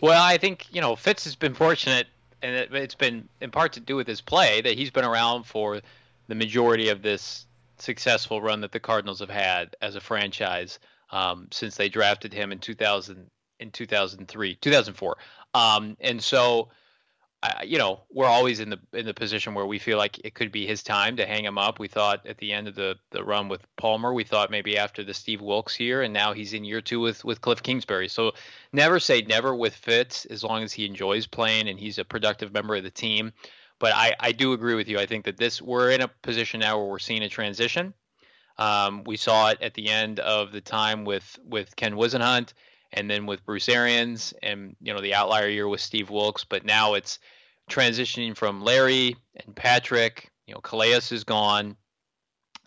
Well, 0.00 0.22
I 0.22 0.38
think, 0.38 0.66
you 0.72 0.80
know, 0.80 0.94
Fitz 0.94 1.24
has 1.24 1.34
been 1.34 1.54
fortunate, 1.54 2.06
and 2.42 2.54
it, 2.54 2.72
it's 2.72 2.94
been 2.94 3.28
in 3.40 3.50
part 3.50 3.72
to 3.72 3.80
do 3.80 3.96
with 3.96 4.06
his 4.06 4.20
play 4.20 4.60
that 4.60 4.74
he's 4.74 4.90
been 4.90 5.04
around 5.04 5.44
for 5.44 5.80
the 6.28 6.34
majority 6.34 6.88
of 6.88 7.02
this 7.02 7.46
successful 7.78 8.40
run 8.40 8.60
that 8.60 8.72
the 8.72 8.80
Cardinals 8.80 9.20
have 9.20 9.30
had 9.30 9.74
as 9.80 9.96
a 9.96 10.00
franchise 10.00 10.78
um, 11.10 11.48
since 11.50 11.76
they 11.76 11.88
drafted 11.88 12.32
him 12.32 12.52
in 12.52 12.58
2000 12.58 13.30
in 13.60 13.70
2003 13.70 14.54
2004 14.56 15.16
um, 15.54 15.96
and 16.00 16.22
so 16.22 16.68
you 17.64 17.78
know 17.78 18.00
we're 18.10 18.26
always 18.26 18.58
in 18.58 18.70
the 18.70 18.78
in 18.92 19.06
the 19.06 19.14
position 19.14 19.54
where 19.54 19.66
we 19.66 19.78
feel 19.78 19.96
like 19.96 20.18
it 20.24 20.34
could 20.34 20.50
be 20.50 20.66
his 20.66 20.82
time 20.82 21.16
to 21.16 21.26
hang 21.26 21.44
him 21.44 21.56
up 21.56 21.78
we 21.78 21.86
thought 21.86 22.26
at 22.26 22.38
the 22.38 22.52
end 22.52 22.66
of 22.66 22.74
the 22.74 22.96
the 23.10 23.22
run 23.22 23.48
with 23.48 23.64
Palmer 23.76 24.12
we 24.12 24.24
thought 24.24 24.50
maybe 24.50 24.76
after 24.76 25.04
the 25.04 25.14
Steve 25.14 25.40
Wilks 25.40 25.78
year 25.78 26.02
and 26.02 26.12
now 26.12 26.32
he's 26.32 26.52
in 26.52 26.64
year 26.64 26.80
2 26.80 26.98
with 26.98 27.24
with 27.24 27.40
Kliff 27.40 27.62
Kingsbury 27.62 28.08
so 28.08 28.32
never 28.72 28.98
say 28.98 29.22
never 29.22 29.54
with 29.54 29.74
Fitz 29.74 30.24
as 30.26 30.42
long 30.42 30.62
as 30.62 30.72
he 30.72 30.84
enjoys 30.84 31.26
playing 31.26 31.68
and 31.68 31.78
he's 31.78 31.98
a 31.98 32.04
productive 32.04 32.52
member 32.52 32.74
of 32.74 32.82
the 32.82 32.90
team 32.90 33.32
but 33.78 33.92
I, 33.94 34.14
I 34.18 34.32
do 34.32 34.52
agree 34.52 34.74
with 34.74 34.88
you. 34.88 34.98
I 34.98 35.06
think 35.06 35.24
that 35.24 35.36
this 35.36 35.62
we're 35.62 35.90
in 35.90 36.00
a 36.00 36.08
position 36.08 36.60
now 36.60 36.78
where 36.78 36.88
we're 36.88 36.98
seeing 36.98 37.22
a 37.22 37.28
transition. 37.28 37.94
Um, 38.58 39.04
we 39.04 39.16
saw 39.16 39.50
it 39.50 39.62
at 39.62 39.74
the 39.74 39.88
end 39.88 40.20
of 40.20 40.52
the 40.52 40.60
time 40.60 41.04
with 41.04 41.38
with 41.44 41.76
Ken 41.76 41.94
Whisenhunt, 41.94 42.52
and 42.92 43.10
then 43.10 43.26
with 43.26 43.44
Bruce 43.44 43.68
Arians, 43.68 44.34
and 44.42 44.76
you 44.80 44.92
know 44.92 45.00
the 45.00 45.14
outlier 45.14 45.48
year 45.48 45.68
with 45.68 45.80
Steve 45.80 46.10
Wilks. 46.10 46.44
But 46.44 46.64
now 46.64 46.94
it's 46.94 47.18
transitioning 47.70 48.36
from 48.36 48.62
Larry 48.62 49.16
and 49.44 49.54
Patrick. 49.54 50.30
You 50.46 50.54
know, 50.54 50.60
Calais 50.60 51.00
is 51.10 51.24
gone. 51.24 51.76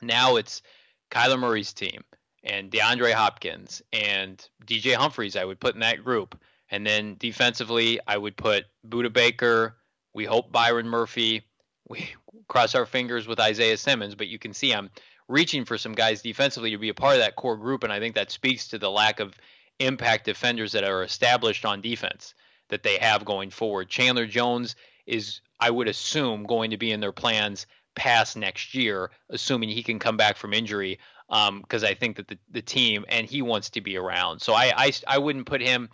Now 0.01 0.37
it's 0.37 0.61
Kyler 1.09 1.39
Murray's 1.39 1.73
team 1.73 2.01
and 2.43 2.71
DeAndre 2.71 3.13
Hopkins 3.13 3.81
and 3.91 4.47
DJ 4.65 4.95
Humphries. 4.95 5.35
I 5.35 5.45
would 5.45 5.59
put 5.59 5.75
in 5.75 5.81
that 5.81 6.03
group, 6.03 6.39
and 6.69 6.85
then 6.85 7.15
defensively, 7.19 7.99
I 8.07 8.17
would 8.17 8.37
put 8.37 8.65
Budda 8.87 9.11
Baker. 9.11 9.77
We 10.13 10.25
hope 10.25 10.51
Byron 10.51 10.87
Murphy. 10.87 11.43
We 11.89 12.09
cross 12.47 12.75
our 12.75 12.85
fingers 12.85 13.27
with 13.27 13.39
Isaiah 13.39 13.77
Simmons, 13.77 14.15
but 14.15 14.27
you 14.27 14.39
can 14.39 14.53
see 14.53 14.73
I'm 14.73 14.89
reaching 15.31 15.65
for 15.65 15.77
some 15.77 15.93
guys 15.93 16.21
defensively 16.21 16.71
to 16.71 16.77
be 16.77 16.89
a 16.89 16.93
part 16.93 17.13
of 17.13 17.19
that 17.19 17.35
core 17.35 17.57
group. 17.57 17.83
And 17.83 17.91
I 17.91 17.99
think 17.99 18.15
that 18.15 18.31
speaks 18.31 18.67
to 18.69 18.77
the 18.77 18.91
lack 18.91 19.19
of 19.19 19.33
impact 19.79 20.25
defenders 20.25 20.73
that 20.73 20.83
are 20.83 21.03
established 21.03 21.65
on 21.65 21.81
defense 21.81 22.33
that 22.69 22.83
they 22.83 22.97
have 22.97 23.25
going 23.25 23.49
forward. 23.49 23.89
Chandler 23.89 24.27
Jones 24.27 24.75
is, 25.05 25.41
I 25.59 25.69
would 25.69 25.87
assume, 25.87 26.43
going 26.43 26.71
to 26.71 26.77
be 26.77 26.91
in 26.91 26.99
their 26.99 27.11
plans 27.11 27.65
past 27.95 28.37
next 28.37 28.73
year, 28.73 29.11
assuming 29.29 29.69
he 29.69 29.83
can 29.83 29.99
come 29.99 30.17
back 30.17 30.37
from 30.37 30.53
injury. 30.53 30.99
Because 31.29 31.83
um, 31.83 31.89
I 31.89 31.93
think 31.93 32.17
that 32.17 32.27
the, 32.27 32.37
the 32.51 32.61
team 32.61 33.05
and 33.07 33.25
he 33.25 33.41
wants 33.41 33.69
to 33.71 33.81
be 33.81 33.95
around. 33.95 34.41
So 34.41 34.53
I, 34.53 34.73
I, 34.75 34.91
I 35.07 35.17
wouldn't 35.17 35.45
put 35.45 35.61
him 35.61 35.89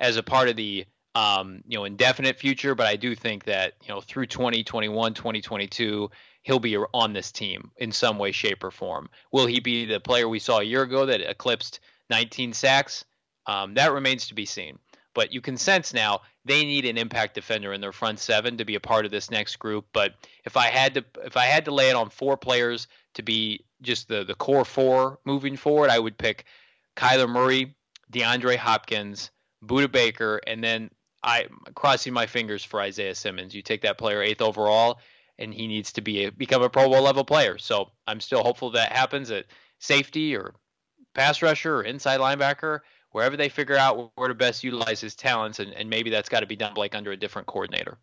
as 0.00 0.16
a 0.16 0.22
part 0.22 0.48
of 0.48 0.56
the 0.56 0.84
um, 1.14 1.62
you 1.66 1.76
know 1.76 1.84
indefinite 1.84 2.38
future, 2.38 2.74
but 2.74 2.86
I 2.86 2.96
do 2.96 3.14
think 3.14 3.44
that 3.44 3.74
you 3.82 3.88
know 3.88 4.00
through 4.00 4.26
2021, 4.26 5.14
2022 5.14 6.10
he'll 6.42 6.58
be 6.58 6.76
on 6.76 7.12
this 7.12 7.32
team 7.32 7.70
in 7.76 7.92
some 7.92 8.18
way, 8.18 8.32
shape, 8.32 8.64
or 8.64 8.70
form. 8.70 9.08
Will 9.32 9.46
he 9.46 9.60
be 9.60 9.84
the 9.84 10.00
player 10.00 10.28
we 10.28 10.38
saw 10.38 10.58
a 10.58 10.64
year 10.64 10.82
ago 10.82 11.06
that 11.06 11.20
eclipsed 11.20 11.80
19 12.08 12.52
sacks? 12.52 13.04
Um, 13.46 13.74
that 13.74 13.92
remains 13.92 14.28
to 14.28 14.34
be 14.34 14.46
seen. 14.46 14.78
But 15.14 15.32
you 15.32 15.40
can 15.40 15.56
sense 15.56 15.92
now 15.92 16.20
they 16.44 16.64
need 16.64 16.84
an 16.84 16.96
impact 16.96 17.34
defender 17.34 17.72
in 17.72 17.80
their 17.80 17.92
front 17.92 18.20
seven 18.20 18.56
to 18.58 18.64
be 18.64 18.76
a 18.76 18.80
part 18.80 19.04
of 19.04 19.10
this 19.10 19.30
next 19.30 19.56
group. 19.56 19.86
But 19.92 20.14
if 20.44 20.56
I 20.56 20.66
had 20.68 20.94
to, 20.94 21.04
if 21.24 21.36
I 21.36 21.46
had 21.46 21.64
to 21.64 21.72
lay 21.72 21.90
it 21.90 21.96
on 21.96 22.10
four 22.10 22.36
players 22.36 22.86
to 23.14 23.22
be 23.22 23.64
just 23.82 24.08
the 24.08 24.24
the 24.24 24.34
core 24.34 24.64
four 24.64 25.18
moving 25.24 25.56
forward, 25.56 25.90
I 25.90 25.98
would 25.98 26.16
pick 26.16 26.44
Kyler 26.96 27.28
Murray, 27.28 27.74
DeAndre 28.12 28.56
Hopkins, 28.56 29.30
Budda 29.64 29.90
Baker, 29.90 30.40
and 30.46 30.62
then 30.62 30.90
I 31.22 31.46
crossing 31.74 32.12
my 32.12 32.26
fingers 32.26 32.64
for 32.64 32.80
Isaiah 32.80 33.14
Simmons. 33.14 33.54
You 33.54 33.62
take 33.62 33.82
that 33.82 33.98
player 33.98 34.22
eighth 34.22 34.40
overall, 34.40 35.00
and 35.40 35.52
he 35.52 35.66
needs 35.66 35.92
to 35.92 36.00
be 36.00 36.24
a, 36.24 36.32
become 36.32 36.62
a 36.62 36.68
Pro 36.68 36.88
Bowl 36.88 37.02
level 37.02 37.24
player. 37.24 37.58
So 37.58 37.90
I'm 38.06 38.20
still 38.20 38.42
hopeful 38.42 38.70
that 38.70 38.92
happens 38.92 39.30
at 39.30 39.46
safety 39.78 40.36
or 40.36 40.54
pass 41.14 41.42
rusher 41.42 41.76
or 41.76 41.82
inside 41.82 42.20
linebacker, 42.20 42.80
wherever 43.10 43.36
they 43.36 43.48
figure 43.48 43.76
out 43.76 44.12
where 44.14 44.28
to 44.28 44.34
best 44.34 44.62
utilize 44.62 45.00
his 45.00 45.16
talents, 45.16 45.58
and, 45.58 45.72
and 45.72 45.90
maybe 45.90 46.10
that's 46.10 46.28
got 46.28 46.40
to 46.40 46.46
be 46.46 46.56
done 46.56 46.74
like 46.74 46.94
under 46.94 47.10
a 47.10 47.16
different 47.16 47.48
coordinator. 47.48 47.98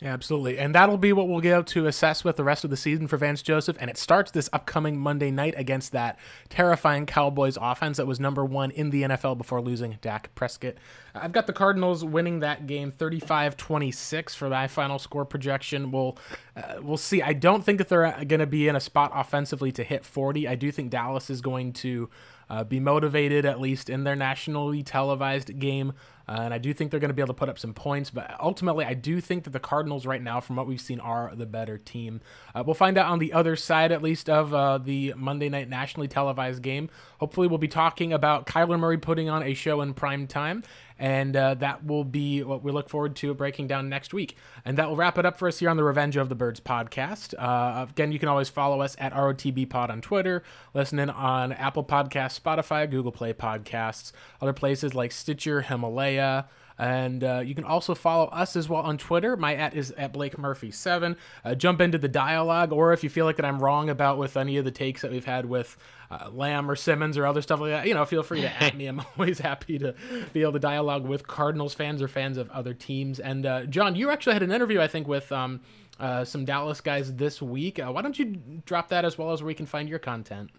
Yeah, 0.00 0.12
absolutely. 0.12 0.58
And 0.58 0.76
that'll 0.76 0.96
be 0.96 1.12
what 1.12 1.28
we'll 1.28 1.40
get 1.40 1.66
to 1.68 1.88
assess 1.88 2.22
with 2.22 2.36
the 2.36 2.44
rest 2.44 2.62
of 2.62 2.70
the 2.70 2.76
season 2.76 3.08
for 3.08 3.16
Vance 3.16 3.42
Joseph. 3.42 3.76
And 3.80 3.90
it 3.90 3.98
starts 3.98 4.30
this 4.30 4.48
upcoming 4.52 4.96
Monday 4.96 5.32
night 5.32 5.54
against 5.56 5.90
that 5.90 6.16
terrifying 6.48 7.04
Cowboys 7.04 7.58
offense 7.60 7.96
that 7.96 8.06
was 8.06 8.20
number 8.20 8.44
one 8.44 8.70
in 8.70 8.90
the 8.90 9.02
NFL 9.02 9.38
before 9.38 9.60
losing 9.60 9.98
Dak 10.00 10.32
Prescott. 10.36 10.74
I've 11.16 11.32
got 11.32 11.48
the 11.48 11.52
Cardinals 11.52 12.04
winning 12.04 12.38
that 12.40 12.68
game 12.68 12.92
35 12.92 13.56
26 13.56 14.36
for 14.36 14.48
my 14.48 14.68
final 14.68 15.00
score 15.00 15.24
projection. 15.24 15.90
We'll, 15.90 16.16
uh, 16.54 16.74
we'll 16.80 16.96
see. 16.96 17.20
I 17.20 17.32
don't 17.32 17.64
think 17.64 17.78
that 17.78 17.88
they're 17.88 18.06
uh, 18.06 18.22
going 18.22 18.38
to 18.38 18.46
be 18.46 18.68
in 18.68 18.76
a 18.76 18.80
spot 18.80 19.10
offensively 19.12 19.72
to 19.72 19.82
hit 19.82 20.04
40. 20.04 20.46
I 20.46 20.54
do 20.54 20.70
think 20.70 20.90
Dallas 20.90 21.28
is 21.28 21.40
going 21.40 21.72
to 21.72 22.08
uh, 22.48 22.62
be 22.62 22.78
motivated, 22.78 23.44
at 23.44 23.60
least 23.60 23.90
in 23.90 24.04
their 24.04 24.16
nationally 24.16 24.84
televised 24.84 25.58
game. 25.58 25.92
Uh, 26.28 26.42
and 26.42 26.52
I 26.52 26.58
do 26.58 26.74
think 26.74 26.90
they're 26.90 27.00
going 27.00 27.08
to 27.08 27.14
be 27.14 27.22
able 27.22 27.34
to 27.34 27.38
put 27.38 27.48
up 27.48 27.58
some 27.58 27.72
points. 27.72 28.10
But 28.10 28.36
ultimately, 28.38 28.84
I 28.84 28.94
do 28.94 29.20
think 29.20 29.44
that 29.44 29.50
the 29.50 29.60
Cardinals, 29.60 30.04
right 30.04 30.22
now, 30.22 30.40
from 30.40 30.56
what 30.56 30.66
we've 30.66 30.80
seen, 30.80 31.00
are 31.00 31.32
the 31.34 31.46
better 31.46 31.78
team. 31.78 32.20
Uh, 32.54 32.62
we'll 32.66 32.74
find 32.74 32.98
out 32.98 33.06
on 33.06 33.18
the 33.18 33.32
other 33.32 33.56
side, 33.56 33.92
at 33.92 34.02
least, 34.02 34.28
of 34.28 34.52
uh, 34.52 34.78
the 34.78 35.14
Monday 35.16 35.48
night 35.48 35.68
nationally 35.68 36.08
televised 36.08 36.62
game. 36.62 36.90
Hopefully, 37.18 37.46
we'll 37.46 37.58
be 37.58 37.68
talking 37.68 38.12
about 38.12 38.46
Kyler 38.46 38.78
Murray 38.78 38.98
putting 38.98 39.30
on 39.30 39.42
a 39.42 39.54
show 39.54 39.80
in 39.80 39.94
prime 39.94 40.26
time 40.26 40.62
and 40.98 41.36
uh, 41.36 41.54
that 41.54 41.84
will 41.84 42.04
be 42.04 42.42
what 42.42 42.62
we 42.62 42.72
look 42.72 42.88
forward 42.88 43.14
to 43.16 43.32
breaking 43.34 43.66
down 43.66 43.88
next 43.88 44.12
week. 44.12 44.36
And 44.64 44.76
that 44.78 44.88
will 44.88 44.96
wrap 44.96 45.18
it 45.18 45.24
up 45.24 45.38
for 45.38 45.48
us 45.48 45.58
here 45.58 45.70
on 45.70 45.76
the 45.76 45.84
Revenge 45.84 46.16
of 46.16 46.28
the 46.28 46.34
Birds 46.34 46.60
podcast. 46.60 47.34
Uh, 47.38 47.86
again, 47.88 48.12
you 48.12 48.18
can 48.18 48.28
always 48.28 48.48
follow 48.48 48.80
us 48.80 48.96
at 48.98 49.12
ROTB 49.12 49.68
Pod 49.70 49.90
on 49.90 50.00
Twitter, 50.00 50.42
listen 50.74 50.98
in 50.98 51.10
on 51.10 51.52
Apple 51.52 51.84
Podcasts, 51.84 52.40
Spotify, 52.40 52.90
Google 52.90 53.12
Play 53.12 53.32
Podcasts, 53.32 54.12
other 54.40 54.52
places 54.52 54.94
like 54.94 55.12
Stitcher, 55.12 55.62
Himalaya. 55.62 56.46
And 56.78 57.24
uh, 57.24 57.40
you 57.40 57.54
can 57.54 57.64
also 57.64 57.94
follow 57.94 58.26
us 58.26 58.54
as 58.54 58.68
well 58.68 58.82
on 58.82 58.98
Twitter. 58.98 59.36
My 59.36 59.54
at 59.54 59.74
is 59.74 59.90
at 59.92 60.12
Blake 60.12 60.36
Murphy7. 60.36 61.16
Uh, 61.44 61.54
jump 61.54 61.80
into 61.80 61.98
the 61.98 62.08
dialogue, 62.08 62.72
or 62.72 62.92
if 62.92 63.02
you 63.02 63.10
feel 63.10 63.24
like 63.24 63.36
that 63.36 63.44
I'm 63.44 63.58
wrong 63.58 63.90
about 63.90 64.16
with 64.16 64.36
any 64.36 64.56
of 64.56 64.64
the 64.64 64.70
takes 64.70 65.02
that 65.02 65.10
we've 65.10 65.24
had 65.24 65.46
with 65.46 65.76
uh, 66.10 66.30
Lamb 66.32 66.70
or 66.70 66.76
Simmons 66.76 67.18
or 67.18 67.26
other 67.26 67.42
stuff 67.42 67.60
like 67.60 67.70
that, 67.70 67.86
you 67.86 67.94
know, 67.94 68.04
feel 68.04 68.22
free 68.22 68.42
to 68.42 68.62
at 68.62 68.76
me. 68.76 68.86
I'm 68.86 69.00
always 69.18 69.40
happy 69.40 69.78
to 69.78 69.94
be 70.32 70.42
able 70.42 70.52
to 70.52 70.58
dialogue 70.58 71.06
with 71.06 71.26
Cardinals 71.26 71.74
fans 71.74 72.00
or 72.00 72.08
fans 72.08 72.38
of 72.38 72.50
other 72.50 72.74
teams. 72.74 73.18
And 73.18 73.44
uh, 73.44 73.66
John, 73.66 73.96
you 73.96 74.10
actually 74.10 74.34
had 74.34 74.42
an 74.42 74.52
interview, 74.52 74.80
I 74.80 74.86
think, 74.86 75.08
with 75.08 75.30
um, 75.32 75.60
uh, 75.98 76.24
some 76.24 76.44
Dallas 76.44 76.80
guys 76.80 77.14
this 77.16 77.42
week. 77.42 77.78
Uh, 77.78 77.90
why 77.90 78.02
don't 78.02 78.18
you 78.18 78.40
drop 78.64 78.88
that 78.90 79.04
as 79.04 79.18
well 79.18 79.32
as 79.32 79.42
where 79.42 79.48
we 79.48 79.54
can 79.54 79.66
find 79.66 79.88
your 79.88 79.98
content? 79.98 80.50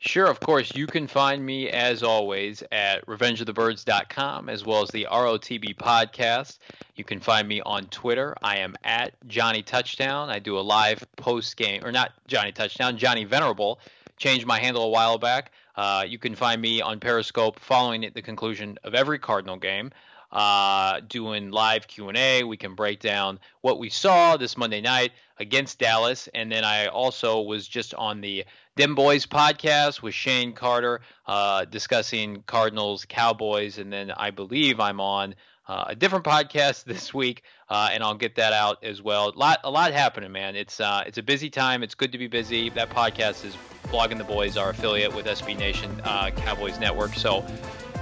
Sure, 0.00 0.26
of 0.26 0.40
course. 0.40 0.74
You 0.74 0.86
can 0.86 1.06
find 1.06 1.44
me 1.44 1.68
as 1.68 2.02
always 2.02 2.62
at 2.70 3.04
revengeofthebirds.com 3.06 4.48
as 4.48 4.64
well 4.64 4.82
as 4.82 4.90
the 4.90 5.06
ROTB 5.10 5.76
podcast. 5.76 6.58
You 6.94 7.04
can 7.04 7.18
find 7.20 7.48
me 7.48 7.60
on 7.62 7.86
Twitter. 7.86 8.36
I 8.42 8.58
am 8.58 8.76
at 8.84 9.14
Johnny 9.26 9.62
Touchdown. 9.62 10.30
I 10.30 10.38
do 10.38 10.58
a 10.58 10.60
live 10.60 11.04
post 11.16 11.56
game, 11.56 11.84
or 11.84 11.92
not 11.92 12.12
Johnny 12.26 12.52
Touchdown, 12.52 12.96
Johnny 12.96 13.24
Venerable. 13.24 13.80
Changed 14.16 14.46
my 14.46 14.58
handle 14.58 14.84
a 14.84 14.88
while 14.88 15.18
back. 15.18 15.52
Uh, 15.74 16.04
you 16.06 16.18
can 16.18 16.34
find 16.34 16.62
me 16.62 16.80
on 16.80 17.00
Periscope 17.00 17.58
following 17.58 18.10
the 18.14 18.22
conclusion 18.22 18.78
of 18.84 18.94
every 18.94 19.18
Cardinal 19.18 19.56
game 19.56 19.90
uh, 20.32 21.00
doing 21.08 21.50
live 21.50 21.86
Q&A. 21.86 22.44
We 22.44 22.56
can 22.56 22.74
break 22.74 23.00
down 23.00 23.38
what 23.60 23.78
we 23.78 23.90
saw 23.90 24.36
this 24.36 24.56
Monday 24.56 24.80
night 24.80 25.12
against 25.38 25.78
Dallas. 25.78 26.28
And 26.34 26.50
then 26.50 26.64
I 26.64 26.86
also 26.86 27.40
was 27.40 27.68
just 27.68 27.94
on 27.94 28.20
the 28.20 28.44
Dem 28.76 28.94
Boys 28.94 29.24
podcast 29.24 30.02
with 30.02 30.12
Shane 30.12 30.52
Carter 30.52 31.00
uh, 31.26 31.64
discussing 31.64 32.42
Cardinals, 32.46 33.06
Cowboys. 33.08 33.78
And 33.78 33.90
then 33.90 34.10
I 34.10 34.30
believe 34.30 34.80
I'm 34.80 35.00
on 35.00 35.34
uh, 35.66 35.86
a 35.88 35.96
different 35.96 36.26
podcast 36.26 36.84
this 36.84 37.14
week, 37.14 37.42
uh, 37.70 37.88
and 37.92 38.02
I'll 38.02 38.14
get 38.14 38.34
that 38.34 38.52
out 38.52 38.84
as 38.84 39.00
well. 39.00 39.30
A 39.30 39.38
lot, 39.38 39.60
a 39.64 39.70
lot 39.70 39.94
happening, 39.94 40.30
man. 40.30 40.56
It's 40.56 40.78
uh, 40.78 41.04
it's 41.06 41.16
a 41.16 41.22
busy 41.22 41.48
time. 41.48 41.82
It's 41.82 41.94
good 41.94 42.12
to 42.12 42.18
be 42.18 42.26
busy. 42.26 42.68
That 42.68 42.90
podcast 42.90 43.46
is 43.46 43.56
Blogging 43.84 44.18
the 44.18 44.24
Boys, 44.24 44.58
our 44.58 44.70
affiliate 44.70 45.14
with 45.16 45.24
SB 45.24 45.58
Nation 45.58 45.90
uh, 46.04 46.30
Cowboys 46.36 46.78
Network. 46.78 47.14
So 47.14 47.46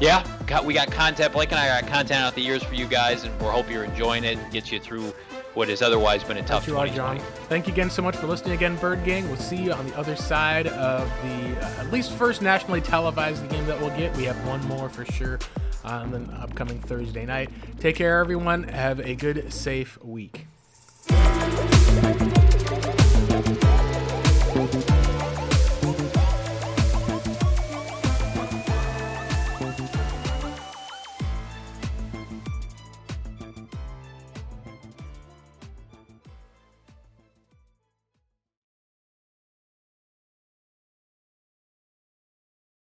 yeah, 0.01 0.27
got, 0.49 0.65
we 0.65 0.75
got 0.75 0.91
content. 0.91 1.33
Blake 1.33 1.53
and 1.53 1.61
I 1.61 1.81
got 1.81 1.89
content 1.89 2.21
out 2.21 2.35
the 2.35 2.41
years 2.41 2.65
for 2.65 2.75
you 2.75 2.87
guys, 2.87 3.23
and 3.23 3.41
we 3.41 3.47
hope 3.47 3.71
you're 3.71 3.85
enjoying 3.85 4.25
it. 4.25 4.39
Gets 4.51 4.73
you 4.73 4.81
through 4.81 5.15
what 5.55 5.69
has 5.69 5.83
otherwise 5.83 6.23
been 6.25 6.37
a 6.37 6.43
tough 6.43 6.67
you 6.67 6.77
are, 6.79 6.87
John. 6.89 7.19
Thank 7.49 7.67
you 7.67 7.73
again 7.73 7.91
so 7.91 8.03
much 8.03 8.17
for 8.17 8.27
listening 8.27 8.55
again, 8.55 8.77
Bird 8.77 9.05
Gang. 9.05 9.27
We'll 9.29 9.37
see 9.37 9.57
you 9.57 9.73
on 9.73 9.87
the 9.87 9.97
other 9.97 10.17
side 10.17 10.67
of 10.67 11.09
the 11.23 11.61
uh, 11.61 11.81
at 11.81 11.93
least 11.93 12.13
first 12.13 12.43
nationally 12.43 12.81
televised 12.81 13.49
game 13.49 13.67
that 13.67 13.81
we'll 13.81 13.97
get. 13.97 14.17
We 14.17 14.25
have 14.25 14.37
one 14.47 14.65
more 14.67 14.89
for 14.89 15.05
sure 15.05 15.39
on 15.85 16.11
the 16.11 16.33
upcoming 16.35 16.81
Thursday 16.81 17.25
night. 17.25 17.51
Take 17.79 17.97
care, 17.97 18.19
everyone. 18.19 18.65
Have 18.65 19.01
a 19.01 19.15
good, 19.15 19.53
safe 19.53 20.03
week. 20.03 20.47